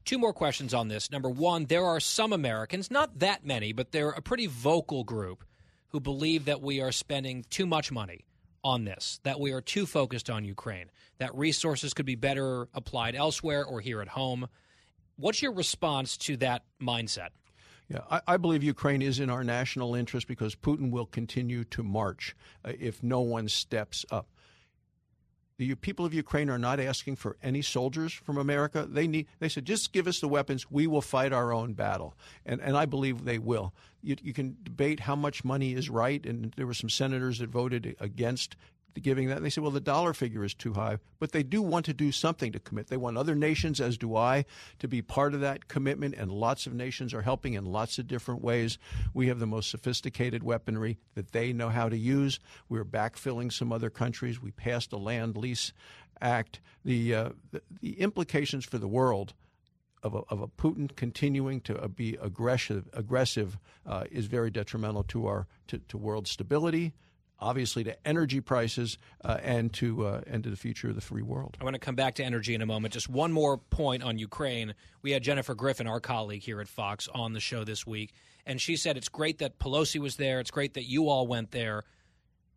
Two 0.06 0.18
more 0.18 0.34
questions 0.34 0.74
on 0.74 0.90
this. 0.90 1.12
Number 1.12 1.30
one, 1.30 1.66
there 1.66 1.86
are 1.86 2.00
some 2.00 2.34
Americans, 2.34 2.92
not 2.92 3.20
that 3.20 3.46
many, 3.46 3.72
but 3.72 3.92
they're 3.92 4.10
a 4.10 4.22
pretty 4.22 4.48
vocal 4.48 5.04
group 5.04 5.46
who 5.90 6.00
believe 6.00 6.46
that 6.46 6.62
we 6.62 6.82
are 6.82 6.92
spending 6.92 7.46
too 7.50 7.66
much 7.66 7.92
money 7.92 8.26
on 8.64 8.86
this, 8.86 9.20
that 9.24 9.40
we 9.40 9.52
are 9.52 9.62
too 9.62 9.86
focused 9.86 10.30
on 10.30 10.44
Ukraine, 10.44 10.90
that 11.20 11.34
resources 11.36 11.94
could 11.94 12.06
be 12.06 12.16
better 12.16 12.68
applied 12.74 13.16
elsewhere 13.16 13.66
or 13.66 13.80
here 13.80 14.02
at 14.02 14.08
home. 14.10 14.48
What's 15.18 15.42
your 15.42 15.54
response 15.54 16.18
to 16.18 16.38
that 16.38 16.64
mindset? 16.82 17.30
Yeah, 17.90 18.00
I, 18.10 18.22
I 18.28 18.38
believe 18.38 18.64
Ukraine 18.64 19.02
is 19.02 19.20
in 19.20 19.30
our 19.30 19.44
national 19.44 19.96
interest 19.96 20.28
because 20.28 20.56
Putin 20.56 20.90
will 20.90 21.06
continue 21.06 21.64
to 21.66 21.84
march 21.84 22.36
uh, 22.66 22.72
if 22.80 23.04
no 23.04 23.20
one 23.22 23.48
steps 23.50 24.06
up. 24.10 24.28
The 25.58 25.76
people 25.76 26.06
of 26.06 26.14
Ukraine 26.14 26.50
are 26.50 26.58
not 26.58 26.80
asking 26.80 27.18
for 27.18 27.38
any 27.44 27.62
soldiers 27.62 28.12
from 28.12 28.38
America. 28.38 28.88
They 28.90 29.08
need. 29.08 29.28
They 29.40 29.50
said, 29.50 29.66
just 29.66 29.94
give 29.94 30.08
us 30.08 30.20
the 30.20 30.28
weapons. 30.28 30.72
We 30.72 30.88
will 30.88 31.02
fight 31.02 31.32
our 31.32 31.54
own 31.54 31.74
battle, 31.74 32.16
and 32.46 32.60
and 32.62 32.76
I 32.76 32.86
believe 32.86 33.26
they 33.26 33.38
will. 33.38 33.74
You, 34.02 34.18
you 34.22 34.34
can 34.34 34.58
debate 34.64 35.02
how 35.02 35.16
much 35.16 35.46
money 35.46 35.74
is 35.74 35.90
right, 35.90 36.26
and 36.26 36.54
there 36.58 36.68
were 36.68 36.74
some 36.74 36.90
senators 36.90 37.40
that 37.40 37.50
voted 37.50 37.96
against 38.00 38.56
giving 39.02 39.28
that. 39.28 39.38
And 39.38 39.46
they 39.46 39.50
say, 39.50 39.62
well, 39.62 39.72
the 39.72 39.80
dollar 39.80 40.14
figure 40.14 40.44
is 40.44 40.54
too 40.54 40.74
high, 40.74 41.00
but 41.20 41.32
they 41.32 41.44
do 41.44 41.62
want 41.62 41.86
to 41.86 41.94
do 41.94 42.12
something 42.12 42.52
to 42.52 42.60
commit. 42.60 42.88
They 42.88 42.98
want 42.98 43.18
other 43.18 43.36
nations, 43.36 43.82
as 43.82 43.98
do 43.98 44.16
I, 44.16 44.46
to 44.80 44.88
be 44.88 45.02
part 45.02 45.34
of 45.34 45.42
that 45.42 45.68
commitment, 45.68 46.16
and 46.16 46.32
lots 46.32 46.68
of 46.68 46.74
nations 46.74 47.14
are 47.14 47.22
helping 47.22 47.54
in 47.54 47.66
lots 47.66 47.98
of 47.98 48.08
different 48.08 48.42
ways. 48.42 48.78
We 49.14 49.28
have 49.28 49.40
the 49.40 49.48
most 49.48 49.70
sophisticated 49.70 50.44
weaponry 50.44 50.98
that 51.16 51.32
they 51.32 51.54
know 51.54 51.70
how 51.70 51.90
to 51.90 51.98
use. 51.98 52.40
We're 52.70 52.86
backfilling 52.86 53.52
some 53.52 53.72
other 53.72 53.90
countries. 53.90 54.42
We 54.42 54.52
passed 54.52 54.94
a 54.94 54.98
lend 54.98 55.38
lease 55.38 55.74
act. 56.22 56.62
The, 56.86 57.16
uh, 57.16 57.30
the, 57.52 57.62
the 57.82 58.00
implications 58.00 58.66
for 58.66 58.78
the 58.78 58.88
world 58.88 59.34
of 60.04 60.14
a, 60.14 60.20
of 60.30 60.42
a 60.42 60.48
Putin 60.48 60.94
continuing 60.96 61.62
to 61.62 61.82
uh, 61.82 61.88
be 61.88 62.18
aggressive, 62.22 62.90
aggressive 62.94 63.58
uh, 63.86 64.04
is 64.12 64.26
very 64.26 64.52
detrimental 64.52 65.04
to 65.04 65.28
our 65.28 65.48
to, 65.68 65.78
to 65.80 65.98
world 65.98 66.28
stability, 66.28 66.94
obviously 67.44 67.84
to 67.84 68.08
energy 68.08 68.40
prices, 68.40 68.98
uh, 69.24 69.38
and 69.44 69.72
to 69.74 70.06
uh, 70.06 70.22
and 70.26 70.44
to 70.44 70.50
the 70.50 70.56
future 70.56 70.90
of 70.90 70.96
the 70.96 71.02
free 71.02 71.22
world. 71.22 71.58
I 71.60 71.64
want 71.64 71.76
to 71.76 71.80
come 71.80 71.96
back 71.96 72.16
to 72.16 72.24
energy 72.24 72.56
in 72.56 72.62
a 72.62 72.66
moment. 72.66 72.94
Just 72.94 73.10
one 73.10 73.32
more 73.32 73.58
point 73.58 74.02
on 74.02 74.18
Ukraine. 74.18 74.74
We 75.02 75.12
had 75.12 75.22
Jennifer 75.22 75.54
Griffin, 75.54 75.86
our 75.86 76.00
colleague 76.00 76.42
here 76.42 76.62
at 76.62 76.68
Fox, 76.68 77.08
on 77.14 77.34
the 77.34 77.40
show 77.40 77.64
this 77.64 77.86
week, 77.86 78.14
and 78.46 78.60
she 78.60 78.76
said 78.78 78.98
it's 78.98 79.10
great 79.10 79.40
that 79.40 79.60
Pelosi 79.60 80.00
was 80.00 80.16
there. 80.16 80.40
It's 80.40 80.52
great 80.52 80.74
that 80.76 80.86
you 80.86 81.10
all 81.10 81.28
went 81.28 81.52
there. 81.52 81.84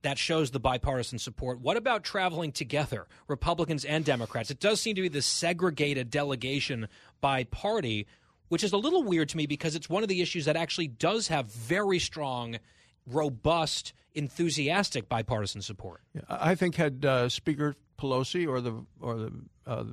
That 0.03 0.19
shows 0.19 0.53
the 0.53 0.61
bipartisan 0.61 1.19
support. 1.19 1.61
What 1.61 1.77
about 1.77 2.05
traveling 2.05 2.53
together, 2.53 3.09
Republicans 3.27 3.85
and 3.85 4.05
Democrats? 4.05 4.53
It 4.53 4.61
does 4.61 4.81
seem 4.81 4.95
to 4.95 5.03
be 5.03 5.09
the 5.09 5.23
segregated 5.23 6.11
delegation 6.11 6.87
by 7.21 7.45
party, 7.45 8.07
which 8.49 8.63
is 8.63 8.73
a 8.73 8.77
little 8.77 9.03
weird 9.03 9.31
to 9.31 9.37
me 9.37 9.47
because 9.47 9.75
it's 9.75 9.91
one 9.91 10.05
of 10.05 10.09
the 10.09 10.23
issues 10.23 10.45
that 10.45 10.55
actually 10.55 10.87
does 10.87 11.27
have 11.27 11.47
very 11.47 11.99
strong, 11.99 12.59
robust, 13.07 13.93
enthusiastic 14.15 15.09
bipartisan 15.09 15.63
support. 15.63 16.01
Yeah, 16.15 16.23
I 16.29 16.55
think 16.55 16.77
had 16.77 17.05
uh, 17.05 17.29
Speaker 17.29 17.75
Pelosi 17.99 18.47
or 18.49 18.61
the 18.61 18.85
or 19.01 19.17
the 19.17 19.33
uh, 19.67 19.85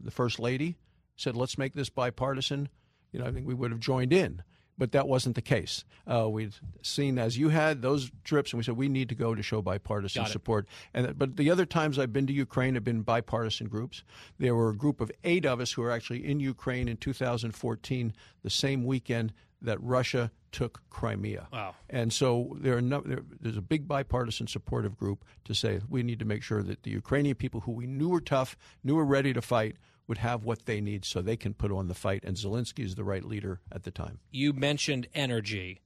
the 0.00 0.10
First 0.10 0.38
Lady 0.38 0.76
said, 1.16 1.36
"Let's 1.36 1.58
make 1.58 1.74
this 1.74 1.90
bipartisan," 1.90 2.68
you 3.12 3.20
know, 3.20 3.26
I 3.26 3.32
think 3.32 3.46
we 3.46 3.54
would 3.54 3.70
have 3.70 3.80
joined 3.80 4.12
in. 4.12 4.42
But 4.78 4.92
that 4.92 5.06
wasn't 5.06 5.34
the 5.34 5.42
case. 5.42 5.84
Uh, 6.10 6.28
we'd 6.30 6.54
seen, 6.80 7.18
as 7.18 7.36
you 7.36 7.50
had, 7.50 7.82
those 7.82 8.10
trips, 8.24 8.52
and 8.52 8.58
we 8.58 8.64
said 8.64 8.74
we 8.74 8.88
need 8.88 9.10
to 9.10 9.14
go 9.14 9.34
to 9.34 9.42
show 9.42 9.60
bipartisan 9.60 10.24
support. 10.26 10.66
And 10.94 11.16
but 11.16 11.36
the 11.36 11.50
other 11.50 11.66
times 11.66 11.98
I've 11.98 12.12
been 12.12 12.26
to 12.26 12.32
Ukraine 12.32 12.74
have 12.74 12.82
been 12.82 13.02
bipartisan 13.02 13.68
groups. 13.68 14.02
There 14.38 14.54
were 14.54 14.70
a 14.70 14.74
group 14.74 15.02
of 15.02 15.12
eight 15.24 15.44
of 15.44 15.60
us 15.60 15.72
who 15.72 15.82
were 15.82 15.90
actually 15.90 16.24
in 16.24 16.40
Ukraine 16.40 16.88
in 16.88 16.96
2014, 16.96 18.14
the 18.42 18.50
same 18.50 18.84
weekend 18.84 19.34
that 19.60 19.80
Russia 19.82 20.32
took 20.52 20.82
Crimea. 20.90 21.48
Wow. 21.52 21.74
And 21.90 22.12
so 22.12 22.56
there 22.60 22.76
are 22.76 22.82
no, 22.82 23.00
there, 23.00 23.22
there's 23.40 23.56
a 23.56 23.62
big 23.62 23.88
bipartisan 23.88 24.46
supportive 24.46 24.96
group 24.96 25.24
to 25.44 25.54
say 25.54 25.80
we 25.88 26.02
need 26.02 26.18
to 26.20 26.24
make 26.24 26.42
sure 26.42 26.62
that 26.62 26.82
the 26.82 26.90
Ukrainian 26.90 27.34
people 27.34 27.60
who 27.60 27.72
we 27.72 27.86
knew 27.86 28.10
were 28.10 28.20
tough, 28.20 28.56
knew 28.84 28.94
were 28.94 29.04
ready 29.04 29.32
to 29.32 29.42
fight, 29.42 29.76
would 30.06 30.18
have 30.18 30.44
what 30.44 30.66
they 30.66 30.80
need 30.80 31.04
so 31.04 31.22
they 31.22 31.36
can 31.36 31.54
put 31.54 31.72
on 31.72 31.88
the 31.88 31.94
fight. 31.94 32.22
And 32.24 32.36
Zelensky 32.36 32.84
is 32.84 32.94
the 32.94 33.04
right 33.04 33.24
leader 33.24 33.60
at 33.70 33.84
the 33.84 33.90
time. 33.90 34.18
You 34.30 34.52
mentioned 34.52 35.08
energy. 35.14 35.80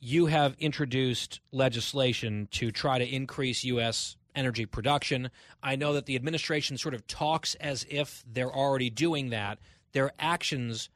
You 0.00 0.26
have 0.26 0.54
introduced 0.58 1.40
legislation 1.50 2.48
to 2.52 2.70
try 2.70 2.98
to 2.98 3.06
increase 3.06 3.64
U.S. 3.64 4.16
energy 4.34 4.66
production. 4.66 5.30
I 5.62 5.76
know 5.76 5.94
that 5.94 6.06
the 6.06 6.16
administration 6.16 6.76
sort 6.76 6.94
of 6.94 7.06
talks 7.06 7.54
as 7.54 7.86
if 7.88 8.22
they're 8.30 8.52
already 8.52 8.90
doing 8.90 9.30
that. 9.30 9.58
Their 9.92 10.12
actions 10.18 10.90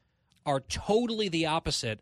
are 0.45 0.59
totally 0.59 1.29
the 1.29 1.45
opposite 1.45 2.01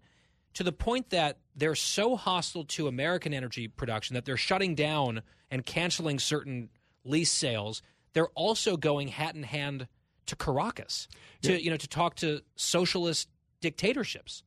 to 0.57 0.63
the 0.63 0.71
point 0.71 1.11
that 1.11 1.37
they're 1.55 1.75
so 1.75 2.15
hostile 2.15 2.63
to 2.63 2.87
American 2.87 3.31
energy 3.31 3.67
production 3.67 4.15
that 4.15 4.25
they're 4.25 4.35
shutting 4.37 4.73
down 4.73 5.21
and 5.51 5.63
canceling 5.63 6.17
certain 6.17 6.69
lease 7.03 7.31
sales. 7.31 7.83
They're 8.13 8.29
also 8.29 8.75
going 8.75 9.09
hat 9.09 9.35
in 9.35 9.43
hand 9.43 9.87
to 10.25 10.35
Caracas 10.35 11.07
to 11.43 11.51
Yeah. 11.51 11.57
you 11.59 11.69
know 11.69 11.77
to 11.77 11.87
talk 11.87 12.15
to 12.15 12.41
socialist 12.55 13.29
dictatorships. 13.61 14.41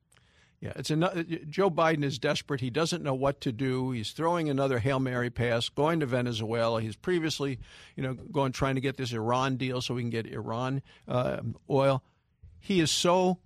Yeah, 0.61 0.73
it's 0.75 0.91
another. 0.91 1.23
Joe 1.23 1.71
Biden 1.71 2.03
is 2.03 2.19
desperate. 2.19 2.61
He 2.61 2.71
doesn't 2.71 3.05
know 3.05 3.15
what 3.15 3.41
to 3.43 3.53
do. 3.53 3.93
He's 3.93 4.11
throwing 4.11 4.51
another 4.51 4.81
hail 4.81 4.99
mary 4.99 5.31
pass, 5.31 5.69
going 5.69 6.01
to 6.01 6.07
Venezuela. 6.07 6.83
He's 6.83 6.97
previously, 6.97 7.61
you 7.95 8.03
know, 8.03 8.15
going 8.15 8.51
trying 8.51 8.75
to 8.75 8.81
get 8.81 8.97
this 8.97 9.13
Iran 9.13 9.59
deal 9.59 9.81
so 9.81 9.95
we 9.95 10.03
can 10.03 10.11
get 10.11 10.27
Iran 10.27 10.83
uh, 11.07 11.41
oil. 11.71 12.03
He 12.59 12.81
is 12.81 12.91
so 12.91 13.39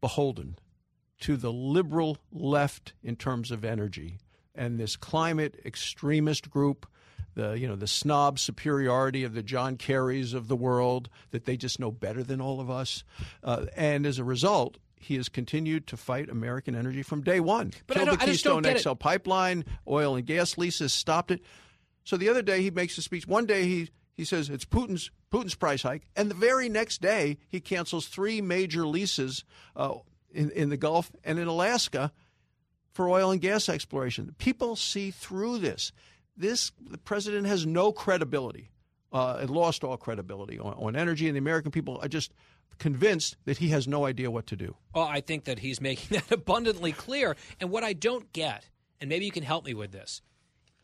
beholden 0.00 0.54
to 1.22 1.36
the 1.36 1.52
liberal 1.52 2.18
left 2.32 2.92
in 3.02 3.16
terms 3.16 3.50
of 3.50 3.64
energy 3.64 4.18
and 4.54 4.78
this 4.78 4.96
climate 4.96 5.58
extremist 5.64 6.50
group 6.50 6.86
the 7.34 7.52
you 7.58 7.66
know 7.66 7.76
the 7.76 7.86
snob 7.86 8.38
superiority 8.38 9.24
of 9.24 9.32
the 9.32 9.42
John 9.42 9.76
Kerrys 9.78 10.34
of 10.34 10.48
the 10.48 10.56
world 10.56 11.08
that 11.30 11.46
they 11.46 11.56
just 11.56 11.80
know 11.80 11.90
better 11.90 12.22
than 12.22 12.42
all 12.42 12.60
of 12.60 12.68
us, 12.68 13.04
uh, 13.42 13.64
and 13.74 14.04
as 14.04 14.18
a 14.18 14.24
result, 14.24 14.76
he 14.96 15.16
has 15.16 15.30
continued 15.30 15.86
to 15.86 15.96
fight 15.96 16.28
American 16.28 16.74
energy 16.74 17.02
from 17.02 17.22
day 17.22 17.40
one. 17.40 17.72
But 17.86 17.96
I 17.96 18.00
Killed 18.00 18.08
don't- 18.10 18.18
the 18.18 18.22
I 18.22 18.26
just 18.26 18.44
don't 18.44 18.62
Keystone 18.62 18.62
get 18.74 18.76
it. 18.76 18.82
XL 18.82 18.92
pipeline, 18.96 19.64
oil 19.88 20.16
and 20.16 20.26
gas 20.26 20.58
leases, 20.58 20.92
stopped 20.92 21.30
it. 21.30 21.40
So 22.04 22.18
the 22.18 22.28
other 22.28 22.42
day 22.42 22.60
he 22.60 22.70
makes 22.70 22.98
a 22.98 23.02
speech. 23.02 23.26
One 23.26 23.46
day 23.46 23.64
he 23.64 23.88
he 24.14 24.26
says 24.26 24.50
it's 24.50 24.66
Putin's 24.66 25.10
Putin's 25.32 25.54
price 25.54 25.82
hike, 25.84 26.02
and 26.14 26.30
the 26.30 26.34
very 26.34 26.68
next 26.68 27.00
day 27.00 27.38
he 27.48 27.60
cancels 27.60 28.08
three 28.08 28.42
major 28.42 28.86
leases 28.86 29.42
uh, 29.74 29.94
in 30.34 30.50
in 30.50 30.68
the 30.68 30.76
Gulf 30.76 31.12
and 31.24 31.38
in 31.38 31.48
Alaska 31.48 32.12
for 32.92 33.08
oil 33.08 33.30
and 33.30 33.40
gas 33.40 33.68
exploration. 33.68 34.34
People 34.38 34.76
see 34.76 35.10
through 35.10 35.58
this. 35.58 35.92
This 36.36 36.72
the 36.80 36.98
president 36.98 37.46
has 37.46 37.66
no 37.66 37.92
credibility. 37.92 38.70
Uh, 39.12 39.44
lost 39.46 39.84
all 39.84 39.98
credibility 39.98 40.58
on, 40.58 40.72
on 40.72 40.96
energy, 40.96 41.26
and 41.26 41.36
the 41.36 41.38
American 41.38 41.70
people 41.70 41.98
are 42.00 42.08
just 42.08 42.32
convinced 42.78 43.36
that 43.44 43.58
he 43.58 43.68
has 43.68 43.86
no 43.86 44.06
idea 44.06 44.30
what 44.30 44.46
to 44.46 44.56
do. 44.56 44.74
Well, 44.94 45.04
I 45.04 45.20
think 45.20 45.44
that 45.44 45.58
he's 45.58 45.80
making 45.90 46.16
that 46.16 46.32
abundantly 46.32 46.92
clear. 46.92 47.36
And 47.60 47.70
what 47.70 47.84
I 47.84 47.92
don't 47.92 48.32
get, 48.32 48.68
and 49.00 49.08
maybe 49.08 49.24
you 49.24 49.30
can 49.30 49.42
help 49.42 49.66
me 49.66 49.74
with 49.74 49.92
this, 49.92 50.22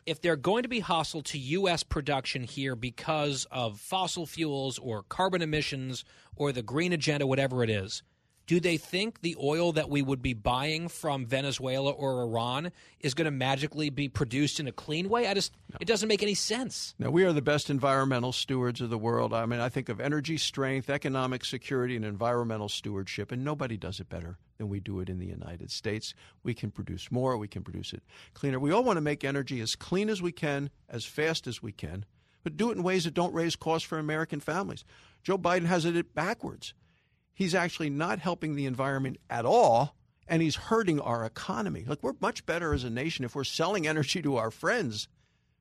if 0.07 0.21
they're 0.23 0.37
going 0.37 0.63
to 0.63 0.69
be 0.69 0.81
hostile 0.81 1.23
to 1.23 1.39
U.S. 1.39 1.83
production 1.83 2.43
here 2.43 2.75
because 2.75 3.47
of 3.51 3.79
fossil 3.79 4.27
fuels 4.27 4.79
or 4.79 5.03
carbon 5.03 5.43
emissions 5.43 6.05
or 6.35 6.51
the 6.51 6.63
green 6.63 6.93
agenda, 6.93 7.27
whatever 7.27 7.63
it 7.63 7.69
is, 7.69 8.03
do 8.49 8.59
they 8.61 8.79
think 8.79 9.21
the 9.21 9.37
oil 9.41 9.73
that 9.73 9.91
we 9.91 10.01
would 10.01 10.23
be 10.23 10.33
buying 10.33 10.89
from 10.89 11.27
Venezuela 11.27 11.91
or 11.91 12.23
Iran 12.23 12.73
is 12.99 13.13
going 13.13 13.27
to 13.27 13.31
magically 13.31 13.91
be 13.91 14.09
produced 14.09 14.59
in 14.59 14.67
a 14.67 14.73
clean 14.73 15.11
way? 15.11 15.29
I 15.29 15.35
just 15.35 15.53
it 15.79 15.85
doesn't 15.85 16.09
make 16.09 16.23
any 16.23 16.33
sense. 16.35 16.95
Now, 16.99 17.11
we 17.11 17.25
are 17.25 17.33
the 17.35 17.43
best 17.43 17.69
environmental 17.69 18.33
stewards 18.33 18.81
of 18.81 18.89
the 18.89 18.97
world. 18.97 19.35
I 19.35 19.45
mean, 19.45 19.61
I 19.61 19.69
think 19.69 19.91
of 19.91 20.01
energy 20.01 20.39
strength, 20.39 20.89
economic 20.89 21.45
security, 21.45 21.95
and 21.95 22.07
environmental 22.07 22.71
stewardship, 22.71 23.31
and 23.31 23.45
nobody 23.45 23.77
does 23.77 24.01
it 24.01 24.09
better 24.09 24.39
than 24.57 24.71
we 24.71 24.81
do 24.81 24.99
it 25.01 25.11
in 25.11 25.19
the 25.19 25.27
United 25.27 25.71
States. 25.71 26.15
We 26.43 26.55
can 26.55 26.71
produce 26.71 27.13
more, 27.13 27.37
we 27.37 27.49
can 27.49 27.63
produce 27.63 27.93
it 27.93 28.03
cleaner. 28.33 28.59
We 28.59 28.73
all 28.73 28.83
want 28.83 28.97
to 28.97 29.03
make 29.03 29.25
energy 29.25 29.61
as 29.61 29.77
clean 29.77 30.09
as 30.09 30.23
we 30.23 30.33
can, 30.33 30.71
as 30.89 31.05
fast 31.05 31.47
as 31.47 31.63
we 31.63 31.71
can, 31.71 32.07
but 32.45 32.57
do 32.57 32.71
it 32.71 32.79
in 32.79 32.83
ways 32.83 33.05
that 33.05 33.13
don't 33.13 33.35
raise 33.35 33.57
costs 33.57 33.87
for 33.87 33.99
American 33.99 34.41
families. 34.41 34.87
Joe 35.23 35.37
Biden 35.37 35.67
has 35.67 35.85
it 35.85 36.15
backwards 36.15 36.73
he's 37.39 37.55
actually 37.55 37.89
not 37.89 38.19
helping 38.19 38.57
the 38.57 38.67
environment 38.67 39.17
at 39.31 39.47
all 39.47 39.95
and 40.27 40.43
he's 40.43 40.57
hurting 40.57 40.99
our 40.99 41.25
economy. 41.25 41.85
Like 41.87 42.03
we're 42.03 42.15
much 42.21 42.45
better 42.45 42.75
as 42.75 42.83
a 42.83 42.91
nation 42.91 43.25
if 43.25 43.37
we're 43.37 43.45
selling 43.45 43.87
energy 43.87 44.21
to 44.23 44.37
our 44.39 44.51
friends 44.51 45.07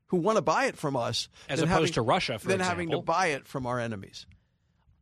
who 0.08 0.18
want 0.18 0.38
to 0.38 0.42
buy 0.42 0.66
it 0.66 0.76
from 0.76 0.96
us 0.96 1.30
as 1.48 1.60
opposed 1.60 1.70
having, 1.70 1.94
to 1.94 2.02
Russia 2.02 2.40
for 2.40 2.48
than 2.48 2.62
example. 2.62 2.70
having 2.70 2.90
to 2.90 3.02
buy 3.04 3.28
it 3.28 3.48
from 3.48 3.68
our 3.68 3.80
enemies. 3.80 4.26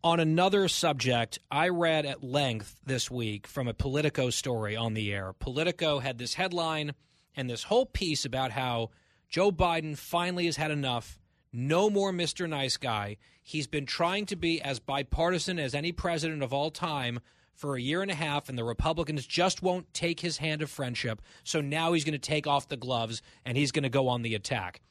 On 0.04 0.20
another 0.20 0.68
subject, 0.68 1.40
I 1.50 1.70
read 1.70 2.06
at 2.06 2.22
length 2.22 2.76
this 2.86 3.10
week 3.10 3.48
from 3.48 3.70
a 3.70 3.74
Politico 3.74 4.30
story 4.30 4.76
on 4.76 4.96
the 4.96 5.14
air. 5.14 5.32
Politico 5.32 6.00
had 6.00 6.18
this 6.18 6.34
headline 6.34 6.94
and 7.38 7.50
this 7.50 7.64
whole 7.64 7.86
piece 7.86 8.26
about 8.26 8.52
how 8.52 8.90
Joe 9.30 9.50
Biden 9.50 9.98
finally 9.98 10.48
has 10.48 10.58
had 10.58 10.72
enough. 10.72 11.20
No 11.58 11.90
more 11.90 12.12
Mr. 12.12 12.50
Nice 12.50 12.76
Guy. 12.76 13.16
He's 13.42 13.66
been 13.66 13.86
trying 13.86 14.26
to 14.26 14.36
be 14.36 14.62
as 14.62 14.82
bipartisan 14.82 15.58
as 15.58 15.74
any 15.74 15.94
president 15.94 16.44
of 16.44 16.52
all 16.52 16.70
time 16.70 17.22
for 17.54 17.78
a 17.78 17.82
year 17.82 18.02
and 18.02 18.12
a 18.12 18.16
half, 18.16 18.50
and 18.50 18.58
the 18.58 18.66
Republicans 18.66 19.26
just 19.26 19.62
won't 19.62 19.94
take 19.94 20.20
his 20.20 20.40
hand 20.40 20.62
of 20.62 20.70
friendship. 20.70 21.22
So 21.46 21.62
now 21.62 21.94
he's 21.94 22.04
going 22.04 22.12
to 22.12 22.20
take 22.20 22.46
off 22.46 22.68
the 22.68 22.76
gloves 22.76 23.22
and 23.46 23.58
he's 23.58 23.72
going 23.72 23.84
to 23.84 23.90
go 23.90 24.10
on 24.10 24.22
the 24.22 24.36
attack. 24.36 24.82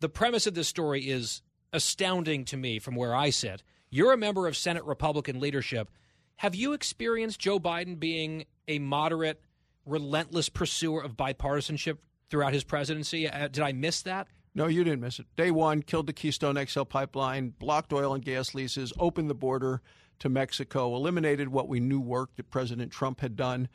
The 0.00 0.10
premise 0.10 0.46
of 0.46 0.52
this 0.52 0.68
story 0.68 1.08
is 1.08 1.40
astounding 1.72 2.44
to 2.46 2.58
me 2.58 2.78
from 2.78 2.94
where 2.94 3.14
I 3.14 3.30
sit. 3.30 3.62
You're 3.88 4.12
a 4.12 4.18
member 4.18 4.46
of 4.46 4.54
Senate 4.54 4.84
Republican 4.84 5.40
leadership. 5.40 5.88
Have 6.36 6.54
you 6.54 6.74
experienced 6.74 7.40
Joe 7.40 7.58
Biden 7.58 7.98
being 7.98 8.44
a 8.68 8.78
moderate, 8.80 9.40
relentless 9.86 10.50
pursuer 10.50 11.02
of 11.02 11.16
bipartisanship 11.16 11.96
throughout 12.28 12.52
his 12.52 12.64
presidency? 12.64 13.30
Uh, 13.30 13.48
did 13.48 13.62
I 13.62 13.72
miss 13.72 14.02
that? 14.02 14.28
No, 14.56 14.66
you 14.66 14.84
didn't 14.84 15.02
miss 15.02 15.18
it. 15.18 15.26
Day 15.36 15.50
one, 15.50 15.82
killed 15.82 16.06
the 16.06 16.14
Keystone 16.14 16.56
XL 16.66 16.84
pipeline, 16.84 17.50
blocked 17.58 17.92
oil 17.92 18.14
and 18.14 18.24
gas 18.24 18.54
leases, 18.54 18.90
opened 18.98 19.28
the 19.28 19.34
border 19.34 19.82
to 20.20 20.30
Mexico, 20.30 20.96
eliminated 20.96 21.50
what 21.50 21.68
we 21.68 21.78
knew 21.78 22.00
worked 22.00 22.38
that 22.38 22.50
President 22.50 22.90
Trump 22.90 23.20
had 23.20 23.36
done, 23.36 23.68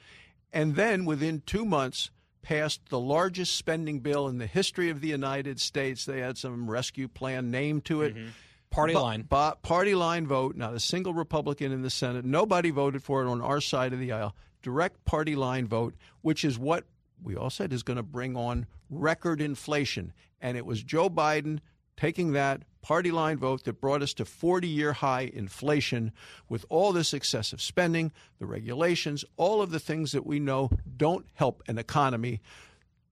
and 0.52 0.76
then 0.76 1.06
within 1.06 1.44
two 1.46 1.66
months, 1.66 2.10
passed 2.42 2.90
the 2.90 3.00
largest 3.00 3.56
spending 3.56 4.00
bill 4.00 4.28
in 4.28 4.40
the 4.40 4.48
history 4.48 4.90
of 4.90 5.02
the 5.02 5.08
United 5.08 5.60
States. 5.60 6.06
They 6.06 6.20
had 6.20 6.40
some 6.40 6.68
rescue 6.68 7.08
plan 7.08 7.52
name 7.52 7.82
to 7.82 8.02
it. 8.02 8.16
Mm-hmm. 8.16 8.30
Party 8.72 8.94
line. 8.94 9.24
party 9.26 9.94
line 9.94 10.26
vote. 10.26 10.56
Not 10.56 10.74
a 10.74 10.80
single 10.80 11.14
Republican 11.14 11.72
in 11.72 11.82
the 11.82 11.90
Senate. 11.90 12.24
Nobody 12.24 12.72
voted 12.72 13.04
for 13.04 13.22
it 13.22 13.30
on 13.30 13.42
our 13.42 13.60
side 13.60 13.92
of 13.92 14.00
the 14.00 14.14
aisle. 14.14 14.34
Direct 14.64 15.04
party 15.04 15.36
line 15.36 15.68
vote, 15.68 15.94
which 16.22 16.46
is 16.46 16.58
what 16.58 16.86
we 17.24 17.36
all 17.36 17.50
said 17.50 17.74
is 17.74 17.84
going 17.84 17.98
to 17.98 18.04
bring 18.04 18.36
on 18.36 18.66
record 18.90 19.42
inflation. 19.42 20.14
And 20.42 20.58
it 20.58 20.66
was 20.66 20.84
Joe 20.84 21.10
Biden 21.10 21.60
taking 21.98 22.32
that 22.34 22.64
party 22.82 23.12
line 23.12 23.38
vote 23.38 23.64
that 23.64 23.80
brought 23.80 24.02
us 24.02 24.14
to 24.16 24.26
40 24.26 24.68
year 24.68 24.94
high 24.94 25.30
inflation 25.34 26.12
with 26.50 26.66
all 26.70 26.92
this 26.92 27.14
excessive 27.14 27.62
spending, 27.62 28.12
the 28.40 28.46
regulations, 28.46 29.24
all 29.38 29.62
of 29.62 29.72
the 29.72 29.80
things 29.80 30.12
that 30.12 30.26
we 30.26 30.40
know 30.40 30.70
don't 30.98 31.26
help 31.36 31.62
an 31.68 31.78
economy. 31.78 32.42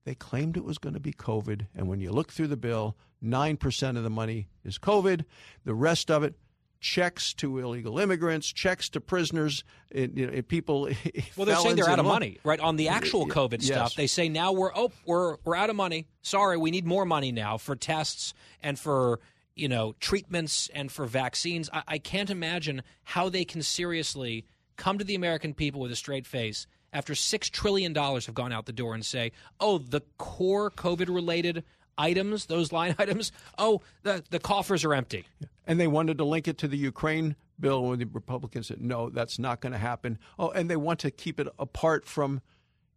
They 0.04 0.14
claimed 0.14 0.56
it 0.56 0.64
was 0.64 0.78
going 0.78 0.94
to 0.94 1.00
be 1.00 1.12
COVID. 1.12 1.66
And 1.74 1.88
when 1.88 2.00
you 2.00 2.10
look 2.10 2.32
through 2.32 2.48
the 2.48 2.56
bill, 2.56 2.96
9% 3.22 3.96
of 3.96 4.02
the 4.02 4.10
money 4.10 4.48
is 4.64 4.78
COVID. 4.78 5.24
The 5.64 5.74
rest 5.74 6.10
of 6.10 6.24
it, 6.24 6.34
checks 6.80 7.34
to 7.34 7.58
illegal 7.58 7.98
immigrants, 7.98 8.50
checks 8.52 8.88
to 8.88 9.00
prisoners, 9.00 9.64
it, 9.90 10.16
you 10.16 10.26
know, 10.26 10.32
eh, 10.32 10.42
people. 10.46 10.88
Well, 11.36 11.46
they're 11.46 11.56
saying 11.56 11.76
they're 11.76 11.88
out 11.88 11.98
of 11.98 12.06
money, 12.06 12.38
right? 12.44 12.60
On 12.60 12.76
the 12.76 12.88
actual 12.88 13.26
COVID 13.26 13.58
yes. 13.60 13.66
stuff, 13.66 13.94
they 13.94 14.06
say 14.06 14.28
now 14.28 14.52
we're 14.52 14.72
oh 14.74 14.90
we're 15.04 15.36
we're 15.44 15.56
out 15.56 15.70
of 15.70 15.76
money. 15.76 16.06
Sorry, 16.22 16.56
we 16.56 16.70
need 16.70 16.86
more 16.86 17.04
money 17.04 17.32
now 17.32 17.56
for 17.58 17.76
tests 17.76 18.34
and 18.62 18.78
for 18.78 19.20
you 19.54 19.68
know 19.68 19.94
treatments 20.00 20.68
and 20.74 20.90
for 20.90 21.06
vaccines. 21.06 21.70
I, 21.72 21.82
I 21.86 21.98
can't 21.98 22.30
imagine 22.30 22.82
how 23.04 23.28
they 23.28 23.44
can 23.44 23.62
seriously 23.62 24.46
come 24.76 24.98
to 24.98 25.04
the 25.04 25.14
American 25.14 25.54
people 25.54 25.80
with 25.80 25.92
a 25.92 25.96
straight 25.96 26.26
face 26.26 26.66
after 26.92 27.14
six 27.14 27.48
trillion 27.48 27.92
dollars 27.92 28.26
have 28.26 28.34
gone 28.34 28.52
out 28.52 28.66
the 28.66 28.72
door 28.72 28.94
and 28.94 29.04
say, 29.04 29.32
oh, 29.60 29.78
the 29.78 30.00
core 30.18 30.70
COVID 30.70 31.14
related 31.14 31.64
items, 32.00 32.46
those 32.46 32.72
line 32.72 32.94
items, 32.98 33.32
oh, 33.58 33.82
the 34.02 34.24
the 34.30 34.38
coffers 34.38 34.84
are 34.84 34.94
empty. 34.94 35.26
And 35.66 35.78
they 35.78 35.86
wanted 35.86 36.18
to 36.18 36.24
link 36.24 36.48
it 36.48 36.58
to 36.58 36.68
the 36.68 36.76
Ukraine 36.76 37.36
bill 37.60 37.84
when 37.84 37.98
the 37.98 38.06
Republicans 38.06 38.68
said, 38.68 38.80
no, 38.80 39.10
that's 39.10 39.38
not 39.38 39.60
going 39.60 39.72
to 39.72 39.78
happen. 39.78 40.18
Oh, 40.38 40.50
and 40.50 40.68
they 40.68 40.76
want 40.76 40.98
to 41.00 41.10
keep 41.10 41.38
it 41.38 41.46
apart 41.58 42.06
from 42.06 42.40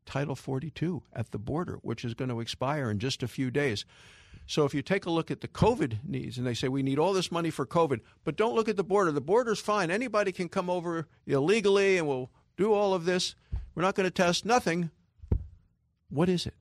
Title 0.06 0.36
42 0.36 1.04
at 1.14 1.32
the 1.32 1.38
border, 1.38 1.80
which 1.82 2.04
is 2.04 2.14
going 2.14 2.30
to 2.30 2.40
expire 2.40 2.90
in 2.90 3.00
just 3.00 3.22
a 3.22 3.28
few 3.28 3.52
days. 3.52 3.86
So 4.46 4.66
if 4.66 4.74
you 4.74 4.82
take 4.82 5.06
a 5.06 5.12
look 5.12 5.32
at 5.32 5.42
the 5.42 5.48
COVID 5.48 6.00
needs, 6.04 6.38
and 6.38 6.46
they 6.46 6.54
say 6.54 6.68
we 6.68 6.84
need 6.84 7.00
all 7.00 7.14
this 7.14 7.32
money 7.32 7.50
for 7.50 7.66
COVID, 7.66 8.02
but 8.24 8.36
don't 8.36 8.56
look 8.56 8.68
at 8.68 8.76
the 8.76 8.84
border. 8.84 9.12
The 9.12 9.22
border's 9.22 9.60
fine. 9.60 9.90
Anybody 9.90 10.32
can 10.32 10.50
come 10.50 10.70
over 10.70 11.08
illegally, 11.26 11.98
and 11.98 12.08
we'll 12.08 12.30
do 12.58 12.74
all 12.74 12.94
of 12.94 13.06
this. 13.06 13.36
We're 13.74 13.84
not 13.84 13.96
going 13.96 14.08
to 14.08 14.12
test 14.12 14.46
nothing. 14.46 14.90
What 16.10 16.30
is 16.30 16.46
it? 16.46 16.56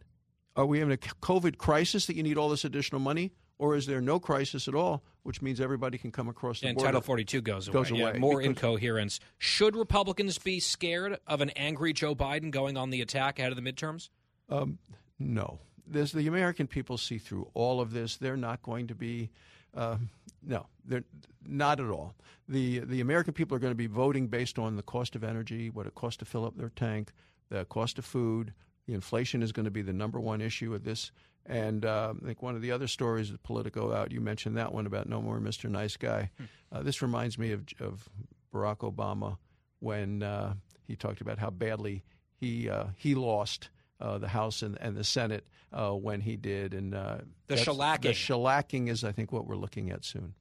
Are 0.54 0.66
we 0.66 0.80
having 0.80 0.92
a 0.92 0.98
COVID 0.98 1.56
crisis 1.56 2.06
that 2.06 2.16
you 2.16 2.22
need 2.22 2.36
all 2.36 2.48
this 2.48 2.64
additional 2.64 3.00
money, 3.00 3.32
or 3.58 3.74
is 3.74 3.86
there 3.86 4.00
no 4.00 4.18
crisis 4.20 4.68
at 4.68 4.74
all, 4.74 5.02
which 5.22 5.40
means 5.40 5.60
everybody 5.60 5.96
can 5.96 6.10
come 6.10 6.28
across 6.28 6.60
the 6.60 6.66
and 6.66 6.76
border? 6.76 6.88
Title 6.88 7.00
42 7.00 7.40
goes 7.40 7.68
away. 7.68 7.72
Goes 7.72 7.90
Yeah, 7.90 8.12
more 8.18 8.42
incoherence. 8.42 9.20
Should 9.38 9.76
Republicans 9.76 10.38
be 10.38 10.60
scared 10.60 11.18
of 11.26 11.40
an 11.40 11.50
angry 11.50 11.92
Joe 11.92 12.14
Biden 12.14 12.50
going 12.50 12.76
on 12.76 12.90
the 12.90 13.00
attack 13.00 13.38
ahead 13.38 13.52
of 13.52 13.62
the 13.62 13.72
midterms? 13.72 14.10
Um, 14.48 14.78
no. 15.18 15.58
There's, 15.86 16.12
the 16.12 16.26
American 16.26 16.66
people 16.66 16.98
see 16.98 17.18
through 17.18 17.48
all 17.54 17.80
of 17.80 17.92
this. 17.92 18.16
They're 18.16 18.36
not 18.36 18.62
going 18.62 18.88
to 18.88 18.94
be, 18.94 19.30
uh, 19.74 19.96
no, 20.42 20.66
they're 20.84 21.04
not 21.46 21.80
at 21.80 21.88
all. 21.88 22.14
The, 22.48 22.80
the 22.80 23.00
American 23.00 23.32
people 23.32 23.56
are 23.56 23.60
going 23.60 23.72
to 23.72 23.76
be 23.76 23.86
voting 23.86 24.26
based 24.26 24.58
on 24.58 24.76
the 24.76 24.82
cost 24.82 25.16
of 25.16 25.24
energy, 25.24 25.70
what 25.70 25.86
it 25.86 25.94
costs 25.94 26.18
to 26.18 26.24
fill 26.24 26.44
up 26.44 26.56
their 26.56 26.70
tank, 26.70 27.12
the 27.48 27.64
cost 27.64 27.98
of 27.98 28.04
food. 28.04 28.52
The 28.86 28.94
inflation 28.94 29.42
is 29.42 29.52
going 29.52 29.64
to 29.64 29.70
be 29.70 29.82
the 29.82 29.92
number 29.92 30.20
one 30.20 30.40
issue 30.40 30.74
of 30.74 30.84
this. 30.84 31.12
And 31.46 31.84
uh, 31.84 32.14
I 32.22 32.26
think 32.26 32.42
one 32.42 32.54
of 32.54 32.62
the 32.62 32.70
other 32.70 32.86
stories 32.86 33.30
that 33.32 33.42
Politico 33.42 33.92
out, 33.92 34.12
you 34.12 34.20
mentioned 34.20 34.56
that 34.56 34.72
one 34.72 34.86
about 34.86 35.08
no 35.08 35.20
more 35.20 35.38
Mr. 35.40 35.68
Nice 35.68 35.96
Guy. 35.96 36.30
Uh, 36.70 36.82
this 36.82 37.02
reminds 37.02 37.38
me 37.38 37.52
of, 37.52 37.64
of 37.80 38.08
Barack 38.52 38.78
Obama 38.78 39.38
when 39.80 40.22
uh, 40.22 40.54
he 40.86 40.94
talked 40.96 41.20
about 41.20 41.38
how 41.38 41.50
badly 41.50 42.04
he 42.34 42.68
uh, 42.68 42.86
he 42.96 43.14
lost 43.14 43.70
uh, 44.00 44.18
the 44.18 44.28
House 44.28 44.62
and, 44.62 44.76
and 44.80 44.96
the 44.96 45.04
Senate 45.04 45.46
uh, 45.72 45.90
when 45.90 46.20
he 46.20 46.36
did, 46.36 46.74
and 46.74 46.94
uh, 46.94 47.18
The 47.46 47.54
shellacking. 47.54 48.02
The 48.02 48.08
shellacking 48.10 48.88
is, 48.88 49.04
I 49.04 49.12
think, 49.12 49.32
what 49.32 49.46
we're 49.46 49.56
looking 49.56 49.90
at 49.90 50.04
soon. 50.04 50.34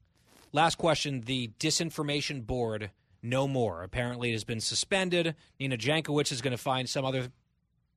Last 0.51 0.77
question. 0.77 1.21
The 1.21 1.51
disinformation 1.59 2.45
board, 2.45 2.91
no 3.21 3.47
more. 3.47 3.83
Apparently, 3.83 4.29
it 4.29 4.33
has 4.33 4.43
been 4.43 4.59
suspended. 4.59 5.35
Nina 5.59 5.77
Jankowicz 5.77 6.31
is 6.31 6.41
going 6.41 6.51
to 6.51 6.61
find 6.61 6.89
some 6.89 7.05
other, 7.05 7.27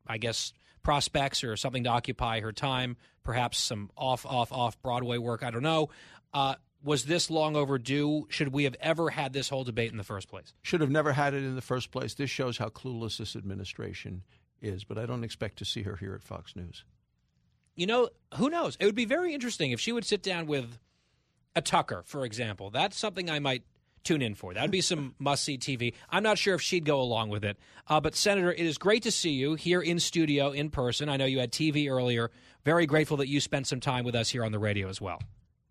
I 0.07 0.19
guess, 0.19 0.53
prospects 0.83 1.43
or 1.45 1.57
something 1.57 1.85
to 1.85 1.91
occupy 1.91 2.41
her 2.41 2.53
time. 2.53 2.97
Perhaps 3.23 3.59
some 3.59 3.91
off, 3.97 4.27
off, 4.27 4.53
off 4.53 4.81
Broadway 4.83 5.19
work. 5.19 5.43
I 5.43 5.51
don't 5.51 5.63
know. 5.63 5.89
Uh, 6.33 6.57
was 6.83 7.05
this 7.05 7.31
long 7.31 7.57
overdue? 7.57 8.27
Should 8.29 8.49
we 8.49 8.65
have 8.65 8.77
ever 8.81 9.11
had 9.11 9.33
this 9.33 9.49
whole 9.49 9.65
debate 9.65 9.91
in 9.91 9.97
the 9.97 10.05
first 10.05 10.29
place? 10.29 10.53
Should 10.63 10.83
have 10.83 10.91
never 10.91 11.13
had 11.13 11.33
it 11.33 11.39
in 11.39 11.55
the 11.55 11.63
first 11.63 11.91
place. 11.91 12.15
This 12.15 12.31
shows 12.31 12.59
how 12.59 12.69
clueless 12.69 13.17
this 13.17 13.35
administration 13.35 14.23
is, 14.61 14.85
but 14.85 14.99
I 14.99 15.07
don't 15.07 15.25
expect 15.25 15.59
to 15.59 15.65
see 15.65 15.83
her 15.83 15.97
here 15.97 16.15
at 16.15 16.23
Fox 16.23 16.55
News. 16.55 16.85
You 17.75 17.87
know, 17.87 18.11
who 18.37 18.51
knows? 18.51 18.77
It 18.79 18.85
would 18.85 18.95
be 18.95 19.07
very 19.07 19.33
interesting 19.33 19.73
if 19.73 19.81
she 19.81 19.93
would 19.93 20.05
sit 20.05 20.23
down 20.23 20.47
with 20.47 20.79
a 21.57 21.63
Tucker, 21.63 22.03
for 22.05 22.25
example. 22.25 22.71
That's 22.71 22.97
something 22.97 23.31
I 23.31 23.39
might 23.39 23.63
tune 24.05 24.23
in 24.23 24.35
for. 24.35 24.55
That 24.55 24.63
would 24.63 24.71
be 24.71 24.81
some 24.81 25.15
must 25.19 25.45
see 25.45 25.59
TV. 25.59 25.95
I'm 26.11 26.23
not 26.23 26.39
sure 26.39 26.55
if 26.55 26.63
she'd 26.63 26.85
go 26.85 27.01
along 27.01 27.31
with 27.31 27.45
it. 27.45 27.57
Uh, 27.89 28.01
but, 28.01 28.15
Senator, 28.15 28.53
it 28.53 28.61
is 28.61 28.79
great 28.79 29.03
to 29.03 29.11
see 29.11 29.31
you 29.31 29.55
here 29.55 29.81
in 29.81 29.99
studio 29.99 30.51
in 30.51 30.71
person. 30.71 31.09
I 31.09 31.17
know 31.17 31.27
you 31.27 31.41
had 31.41 31.53
TV 31.53 31.91
earlier. 31.91 32.31
Very 32.65 32.87
grateful 32.87 33.19
that 33.19 33.29
you 33.29 33.41
spent 33.41 33.67
some 33.67 33.81
time 33.81 34.05
with 34.05 34.15
us 34.15 34.31
here 34.31 34.45
on 34.45 34.53
the 34.53 34.59
radio 34.59 34.89
as 34.89 35.01
well. 35.01 35.21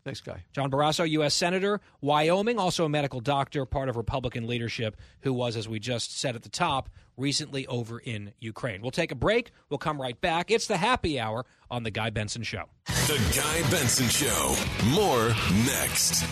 Thanks, 0.04 0.20
Guy. 0.20 0.44
John 0.52 0.70
Barrasso, 0.70 1.10
U.S. 1.10 1.34
Senator, 1.34 1.80
Wyoming, 2.02 2.60
also 2.60 2.84
a 2.84 2.90
medical 2.90 3.22
doctor, 3.22 3.66
part 3.66 3.88
of 3.88 3.96
Republican 3.96 4.48
leadership, 4.48 4.98
who 5.22 5.32
was, 5.32 5.56
as 5.56 5.70
we 5.70 5.80
just 5.80 6.20
said 6.20 6.36
at 6.36 6.44
the 6.44 6.50
top, 6.50 6.90
recently 7.16 7.66
over 7.68 8.00
in 8.00 8.34
Ukraine. 8.40 8.82
We'll 8.82 8.92
take 8.92 9.12
a 9.12 9.16
break. 9.16 9.52
We'll 9.70 9.78
come 9.78 10.02
right 10.02 10.20
back. 10.20 10.52
It's 10.52 10.68
the 10.68 10.78
happy 10.78 11.20
hour 11.20 11.46
on 11.72 11.84
The 11.84 11.92
Guy 11.92 12.10
Benson 12.10 12.44
Show. 12.44 12.66
The 12.86 13.34
Guy 13.36 13.70
Benson 13.72 14.10
Show. 14.10 14.56
More 14.94 15.30
next. 15.66 16.26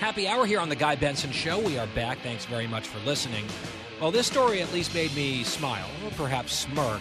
Happy 0.00 0.28
hour 0.28 0.44
here 0.44 0.60
on 0.60 0.68
The 0.68 0.76
Guy 0.76 0.94
Benson 0.94 1.32
Show. 1.32 1.58
We 1.58 1.78
are 1.78 1.86
back. 1.88 2.18
Thanks 2.18 2.44
very 2.44 2.66
much 2.66 2.86
for 2.86 2.98
listening. 3.06 3.46
Well, 3.98 4.10
this 4.10 4.26
story 4.26 4.60
at 4.60 4.70
least 4.70 4.92
made 4.92 5.14
me 5.16 5.42
smile, 5.42 5.88
or 6.04 6.10
perhaps 6.10 6.52
smirk, 6.52 7.00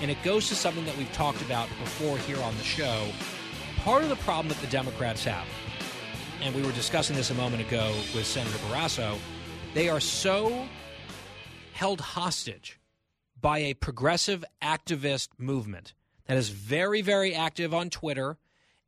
and 0.00 0.10
it 0.10 0.16
goes 0.22 0.48
to 0.48 0.54
something 0.54 0.86
that 0.86 0.96
we've 0.96 1.12
talked 1.12 1.42
about 1.42 1.68
before 1.78 2.16
here 2.16 2.40
on 2.40 2.56
the 2.56 2.64
show. 2.64 3.08
Part 3.80 4.04
of 4.04 4.08
the 4.08 4.16
problem 4.16 4.48
that 4.48 4.58
the 4.62 4.68
Democrats 4.68 5.22
have, 5.24 5.46
and 6.40 6.54
we 6.54 6.62
were 6.62 6.72
discussing 6.72 7.14
this 7.14 7.30
a 7.30 7.34
moment 7.34 7.60
ago 7.60 7.92
with 8.14 8.24
Senator 8.24 8.56
Barrasso, 8.56 9.18
they 9.74 9.90
are 9.90 10.00
so 10.00 10.66
held 11.74 12.00
hostage 12.00 12.80
by 13.38 13.58
a 13.58 13.74
progressive 13.74 14.46
activist 14.62 15.28
movement 15.36 15.92
that 16.24 16.38
is 16.38 16.48
very, 16.48 17.02
very 17.02 17.34
active 17.34 17.74
on 17.74 17.90
Twitter 17.90 18.38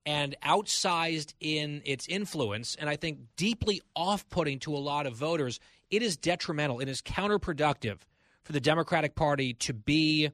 and 0.05 0.37
outsized 0.45 1.35
in 1.41 1.83
its 1.85 2.09
influence, 2.09 2.75
and 2.75 2.89
I 2.89 2.97
think 2.97 3.21
deeply 3.37 3.83
off 3.95 4.29
putting 4.29 4.59
to 4.61 4.75
a 4.75 4.79
lot 4.79 5.07
of 5.07 5.15
voters. 5.15 5.61
It 5.91 6.03
is 6.03 6.17
detrimental, 6.17 6.81
it 6.81 6.89
is 6.89 7.03
counterproductive 7.03 7.99
for 8.43 8.53
the 8.53 8.61
Democratic 8.61 9.15
Party 9.15 9.55
to 9.55 9.73
be 9.73 10.31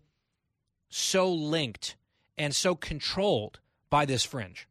so 0.89 1.31
linked 1.31 1.97
and 2.39 2.55
so 2.55 2.75
controlled 2.75 3.61
by 3.91 4.07
this 4.07 4.25
fringe. 4.25 4.67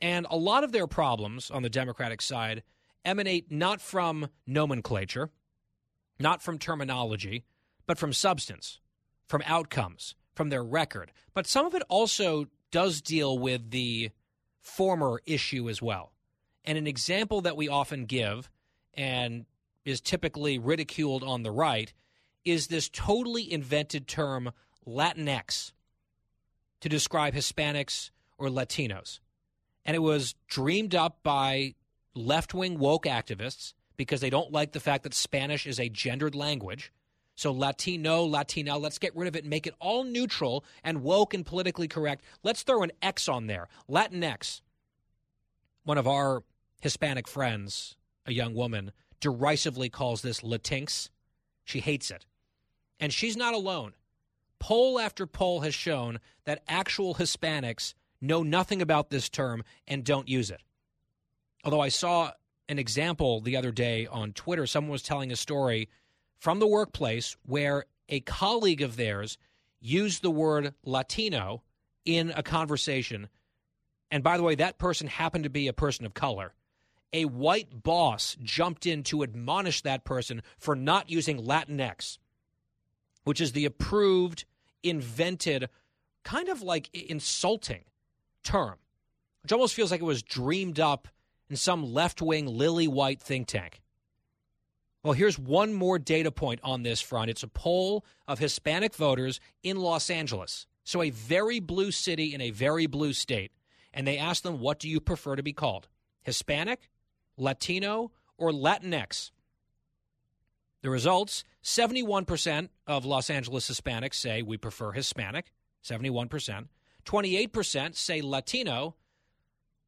And 0.00 0.26
a 0.30 0.36
lot 0.36 0.62
of 0.62 0.72
their 0.72 0.86
problems 0.86 1.50
on 1.50 1.62
the 1.62 1.70
Democratic 1.70 2.22
side 2.22 2.62
emanate 3.04 3.50
not 3.50 3.80
from 3.80 4.28
nomenclature, 4.46 5.30
not 6.20 6.42
from 6.42 6.58
terminology, 6.58 7.44
but 7.86 7.98
from 7.98 8.12
substance, 8.12 8.80
from 9.26 9.42
outcomes, 9.46 10.14
from 10.34 10.50
their 10.50 10.62
record. 10.62 11.10
But 11.34 11.46
some 11.46 11.66
of 11.66 11.74
it 11.74 11.82
also 11.88 12.46
does 12.70 13.00
deal 13.00 13.38
with 13.38 13.70
the 13.70 14.10
former 14.60 15.20
issue 15.26 15.68
as 15.68 15.80
well. 15.80 16.12
And 16.64 16.76
an 16.76 16.86
example 16.86 17.40
that 17.42 17.56
we 17.56 17.68
often 17.68 18.04
give 18.04 18.50
and 18.94 19.46
is 19.84 20.00
typically 20.00 20.58
ridiculed 20.58 21.24
on 21.24 21.42
the 21.42 21.50
right 21.50 21.92
is 22.44 22.66
this 22.66 22.88
totally 22.88 23.50
invented 23.50 24.06
term 24.06 24.50
Latinx 24.86 25.72
to 26.80 26.88
describe 26.88 27.34
Hispanics 27.34 28.10
or 28.36 28.48
Latinos. 28.48 29.20
And 29.84 29.94
it 29.94 30.00
was 30.00 30.34
dreamed 30.46 30.94
up 30.94 31.22
by 31.22 31.74
left 32.14 32.54
wing 32.54 32.78
woke 32.78 33.04
activists 33.04 33.74
because 33.96 34.20
they 34.20 34.30
don't 34.30 34.52
like 34.52 34.72
the 34.72 34.80
fact 34.80 35.04
that 35.04 35.14
Spanish 35.14 35.66
is 35.66 35.80
a 35.80 35.88
gendered 35.88 36.34
language. 36.34 36.92
So 37.38 37.52
Latino, 37.52 38.24
Latina, 38.24 38.76
let's 38.76 38.98
get 38.98 39.14
rid 39.14 39.28
of 39.28 39.36
it 39.36 39.44
and 39.44 39.50
make 39.50 39.68
it 39.68 39.74
all 39.78 40.02
neutral 40.02 40.64
and 40.82 41.04
woke 41.04 41.34
and 41.34 41.46
politically 41.46 41.86
correct. 41.86 42.24
Let's 42.42 42.64
throw 42.64 42.82
an 42.82 42.90
X 43.00 43.28
on 43.28 43.46
there. 43.46 43.68
Latinx. 43.88 44.60
One 45.84 45.98
of 45.98 46.08
our 46.08 46.42
Hispanic 46.80 47.28
friends, 47.28 47.96
a 48.26 48.32
young 48.32 48.54
woman, 48.54 48.90
derisively 49.20 49.88
calls 49.88 50.20
this 50.20 50.40
Latinx. 50.40 51.10
She 51.64 51.78
hates 51.78 52.10
it. 52.10 52.26
And 52.98 53.12
she's 53.12 53.36
not 53.36 53.54
alone. 53.54 53.92
Poll 54.58 54.98
after 54.98 55.24
poll 55.24 55.60
has 55.60 55.76
shown 55.76 56.18
that 56.44 56.64
actual 56.66 57.14
Hispanics 57.14 57.94
know 58.20 58.42
nothing 58.42 58.82
about 58.82 59.10
this 59.10 59.28
term 59.28 59.62
and 59.86 60.02
don't 60.02 60.28
use 60.28 60.50
it. 60.50 60.60
Although 61.62 61.82
I 61.82 61.90
saw 61.90 62.32
an 62.68 62.80
example 62.80 63.40
the 63.40 63.56
other 63.56 63.70
day 63.70 64.08
on 64.08 64.32
Twitter, 64.32 64.66
someone 64.66 64.90
was 64.90 65.04
telling 65.04 65.30
a 65.30 65.36
story 65.36 65.88
from 66.38 66.58
the 66.58 66.66
workplace 66.66 67.36
where 67.44 67.84
a 68.08 68.20
colleague 68.20 68.82
of 68.82 68.96
theirs 68.96 69.38
used 69.80 70.22
the 70.22 70.30
word 70.30 70.74
Latino 70.84 71.62
in 72.04 72.32
a 72.34 72.42
conversation. 72.42 73.28
And 74.10 74.22
by 74.24 74.36
the 74.36 74.42
way, 74.42 74.54
that 74.54 74.78
person 74.78 75.06
happened 75.06 75.44
to 75.44 75.50
be 75.50 75.68
a 75.68 75.72
person 75.72 76.06
of 76.06 76.14
color. 76.14 76.54
A 77.12 77.24
white 77.24 77.82
boss 77.82 78.36
jumped 78.42 78.86
in 78.86 79.02
to 79.04 79.22
admonish 79.22 79.82
that 79.82 80.04
person 80.04 80.42
for 80.58 80.76
not 80.76 81.10
using 81.10 81.38
Latinx, 81.38 82.18
which 83.24 83.40
is 83.40 83.52
the 83.52 83.64
approved, 83.64 84.44
invented, 84.82 85.68
kind 86.24 86.48
of 86.48 86.62
like 86.62 86.94
insulting 86.94 87.84
term, 88.42 88.76
which 89.42 89.52
almost 89.52 89.74
feels 89.74 89.90
like 89.90 90.00
it 90.00 90.04
was 90.04 90.22
dreamed 90.22 90.78
up 90.78 91.08
in 91.48 91.56
some 91.56 91.92
left 91.94 92.20
wing 92.20 92.46
lily 92.46 92.88
white 92.88 93.20
think 93.20 93.48
tank. 93.48 93.80
Well, 95.08 95.14
here's 95.14 95.38
one 95.38 95.72
more 95.72 95.98
data 95.98 96.30
point 96.30 96.60
on 96.62 96.82
this 96.82 97.00
front. 97.00 97.30
It's 97.30 97.42
a 97.42 97.48
poll 97.48 98.04
of 98.26 98.40
Hispanic 98.40 98.94
voters 98.94 99.40
in 99.62 99.78
Los 99.78 100.10
Angeles. 100.10 100.66
So, 100.84 101.00
a 101.00 101.08
very 101.08 101.60
blue 101.60 101.92
city 101.92 102.34
in 102.34 102.42
a 102.42 102.50
very 102.50 102.84
blue 102.84 103.14
state. 103.14 103.50
And 103.94 104.06
they 104.06 104.18
asked 104.18 104.42
them, 104.42 104.60
what 104.60 104.78
do 104.78 104.86
you 104.86 105.00
prefer 105.00 105.34
to 105.34 105.42
be 105.42 105.54
called? 105.54 105.88
Hispanic, 106.24 106.90
Latino, 107.38 108.10
or 108.36 108.50
Latinx? 108.50 109.30
The 110.82 110.90
results 110.90 111.42
71% 111.64 112.68
of 112.86 113.06
Los 113.06 113.30
Angeles 113.30 113.70
Hispanics 113.70 114.16
say 114.16 114.42
we 114.42 114.58
prefer 114.58 114.92
Hispanic, 114.92 115.52
71%. 115.82 116.66
28% 117.06 117.96
say 117.96 118.20
Latino, 118.20 118.94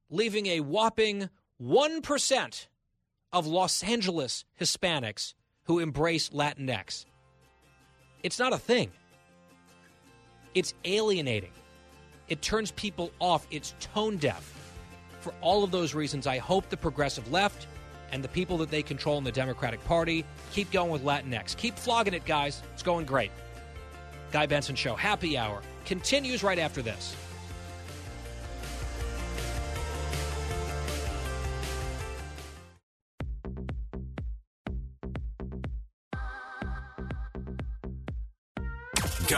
leaving 0.09 0.47
a 0.47 0.61
whopping 0.61 1.29
1% 1.63 2.67
of 3.33 3.47
Los 3.47 3.83
Angeles 3.83 4.45
Hispanics 4.61 5.35
who 5.65 5.79
embrace 5.79 6.31
Latinx. 6.31 7.07
It's 8.23 8.39
not 8.39 8.53
a 8.53 8.59
thing. 8.59 8.91
It's 10.55 10.75
alienating. 10.85 11.53
It 12.29 12.43
turns 12.43 12.73
people 12.73 13.13
off. 13.19 13.47
It's 13.51 13.75
tone 13.81 14.17
deaf. 14.17 14.57
For 15.21 15.33
all 15.41 15.63
of 15.63 15.71
those 15.71 15.95
reasons, 15.95 16.27
I 16.27 16.39
hope 16.39 16.69
the 16.69 16.77
progressive 16.77 17.31
left 17.31 17.67
and 18.13 18.25
the 18.25 18.29
people 18.29 18.59
that 18.59 18.71
they 18.71 18.83
control 18.83 19.19
in 19.19 19.25
the 19.25 19.33
Democratic 19.33 19.85
Party 19.85 20.25
keep 20.53 20.71
going 20.73 20.91
with 20.91 21.05
Latinx. 21.05 21.57
Keep 21.57 21.77
flogging 21.79 22.15
it, 22.15 22.25
guys. 22.25 22.63
It's 22.73 22.83
going 22.83 23.07
great. 23.07 23.31
Guy 24.33 24.47
Benson 24.47 24.77
Show, 24.77 24.95
happy 24.95 25.37
hour, 25.37 25.63
continues 25.85 26.43
right 26.43 26.59
after 26.59 26.83
this. 26.83 27.15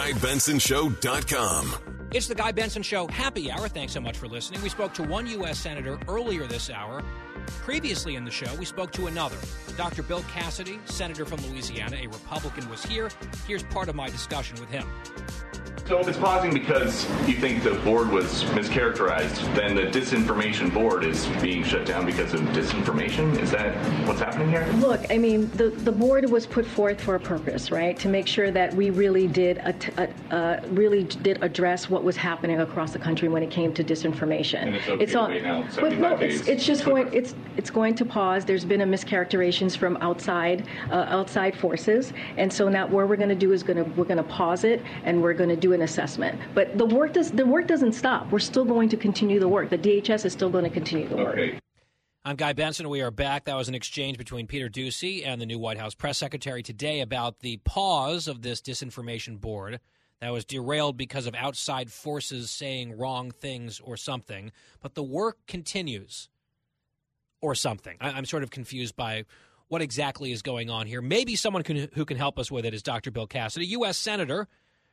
GuyBensonShow.com. 0.03 1.75
It's 2.13 2.27
the 2.27 2.35
Guy 2.35 2.51
Benson 2.51 2.83
Show 2.83 3.07
happy 3.07 3.53
hour. 3.53 3.69
Thanks 3.69 3.93
so 3.93 4.01
much 4.01 4.19
for 4.19 4.27
listening. 4.27 4.61
We 4.61 4.69
spoke 4.69 4.93
to 4.95 5.05
one 5.05 5.29
U.S. 5.29 5.61
Senator 5.61 5.97
earlier 6.09 6.45
this 6.49 6.71
hour. 6.71 7.05
Previously 7.47 8.17
in 8.17 8.25
the 8.25 8.31
show, 8.31 8.53
we 8.57 8.65
spoke 8.65 8.93
to 8.93 9.07
another. 9.07 9.37
Dr. 9.77 10.03
Bill 10.03 10.23
Cassidy, 10.33 10.79
Senator 10.85 11.25
from 11.25 11.41
Louisiana, 11.49 11.97
a 11.97 12.07
Republican, 12.09 12.69
was 12.69 12.85
here. 12.85 13.11
Here's 13.47 13.63
part 13.65 13.89
of 13.89 13.95
my 13.95 14.09
discussion 14.09 14.59
with 14.61 14.71
him. 14.71 14.87
So 15.87 15.99
if 15.99 16.07
it's 16.07 16.19
pausing 16.19 16.55
because 16.55 17.09
you 17.27 17.35
think 17.35 17.65
the 17.65 17.75
board 17.85 18.09
was 18.09 18.45
mischaracterized, 18.45 19.55
then 19.57 19.75
the 19.75 19.83
disinformation 19.83 20.73
board 20.73 21.05
is 21.05 21.27
being 21.43 21.65
shut 21.65 21.85
down 21.85 22.07
because 22.07 22.33
of 22.35 22.41
disinformation? 22.41 23.37
Is 23.41 23.51
that 23.51 23.75
what's 24.07 24.21
happening 24.21 24.49
here? 24.49 24.65
Look, 24.77 25.05
I 25.11 25.19
mean, 25.19 25.51
the, 25.51 25.71
the 25.71 25.91
board 25.91 26.31
was 26.31 26.47
put 26.47 26.65
forth 26.65 27.01
for 27.01 27.17
a 27.17 27.21
purpose, 27.21 27.73
right? 27.73 27.99
To 27.99 28.09
make 28.09 28.29
sure 28.29 28.53
that 28.53 28.73
we 28.75 28.91
really 28.91 29.27
did 29.27 29.59
a, 29.59 30.09
uh, 30.35 30.61
really 30.69 31.05
did 31.05 31.43
address 31.43 31.91
what 31.91 32.05
was 32.05 32.17
happening 32.17 32.61
across 32.61 32.93
the 32.93 32.99
country 33.01 33.29
when 33.29 33.43
it 33.43 33.51
came 33.51 33.75
to 33.75 33.83
disinformation. 33.83 34.63
And 34.63 34.77
it's 34.77 34.89
okay 34.89 35.03
it's 35.03 35.15
all, 35.17 35.29
wait 35.29 35.43
now, 35.43 35.69
but 35.81 35.99
no, 35.99 36.17
it's, 36.17 36.47
it's 36.47 36.65
just 36.65 36.85
going 36.85 37.13
it's 37.13 37.32
it's 37.57 37.71
going 37.71 37.95
to 37.97 38.05
pause. 38.05 38.45
There's 38.45 38.65
been 38.65 38.81
a 38.81 38.87
mischaracterizations 38.87 39.77
from 39.77 39.97
outside 39.99 40.67
uh, 40.91 41.07
outside 41.09 41.57
forces, 41.57 42.13
and 42.37 42.53
so 42.53 42.69
now 42.69 42.87
what 42.87 43.09
we're 43.09 43.17
going 43.17 43.29
to 43.29 43.35
do 43.35 43.53
is 43.53 43.63
going 43.63 43.83
to 43.83 43.91
we're 43.93 44.05
going 44.05 44.17
to 44.17 44.23
pause 44.23 44.65
it 44.65 44.83
and 45.05 45.23
we're 45.23 45.35
going 45.35 45.51
to 45.51 45.57
do 45.57 45.73
an 45.73 45.83
assessment. 45.83 46.39
But 46.55 46.79
the 46.79 46.87
work 46.87 47.13
does 47.13 47.31
the 47.31 47.47
work 47.47 47.67
doesn't 47.67 47.93
stop. 47.93 48.31
We're 48.31 48.39
still 48.39 48.65
going 48.65 48.89
to 48.91 48.97
continue 48.97 49.41
the 49.41 49.49
work. 49.49 49.71
The 49.71 49.79
DHS 49.79 50.25
is 50.25 50.33
still 50.33 50.51
going 50.51 50.65
to 50.65 50.71
continue 50.71 51.09
the 51.09 51.17
work. 51.17 51.39
I'm 52.25 52.37
Guy 52.37 52.53
Benson. 52.53 52.89
We 52.89 53.01
are 53.01 53.11
back. 53.11 53.47
That 53.47 53.57
was 53.57 53.69
an 53.69 53.75
exchange 53.75 54.17
between 54.17 54.47
Peter 54.47 54.69
Doocy 54.69 55.27
and 55.27 55.41
the 55.41 55.47
new 55.47 55.59
White 55.59 55.79
House 55.79 55.95
press 55.95 56.19
secretary 56.19 56.63
today 56.63 57.01
about 57.01 57.41
the 57.41 57.57
pause 57.65 58.29
of 58.29 58.43
this 58.43 58.61
disinformation 58.63 59.41
board 59.41 59.81
that 60.21 60.33
was 60.33 60.45
derailed 60.45 60.97
because 60.97 61.27
of 61.27 61.35
outside 61.35 61.91
forces 61.91 62.49
saying 62.49 62.97
wrong 62.97 63.33
things 63.33 63.81
or 63.81 63.97
something. 63.97 64.53
But 64.81 64.95
the 64.95 65.03
work 65.03 65.39
continues 65.49 66.29
or 67.43 67.55
something. 67.55 67.99
I, 68.01 68.17
am 68.17 68.25
sort 68.25 68.43
of 68.43 68.51
confused 68.51 68.97
by 68.97 69.25
what 69.69 69.83
exactly 69.83 70.33
is 70.33 70.41
going 70.41 70.71
on 70.71 70.87
here. 70.87 71.03
Maybe 71.03 71.37
someone 71.37 71.63
can, 71.63 71.89
who 71.95 72.05
can 72.05 72.17
help 72.17 72.39
us 72.39 72.51
with 72.51 72.65
it 72.65 72.73
is 72.73 72.83
Dr. 72.83 73.11
Bill 73.11 73.27
Cassidy, 73.27 73.67
U.S. 73.67 73.99
Senator 73.99 74.49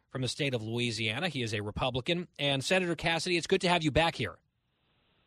from 0.09 0.21
the 0.21 0.27
state 0.27 0.53
of 0.53 0.63
Louisiana. 0.63 1.29
He 1.29 1.43
is 1.43 1.53
a 1.53 1.61
Republican. 1.61 2.27
And 2.37 2.63
Senator 2.63 2.95
Cassidy, 2.95 3.37
it's 3.37 3.47
good 3.47 3.61
to 3.61 3.69
have 3.69 3.83
you 3.83 3.91
back 3.91 4.15
here. 4.15 4.37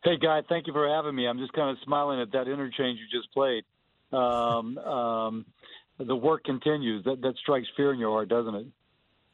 Hey, 0.04 0.16
Guy, 0.16 0.42
thank 0.48 0.66
you 0.66 0.72
for 0.72 0.88
having 0.88 1.14
me. 1.14 1.28
I'm 1.28 1.38
just 1.38 1.52
kind 1.52 1.70
of 1.70 1.76
smiling 1.84 2.20
at 2.20 2.32
that 2.32 2.48
interchange 2.48 2.98
you 2.98 3.18
just 3.18 3.32
played. 3.32 3.64
Um, 4.12 4.76
um, 4.86 5.46
the 5.98 6.16
work 6.16 6.44
continues. 6.44 7.04
That, 7.04 7.20
that 7.22 7.36
strikes 7.36 7.68
fear 7.76 7.92
in 7.92 8.00
your 8.00 8.10
heart, 8.10 8.28
doesn't 8.28 8.54
it? 8.54 8.66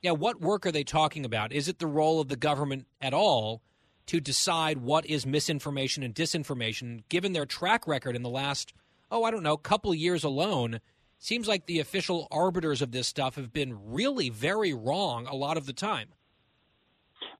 Yeah, 0.02 0.12
what 0.12 0.40
work 0.40 0.66
are 0.66 0.72
they 0.72 0.84
talking 0.84 1.24
about? 1.24 1.52
Is 1.52 1.68
it 1.68 1.78
the 1.78 1.86
role 1.86 2.20
of 2.20 2.28
the 2.28 2.36
government 2.36 2.86
at 3.00 3.14
all 3.14 3.62
to 4.08 4.20
decide 4.20 4.78
what 4.78 5.06
is 5.06 5.24
misinformation 5.24 6.02
and 6.02 6.14
disinformation, 6.14 7.02
given 7.08 7.32
their 7.32 7.46
track 7.46 7.86
record 7.86 8.16
in 8.16 8.22
the 8.22 8.28
last, 8.28 8.72
oh, 9.10 9.24
I 9.24 9.30
don't 9.30 9.42
know, 9.42 9.56
couple 9.56 9.94
years 9.94 10.24
alone? 10.24 10.80
Seems 11.18 11.48
like 11.48 11.66
the 11.66 11.80
official 11.80 12.28
arbiters 12.30 12.80
of 12.82 12.92
this 12.92 13.08
stuff 13.08 13.36
have 13.36 13.52
been 13.52 13.78
really 13.92 14.30
very 14.30 14.72
wrong 14.72 15.26
a 15.26 15.34
lot 15.34 15.56
of 15.56 15.66
the 15.66 15.72
time. 15.72 16.08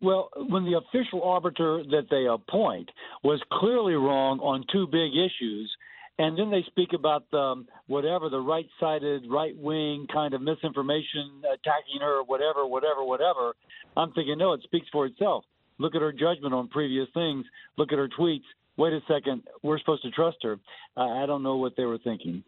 Well, 0.01 0.31
when 0.37 0.65
the 0.65 0.79
official 0.79 1.23
arbiter 1.23 1.83
that 1.91 2.07
they 2.11 2.27
appoint 2.27 2.91
was 3.25 3.41
clearly 3.53 3.95
wrong 3.95 4.39
on 4.41 4.65
two 4.73 4.87
big 4.87 5.13
issues, 5.17 5.75
and 6.19 6.37
then 6.37 6.51
they 6.51 6.65
speak 6.67 6.93
about 6.93 7.33
um, 7.33 7.67
whatever 7.87 8.29
the 8.29 8.41
right-sided, 8.41 9.23
right-wing 9.29 10.07
kind 10.13 10.35
of 10.35 10.43
misinformation 10.43 11.43
attacking 11.45 12.01
her, 12.01 12.23
whatever, 12.25 12.67
whatever, 12.67 13.05
whatever. 13.05 13.55
I'm 13.97 14.13
thinking, 14.13 14.39
no, 14.39 14.53
it 14.53 14.63
speaks 14.65 14.89
for 14.93 15.07
itself. 15.07 15.45
Look 15.79 15.95
at 15.95 16.03
her 16.03 16.13
judgment 16.13 16.55
on 16.55 16.69
previous 16.69 17.09
things. 17.15 17.45
Look 17.77 17.93
at 17.93 17.99
her 17.99 18.09
tweets. 18.09 18.45
Wait 18.77 18.93
a 18.93 19.01
second, 19.09 19.43
we're 19.63 19.79
supposed 19.81 20.03
to 20.03 20.11
trust 20.11 20.37
her. 20.43 20.57
I 20.97 21.27
don't 21.27 21.43
know 21.43 21.57
what 21.57 21.77
they 21.77 21.85
were 21.85 21.99
thinking. 21.99 22.45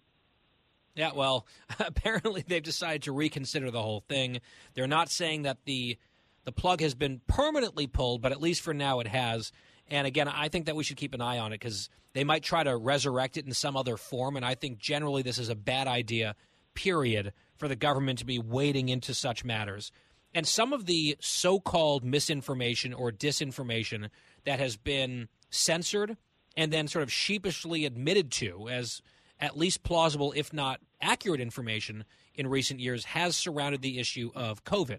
Yeah, 0.95 1.11
well, 1.15 1.47
apparently 1.79 2.45
they've 2.47 2.63
decided 2.63 3.03
to 3.03 3.13
reconsider 3.13 3.71
the 3.71 3.83
whole 3.83 4.05
thing. 4.09 4.41
They're 4.75 4.87
not 4.87 5.11
saying 5.11 5.43
that 5.43 5.59
the 5.65 5.99
the 6.45 6.53
plug 6.53 6.81
has 6.81 6.95
been 6.95 7.21
permanently 7.27 7.87
pulled, 7.87 8.23
but 8.23 8.33
at 8.33 8.41
least 8.41 8.63
for 8.63 8.73
now 8.73 9.01
it 9.01 9.07
has. 9.07 9.53
And 9.89 10.07
again, 10.07 10.27
I 10.27 10.49
think 10.49 10.67
that 10.67 10.77
we 10.77 10.85
should 10.85 10.97
keep 10.97 11.15
an 11.15 11.21
eye 11.21 11.39
on 11.39 11.53
it 11.53 11.61
because 11.61 11.91
they 12.15 12.25
might 12.25 12.43
try 12.43 12.63
to 12.63 12.77
resurrect 12.77 13.37
it 13.37 13.45
in 13.45 13.53
some 13.53 13.77
other 13.77 13.97
form. 13.97 14.37
And 14.37 14.45
I 14.45 14.55
think 14.55 14.79
generally 14.79 15.23
this 15.23 15.39
is 15.39 15.49
a 15.49 15.55
bad 15.55 15.87
idea, 15.87 16.35
period, 16.75 17.33
for 17.59 17.69
the 17.69 17.77
government 17.77 18.21
to 18.21 18.25
be 18.25 18.39
wading 18.39 18.89
into 18.89 19.13
such 19.13 19.45
matters. 19.45 19.93
And 20.35 20.47
some 20.47 20.73
of 20.73 20.87
the 20.87 21.17
so 21.21 21.59
called 21.59 22.05
misinformation 22.05 22.93
or 22.95 23.11
disinformation 23.11 24.11
that 24.45 24.61
has 24.61 24.77
been 24.77 25.29
censored 25.51 26.17
and 26.57 26.73
then 26.73 26.89
sort 26.89 27.03
of 27.03 27.13
sheepishly 27.13 27.85
admitted 27.85 28.31
to 28.33 28.69
as 28.69 29.03
at 29.41 29.57
least 29.57 29.83
plausible, 29.83 30.33
if 30.37 30.53
not 30.53 30.81
accurate 31.01 31.41
information 31.41 32.05
in 32.35 32.47
recent 32.47 32.79
years 32.79 33.07
has 33.07 33.37
surrounded 33.37 33.83
the 33.83 33.99
issue 33.99 34.31
of 34.35 34.65
COVID 34.65 34.99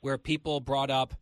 where 0.00 0.18
people 0.18 0.60
brought 0.60 0.90
up 0.90 1.14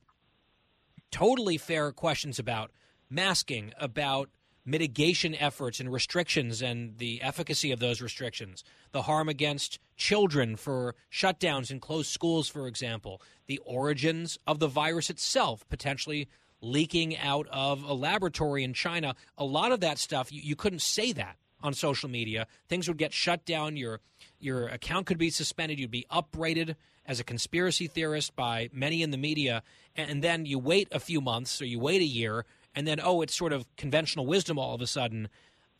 totally 1.10 1.56
fair 1.56 1.92
questions 1.92 2.38
about 2.38 2.70
masking, 3.08 3.72
about 3.78 4.28
mitigation 4.64 5.34
efforts 5.34 5.80
and 5.80 5.92
restrictions 5.92 6.60
and 6.60 6.98
the 6.98 7.22
efficacy 7.22 7.70
of 7.70 7.78
those 7.78 8.02
restrictions, 8.02 8.64
the 8.92 9.02
harm 9.02 9.28
against 9.28 9.78
children 9.96 10.56
for 10.56 10.94
shutdowns 11.10 11.70
and 11.70 11.80
closed 11.80 12.10
schools, 12.10 12.48
for 12.48 12.66
example, 12.66 13.20
the 13.46 13.58
origins 13.64 14.38
of 14.46 14.58
the 14.58 14.68
virus 14.68 15.10
itself, 15.10 15.66
potentially 15.68 16.28
leaking 16.60 17.16
out 17.16 17.46
of 17.50 17.82
a 17.82 17.92
laboratory 17.92 18.64
in 18.64 18.74
China. 18.74 19.14
A 19.36 19.44
lot 19.44 19.72
of 19.72 19.80
that 19.80 19.98
stuff, 19.98 20.32
you, 20.32 20.40
you 20.42 20.56
couldn't 20.56 20.82
say 20.82 21.12
that 21.12 21.36
on 21.62 21.74
social 21.74 22.08
media. 22.08 22.46
Things 22.68 22.88
would 22.88 22.98
get 22.98 23.12
shut 23.12 23.44
down. 23.44 23.76
Your 23.76 24.00
your 24.38 24.68
account 24.68 25.06
could 25.06 25.18
be 25.18 25.30
suspended. 25.30 25.78
You'd 25.78 25.90
be 25.90 26.06
uprated 26.10 26.76
as 27.06 27.20
a 27.20 27.24
conspiracy 27.24 27.86
theorist 27.86 28.36
by 28.36 28.68
many 28.72 29.02
in 29.02 29.10
the 29.10 29.16
media, 29.16 29.62
and 29.94 30.22
then 30.22 30.44
you 30.44 30.58
wait 30.58 30.88
a 30.92 31.00
few 31.00 31.20
months 31.20 31.62
or 31.62 31.64
you 31.64 31.78
wait 31.78 32.02
a 32.02 32.06
year, 32.06 32.44
and 32.74 32.86
then, 32.86 33.00
oh, 33.02 33.22
it's 33.22 33.34
sort 33.34 33.52
of 33.52 33.64
conventional 33.76 34.26
wisdom 34.26 34.58
all 34.58 34.74
of 34.74 34.82
a 34.82 34.86
sudden. 34.86 35.28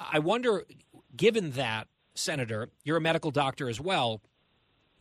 I 0.01 0.19
wonder, 0.19 0.65
given 1.15 1.53
that, 1.53 1.89
Senator, 2.19 2.71
you're 2.85 2.97
a 2.97 3.01
medical 3.01 3.31
doctor 3.31 3.69
as 3.69 3.81
well, 3.81 4.21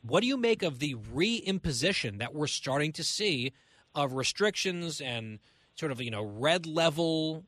what 0.02 0.22
do 0.22 0.28
you 0.28 0.38
make 0.38 0.62
of 0.62 0.80
the 0.80 0.96
reimposition 0.96 2.20
that 2.20 2.34
we're 2.34 2.48
starting 2.48 2.92
to 2.94 3.04
see 3.04 3.54
of 3.96 4.14
restrictions 4.14 5.02
and 5.02 5.40
sort 5.76 5.92
of, 5.92 6.02
you 6.02 6.12
know, 6.12 6.24
red 6.24 6.66
level 6.66 7.44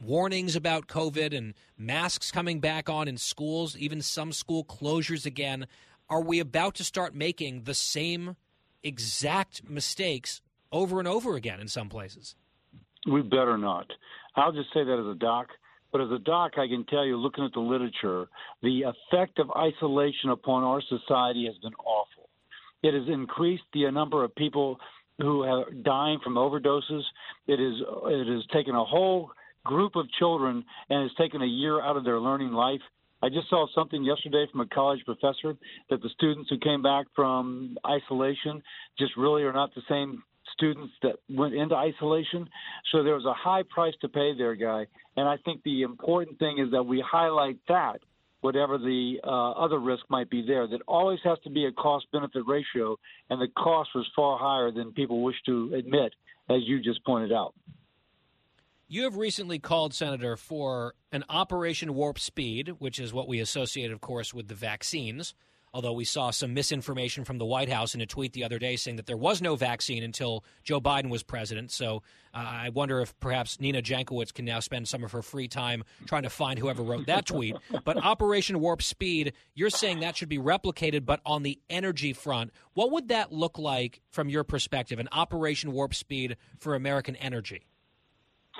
warnings 0.00 0.56
about 0.56 0.88
COVID 0.88 1.36
and 1.36 1.54
masks 1.78 2.32
coming 2.32 2.60
back 2.60 2.90
on 2.90 3.06
in 3.06 3.16
schools, 3.16 3.76
even 3.76 4.02
some 4.02 4.32
school 4.32 4.64
closures 4.64 5.24
again? 5.24 5.66
are 6.08 6.20
we 6.20 6.38
about 6.40 6.74
to 6.76 6.84
start 6.84 7.14
making 7.14 7.64
the 7.64 7.74
same 7.74 8.36
exact 8.82 9.68
mistakes 9.68 10.40
over 10.70 10.98
and 10.98 11.08
over 11.08 11.34
again 11.34 11.60
in 11.60 11.68
some 11.68 11.88
places? 11.88 12.34
We 13.10 13.22
better 13.22 13.58
not. 13.58 13.90
I'll 14.36 14.52
just 14.52 14.72
say 14.72 14.84
that 14.84 14.98
as 14.98 15.06
a 15.06 15.18
doc. 15.18 15.48
But 15.94 16.00
as 16.00 16.10
a 16.10 16.18
doc, 16.18 16.54
I 16.58 16.66
can 16.66 16.84
tell 16.86 17.06
you, 17.06 17.16
looking 17.16 17.44
at 17.44 17.52
the 17.52 17.60
literature, 17.60 18.26
the 18.64 18.82
effect 18.82 19.38
of 19.38 19.48
isolation 19.56 20.30
upon 20.30 20.64
our 20.64 20.82
society 20.82 21.46
has 21.46 21.56
been 21.58 21.74
awful. 21.74 22.28
It 22.82 22.94
has 22.94 23.04
increased 23.06 23.62
the 23.72 23.88
number 23.92 24.24
of 24.24 24.34
people 24.34 24.80
who 25.18 25.44
are 25.44 25.70
dying 25.70 26.18
from 26.24 26.34
overdoses. 26.34 27.02
It 27.46 27.60
is 27.60 27.74
it 28.06 28.26
has 28.26 28.44
taken 28.52 28.74
a 28.74 28.84
whole 28.84 29.30
group 29.64 29.94
of 29.94 30.06
children 30.18 30.64
and 30.90 31.02
has 31.02 31.12
taken 31.16 31.42
a 31.42 31.46
year 31.46 31.80
out 31.80 31.96
of 31.96 32.02
their 32.02 32.18
learning 32.18 32.50
life. 32.50 32.82
I 33.22 33.28
just 33.28 33.48
saw 33.48 33.68
something 33.72 34.02
yesterday 34.02 34.46
from 34.50 34.62
a 34.62 34.66
college 34.66 35.04
professor 35.04 35.54
that 35.90 36.02
the 36.02 36.08
students 36.16 36.50
who 36.50 36.58
came 36.58 36.82
back 36.82 37.06
from 37.14 37.78
isolation 37.86 38.64
just 38.98 39.16
really 39.16 39.44
are 39.44 39.52
not 39.52 39.72
the 39.76 39.82
same 39.88 40.24
students 40.54 40.92
that 41.02 41.16
went 41.28 41.54
into 41.54 41.74
isolation. 41.74 42.48
So 42.90 43.02
there 43.02 43.14
was 43.14 43.26
a 43.26 43.34
high 43.34 43.62
price 43.68 43.94
to 44.00 44.08
pay 44.08 44.36
there, 44.36 44.54
guy. 44.54 44.86
And 45.16 45.28
I 45.28 45.36
think 45.44 45.62
the 45.62 45.82
important 45.82 46.38
thing 46.38 46.58
is 46.58 46.70
that 46.72 46.84
we 46.84 47.04
highlight 47.06 47.58
that, 47.68 48.00
whatever 48.40 48.78
the 48.78 49.16
uh, 49.22 49.52
other 49.52 49.78
risk 49.78 50.04
might 50.08 50.30
be 50.30 50.44
there, 50.46 50.66
that 50.66 50.80
always 50.88 51.18
has 51.24 51.38
to 51.44 51.50
be 51.50 51.66
a 51.66 51.72
cost 51.72 52.06
benefit 52.12 52.42
ratio. 52.46 52.96
And 53.30 53.40
the 53.40 53.48
cost 53.56 53.90
was 53.94 54.06
far 54.14 54.38
higher 54.38 54.70
than 54.70 54.92
people 54.92 55.22
wish 55.22 55.36
to 55.46 55.74
admit, 55.74 56.12
as 56.48 56.58
you 56.64 56.80
just 56.80 57.04
pointed 57.04 57.32
out. 57.32 57.54
You 58.86 59.04
have 59.04 59.16
recently 59.16 59.58
called, 59.58 59.94
Senator, 59.94 60.36
for 60.36 60.94
an 61.10 61.24
Operation 61.28 61.94
Warp 61.94 62.18
Speed, 62.18 62.74
which 62.78 63.00
is 63.00 63.12
what 63.14 63.26
we 63.26 63.40
associate, 63.40 63.90
of 63.90 64.00
course, 64.00 64.34
with 64.34 64.48
the 64.48 64.54
vaccines. 64.54 65.34
Although 65.74 65.94
we 65.94 66.04
saw 66.04 66.30
some 66.30 66.54
misinformation 66.54 67.24
from 67.24 67.38
the 67.38 67.44
White 67.44 67.68
House 67.68 67.96
in 67.96 68.00
a 68.00 68.06
tweet 68.06 68.32
the 68.32 68.44
other 68.44 68.60
day 68.60 68.76
saying 68.76 68.96
that 68.96 69.06
there 69.06 69.16
was 69.16 69.42
no 69.42 69.56
vaccine 69.56 70.04
until 70.04 70.44
Joe 70.62 70.80
Biden 70.80 71.10
was 71.10 71.24
president. 71.24 71.72
So 71.72 72.04
uh, 72.32 72.38
I 72.38 72.68
wonder 72.68 73.00
if 73.00 73.18
perhaps 73.18 73.58
Nina 73.58 73.82
Jankowicz 73.82 74.32
can 74.32 74.44
now 74.44 74.60
spend 74.60 74.86
some 74.86 75.02
of 75.02 75.10
her 75.10 75.20
free 75.20 75.48
time 75.48 75.82
trying 76.06 76.22
to 76.22 76.30
find 76.30 76.60
whoever 76.60 76.84
wrote 76.84 77.06
that 77.06 77.26
tweet. 77.26 77.56
But 77.84 77.96
Operation 77.96 78.60
Warp 78.60 78.82
Speed, 78.82 79.32
you're 79.56 79.68
saying 79.68 79.98
that 79.98 80.16
should 80.16 80.28
be 80.28 80.38
replicated, 80.38 81.04
but 81.04 81.20
on 81.26 81.42
the 81.42 81.60
energy 81.68 82.12
front. 82.12 82.52
What 82.74 82.92
would 82.92 83.08
that 83.08 83.32
look 83.32 83.58
like 83.58 84.00
from 84.10 84.28
your 84.28 84.44
perspective, 84.44 85.00
an 85.00 85.08
Operation 85.10 85.72
Warp 85.72 85.92
Speed 85.92 86.36
for 86.60 86.76
American 86.76 87.16
energy? 87.16 87.66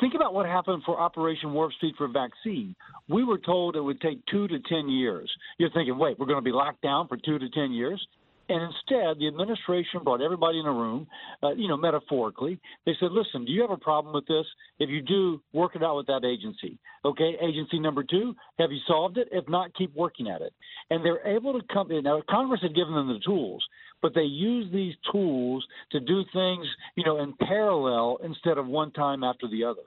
Think 0.00 0.14
about 0.14 0.34
what 0.34 0.46
happened 0.46 0.82
for 0.84 0.98
Operation 0.98 1.52
Warp 1.52 1.72
Speed 1.74 1.94
for 1.96 2.08
vaccine. 2.08 2.74
We 3.08 3.22
were 3.24 3.38
told 3.38 3.76
it 3.76 3.80
would 3.80 4.00
take 4.00 4.24
two 4.26 4.48
to 4.48 4.58
10 4.58 4.88
years. 4.88 5.30
You're 5.58 5.70
thinking, 5.70 5.96
wait, 5.96 6.18
we're 6.18 6.26
going 6.26 6.38
to 6.38 6.42
be 6.42 6.52
locked 6.52 6.82
down 6.82 7.06
for 7.06 7.16
two 7.16 7.38
to 7.38 7.48
10 7.48 7.72
years? 7.72 8.04
And 8.48 8.62
instead, 8.62 9.18
the 9.18 9.26
administration 9.26 10.00
brought 10.04 10.20
everybody 10.20 10.60
in 10.60 10.66
a 10.66 10.72
room, 10.72 11.06
uh, 11.42 11.52
you 11.52 11.66
know, 11.66 11.78
metaphorically. 11.78 12.60
They 12.84 12.92
said, 13.00 13.10
listen, 13.12 13.46
do 13.46 13.52
you 13.52 13.62
have 13.62 13.70
a 13.70 13.78
problem 13.78 14.12
with 14.12 14.26
this? 14.26 14.44
If 14.78 14.90
you 14.90 15.00
do, 15.00 15.40
work 15.54 15.76
it 15.76 15.82
out 15.82 15.96
with 15.96 16.06
that 16.08 16.24
agency. 16.26 16.78
Okay, 17.04 17.36
agency 17.40 17.78
number 17.78 18.02
two, 18.02 18.34
have 18.58 18.70
you 18.70 18.80
solved 18.86 19.16
it? 19.16 19.28
If 19.32 19.48
not, 19.48 19.74
keep 19.74 19.94
working 19.94 20.28
at 20.28 20.42
it. 20.42 20.52
And 20.90 21.02
they're 21.02 21.26
able 21.26 21.58
to 21.58 21.66
come 21.72 21.90
in. 21.90 22.04
Now, 22.04 22.20
Congress 22.28 22.60
had 22.60 22.74
given 22.74 22.94
them 22.94 23.08
the 23.08 23.20
tools, 23.24 23.64
but 24.04 24.14
they 24.14 24.20
use 24.20 24.70
these 24.70 24.92
tools 25.10 25.66
to 25.90 25.98
do 25.98 26.24
things, 26.34 26.66
you 26.94 27.02
know, 27.06 27.22
in 27.22 27.32
parallel 27.40 28.18
instead 28.22 28.58
of 28.58 28.66
one 28.66 28.90
time 28.90 29.24
after 29.24 29.48
the 29.48 29.64
other. 29.64 29.80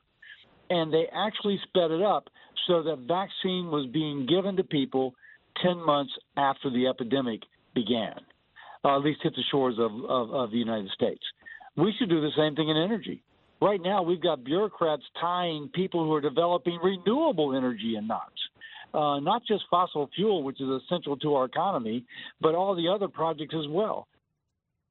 And 0.71 0.91
they 0.91 1.05
actually 1.13 1.59
sped 1.67 1.91
it 1.91 2.01
up 2.01 2.27
so 2.65 2.81
that 2.81 3.05
vaccine 3.07 3.69
was 3.69 3.87
being 3.93 4.25
given 4.25 4.55
to 4.55 4.63
people 4.63 5.13
10 5.61 5.85
months 5.85 6.11
after 6.35 6.71
the 6.71 6.87
epidemic 6.87 7.41
began, 7.75 8.15
uh, 8.83 8.95
at 8.95 9.03
least 9.03 9.19
hit 9.21 9.35
the 9.35 9.43
shores 9.51 9.75
of, 9.77 9.91
of, 10.09 10.33
of 10.33 10.49
the 10.49 10.57
United 10.57 10.89
States. 10.95 11.21
We 11.75 11.93
should 11.99 12.09
do 12.09 12.19
the 12.19 12.31
same 12.35 12.55
thing 12.55 12.69
in 12.69 12.75
energy. 12.75 13.21
Right 13.61 13.79
now, 13.83 14.01
we've 14.01 14.21
got 14.21 14.43
bureaucrats 14.43 15.03
tying 15.21 15.69
people 15.75 16.03
who 16.03 16.13
are 16.15 16.21
developing 16.21 16.79
renewable 16.81 17.55
energy 17.55 17.97
in 17.99 18.07
knots 18.07 18.33
uh, 18.93 19.19
not 19.19 19.43
just 19.47 19.63
fossil 19.69 20.09
fuel, 20.15 20.43
which 20.43 20.61
is 20.61 20.67
essential 20.67 21.17
to 21.17 21.35
our 21.35 21.45
economy, 21.45 22.05
but 22.41 22.55
all 22.55 22.75
the 22.75 22.87
other 22.87 23.07
projects 23.07 23.55
as 23.57 23.67
well. 23.69 24.07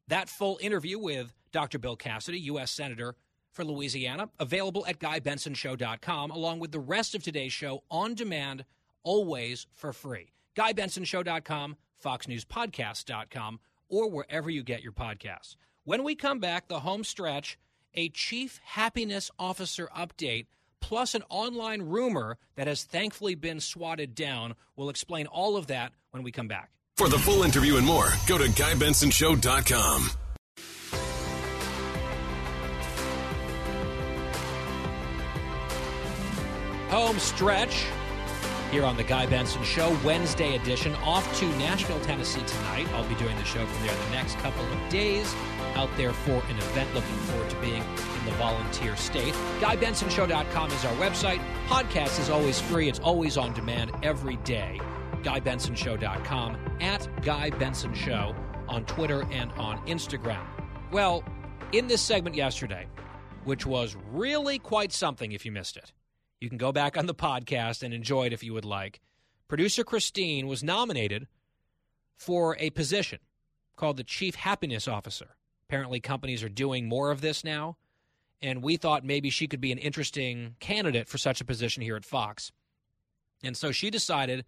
That 0.09 0.29
full 0.29 0.59
interview 0.61 0.99
with 0.99 1.35
Dr. 1.53 1.79
Bill 1.79 1.97
Cassidy, 1.97 2.39
U.S. 2.41 2.71
Senator 2.71 3.17
for 3.51 3.65
Louisiana, 3.65 4.29
available 4.39 4.85
at 4.87 5.01
GuyBensonShow.com, 5.01 6.31
along 6.31 6.61
with 6.61 6.71
the 6.71 6.79
rest 6.79 7.15
of 7.15 7.23
today's 7.23 7.53
show 7.53 7.83
on 7.91 8.15
demand, 8.15 8.65
always 9.03 9.67
for 9.73 9.93
free. 9.93 10.33
GuyBensonShow.com, 10.57 11.77
FoxNewsPodcast.com, 12.05 13.61
or 13.89 14.11
wherever 14.11 14.51
you 14.51 14.63
get 14.63 14.83
your 14.83 14.93
podcasts. 14.93 15.57
When 15.85 16.05
we 16.05 16.15
come 16.15 16.39
back, 16.39 16.69
the 16.69 16.81
home 16.81 17.05
stretch, 17.05 17.59
a 17.95 18.09
chief 18.11 18.61
happiness 18.65 19.31
officer 19.39 19.89
update, 19.97 20.47
plus 20.81 21.15
an 21.15 21.23
online 21.29 21.83
rumor 21.83 22.39
that 22.57 22.67
has 22.67 22.85
thankfully 22.85 23.35
been 23.35 23.61
swatted 23.61 24.15
down. 24.15 24.55
We'll 24.77 24.89
explain 24.89 25.27
all 25.27 25.57
of 25.57 25.67
that 25.69 25.93
when 26.11 26.23
we 26.23 26.33
come 26.33 26.49
back. 26.49 26.71
For 26.97 27.09
the 27.09 27.19
full 27.19 27.43
interview 27.43 27.77
and 27.77 27.87
more, 27.87 28.09
go 28.27 28.39
to 28.39 28.45
GuyBensonShow.com. 28.45 30.11
Home 36.89 37.19
stretch 37.19 37.85
here 38.71 38.85
on 38.85 38.97
the 38.97 39.03
Guy 39.03 39.27
Benson 39.27 39.63
Show, 39.65 39.97
Wednesday 40.05 40.55
edition. 40.57 40.95
Off 40.97 41.39
to 41.39 41.47
Nashville, 41.59 42.01
Tennessee 42.01 42.43
tonight. 42.47 42.87
I'll 42.93 43.09
be 43.09 43.15
doing 43.17 43.37
the 43.37 43.45
show 43.45 43.65
from 43.67 43.87
there 43.87 43.95
the 43.95 44.11
next 44.11 44.37
couple 44.39 44.65
of 44.65 44.89
days. 44.89 45.35
Out 45.77 45.91
there 45.97 46.13
for 46.13 46.33
an 46.33 46.57
event. 46.57 46.93
Looking 46.95 47.15
forward 47.17 47.51
to 47.51 47.57
being 47.61 47.83
in 47.83 48.25
the 48.25 48.33
volunteer 48.33 48.97
state. 48.97 49.35
GuyBensonShow.com 49.61 50.71
is 50.71 50.85
our 50.85 50.95
website. 50.95 51.41
Podcast 51.69 52.19
is 52.19 52.31
always 52.31 52.61
free. 52.61 52.89
It's 52.89 52.99
always 52.99 53.37
on 53.37 53.53
demand 53.53 53.93
every 54.03 54.37
day. 54.39 54.81
GuyBensonShow.com 55.23 56.57
at 56.81 57.23
Guy 57.23 57.51
Benson 57.51 57.95
Show 57.95 58.35
on 58.69 58.85
Twitter 58.87 59.27
and 59.31 59.53
on 59.53 59.79
Instagram. 59.87 60.45
Well, 60.91 61.23
in 61.73 61.89
this 61.89 62.01
segment 62.01 62.37
yesterday, 62.37 62.87
which 63.45 63.67
was 63.67 63.97
really 64.13 64.59
quite 64.59 64.93
something 64.93 65.33
if 65.33 65.45
you 65.45 65.53
missed 65.53 65.77
it, 65.77 65.93
you 66.41 66.49
can 66.49 66.59
go 66.59 66.73
back 66.73 66.97
on 66.97 67.07
the 67.07 67.15
podcast 67.15 67.83
and 67.83 67.93
enjoy 67.93 68.27
it 68.27 68.33
if 68.33 68.43
you 68.43 68.53
would 68.55 68.65
like. 68.65 69.01
Producer 69.49 69.85
Christine 69.85 70.47
was 70.47 70.65
nominated 70.65 71.27
for 72.17 72.57
a 72.59 72.71
position 72.71 73.19
called 73.77 73.97
the 73.97 74.05
Chief 74.05 74.35
Happiness 74.35 74.89
Officer. 74.89 75.36
Apparently, 75.69 76.01
companies 76.01 76.43
are 76.43 76.49
doing 76.49 76.89
more 76.89 77.11
of 77.11 77.21
this 77.21 77.43
now, 77.43 77.77
and 78.41 78.63
we 78.63 78.77
thought 78.77 79.05
maybe 79.05 79.31
she 79.31 79.49
could 79.49 79.61
be 79.61 79.73
an 79.73 79.79
interesting 79.79 80.55
candidate 80.61 81.09
for 81.09 81.19
such 81.19 81.41
a 81.41 81.45
position 81.45 81.83
here 81.83 81.97
at 81.97 82.05
Fox. 82.05 82.53
And 83.43 83.57
so 83.57 83.73
she 83.73 83.91
decided 83.91 84.45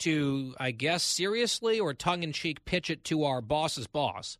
to, 0.00 0.54
I 0.58 0.72
guess, 0.72 1.02
seriously 1.02 1.80
or 1.80 1.94
tongue 1.94 2.22
in 2.22 2.32
cheek 2.32 2.64
pitch 2.64 2.90
it 2.90 3.04
to 3.04 3.24
our 3.24 3.40
boss's 3.40 3.86
boss 3.86 4.36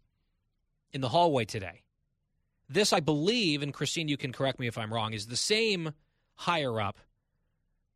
in 0.93 1.01
the 1.01 1.09
hallway 1.09 1.45
today. 1.45 1.83
This, 2.69 2.93
I 2.93 3.01
believe, 3.01 3.63
and 3.63 3.73
Christine, 3.73 4.09
you 4.09 4.17
can 4.17 4.33
correct 4.33 4.59
me 4.59 4.67
if 4.67 4.77
I'm 4.77 4.93
wrong, 4.93 5.13
is 5.13 5.27
the 5.27 5.37
same 5.37 5.93
higher 6.35 6.81
up 6.81 6.99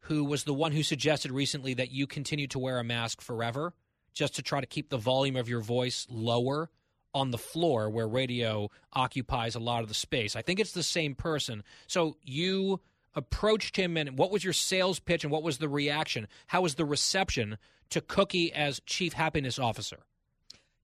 who 0.00 0.24
was 0.24 0.44
the 0.44 0.54
one 0.54 0.72
who 0.72 0.82
suggested 0.82 1.32
recently 1.32 1.74
that 1.74 1.90
you 1.90 2.06
continue 2.06 2.46
to 2.46 2.58
wear 2.58 2.78
a 2.78 2.84
mask 2.84 3.20
forever 3.20 3.74
just 4.14 4.36
to 4.36 4.42
try 4.42 4.60
to 4.60 4.66
keep 4.66 4.88
the 4.88 4.96
volume 4.96 5.36
of 5.36 5.48
your 5.48 5.60
voice 5.60 6.06
lower 6.08 6.70
on 7.16 7.30
the 7.30 7.38
floor 7.38 7.88
where 7.88 8.06
radio 8.06 8.68
occupies 8.92 9.54
a 9.54 9.58
lot 9.58 9.82
of 9.82 9.88
the 9.88 9.94
space. 9.94 10.36
I 10.36 10.42
think 10.42 10.60
it's 10.60 10.72
the 10.72 10.82
same 10.82 11.14
person. 11.14 11.64
So 11.86 12.16
you 12.22 12.80
approached 13.14 13.76
him 13.76 13.96
and 13.96 14.18
what 14.18 14.30
was 14.30 14.44
your 14.44 14.52
sales 14.52 14.98
pitch 15.00 15.24
and 15.24 15.32
what 15.32 15.42
was 15.42 15.56
the 15.56 15.68
reaction? 15.68 16.28
How 16.46 16.60
was 16.60 16.74
the 16.74 16.84
reception 16.84 17.56
to 17.90 18.02
Cookie 18.02 18.52
as 18.52 18.80
chief 18.84 19.14
happiness 19.14 19.58
officer? 19.58 20.00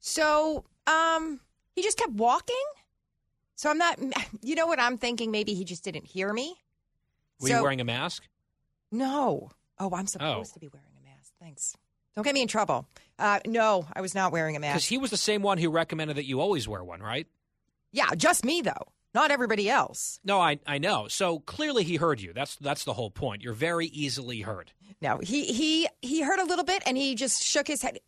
So, 0.01 0.65
um, 0.87 1.41
he 1.75 1.83
just 1.83 1.99
kept 1.99 2.13
walking. 2.13 2.57
So 3.55 3.69
I'm 3.71 3.79
not, 3.79 3.99
you 4.43 4.55
know 4.55 4.67
what 4.67 4.81
I'm 4.81 4.97
thinking? 4.97 5.31
Maybe 5.31 5.53
he 5.55 5.65
just 5.65 5.85
didn't 5.85 6.07
hear 6.07 6.33
me. 6.33 6.55
Were 7.41 7.49
So- 7.49 7.57
you 7.57 7.63
wearing 7.63 7.81
a 7.81 7.85
mask? 7.85 8.27
No. 8.91 9.51
Oh, 9.79 9.95
I'm 9.95 10.07
supposed 10.07 10.53
Oh. 10.53 10.55
to 10.55 10.61
be 10.61 10.69
wearing 10.69 10.89
a 10.99 11.05
mask. 11.09 11.33
Thanks. 11.41 11.77
Don't 12.15 12.25
get 12.25 12.35
me 12.35 12.43
in 12.43 12.49
trouble. 12.49 12.87
Uh, 13.19 13.41
no, 13.47 13.87
I 13.93 14.01
was 14.01 14.15
not 14.15 14.33
wearing 14.33 14.57
a 14.57 14.61
mask. 14.61 14.75
Because 14.75 14.87
he 14.89 14.99
was 14.99 15.11
the 15.11 15.17
same 15.17 15.43
one 15.43 15.59
who 15.59 15.71
recommended 15.71 16.17
that 16.17 16.27
you 16.27 16.41
always 16.41 16.69
wear 16.69 16.83
one, 16.85 17.01
right? 17.01 17.27
yeah, 17.93 18.09
just 18.17 18.45
me 18.45 18.63
though, 18.63 18.87
not 19.15 19.31
everybody 19.31 19.69
else. 19.69 20.19
No, 20.25 20.41
I 20.41 20.59
I 20.67 20.79
know. 20.79 21.09
So 21.09 21.41
clearly 21.41 21.85
he 21.85 21.97
heard 21.97 22.21
you. 22.21 22.33
That's 22.33 22.57
that's 22.57 22.85
the 22.85 22.95
whole 22.95 23.11
point. 23.11 23.43
You're 23.43 23.53
very 23.53 23.87
easily 23.87 24.41
heard. 24.41 24.73
No, 25.01 25.19
he 25.19 25.45
he 25.45 25.89
he 26.01 26.23
heard 26.23 26.39
a 26.39 26.45
little 26.45 26.65
bit 26.65 26.83
and 26.87 26.97
he 26.97 27.15
just 27.15 27.43
shook 27.43 27.67
his 27.67 27.83
head. 27.83 27.99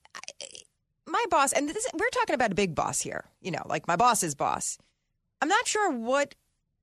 My 1.06 1.24
boss, 1.30 1.52
and 1.52 1.68
this, 1.68 1.86
we're 1.92 2.08
talking 2.08 2.34
about 2.34 2.50
a 2.50 2.54
big 2.54 2.74
boss 2.74 3.00
here. 3.00 3.26
You 3.40 3.50
know, 3.50 3.62
like 3.66 3.86
my 3.86 3.96
boss's 3.96 4.34
boss. 4.34 4.78
I'm 5.42 5.48
not 5.48 5.66
sure 5.66 5.90
what 5.90 6.34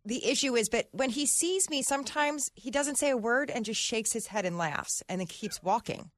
the 0.06 0.23
issue 0.26 0.56
is, 0.56 0.69
but 0.69 0.88
when 0.91 1.10
he 1.10 1.26
sees 1.26 1.69
me, 1.69 1.81
sometimes 1.81 2.52
he 2.53 2.69
doesn't 2.72 2.98
say 2.98 3.10
a 3.10 3.18
word 3.18 3.49
and 3.49 3.65
just 3.65 3.81
shakes 3.81 4.14
his 4.14 4.27
head 4.27 4.45
and 4.45 4.57
laughs, 4.57 5.02
and 5.10 5.19
then 5.19 5.27
keeps 5.27 5.61
walking. 5.64 6.11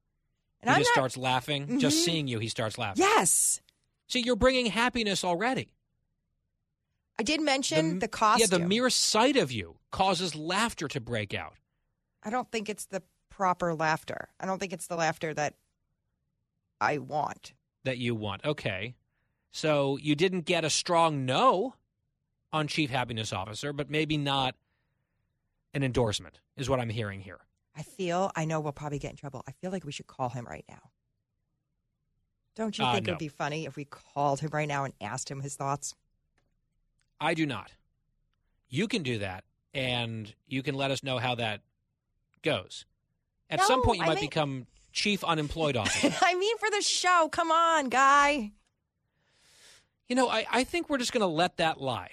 And 0.66 0.70
he 0.70 0.74
I'm 0.76 0.80
just 0.80 0.88
not- 0.90 0.94
starts 1.10 1.16
laughing. 1.16 1.78
Just 1.78 1.98
Mhm. 1.98 2.04
seeing 2.04 2.26
you, 2.28 2.38
he 2.38 2.48
starts 2.48 2.78
laughing. 2.78 3.02
Yes, 3.02 3.60
See, 4.06 4.20
you're 4.20 4.36
bringing 4.36 4.66
happiness 4.66 5.24
already. 5.24 5.70
I 7.18 7.22
did 7.22 7.40
mention 7.40 8.00
the, 8.00 8.08
costume. 8.08 8.48
Yeah, 8.50 8.58
the 8.58 8.64
mere 8.66 8.90
sight 8.90 9.36
of 9.36 9.50
you 9.50 9.78
causes 9.90 10.34
laughter 10.34 10.88
to 10.88 11.00
break 11.00 11.32
out. 11.32 11.56
I 12.22 12.28
don't 12.30 12.50
think 12.50 12.68
it's 12.68 12.84
the 12.86 13.02
proper 13.30 13.74
laughter. 13.74 14.28
I 14.38 14.46
don't 14.46 14.58
think 14.58 14.72
it's 14.72 14.86
the 14.88 14.96
laughter 14.96 15.32
that 15.34 15.54
I 16.80 16.98
want. 16.98 17.54
that 17.84 17.98
you 17.98 18.14
want. 18.14 18.44
Okay. 18.44 18.94
So 19.52 19.96
you 19.98 20.14
didn't 20.14 20.42
get 20.42 20.64
a 20.64 20.70
strong 20.70 21.24
no 21.26 21.74
on 22.52 22.66
chief 22.68 22.90
happiness 22.90 23.32
officer, 23.32 23.72
but 23.72 23.88
maybe 23.90 24.16
not 24.16 24.54
an 25.72 25.82
endorsement, 25.82 26.40
is 26.56 26.68
what 26.68 26.78
I'm 26.80 26.88
hearing 26.90 27.20
here. 27.20 27.40
I 27.76 27.82
feel, 27.82 28.30
I 28.36 28.44
know 28.44 28.60
we'll 28.60 28.72
probably 28.72 28.98
get 28.98 29.10
in 29.10 29.16
trouble. 29.16 29.42
I 29.48 29.52
feel 29.52 29.70
like 29.70 29.84
we 29.84 29.92
should 29.92 30.06
call 30.06 30.28
him 30.28 30.44
right 30.46 30.64
now. 30.68 30.90
Don't 32.54 32.78
you 32.78 32.84
Uh, 32.84 32.92
think 32.94 33.04
it 33.04 33.10
no. 33.10 33.12
would 33.14 33.18
be 33.18 33.28
funny 33.28 33.66
if 33.66 33.74
we 33.76 33.84
called 33.84 34.40
him 34.40 34.50
right 34.52 34.68
now 34.68 34.84
and 34.84 34.94
asked 35.00 35.28
him 35.30 35.40
his 35.40 35.56
thoughts? 35.56 35.94
I 37.20 37.34
do 37.34 37.46
not. 37.46 37.72
You 38.68 38.86
can 38.86 39.02
do 39.02 39.18
that, 39.18 39.44
and 39.72 40.32
you 40.46 40.62
can 40.62 40.74
let 40.76 40.90
us 40.90 41.02
know 41.02 41.18
how 41.18 41.34
that 41.36 41.62
goes. 42.42 42.86
At 43.50 43.60
some 43.62 43.80
No, 43.80 43.84
point, 43.84 43.98
you 43.98 44.04
I 44.04 44.08
might 44.08 44.14
mean- 44.16 44.24
become 44.30 44.66
chief 44.92 45.24
unemployed 45.24 45.76
officer. 45.76 46.14
I 46.22 46.34
mean, 46.36 46.56
for 46.58 46.70
the 46.70 46.80
show. 46.80 47.28
Come 47.32 47.50
on, 47.50 47.88
guy. 47.88 48.52
You 50.08 50.14
know, 50.14 50.28
I, 50.28 50.46
I 50.50 50.64
think 50.64 50.88
we're 50.88 50.98
just 50.98 51.12
going 51.12 51.22
to 51.22 51.26
let 51.26 51.56
that 51.56 51.80
lie. 51.80 52.10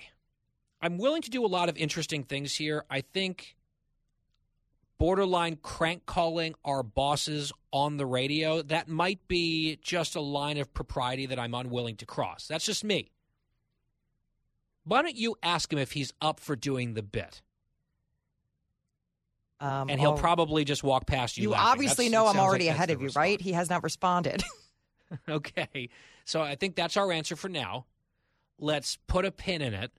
I'm 0.82 0.98
willing 0.98 1.22
to 1.22 1.30
do 1.30 1.46
a 1.46 1.48
lot 1.48 1.70
of 1.70 1.78
interesting 1.78 2.24
things 2.24 2.56
here. 2.56 2.84
I 2.90 3.02
think 3.02 3.56
borderline 5.02 5.56
crank 5.64 6.06
calling 6.06 6.54
our 6.64 6.84
bosses 6.84 7.52
on 7.74 7.98
the 7.98 8.06
radio, 8.06 8.62
that 8.62 8.88
might 8.88 9.28
be 9.28 9.80
just 9.82 10.16
a 10.16 10.22
line 10.22 10.60
of 10.60 10.72
propriety 10.76 11.26
that 11.26 11.40
I'm 11.40 11.56
unwilling 11.56 11.96
to 11.98 12.06
cross. 12.06 12.48
That's 12.48 12.64
just 12.64 12.84
me. 12.84 13.10
Why 14.84 15.02
don't 15.02 15.16
you 15.16 15.36
ask 15.42 15.74
him 15.74 15.80
if 15.80 15.94
he's 15.94 16.14
up 16.22 16.40
for 16.40 16.56
doing 16.56 16.94
the 16.94 17.02
bit? 17.02 17.42
Um, 19.60 19.90
and 19.90 20.00
he'll 20.00 20.12
oh, 20.12 20.18
probably 20.18 20.66
just 20.66 20.84
walk 20.84 21.08
past 21.08 21.36
you. 21.36 21.44
You 21.44 21.50
laughing. 21.50 21.72
obviously 21.72 22.10
That's- 22.10 22.24
know 22.24 22.30
I'm 22.30 22.40
already 22.40 22.68
like 22.68 22.76
ahead 22.76 22.92
of 22.92 23.00
you, 23.00 23.06
response. 23.06 23.24
right? 23.24 23.42
He 23.42 23.54
has 23.54 23.72
not 23.72 23.82
responded. 23.84 24.44
Okay. 25.28 25.90
So 26.26 26.42
I 26.42 26.56
think 26.56 26.76
that's 26.76 26.96
our 26.96 27.12
answer 27.12 27.36
for 27.36 27.50
now. 27.50 27.86
Let's 28.60 28.98
put 29.08 29.26
a 29.26 29.32
pin 29.32 29.62
in 29.62 29.74
it. 29.74 29.92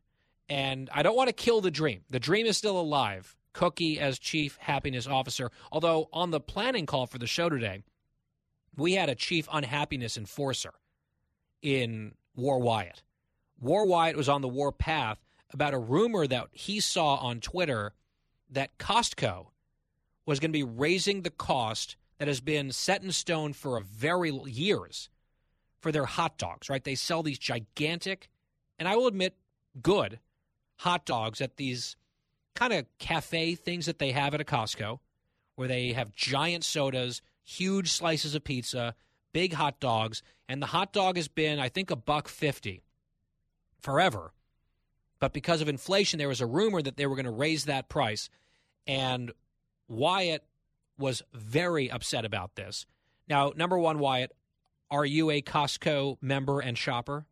And 0.48 0.88
I 0.90 1.02
don't 1.02 1.16
want 1.16 1.28
to 1.28 1.34
kill 1.34 1.60
the 1.60 1.70
dream. 1.72 2.02
The 2.08 2.20
dream 2.20 2.46
is 2.46 2.56
still 2.56 2.80
alive. 2.80 3.36
Cookie 3.52 3.98
as 3.98 4.18
chief 4.18 4.56
happiness 4.60 5.06
officer. 5.06 5.50
Although 5.70 6.08
on 6.12 6.30
the 6.30 6.40
planning 6.40 6.86
call 6.86 7.06
for 7.06 7.18
the 7.18 7.26
show 7.26 7.48
today, 7.48 7.82
we 8.76 8.94
had 8.94 9.08
a 9.08 9.14
chief 9.14 9.48
unhappiness 9.52 10.16
enforcer 10.16 10.72
in 11.60 12.14
War 12.34 12.58
Wyatt. 12.58 13.02
War 13.60 13.86
Wyatt 13.86 14.16
was 14.16 14.28
on 14.28 14.42
the 14.42 14.48
war 14.48 14.72
path 14.72 15.18
about 15.52 15.74
a 15.74 15.78
rumor 15.78 16.26
that 16.26 16.48
he 16.52 16.80
saw 16.80 17.16
on 17.16 17.40
Twitter 17.40 17.92
that 18.50 18.78
Costco 18.78 19.46
was 20.26 20.40
going 20.40 20.50
to 20.50 20.58
be 20.58 20.62
raising 20.62 21.22
the 21.22 21.30
cost 21.30 21.96
that 22.18 22.28
has 22.28 22.40
been 22.40 22.72
set 22.72 23.02
in 23.02 23.12
stone 23.12 23.52
for 23.52 23.76
a 23.76 23.82
very 23.82 24.30
years 24.30 25.08
for 25.80 25.92
their 25.92 26.04
hot 26.04 26.38
dogs, 26.38 26.70
right? 26.70 26.84
They 26.84 26.94
sell 26.94 27.22
these 27.22 27.38
gigantic, 27.38 28.28
and 28.78 28.88
I 28.88 28.96
will 28.96 29.08
admit, 29.08 29.34
good 29.80 30.20
hot 30.76 31.04
dogs 31.04 31.40
at 31.40 31.56
these 31.56 31.96
kind 32.54 32.72
of 32.72 32.86
cafe 32.98 33.54
things 33.54 33.86
that 33.86 33.98
they 33.98 34.12
have 34.12 34.34
at 34.34 34.40
a 34.40 34.44
Costco, 34.44 34.98
where 35.56 35.68
they 35.68 35.92
have 35.92 36.12
giant 36.12 36.64
sodas, 36.64 37.22
huge 37.44 37.90
slices 37.90 38.34
of 38.34 38.44
pizza, 38.44 38.94
big 39.32 39.54
hot 39.54 39.80
dogs, 39.80 40.22
and 40.48 40.60
the 40.62 40.66
hot 40.66 40.92
dog 40.92 41.16
has 41.16 41.28
been, 41.28 41.58
I 41.58 41.68
think, 41.68 41.90
a 41.90 41.96
buck 41.96 42.28
fifty 42.28 42.82
forever. 43.80 44.32
But 45.18 45.32
because 45.32 45.60
of 45.60 45.68
inflation, 45.68 46.18
there 46.18 46.28
was 46.28 46.40
a 46.40 46.46
rumor 46.46 46.82
that 46.82 46.96
they 46.96 47.06
were 47.06 47.16
going 47.16 47.26
to 47.26 47.30
raise 47.30 47.66
that 47.66 47.88
price, 47.88 48.28
and 48.86 49.32
Wyatt 49.88 50.44
was 50.98 51.22
very 51.32 51.90
upset 51.90 52.24
about 52.24 52.54
this. 52.54 52.86
Now, 53.28 53.52
number 53.56 53.78
one, 53.78 53.98
Wyatt, 53.98 54.32
are 54.90 55.06
you 55.06 55.30
a 55.30 55.40
Costco 55.40 56.18
member 56.20 56.60
and 56.60 56.76
shopper? 56.76 57.26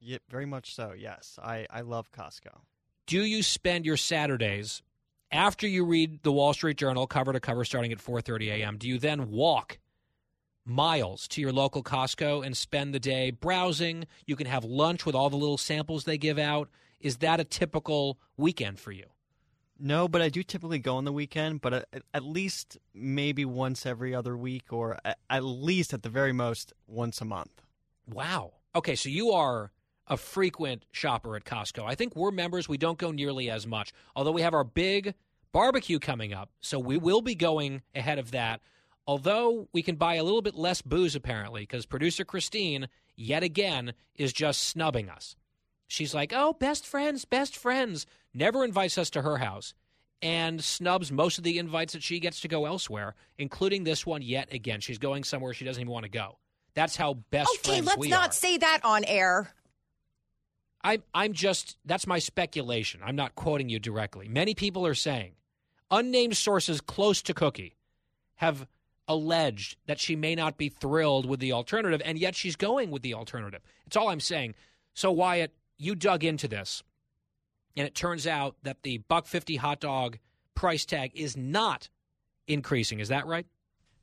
Yeah, 0.00 0.18
very 0.30 0.46
much 0.46 0.74
so. 0.74 0.92
Yes, 0.96 1.38
I 1.42 1.66
I 1.70 1.80
love 1.80 2.10
Costco. 2.12 2.60
Do 3.10 3.24
you 3.24 3.42
spend 3.42 3.86
your 3.86 3.96
Saturdays 3.96 4.82
after 5.32 5.66
you 5.66 5.84
read 5.84 6.22
the 6.22 6.30
Wall 6.30 6.54
Street 6.54 6.76
Journal 6.76 7.08
cover 7.08 7.32
to 7.32 7.40
cover 7.40 7.64
starting 7.64 7.90
at 7.90 7.98
4:30 7.98 8.52
a.m.? 8.52 8.78
Do 8.78 8.86
you 8.86 9.00
then 9.00 9.32
walk 9.32 9.80
miles 10.64 11.26
to 11.26 11.40
your 11.40 11.50
local 11.50 11.82
Costco 11.82 12.46
and 12.46 12.56
spend 12.56 12.94
the 12.94 13.00
day 13.00 13.32
browsing. 13.32 14.04
You 14.26 14.36
can 14.36 14.46
have 14.46 14.64
lunch 14.64 15.04
with 15.04 15.16
all 15.16 15.28
the 15.28 15.36
little 15.36 15.58
samples 15.58 16.04
they 16.04 16.18
give 16.18 16.38
out. 16.38 16.68
Is 17.00 17.16
that 17.16 17.40
a 17.40 17.44
typical 17.44 18.20
weekend 18.36 18.78
for 18.78 18.92
you? 18.92 19.06
No, 19.76 20.06
but 20.06 20.22
I 20.22 20.28
do 20.28 20.44
typically 20.44 20.78
go 20.78 20.96
on 20.96 21.04
the 21.04 21.12
weekend, 21.12 21.62
but 21.62 21.88
at, 22.14 22.24
least 22.24 22.78
maybe 22.94 23.44
once 23.44 23.86
every 23.86 24.14
other 24.14 24.36
week, 24.36 24.72
or 24.72 25.00
at 25.28 25.42
least 25.42 25.92
at 25.92 26.04
the 26.04 26.10
very 26.10 26.32
most 26.32 26.72
once 26.86 27.20
a 27.20 27.24
month. 27.24 27.60
Wow. 28.06 28.52
Okay, 28.76 28.94
so 28.94 29.08
you 29.08 29.32
are 29.32 29.72
a 30.10 30.16
frequent 30.16 30.84
shopper 30.90 31.36
at 31.36 31.44
Costco. 31.44 31.84
I 31.86 31.94
think 31.94 32.14
we're 32.14 32.32
members. 32.32 32.68
We 32.68 32.76
don't 32.76 32.98
go 32.98 33.12
nearly 33.12 33.48
as 33.48 33.66
much, 33.66 33.92
although 34.14 34.32
we 34.32 34.42
have 34.42 34.52
our 34.52 34.64
big 34.64 35.14
barbecue 35.52 35.98
coming 35.98 36.34
up. 36.34 36.50
So 36.60 36.78
we 36.78 36.98
will 36.98 37.22
be 37.22 37.34
going 37.34 37.82
ahead 37.94 38.18
of 38.18 38.32
that. 38.32 38.60
Although 39.06 39.68
we 39.72 39.82
can 39.82 39.96
buy 39.96 40.16
a 40.16 40.24
little 40.24 40.42
bit 40.42 40.54
less 40.54 40.82
booze, 40.82 41.14
apparently, 41.14 41.62
because 41.62 41.86
producer 41.86 42.24
Christine, 42.24 42.88
yet 43.16 43.42
again, 43.42 43.94
is 44.16 44.32
just 44.32 44.62
snubbing 44.64 45.08
us. 45.08 45.36
She's 45.86 46.14
like, 46.14 46.32
oh, 46.34 46.52
best 46.52 46.86
friends, 46.86 47.24
best 47.24 47.56
friends. 47.56 48.06
Never 48.34 48.64
invites 48.64 48.98
us 48.98 49.10
to 49.10 49.22
her 49.22 49.38
house 49.38 49.74
and 50.22 50.62
snubs 50.62 51.10
most 51.10 51.38
of 51.38 51.44
the 51.44 51.58
invites 51.58 51.94
that 51.94 52.02
she 52.02 52.20
gets 52.20 52.40
to 52.40 52.48
go 52.48 52.66
elsewhere, 52.66 53.14
including 53.38 53.84
this 53.84 54.04
one 54.04 54.22
yet 54.22 54.52
again. 54.52 54.80
She's 54.80 54.98
going 54.98 55.24
somewhere 55.24 55.54
she 55.54 55.64
doesn't 55.64 55.80
even 55.80 55.92
want 55.92 56.04
to 56.04 56.10
go. 56.10 56.38
That's 56.74 56.94
how 56.94 57.14
best 57.14 57.50
Okay, 57.60 57.80
friends 57.80 57.88
Okay, 57.88 58.00
let's 58.00 58.10
not 58.10 58.28
are. 58.30 58.32
say 58.32 58.58
that 58.58 58.80
on 58.84 59.04
air. 59.04 59.52
I, 60.82 61.00
I'm 61.14 61.32
just, 61.32 61.76
that's 61.84 62.06
my 62.06 62.18
speculation. 62.18 63.00
I'm 63.04 63.16
not 63.16 63.34
quoting 63.34 63.68
you 63.68 63.78
directly. 63.78 64.28
Many 64.28 64.54
people 64.54 64.86
are 64.86 64.94
saying, 64.94 65.32
unnamed 65.90 66.36
sources 66.36 66.80
close 66.80 67.20
to 67.22 67.34
Cookie 67.34 67.76
have 68.36 68.66
alleged 69.06 69.76
that 69.86 69.98
she 69.98 70.16
may 70.16 70.34
not 70.34 70.56
be 70.56 70.68
thrilled 70.68 71.26
with 71.26 71.40
the 71.40 71.52
alternative, 71.52 72.00
and 72.04 72.18
yet 72.18 72.34
she's 72.34 72.56
going 72.56 72.90
with 72.90 73.02
the 73.02 73.14
alternative. 73.14 73.60
It's 73.86 73.96
all 73.96 74.08
I'm 74.08 74.20
saying. 74.20 74.54
So, 74.94 75.10
Wyatt, 75.10 75.52
you 75.76 75.94
dug 75.94 76.24
into 76.24 76.48
this, 76.48 76.82
and 77.76 77.86
it 77.86 77.94
turns 77.94 78.26
out 78.26 78.56
that 78.62 78.82
the 78.82 78.98
buck 78.98 79.26
fifty 79.26 79.56
hot 79.56 79.80
dog 79.80 80.18
price 80.54 80.84
tag 80.84 81.12
is 81.14 81.36
not 81.36 81.88
increasing. 82.46 83.00
Is 83.00 83.08
that 83.08 83.26
right? 83.26 83.46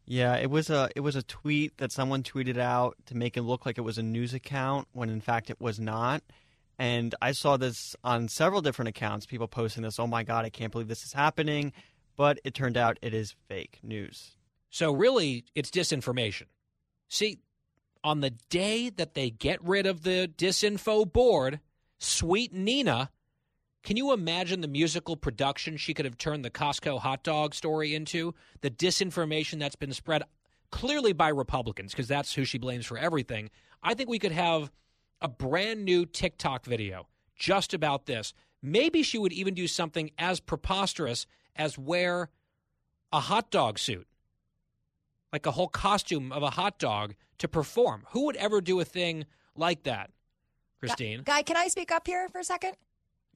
Yeah, 0.05 0.35
it 0.35 0.49
was 0.49 0.69
a 0.69 0.89
it 0.95 1.01
was 1.01 1.15
a 1.15 1.23
tweet 1.23 1.77
that 1.77 1.91
someone 1.91 2.23
tweeted 2.23 2.57
out 2.57 2.95
to 3.07 3.15
make 3.15 3.37
it 3.37 3.41
look 3.41 3.65
like 3.65 3.77
it 3.77 3.81
was 3.81 3.97
a 3.97 4.03
news 4.03 4.33
account 4.33 4.87
when 4.91 5.09
in 5.09 5.21
fact 5.21 5.49
it 5.49 5.59
was 5.59 5.79
not. 5.79 6.21
And 6.79 7.15
I 7.21 7.31
saw 7.31 7.57
this 7.57 7.95
on 8.03 8.27
several 8.27 8.61
different 8.61 8.89
accounts, 8.89 9.25
people 9.25 9.47
posting 9.47 9.83
this, 9.83 9.99
"Oh 9.99 10.07
my 10.07 10.23
god, 10.23 10.45
I 10.45 10.49
can't 10.49 10.71
believe 10.71 10.87
this 10.87 11.05
is 11.05 11.13
happening." 11.13 11.73
But 12.15 12.39
it 12.43 12.53
turned 12.53 12.77
out 12.77 12.99
it 13.01 13.13
is 13.13 13.35
fake 13.47 13.79
news. 13.83 14.35
So 14.69 14.91
really, 14.91 15.45
it's 15.55 15.71
disinformation. 15.71 16.45
See, 17.07 17.39
on 18.03 18.21
the 18.21 18.31
day 18.49 18.89
that 18.89 19.13
they 19.13 19.29
get 19.29 19.63
rid 19.63 19.85
of 19.85 20.03
the 20.03 20.31
disinfo 20.37 21.11
board, 21.11 21.59
Sweet 21.99 22.53
Nina, 22.53 23.11
can 23.83 23.97
you 23.97 24.11
imagine 24.11 24.61
the 24.61 24.67
musical 24.67 25.15
production 25.15 25.77
she 25.77 25.93
could 25.93 26.05
have 26.05 26.17
turned 26.17 26.43
the 26.43 26.51
Costco 26.51 26.99
hot 26.99 27.23
dog 27.23 27.55
story 27.55 27.95
into? 27.95 28.35
The 28.61 28.69
disinformation 28.69 29.59
that's 29.59 29.75
been 29.75 29.93
spread 29.93 30.23
clearly 30.69 31.13
by 31.13 31.29
Republicans, 31.29 31.91
because 31.91 32.07
that's 32.07 32.33
who 32.33 32.45
she 32.45 32.57
blames 32.57 32.85
for 32.85 32.97
everything. 32.97 33.49
I 33.81 33.93
think 33.93 34.09
we 34.09 34.19
could 34.19 34.31
have 34.31 34.71
a 35.21 35.27
brand 35.27 35.83
new 35.85 36.05
TikTok 36.05 36.65
video 36.65 37.07
just 37.35 37.73
about 37.73 38.05
this. 38.05 38.33
Maybe 38.61 39.03
she 39.03 39.17
would 39.17 39.33
even 39.33 39.53
do 39.53 39.67
something 39.67 40.11
as 40.17 40.39
preposterous 40.39 41.27
as 41.55 41.77
wear 41.77 42.29
a 43.11 43.19
hot 43.19 43.51
dog 43.51 43.79
suit 43.79 44.07
like 45.31 45.45
a 45.45 45.51
whole 45.51 45.67
costume 45.67 46.31
of 46.31 46.43
a 46.43 46.51
hot 46.51 46.79
dog 46.79 47.15
to 47.37 47.47
perform. 47.47 48.03
Who 48.11 48.25
would 48.25 48.35
ever 48.37 48.61
do 48.61 48.79
a 48.79 48.85
thing 48.85 49.25
like 49.55 49.83
that? 49.83 50.11
Christine, 50.79 51.23
Guy, 51.23 51.41
can 51.41 51.57
I 51.57 51.67
speak 51.67 51.91
up 51.91 52.05
here 52.05 52.29
for 52.29 52.39
a 52.39 52.43
second? 52.43 52.73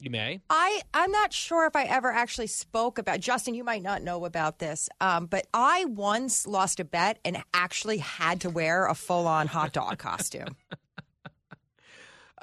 you 0.01 0.09
may. 0.09 0.41
I 0.49 0.81
I'm 0.93 1.11
not 1.11 1.31
sure 1.31 1.67
if 1.67 1.75
I 1.75 1.83
ever 1.83 2.11
actually 2.11 2.47
spoke 2.47 2.97
about 2.97 3.19
Justin. 3.19 3.53
You 3.53 3.63
might 3.63 3.83
not 3.83 4.01
know 4.01 4.25
about 4.25 4.59
this, 4.59 4.89
um, 4.99 5.27
but 5.27 5.45
I 5.53 5.85
once 5.85 6.47
lost 6.47 6.79
a 6.79 6.83
bet 6.83 7.19
and 7.23 7.37
actually 7.53 7.99
had 7.99 8.41
to 8.41 8.49
wear 8.49 8.87
a 8.87 8.95
full 8.95 9.27
on 9.27 9.47
hot 9.47 9.73
dog 9.73 9.99
costume. 9.99 10.55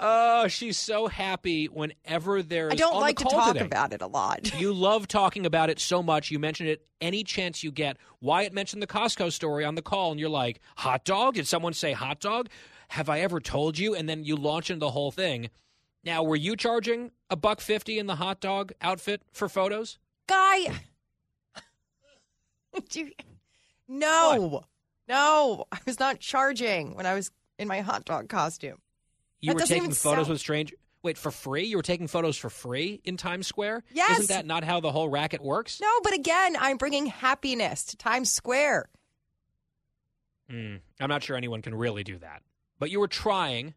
Oh, 0.00 0.46
she's 0.46 0.78
so 0.78 1.08
happy 1.08 1.66
whenever 1.66 2.42
there's. 2.42 2.72
I 2.72 2.76
don't 2.76 3.00
like 3.00 3.18
to 3.18 3.24
talk 3.24 3.54
today. 3.54 3.64
about 3.64 3.92
it 3.92 4.00
a 4.00 4.06
lot. 4.06 4.50
You 4.58 4.72
love 4.72 5.08
talking 5.08 5.46
about 5.46 5.70
it 5.70 5.80
so 5.80 6.02
much. 6.02 6.30
You 6.30 6.38
mention 6.38 6.66
it 6.66 6.86
any 7.00 7.24
chance 7.24 7.64
you 7.64 7.72
get. 7.72 7.96
Wyatt 8.20 8.52
mentioned 8.52 8.82
the 8.82 8.86
Costco 8.86 9.32
story 9.32 9.64
on 9.64 9.74
the 9.74 9.82
call, 9.82 10.12
and 10.12 10.20
you're 10.20 10.28
like, 10.28 10.60
hot 10.76 11.04
dog? 11.04 11.34
Did 11.34 11.46
someone 11.46 11.72
say 11.72 11.92
hot 11.92 12.20
dog? 12.20 12.48
Have 12.88 13.08
I 13.08 13.20
ever 13.20 13.40
told 13.40 13.78
you? 13.78 13.94
And 13.94 14.08
then 14.08 14.24
you 14.24 14.36
launch 14.36 14.70
into 14.70 14.80
the 14.80 14.90
whole 14.90 15.10
thing. 15.10 15.50
Now, 16.04 16.22
were 16.22 16.36
you 16.36 16.56
charging 16.56 17.10
a 17.28 17.36
buck 17.36 17.60
fifty 17.60 17.98
in 17.98 18.06
the 18.06 18.16
hot 18.16 18.40
dog 18.40 18.72
outfit 18.80 19.22
for 19.32 19.48
photos? 19.48 19.98
Guy, 20.28 20.58
you- 22.92 23.12
no, 23.88 24.64
no, 25.08 25.64
I 25.72 25.78
was 25.86 25.98
not 25.98 26.20
charging 26.20 26.94
when 26.94 27.06
I 27.06 27.14
was 27.14 27.30
in 27.58 27.68
my 27.68 27.80
hot 27.80 28.04
dog 28.04 28.28
costume. 28.28 28.78
You 29.40 29.48
That 29.54 29.54
were 29.60 29.66
taking 29.66 29.92
photos 29.92 30.24
sound- 30.26 30.28
with 30.28 30.40
strange. 30.40 30.74
Wait, 31.02 31.16
for 31.16 31.30
free? 31.30 31.64
You 31.64 31.76
were 31.76 31.82
taking 31.82 32.08
photos 32.08 32.36
for 32.36 32.50
free 32.50 33.00
in 33.04 33.16
Times 33.16 33.46
Square? 33.46 33.84
Yes. 33.92 34.18
Isn't 34.18 34.28
that 34.34 34.46
not 34.46 34.64
how 34.64 34.80
the 34.80 34.90
whole 34.90 35.08
racket 35.08 35.40
works? 35.40 35.80
No, 35.80 35.88
but 36.02 36.12
again, 36.12 36.56
I'm 36.58 36.76
bringing 36.76 37.06
happiness 37.06 37.84
to 37.84 37.96
Times 37.96 38.32
Square. 38.32 38.88
Mm, 40.50 40.80
I'm 41.00 41.08
not 41.08 41.22
sure 41.22 41.36
anyone 41.36 41.62
can 41.62 41.74
really 41.74 42.02
do 42.04 42.18
that. 42.18 42.42
But 42.78 42.90
you 42.90 43.00
were 43.00 43.08
trying. 43.08 43.74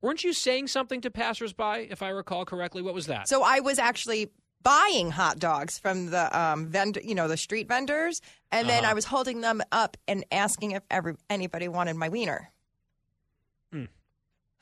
Weren't 0.00 0.24
you 0.24 0.32
saying 0.32 0.68
something 0.68 1.00
to 1.02 1.10
passersby, 1.10 1.88
if 1.90 2.02
I 2.02 2.08
recall 2.08 2.44
correctly? 2.44 2.82
What 2.82 2.94
was 2.94 3.06
that? 3.06 3.28
So 3.28 3.42
I 3.42 3.60
was 3.60 3.78
actually 3.78 4.30
buying 4.62 5.10
hot 5.10 5.38
dogs 5.38 5.78
from 5.78 6.06
the 6.10 6.38
um, 6.38 6.68
vendor, 6.68 7.00
you 7.02 7.14
know, 7.14 7.26
the 7.28 7.36
street 7.36 7.66
vendors, 7.68 8.20
and 8.52 8.68
then 8.68 8.84
Uh-huh. 8.84 8.92
I 8.92 8.94
was 8.94 9.04
holding 9.04 9.40
them 9.40 9.60
up 9.72 9.96
and 10.06 10.24
asking 10.30 10.72
if 10.72 10.82
ever 10.90 11.16
anybody 11.28 11.66
wanted 11.68 11.96
my 11.96 12.08
wiener. 12.08 12.51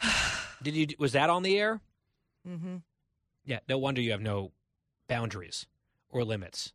Did 0.62 0.74
you? 0.74 0.86
Was 0.98 1.12
that 1.12 1.30
on 1.30 1.42
the 1.42 1.58
air? 1.58 1.80
Mm-hmm. 2.48 2.76
Yeah. 3.44 3.60
No 3.68 3.78
wonder 3.78 4.00
you 4.00 4.12
have 4.12 4.20
no 4.20 4.52
boundaries 5.08 5.66
or 6.08 6.24
limits. 6.24 6.72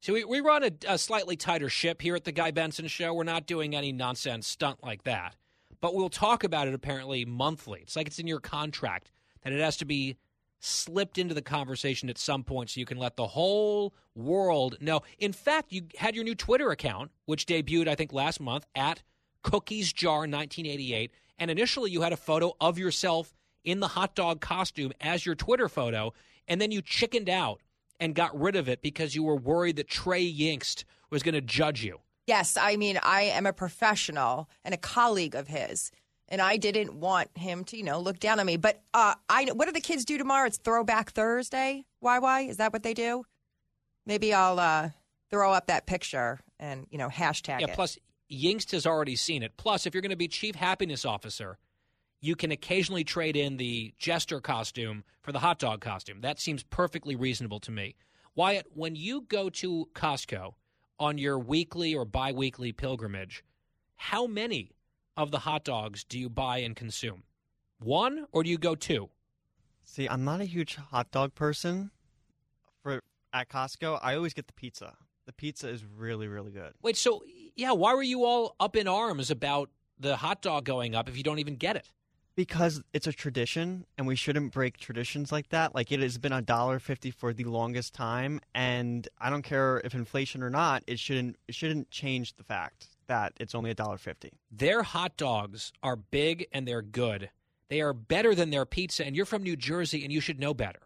So 0.00 0.12
we, 0.12 0.24
we 0.24 0.40
run 0.40 0.62
a, 0.62 0.70
a 0.86 0.98
slightly 0.98 1.36
tighter 1.36 1.68
ship 1.68 2.00
here 2.00 2.14
at 2.14 2.24
the 2.24 2.32
Guy 2.32 2.50
Benson 2.52 2.86
Show. 2.86 3.12
We're 3.12 3.24
not 3.24 3.46
doing 3.46 3.74
any 3.74 3.92
nonsense 3.92 4.46
stunt 4.46 4.78
like 4.82 5.04
that. 5.04 5.34
But 5.80 5.94
we'll 5.94 6.08
talk 6.08 6.44
about 6.44 6.68
it 6.68 6.74
apparently 6.74 7.24
monthly. 7.24 7.80
It's 7.82 7.96
like 7.96 8.06
it's 8.06 8.18
in 8.18 8.26
your 8.26 8.40
contract 8.40 9.10
that 9.42 9.52
it 9.52 9.60
has 9.60 9.76
to 9.78 9.84
be 9.84 10.16
slipped 10.60 11.18
into 11.18 11.34
the 11.34 11.42
conversation 11.42 12.10
at 12.10 12.18
some 12.18 12.42
point 12.42 12.70
so 12.70 12.80
you 12.80 12.86
can 12.86 12.98
let 12.98 13.16
the 13.16 13.28
whole 13.28 13.94
world 14.14 14.76
know. 14.80 15.02
In 15.18 15.32
fact, 15.32 15.72
you 15.72 15.82
had 15.96 16.14
your 16.14 16.24
new 16.24 16.34
Twitter 16.34 16.70
account, 16.70 17.12
which 17.26 17.46
debuted, 17.46 17.88
I 17.88 17.94
think, 17.94 18.12
last 18.12 18.40
month 18.40 18.66
at 18.74 19.02
Cookies 19.42 19.92
Jar 19.92 20.20
1988. 20.20 21.12
And 21.38 21.50
initially, 21.50 21.90
you 21.90 22.02
had 22.02 22.12
a 22.12 22.16
photo 22.16 22.54
of 22.60 22.78
yourself 22.78 23.34
in 23.64 23.80
the 23.80 23.88
hot 23.88 24.14
dog 24.14 24.40
costume 24.40 24.92
as 25.00 25.24
your 25.26 25.34
Twitter 25.34 25.68
photo. 25.68 26.12
And 26.46 26.60
then 26.60 26.70
you 26.70 26.82
chickened 26.82 27.28
out 27.28 27.60
and 28.00 28.14
got 28.14 28.38
rid 28.38 28.56
of 28.56 28.68
it 28.68 28.80
because 28.82 29.14
you 29.14 29.22
were 29.22 29.36
worried 29.36 29.76
that 29.76 29.88
Trey 29.88 30.24
Yingst 30.32 30.84
was 31.10 31.22
going 31.22 31.34
to 31.34 31.40
judge 31.40 31.84
you. 31.84 31.98
Yes, 32.26 32.56
I 32.60 32.76
mean 32.76 32.98
I 33.02 33.22
am 33.22 33.46
a 33.46 33.52
professional 33.52 34.48
and 34.64 34.74
a 34.74 34.78
colleague 34.78 35.34
of 35.34 35.48
his, 35.48 35.90
and 36.28 36.42
I 36.42 36.58
didn't 36.58 36.94
want 36.94 37.30
him 37.36 37.64
to, 37.64 37.76
you 37.76 37.82
know, 37.82 38.00
look 38.00 38.18
down 38.18 38.38
on 38.38 38.44
me. 38.46 38.58
But 38.58 38.82
uh, 38.92 39.14
I, 39.30 39.46
what 39.46 39.64
do 39.64 39.72
the 39.72 39.80
kids 39.80 40.04
do 40.04 40.18
tomorrow? 40.18 40.46
It's 40.46 40.58
Throwback 40.58 41.10
Thursday. 41.12 41.86
Why? 42.00 42.18
Why 42.18 42.42
is 42.42 42.58
that 42.58 42.72
what 42.72 42.82
they 42.82 42.92
do? 42.92 43.24
Maybe 44.04 44.34
I'll 44.34 44.60
uh, 44.60 44.90
throw 45.30 45.52
up 45.52 45.66
that 45.68 45.86
picture 45.86 46.40
and 46.58 46.86
you 46.90 46.98
know 46.98 47.08
hashtag 47.08 47.60
Yeah, 47.60 47.68
it. 47.68 47.74
plus 47.74 47.98
Yingst 48.30 48.72
has 48.72 48.86
already 48.86 49.16
seen 49.16 49.42
it. 49.42 49.56
Plus, 49.56 49.86
if 49.86 49.94
you're 49.94 50.02
going 50.02 50.10
to 50.10 50.16
be 50.16 50.28
chief 50.28 50.54
happiness 50.54 51.04
officer, 51.04 51.58
you 52.20 52.34
can 52.34 52.50
occasionally 52.50 53.04
trade 53.04 53.36
in 53.36 53.56
the 53.56 53.94
jester 53.98 54.40
costume 54.40 55.04
for 55.22 55.32
the 55.32 55.38
hot 55.38 55.58
dog 55.58 55.80
costume. 55.80 56.20
That 56.20 56.40
seems 56.40 56.62
perfectly 56.64 57.16
reasonable 57.16 57.60
to 57.60 57.70
me. 57.70 57.94
Wyatt, 58.34 58.66
when 58.74 58.94
you 58.94 59.22
go 59.22 59.50
to 59.50 59.88
Costco 59.94 60.54
on 60.98 61.18
your 61.18 61.38
weekly 61.38 61.94
or 61.94 62.04
biweekly 62.04 62.72
pilgrimage, 62.72 63.44
how 63.96 64.26
many 64.26 64.72
of 65.16 65.30
the 65.30 65.40
hot 65.40 65.64
dogs 65.64 66.04
do 66.04 66.18
you 66.18 66.28
buy 66.28 66.58
and 66.58 66.76
consume? 66.76 67.24
One 67.80 68.26
or 68.32 68.42
do 68.42 68.50
you 68.50 68.58
go 68.58 68.74
two? 68.74 69.10
See, 69.82 70.08
I'm 70.08 70.24
not 70.24 70.40
a 70.40 70.44
huge 70.44 70.76
hot 70.76 71.10
dog 71.10 71.34
person. 71.34 71.90
For 72.82 73.02
at 73.32 73.48
Costco, 73.48 73.98
I 74.02 74.14
always 74.16 74.34
get 74.34 74.46
the 74.46 74.52
pizza. 74.52 74.94
The 75.26 75.32
pizza 75.32 75.68
is 75.68 75.84
really, 75.84 76.28
really 76.28 76.50
good. 76.50 76.72
Wait, 76.82 76.96
so 76.96 77.22
yeah, 77.58 77.72
why 77.72 77.92
were 77.94 78.02
you 78.02 78.24
all 78.24 78.54
up 78.58 78.76
in 78.76 78.88
arms 78.88 79.30
about 79.30 79.68
the 79.98 80.16
hot 80.16 80.40
dog 80.40 80.64
going 80.64 80.94
up 80.94 81.08
if 81.08 81.16
you 81.16 81.22
don't 81.22 81.40
even 81.40 81.56
get 81.56 81.76
it? 81.76 81.90
Because 82.36 82.80
it's 82.94 83.08
a 83.08 83.12
tradition, 83.12 83.84
and 83.98 84.06
we 84.06 84.14
shouldn't 84.14 84.52
break 84.52 84.76
traditions 84.78 85.32
like 85.32 85.48
that. 85.48 85.74
Like 85.74 85.90
it 85.90 85.98
has 86.00 86.18
been 86.18 86.32
a 86.32 86.40
dollar 86.40 86.78
fifty 86.78 87.10
for 87.10 87.32
the 87.32 87.42
longest 87.44 87.94
time, 87.94 88.40
and 88.54 89.08
I 89.18 89.28
don't 89.28 89.42
care 89.42 89.82
if 89.84 89.92
inflation 89.92 90.42
or 90.42 90.48
not. 90.48 90.84
It 90.86 91.00
shouldn't. 91.00 91.36
It 91.48 91.56
shouldn't 91.56 91.90
change 91.90 92.34
the 92.36 92.44
fact. 92.44 92.86
that 93.08 93.32
it's 93.40 93.54
only 93.56 93.70
a 93.70 93.74
dollar 93.74 93.98
fifty. 93.98 94.30
Their 94.52 94.84
hot 94.84 95.16
dogs 95.16 95.72
are 95.82 95.96
big 95.96 96.46
and 96.52 96.68
they're 96.68 96.82
good. 96.82 97.30
They 97.68 97.80
are 97.80 97.92
better 97.92 98.34
than 98.34 98.50
their 98.50 98.66
pizza, 98.66 99.04
and 99.04 99.16
you're 99.16 99.26
from 99.26 99.42
New 99.42 99.56
Jersey 99.56 100.04
and 100.04 100.12
you 100.12 100.20
should 100.20 100.38
know 100.38 100.54
better. 100.54 100.80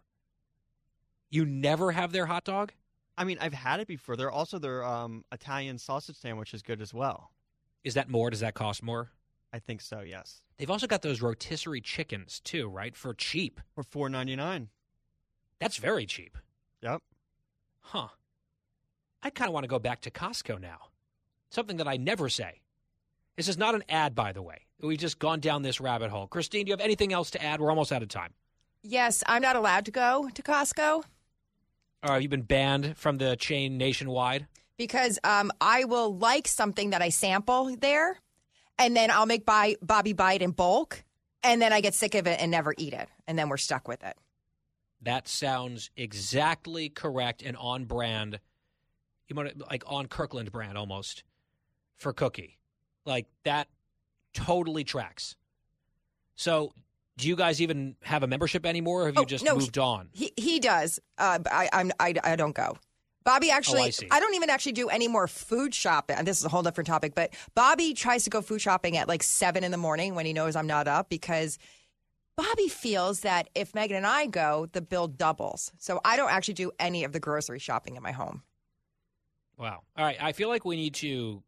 You 1.29 1.45
never 1.45 1.91
have 1.91 2.11
their 2.13 2.25
hot 2.25 2.45
dog? 2.45 2.73
I 3.17 3.23
mean, 3.23 3.37
I've 3.39 3.53
had 3.53 3.79
it 3.79 3.87
before. 3.87 4.15
They're 4.15 4.31
also 4.31 4.59
their 4.59 4.83
um, 4.83 5.23
Italian 5.31 5.77
sausage 5.77 6.15
sandwich 6.15 6.53
is 6.53 6.61
good 6.61 6.81
as 6.81 6.93
well. 6.93 7.31
Is 7.83 7.93
that 7.93 8.09
more? 8.09 8.29
Does 8.29 8.39
that 8.39 8.53
cost 8.53 8.81
more? 8.81 9.11
I 9.51 9.59
think 9.59 9.81
so. 9.81 10.01
Yes. 10.01 10.41
They've 10.57 10.71
also 10.71 10.87
got 10.87 11.01
those 11.03 11.21
rotisserie 11.21 11.81
chickens 11.81 12.39
too, 12.39 12.67
right? 12.67 12.95
For 12.95 13.13
cheap. 13.13 13.59
For 13.75 13.83
four 13.83 14.09
ninety 14.09 14.35
nine. 14.35 14.69
That's 15.59 15.77
very 15.77 16.05
cheap. 16.05 16.37
Yep. 16.81 17.01
Huh. 17.81 18.07
I 19.21 19.29
kind 19.29 19.47
of 19.47 19.53
want 19.53 19.63
to 19.65 19.69
go 19.69 19.79
back 19.79 20.01
to 20.01 20.11
Costco 20.11 20.59
now. 20.59 20.79
Something 21.51 21.77
that 21.77 21.87
I 21.87 21.97
never 21.97 22.29
say. 22.29 22.61
This 23.37 23.47
is 23.47 23.57
not 23.57 23.75
an 23.75 23.83
ad, 23.89 24.15
by 24.15 24.31
the 24.31 24.41
way. 24.41 24.65
We've 24.81 24.97
just 24.97 25.19
gone 25.19 25.39
down 25.39 25.61
this 25.61 25.79
rabbit 25.79 26.09
hole. 26.09 26.27
Christine, 26.27 26.65
do 26.65 26.69
you 26.69 26.73
have 26.73 26.81
anything 26.81 27.13
else 27.13 27.31
to 27.31 27.43
add? 27.43 27.61
We're 27.61 27.69
almost 27.69 27.91
out 27.91 28.01
of 28.01 28.09
time. 28.09 28.33
Yes, 28.81 29.23
I'm 29.27 29.41
not 29.41 29.55
allowed 29.55 29.85
to 29.85 29.91
go 29.91 30.29
to 30.33 30.41
Costco 30.41 31.03
Or 32.03 32.13
have 32.13 32.21
you 32.21 32.29
been 32.29 32.41
banned 32.41 32.97
from 32.97 33.17
the 33.17 33.35
chain 33.35 33.77
nationwide? 33.77 34.47
because 34.77 35.19
um, 35.23 35.51
I 35.61 35.85
will 35.85 36.15
like 36.17 36.47
something 36.47 36.91
that 36.91 37.01
I 37.01 37.09
sample 37.09 37.75
there, 37.77 38.19
and 38.77 38.95
then 38.95 39.11
I'll 39.11 39.25
make 39.25 39.45
buy, 39.45 39.75
Bobby 39.81 40.13
buy 40.13 40.33
it 40.33 40.41
in 40.41 40.51
bulk, 40.51 41.03
and 41.43 41.61
then 41.61 41.73
I 41.73 41.81
get 41.81 41.93
sick 41.93 42.15
of 42.15 42.27
it 42.27 42.39
and 42.41 42.51
never 42.51 42.73
eat 42.77 42.93
it, 42.93 43.09
and 43.27 43.37
then 43.37 43.49
we're 43.49 43.57
stuck 43.57 43.87
with 43.87 44.03
it. 44.03 44.17
That 45.01 45.27
sounds 45.27 45.91
exactly 45.97 46.89
correct 46.89 47.41
and 47.41 47.57
on 47.57 47.85
brand. 47.85 48.39
You 49.27 49.35
want 49.35 49.57
to, 49.57 49.65
like 49.69 49.83
on 49.85 50.07
Kirkland 50.07 50.51
brand 50.51 50.77
almost 50.77 51.23
for 51.97 52.13
Cookie. 52.13 52.57
Like 53.05 53.27
that 53.43 53.67
totally 54.33 54.83
tracks. 54.83 55.35
So, 56.35 56.73
do 57.17 57.27
you 57.27 57.35
guys 57.35 57.61
even 57.61 57.95
have 58.01 58.23
a 58.23 58.27
membership 58.27 58.65
anymore 58.65 59.03
or 59.03 59.05
have 59.07 59.15
you 59.17 59.25
just 59.25 59.43
Oh, 59.45 59.51
no, 59.53 59.57
moved 59.59 59.77
on? 59.77 60.09
He 60.13 60.33
he 60.37 60.59
does. 60.59 60.99
Uh, 61.17 61.39
I 61.49 61.69
I'm 61.71 61.91
I, 61.99 62.13
I 62.23 62.35
don't 62.35 62.55
go. 62.55 62.77
Bobby 63.23 63.51
actually, 63.51 63.81
Oh, 63.81 63.85
I 63.85 63.89
see. 63.91 64.07
don't 64.07 64.35
even 64.35 64.49
actually 64.49 64.73
do 64.73 64.89
any 64.89 65.07
more 65.07 65.29
food 65.29 65.73
shopping. 65.73 66.17
And 66.17 66.27
this 66.27 66.39
is 66.39 66.45
a 66.45 66.49
whole 66.49 66.61
different 66.61 66.87
topic, 66.87 67.15
but 67.15 67.33
Bobby 67.55 67.93
tries 67.93 68.25
to 68.25 68.29
go 68.29 68.41
food 68.41 68.59
shopping 68.59 68.97
at 68.97 69.07
like 69.07 69.23
seven 69.23 69.63
in 69.63 69.71
the 69.71 69.77
morning 69.77 70.13
when 70.13 70.25
he 70.25 70.33
knows 70.33 70.57
I'm 70.57 70.67
not 70.67 70.89
up 70.89 71.07
because 71.07 71.57
Bobby 72.35 72.67
feels 72.67 73.21
that 73.21 73.49
if 73.55 73.73
Megan 73.73 73.95
and 73.95 74.05
I 74.07 74.25
go, 74.25 74.67
the 74.73 74.81
bill 74.81 75.07
doubles. 75.07 75.71
So 75.77 76.01
I 76.03 76.17
don't 76.17 76.31
actually 76.31 76.55
do 76.55 76.71
any 76.79 77.05
of 77.05 77.13
the 77.13 77.19
grocery 77.21 77.59
shopping 77.59 77.95
in 77.95 78.03
my 78.03 78.11
home. 78.11 78.43
Wow. 79.57 79.83
All 79.95 80.03
right. 80.03 80.17
I 80.21 80.33
feel 80.33 80.49
like 80.49 80.65
we 80.65 80.75
need 80.75 80.95
to 80.95 81.43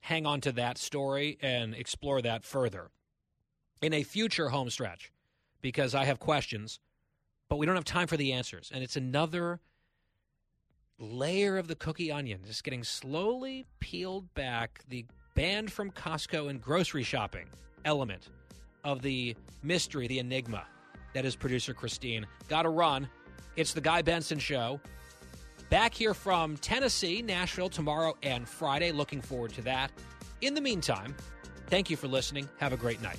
hang 0.00 0.26
on 0.26 0.40
to 0.42 0.52
that 0.52 0.76
story 0.76 1.38
and 1.40 1.74
explore 1.74 2.20
that 2.20 2.44
further 2.44 2.90
in 3.84 3.92
a 3.92 4.02
future 4.02 4.48
home 4.48 4.70
stretch 4.70 5.12
because 5.60 5.94
I 5.94 6.06
have 6.06 6.18
questions, 6.18 6.80
but 7.50 7.56
we 7.56 7.66
don't 7.66 7.74
have 7.74 7.84
time 7.84 8.06
for 8.06 8.16
the 8.16 8.32
answers. 8.32 8.70
And 8.72 8.82
it's 8.82 8.96
another 8.96 9.60
layer 10.98 11.58
of 11.58 11.68
the 11.68 11.74
cookie 11.74 12.10
onion 12.10 12.40
just 12.46 12.64
getting 12.64 12.82
slowly 12.82 13.66
peeled 13.80 14.32
back. 14.32 14.80
The 14.88 15.04
banned 15.34 15.70
from 15.70 15.90
Costco 15.90 16.48
and 16.48 16.62
grocery 16.62 17.02
shopping 17.02 17.46
element 17.84 18.30
of 18.84 19.02
the 19.02 19.36
mystery, 19.62 20.06
the 20.06 20.18
enigma 20.18 20.64
that 21.12 21.26
is 21.26 21.36
producer 21.36 21.74
Christine. 21.74 22.26
Gotta 22.48 22.70
run. 22.70 23.06
It's 23.56 23.74
the 23.74 23.82
Guy 23.82 24.00
Benson 24.00 24.38
Show. 24.38 24.80
Back 25.68 25.92
here 25.92 26.14
from 26.14 26.56
Tennessee, 26.56 27.20
Nashville 27.20 27.68
tomorrow 27.68 28.16
and 28.22 28.48
Friday. 28.48 28.92
Looking 28.92 29.20
forward 29.20 29.52
to 29.54 29.62
that. 29.62 29.92
In 30.40 30.54
the 30.54 30.60
meantime, 30.62 31.14
thank 31.66 31.90
you 31.90 31.98
for 31.98 32.08
listening. 32.08 32.48
Have 32.58 32.72
a 32.72 32.78
great 32.78 33.02
night. 33.02 33.18